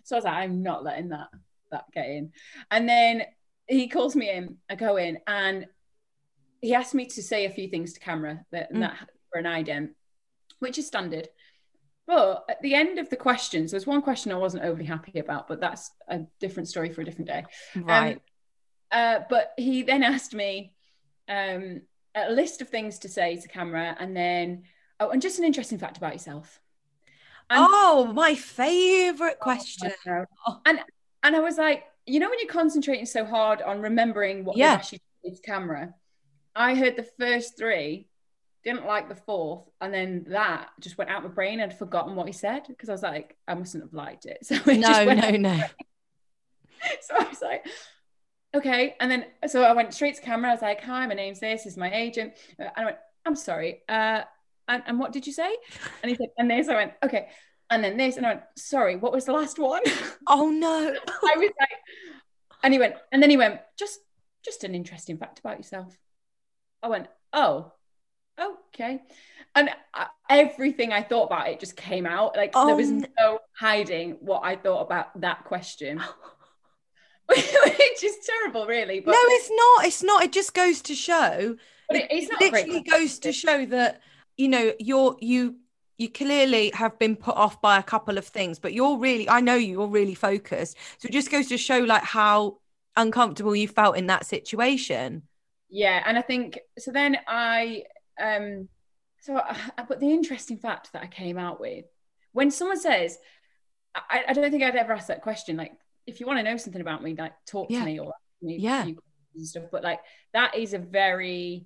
so 0.03 0.15
I 0.15 0.17
was 0.17 0.25
like, 0.25 0.33
I'm 0.33 0.61
not 0.61 0.83
letting 0.83 1.09
that 1.09 1.27
that 1.71 1.85
get 1.93 2.07
in. 2.07 2.31
And 2.71 2.87
then 2.87 3.23
he 3.67 3.87
calls 3.87 4.15
me 4.15 4.29
in. 4.29 4.57
I 4.69 4.75
go 4.75 4.97
in, 4.97 5.17
and 5.25 5.65
he 6.61 6.75
asked 6.75 6.93
me 6.93 7.05
to 7.07 7.23
say 7.23 7.45
a 7.45 7.49
few 7.49 7.67
things 7.69 7.93
to 7.93 7.99
camera 7.99 8.45
that, 8.51 8.71
Mm. 8.73 8.81
that 8.81 9.09
for 9.31 9.39
an 9.39 9.45
ident, 9.45 9.89
which 10.59 10.77
is 10.77 10.85
standard. 10.87 11.27
But 12.07 12.45
at 12.49 12.61
the 12.61 12.75
end 12.75 12.99
of 12.99 13.09
the 13.09 13.15
questions, 13.15 13.71
there's 13.71 13.87
one 13.87 14.01
question 14.01 14.31
I 14.31 14.35
wasn't 14.35 14.63
overly 14.63 14.85
happy 14.85 15.19
about, 15.19 15.47
but 15.47 15.59
that's 15.59 15.91
a 16.07 16.19
different 16.39 16.69
story 16.69 16.91
for 16.93 17.01
a 17.01 17.05
different 17.05 17.27
day. 17.27 17.45
Right. 17.75 18.21
Uh, 18.91 19.21
but 19.29 19.53
he 19.57 19.81
then 19.81 20.03
asked 20.03 20.33
me 20.33 20.73
um, 21.27 21.81
a 22.13 22.31
list 22.31 22.61
of 22.61 22.69
things 22.69 22.99
to 22.99 23.09
say 23.09 23.35
to 23.37 23.47
camera, 23.47 23.95
and 23.99 24.15
then 24.15 24.63
oh, 24.99 25.09
and 25.09 25.21
just 25.21 25.39
an 25.39 25.45
interesting 25.45 25.79
fact 25.79 25.97
about 25.97 26.13
yourself. 26.13 26.61
And- 27.49 27.65
oh, 27.67 28.11
my 28.13 28.35
favorite 28.35 29.39
question. 29.39 29.91
I 30.05 30.09
know. 30.09 30.25
And 30.65 30.79
and 31.23 31.35
I 31.35 31.39
was 31.39 31.57
like, 31.57 31.83
you 32.05 32.19
know, 32.19 32.29
when 32.29 32.37
you're 32.39 32.47
concentrating 32.47 33.07
so 33.07 33.25
hard 33.25 33.63
on 33.63 33.81
remembering 33.81 34.45
what 34.45 34.57
Yeah. 34.57 34.81
you 34.91 34.99
to 35.31 35.41
camera, 35.41 35.93
I 36.55 36.75
heard 36.75 36.95
the 36.95 37.07
first 37.19 37.57
three, 37.57 38.07
didn't 38.65 38.87
like 38.87 39.07
the 39.07 39.15
fourth, 39.15 39.69
and 39.79 39.93
then 39.93 40.25
that 40.29 40.69
just 40.79 40.97
went 40.97 41.11
out 41.11 41.23
my 41.23 41.29
brain. 41.29 41.61
I'd 41.61 41.77
forgotten 41.77 42.15
what 42.15 42.27
he 42.27 42.33
said 42.33 42.63
because 42.67 42.89
I 42.89 42.93
was 42.93 43.03
like, 43.03 43.37
I 43.47 43.53
mustn't 43.53 43.83
have 43.83 43.93
liked 43.93 44.25
it. 44.25 44.39
So 44.43 44.55
it 44.55 44.79
No, 44.79 45.05
no, 45.05 45.29
no. 45.31 45.63
So 47.01 47.15
I 47.17 47.29
was 47.29 47.41
like, 47.41 47.65
okay. 48.55 48.95
And 48.99 49.09
then 49.09 49.25
so 49.47 49.63
I 49.63 49.73
went 49.73 49.93
straight 49.93 50.15
to 50.15 50.21
camera. 50.21 50.49
I 50.51 50.53
was 50.53 50.61
like, 50.61 50.81
hi, 50.81 51.05
my 51.07 51.13
name's 51.13 51.39
this, 51.39 51.63
this 51.63 51.73
is 51.73 51.77
my 51.77 51.91
agent. 51.91 52.33
And 52.59 52.69
I 52.75 52.85
went, 52.85 52.97
I'm 53.25 53.35
sorry. 53.35 53.81
Uh, 53.87 54.21
and, 54.67 54.83
and 54.85 54.99
what 54.99 55.11
did 55.13 55.25
you 55.25 55.33
say? 55.33 55.55
And 56.03 56.09
he 56.09 56.15
said, 56.15 56.27
and 56.37 56.49
this. 56.49 56.67
I 56.67 56.75
went, 56.75 56.93
okay. 57.03 57.29
And 57.69 57.83
then 57.83 57.97
this, 57.97 58.17
and 58.17 58.25
I 58.25 58.29
went, 58.29 58.43
sorry, 58.57 58.97
what 58.97 59.11
was 59.11 59.25
the 59.25 59.33
last 59.33 59.59
one? 59.59 59.81
Oh 60.27 60.49
no. 60.49 60.89
I 60.89 61.37
was 61.37 61.51
like, 61.59 61.69
and 62.63 62.73
he 62.73 62.79
went, 62.79 62.95
and 63.11 63.21
then 63.21 63.29
he 63.29 63.37
went, 63.37 63.61
just, 63.77 63.99
just 64.43 64.63
an 64.63 64.73
interesting 64.73 65.17
fact 65.17 65.39
about 65.39 65.57
yourself. 65.57 65.95
I 66.81 66.87
went, 66.87 67.07
oh, 67.31 67.71
okay. 68.39 69.01
And 69.55 69.69
uh, 69.93 70.05
everything 70.29 70.91
I 70.91 71.01
thought 71.01 71.25
about 71.25 71.47
it 71.47 71.59
just 71.59 71.75
came 71.75 72.05
out. 72.05 72.35
Like 72.35 72.51
Oh, 72.55 72.67
there 72.67 72.75
was 72.75 72.91
no 72.91 73.39
hiding 73.57 74.17
what 74.19 74.41
I 74.43 74.55
thought 74.55 74.81
about 74.81 75.19
that 75.21 75.45
question, 75.45 75.99
which 77.27 78.03
is 78.03 78.17
terrible, 78.25 78.65
really. 78.65 78.99
But, 78.99 79.11
no, 79.11 79.17
it's 79.21 79.49
not. 79.51 79.85
It's 79.85 80.03
not. 80.03 80.23
It 80.23 80.31
just 80.33 80.53
goes 80.53 80.81
to 80.83 80.95
show. 80.95 81.55
but 81.87 81.97
it, 81.97 82.07
it's 82.09 82.31
not 82.31 82.41
a 82.41 82.51
literally 82.51 82.81
goes 82.81 83.19
to 83.19 83.31
show 83.31 83.65
that 83.67 84.01
you 84.37 84.49
know 84.49 84.73
you're 84.79 85.15
you 85.21 85.55
you 85.97 86.09
clearly 86.09 86.71
have 86.73 86.99
been 86.99 87.15
put 87.15 87.37
off 87.37 87.61
by 87.61 87.79
a 87.79 87.83
couple 87.83 88.17
of 88.17 88.27
things, 88.27 88.59
but 88.59 88.73
you're 88.73 88.97
really 88.97 89.29
I 89.29 89.39
know 89.39 89.55
you're 89.55 89.87
really 89.87 90.15
focused. 90.15 90.75
So 90.97 91.07
it 91.07 91.13
just 91.13 91.31
goes 91.31 91.47
to 91.47 91.57
show 91.57 91.79
like 91.79 92.03
how 92.03 92.57
uncomfortable 92.97 93.55
you 93.55 93.67
felt 93.67 93.97
in 93.97 94.07
that 94.07 94.25
situation. 94.25 95.23
Yeah, 95.69 96.03
and 96.05 96.17
I 96.17 96.21
think 96.21 96.59
so. 96.77 96.91
Then 96.91 97.17
I, 97.27 97.83
um, 98.21 98.67
so 99.21 99.37
I, 99.37 99.57
but 99.87 99.99
the 99.99 100.11
interesting 100.11 100.57
fact 100.57 100.93
that 100.93 101.03
I 101.03 101.07
came 101.07 101.37
out 101.37 101.59
with 101.59 101.85
when 102.33 102.51
someone 102.51 102.79
says, 102.79 103.17
I, 103.95 104.25
I 104.27 104.33
don't 104.33 104.51
think 104.51 104.63
I'd 104.63 104.75
ever 104.75 104.93
ask 104.93 105.07
that 105.07 105.21
question. 105.21 105.57
Like, 105.57 105.73
if 106.05 106.19
you 106.19 106.27
want 106.27 106.39
to 106.39 106.43
know 106.43 106.57
something 106.57 106.81
about 106.81 107.01
me, 107.01 107.15
like 107.17 107.33
talk 107.47 107.69
Yeah. 107.69 107.79
to 107.79 107.85
me 107.85 107.99
or 107.99 108.13
me 108.41 108.57
Yeah. 108.57 108.83
and 108.83 109.47
stuff. 109.47 109.63
But 109.71 109.83
like, 109.83 109.99
that 110.33 110.55
is 110.55 110.73
a 110.73 110.79
very 110.79 111.65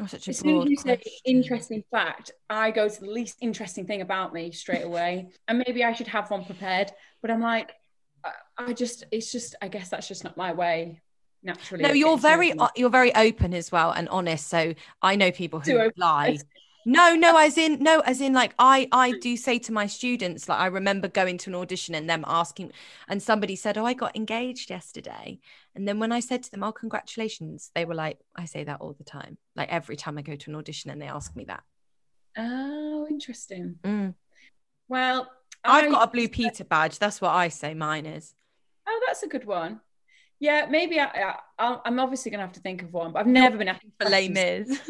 Oh, 0.00 0.06
such 0.06 0.28
a 0.28 0.30
as 0.30 0.38
soon 0.38 0.62
as 0.62 0.70
you 0.70 0.76
say 0.76 1.00
interesting 1.24 1.82
fact, 1.90 2.30
I 2.48 2.70
go 2.70 2.88
to 2.88 3.00
the 3.00 3.10
least 3.10 3.38
interesting 3.40 3.86
thing 3.86 4.00
about 4.00 4.32
me 4.32 4.52
straight 4.52 4.84
away. 4.84 5.30
And 5.46 5.62
maybe 5.66 5.84
I 5.84 5.92
should 5.92 6.08
have 6.08 6.30
one 6.30 6.44
prepared, 6.44 6.92
but 7.22 7.30
I'm 7.30 7.40
like, 7.40 7.72
I, 8.24 8.32
I 8.58 8.72
just, 8.72 9.04
it's 9.10 9.32
just, 9.32 9.56
I 9.62 9.68
guess 9.68 9.88
that's 9.88 10.06
just 10.08 10.24
not 10.24 10.36
my 10.36 10.52
way. 10.52 11.00
Naturally. 11.42 11.82
No, 11.82 11.90
you're 11.92 12.16
getting 12.16 12.18
to 12.18 12.22
know 12.22 12.36
very 12.36 12.70
you're 12.76 12.90
very 12.90 13.14
open 13.14 13.54
as 13.54 13.70
well 13.72 13.90
and 13.92 14.08
honest. 14.08 14.48
So 14.48 14.74
I 15.02 15.16
know 15.16 15.30
people 15.30 15.60
who 15.60 15.90
lie. 15.96 16.38
No, 16.86 17.14
no, 17.14 17.36
as 17.36 17.58
in 17.58 17.82
no, 17.82 18.00
as 18.00 18.22
in 18.22 18.32
like 18.32 18.54
I 18.58 18.88
I 18.92 19.10
do 19.10 19.36
say 19.36 19.58
to 19.58 19.72
my 19.72 19.86
students, 19.86 20.48
like 20.48 20.58
I 20.58 20.66
remember 20.66 21.06
going 21.06 21.36
to 21.38 21.50
an 21.50 21.56
audition 21.56 21.94
and 21.94 22.08
them 22.08 22.24
asking, 22.26 22.72
and 23.08 23.22
somebody 23.22 23.56
said, 23.56 23.76
Oh, 23.76 23.84
I 23.84 23.92
got 23.92 24.16
engaged 24.16 24.70
yesterday. 24.70 25.38
And 25.74 25.86
then 25.86 25.98
when 25.98 26.12
I 26.12 26.20
said 26.20 26.44
to 26.44 26.50
them, 26.50 26.62
Oh, 26.62 26.72
congratulations, 26.72 27.70
they 27.74 27.84
were 27.84 27.96
like, 27.96 28.18
I 28.34 28.46
say 28.46 28.64
that 28.64 28.80
all 28.80 28.94
the 28.94 29.04
time. 29.04 29.36
Like 29.54 29.68
every 29.70 29.96
time 29.96 30.16
I 30.16 30.22
go 30.22 30.34
to 30.34 30.50
an 30.50 30.56
audition 30.56 30.90
and 30.90 31.02
they 31.02 31.08
ask 31.08 31.36
me 31.36 31.44
that. 31.44 31.62
Oh, 32.38 33.06
interesting. 33.10 33.74
Mm. 33.82 34.14
Well, 34.88 35.28
I've 35.64 35.84
I- 35.84 35.90
got 35.90 36.08
a 36.08 36.10
blue 36.10 36.28
Peter 36.28 36.64
badge. 36.64 36.98
That's 36.98 37.20
what 37.20 37.32
I 37.32 37.48
say 37.48 37.74
mine 37.74 38.06
is. 38.06 38.34
Oh, 38.86 39.00
that's 39.06 39.22
a 39.24 39.28
good 39.28 39.44
one. 39.44 39.80
Yeah, 40.40 40.66
maybe 40.70 41.00
I, 41.00 41.34
I, 41.58 41.78
I'm 41.84 41.98
obviously 41.98 42.30
going 42.30 42.38
to 42.38 42.44
have 42.46 42.54
to 42.54 42.60
think 42.60 42.82
of 42.82 42.92
one, 42.92 43.12
but 43.12 43.20
I've 43.20 43.26
never 43.26 43.56
been 43.56 43.68
asked 43.68 43.82
For 44.00 44.08
Les. 44.08 44.28
Mis. 44.28 44.80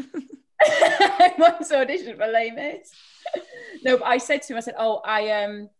I 0.60 1.32
once 1.38 1.70
auditioned 1.72 2.16
for 2.18 2.26
Les 2.26 2.50
Mis. 2.54 2.92
no, 3.84 3.96
but 3.98 4.06
I 4.06 4.18
said 4.18 4.42
to 4.42 4.52
him, 4.52 4.56
I 4.56 4.60
said, 4.60 4.74
"Oh, 4.78 5.00
I 5.04 5.30
um, 5.44 5.70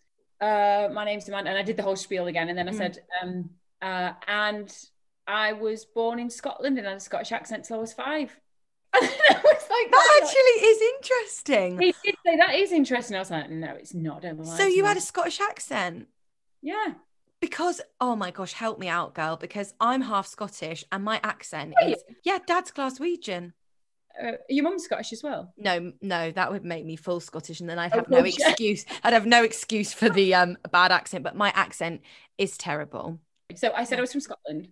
uh, 0.40 0.88
my 0.92 1.04
name's 1.04 1.28
Amanda," 1.28 1.50
and 1.50 1.58
I 1.58 1.62
did 1.62 1.76
the 1.76 1.82
whole 1.82 1.96
spiel 1.96 2.26
again, 2.28 2.48
and 2.48 2.56
then 2.58 2.68
I 2.68 2.72
Mm. 2.72 2.76
said, 2.78 2.98
um, 3.22 3.50
uh, 3.82 4.12
and 4.26 4.74
I 5.26 5.52
was 5.52 5.84
born 5.84 6.18
in 6.18 6.30
Scotland 6.30 6.78
and 6.78 6.86
I 6.86 6.90
had 6.90 6.96
a 6.98 7.00
Scottish 7.00 7.32
accent 7.32 7.64
till 7.64 7.76
I 7.76 7.80
was 7.80 7.92
five. 7.92 8.38
And 8.94 9.04
I 9.04 9.34
was 9.34 9.66
like, 9.68 9.90
that 9.90 10.18
"That's 10.20 10.30
actually 10.30 10.66
is 10.68 10.80
interesting. 10.96 11.78
He 11.80 11.94
did 12.04 12.14
say 12.24 12.36
that 12.38 12.54
is 12.54 12.72
interesting. 12.72 13.16
I 13.16 13.18
was 13.18 13.30
like, 13.30 13.50
"No, 13.50 13.74
it's 13.74 13.92
not." 13.94 14.22
Don't 14.22 14.38
lie 14.38 14.56
So 14.56 14.64
you 14.64 14.82
me." 14.82 14.88
had 14.88 14.96
a 14.96 15.00
Scottish 15.02 15.40
accent? 15.40 16.08
yeah. 16.62 16.94
Because 17.40 17.80
oh 18.00 18.16
my 18.16 18.30
gosh, 18.30 18.52
help 18.52 18.78
me 18.78 18.88
out, 18.88 19.14
girl. 19.14 19.36
Because 19.36 19.74
I'm 19.80 20.02
half 20.02 20.26
Scottish 20.26 20.84
and 20.90 21.04
my 21.04 21.20
accent 21.22 21.74
is 21.86 22.02
yeah, 22.24 22.38
dad's 22.46 22.72
Glaswegian. 22.72 23.52
Uh, 24.20 24.32
your 24.48 24.64
mum's 24.64 24.82
Scottish 24.82 25.12
as 25.12 25.22
well. 25.22 25.52
No, 25.56 25.92
no, 26.02 26.32
that 26.32 26.50
would 26.50 26.64
make 26.64 26.84
me 26.84 26.96
full 26.96 27.20
Scottish, 27.20 27.60
and 27.60 27.70
then 27.70 27.78
I'd 27.78 27.92
Oh, 27.92 27.98
have 27.98 28.10
no 28.10 28.22
gosh, 28.22 28.38
excuse. 28.38 28.84
I'd 29.04 29.12
have 29.12 29.26
no 29.26 29.44
excuse 29.44 29.92
for 29.92 30.08
the 30.08 30.34
um 30.34 30.58
bad 30.72 30.90
accent. 30.90 31.22
But 31.22 31.36
my 31.36 31.52
accent 31.54 32.00
is 32.36 32.58
terrible. 32.58 33.20
So 33.54 33.72
I 33.74 33.84
said 33.84 33.98
I 33.98 34.00
was 34.00 34.12
from 34.12 34.20
Scotland. 34.20 34.68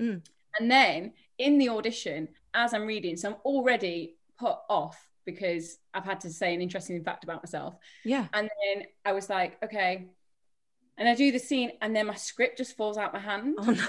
Mm. 0.00 0.22
And 0.58 0.70
then 0.70 1.12
in 1.38 1.58
the 1.58 1.68
audition, 1.70 2.28
as 2.54 2.72
I'm 2.72 2.86
reading, 2.86 3.16
so 3.16 3.30
I'm 3.30 3.36
already 3.44 4.14
put 4.38 4.56
off 4.70 5.10
because 5.24 5.78
I've 5.92 6.04
had 6.04 6.20
to 6.20 6.30
say 6.30 6.54
an 6.54 6.60
interesting 6.62 7.02
fact 7.02 7.24
about 7.24 7.42
myself. 7.42 7.74
Yeah. 8.04 8.26
And 8.32 8.48
then 8.64 8.84
I 9.04 9.12
was 9.12 9.28
like, 9.28 9.56
okay. 9.64 10.06
And 10.96 11.08
I 11.08 11.14
do 11.14 11.32
the 11.32 11.38
scene, 11.38 11.72
and 11.80 11.94
then 11.94 12.06
my 12.06 12.14
script 12.14 12.58
just 12.58 12.76
falls 12.76 12.96
out 12.96 13.12
my 13.12 13.18
hand 13.18 13.56
Oh 13.58 13.64
no. 13.64 13.86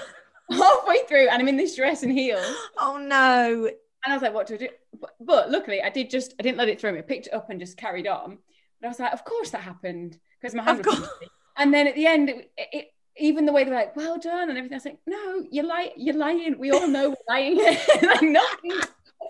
halfway 0.50 1.04
through, 1.06 1.28
and 1.28 1.40
I'm 1.40 1.48
in 1.48 1.56
this 1.56 1.76
dress 1.76 2.02
and 2.02 2.12
heels. 2.12 2.44
Oh 2.78 2.98
no. 2.98 3.70
And 4.04 4.12
I 4.12 4.16
was 4.16 4.22
like, 4.22 4.34
what 4.34 4.46
do 4.46 4.54
I 4.54 4.58
do? 4.58 4.68
But, 5.00 5.10
but 5.20 5.50
luckily, 5.50 5.82
I 5.82 5.90
did 5.90 6.10
just, 6.10 6.34
I 6.38 6.42
didn't 6.42 6.58
let 6.58 6.68
it 6.68 6.80
throw 6.80 6.92
me. 6.92 6.98
I 6.98 7.02
picked 7.02 7.26
it 7.26 7.34
up 7.34 7.50
and 7.50 7.58
just 7.58 7.76
carried 7.76 8.06
on. 8.06 8.38
But 8.80 8.86
I 8.86 8.90
was 8.90 9.00
like, 9.00 9.12
of 9.12 9.24
course 9.24 9.50
that 9.50 9.62
happened 9.62 10.18
because 10.40 10.54
my 10.54 10.62
hand 10.62 10.84
was 10.84 11.08
And 11.56 11.72
then 11.72 11.86
at 11.86 11.94
the 11.94 12.06
end, 12.06 12.28
it, 12.28 12.50
it, 12.56 12.88
even 13.18 13.46
the 13.46 13.52
way 13.52 13.64
they're 13.64 13.74
like, 13.74 13.96
well 13.96 14.18
done 14.18 14.48
and 14.48 14.58
everything, 14.58 14.74
I 14.74 14.76
was 14.76 14.84
like, 14.84 14.98
no, 15.06 15.44
you're 15.50 15.64
lying. 15.66 15.90
You're 15.96 16.16
lying. 16.16 16.58
We 16.58 16.70
all 16.70 16.86
know 16.86 17.10
we're 17.10 17.16
lying. 17.28 17.56
like 18.02 18.22
nothing, 18.22 18.80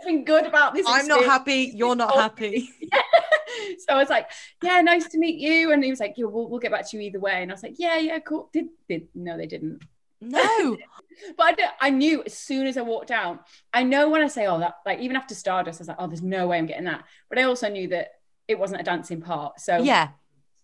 nothing 0.01 0.25
good 0.25 0.47
about 0.47 0.75
this. 0.75 0.87
I'm 0.89 1.07
not 1.09 1.25
happy. 1.25 1.73
You're 1.75 1.97
not 1.97 2.13
Oh. 2.15 2.21
happy. 2.21 2.71
so 3.79 3.95
I 3.95 3.95
was 3.97 4.09
like, 4.09 4.29
yeah, 4.63 4.81
nice 4.81 5.07
to 5.09 5.19
meet 5.19 5.39
you. 5.39 5.73
And 5.73 5.83
he 5.83 5.91
was 5.91 6.01
like, 6.01 6.15
yeah, 6.17 6.27
we'll, 6.27 6.49
we'll 6.49 6.61
get 6.61 6.71
back 6.71 6.89
to 6.91 6.97
you 6.97 7.03
either 7.03 7.21
way. 7.21 7.43
And 7.43 7.51
I 7.51 7.55
was 7.55 7.63
like, 7.63 7.75
yeah, 7.79 7.97
yeah, 7.99 8.19
cool. 8.21 8.51
Did, 8.53 8.67
did, 8.89 9.09
no, 9.15 9.37
they 9.37 9.47
didn't. 9.47 9.83
No. 10.21 10.77
But 11.39 11.59
I, 11.59 11.87
I 11.87 11.91
knew 11.91 12.23
as 12.27 12.35
soon 12.37 12.67
as 12.67 12.77
I 12.77 12.83
walked 12.83 13.11
out, 13.11 13.47
I 13.73 13.85
know 13.85 14.11
when 14.11 14.21
I 14.21 14.27
say, 14.27 14.47
oh, 14.47 14.59
that, 14.59 14.75
like, 14.85 14.99
even 14.99 15.17
after 15.17 15.35
Stardust, 15.35 15.81
I 15.81 15.83
was 15.83 15.89
like, 15.89 15.97
oh, 15.99 16.07
there's 16.09 16.21
no 16.21 16.47
way 16.49 16.59
I'm 16.59 16.67
getting 16.67 16.85
that. 16.85 17.05
But 17.31 17.39
I 17.39 17.45
also 17.45 17.71
knew 17.71 17.89
that 17.89 18.09
it 18.47 18.59
wasn't 18.59 18.83
a 18.83 18.85
dancing 18.85 19.23
part. 19.23 19.59
So 19.59 19.79
Yeah. 19.79 20.09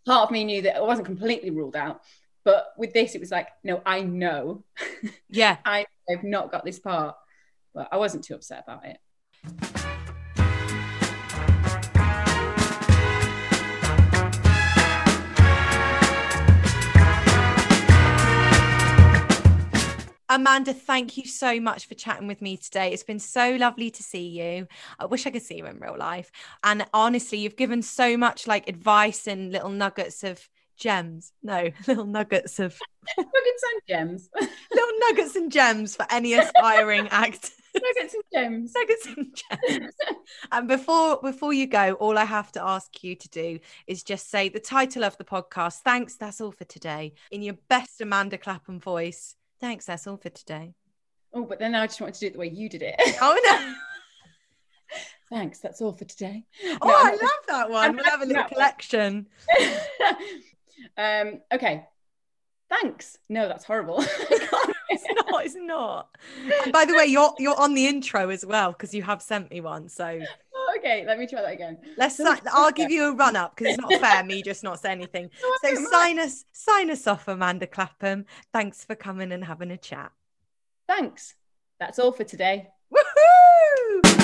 part 0.05 0.25
of 0.25 0.31
me 0.31 0.45
knew 0.45 0.61
that 0.61 0.77
it 0.77 0.83
wasn't 0.83 1.07
completely 1.07 1.49
ruled 1.49 1.75
out. 1.75 2.03
But 2.45 2.67
with 2.77 2.93
this, 2.93 3.15
it 3.15 3.21
was 3.21 3.31
like, 3.31 3.49
no, 3.65 3.81
I 3.87 4.03
know 4.03 4.65
Yeah. 5.31 5.57
I, 5.65 5.87
I've 6.11 6.23
not 6.23 6.53
got 6.53 6.67
this 6.67 6.79
part. 6.79 7.17
But 7.75 7.89
I 7.91 7.97
wasn't 7.97 8.25
too 8.25 8.35
upset 8.35 8.63
about 8.67 8.85
it. 8.85 8.99
Amanda, 20.35 20.73
thank 20.73 21.19
you 21.19 21.27
so 21.27 21.61
much 21.61 21.85
for 21.85 21.95
chatting 21.95 22.27
with 22.27 22.41
me 22.41 22.57
today. 22.57 22.91
It's 22.91 23.03
been 23.03 23.19
so 23.19 23.55
lovely 23.57 23.91
to 23.91 24.03
see 24.03 24.29
you. 24.29 24.67
I 24.99 25.05
wish 25.05 25.27
I 25.27 25.31
could 25.31 25.43
see 25.43 25.59
you 25.59 25.67
in 25.67 25.79
real 25.79 25.99
life. 25.99 26.33
And 26.65 26.87
honestly, 26.95 27.37
you've 27.37 27.57
given 27.57 27.83
so 27.83 28.17
much 28.17 28.47
like 28.47 28.67
advice 28.67 29.27
and 29.27 29.53
little 29.53 29.69
nuggets 29.69 30.25
of 30.25 30.49
gems. 30.79 31.33
No, 31.43 31.69
little 31.87 32.07
nuggets 32.07 32.59
of 32.59 32.79
Nuggets 33.19 33.65
and 33.73 33.83
gems. 33.87 34.31
little 34.73 34.99
nuggets 35.09 35.37
and 35.37 35.53
gems 35.53 35.97
for 35.97 36.07
any 36.11 36.33
aspiring 36.33 37.09
act. 37.11 37.51
Nuggets 37.75 38.15
and 38.15 38.23
gems. 38.33 38.75
nuggets 38.77 39.07
and 39.07 39.35
gems. 39.35 39.95
And 40.51 40.69
before 40.69 41.21
before 41.23 41.53
you 41.53 41.67
go, 41.67 41.95
all 41.95 42.19
I 42.19 42.25
have 42.25 42.53
to 42.53 42.63
ask 42.63 43.03
you 43.03 43.15
to 43.17 43.29
do 43.29 43.59
is 43.87 44.03
just 44.03 44.31
say 44.31 44.49
the 44.49 44.61
title 44.61 45.05
of 45.05 45.17
the 45.17 45.25
podcast. 45.25 45.79
Thanks, 45.79 46.17
that's 46.17 46.41
all 46.41 46.53
for 46.53 46.65
today. 46.65 47.15
In 47.31 47.43
your 47.43 47.57
best 47.69 48.01
Amanda 48.01 48.39
Clapham 48.39 48.79
voice. 48.79 49.37
Thanks, 49.61 49.87
that's 49.87 50.07
all 50.07 50.17
for 50.17 50.29
today. 50.31 50.75
Oh, 51.33 51.45
but 51.45 51.59
then 51.59 51.75
I 51.75 51.87
just 51.87 52.01
wanted 52.01 52.15
to 52.15 52.21
do 52.21 52.27
it 52.27 52.33
the 52.35 52.39
way 52.39 52.49
you 52.51 52.69
did 52.69 52.83
it. 52.83 52.97
Oh 53.21 53.39
no. 53.45 53.75
Thanks. 55.31 55.61
That's 55.61 55.81
all 55.81 55.93
for 55.93 56.05
today. 56.05 56.45
Oh, 56.63 56.77
No, 56.83 56.95
I 56.95 57.11
love 57.13 57.31
that 57.49 57.71
one. 57.71 57.97
We'll 57.97 58.05
have 58.05 58.21
a 58.21 58.27
little 58.27 58.45
collection. 58.45 59.29
um, 60.99 61.41
okay. 61.51 61.87
Thanks. 62.69 63.17
No, 63.31 63.49
that's 63.49 63.65
horrible. 63.65 64.05
It's 64.93 65.05
not, 65.31 65.45
it's 65.47 65.55
not. 65.57 66.09
And 66.65 66.73
by 66.73 66.85
the 66.85 66.95
way, 66.95 67.07
you're 67.07 67.35
you're 67.39 67.59
on 67.59 67.75
the 67.75 67.87
intro 67.87 68.29
as 68.31 68.45
well 68.45 68.73
because 68.73 68.93
you 68.95 69.03
have 69.03 69.23
sent 69.23 69.51
me 69.51 69.61
one. 69.61 69.89
So 69.89 70.21
oh, 70.55 70.75
okay, 70.79 71.05
let 71.07 71.19
me 71.19 71.27
try 71.27 71.41
that 71.43 71.53
again. 71.53 71.79
let's 71.97 72.17
So- 72.17 72.33
si- 72.35 72.41
I'll 72.53 72.71
give 72.73 72.91
you 72.91 73.05
a 73.09 73.13
run 73.15 73.37
up 73.37 73.57
because 73.57 73.75
it's 73.75 73.83
not 73.83 73.93
fair 74.01 74.23
me 74.25 74.43
just 74.43 74.63
not 74.63 74.81
say 74.81 74.91
anything. 74.93 75.31
So 75.63 75.69
don't 75.71 75.75
mind. 75.77 75.89
sign 75.89 76.19
us 76.19 76.45
sign 76.53 76.91
us 76.91 77.07
off, 77.07 77.29
Amanda 77.29 77.67
Clapham. 77.67 78.27
Thanks 78.53 78.85
for 78.85 78.95
coming 78.95 79.33
and 79.33 79.45
having 79.45 79.71
a 79.71 79.77
chat. 79.79 80.13
Thanks. 80.89 81.35
That's 81.81 81.99
all 81.99 82.13
for 82.13 82.25
today. 82.25 82.69
Woohoo! 82.95 84.19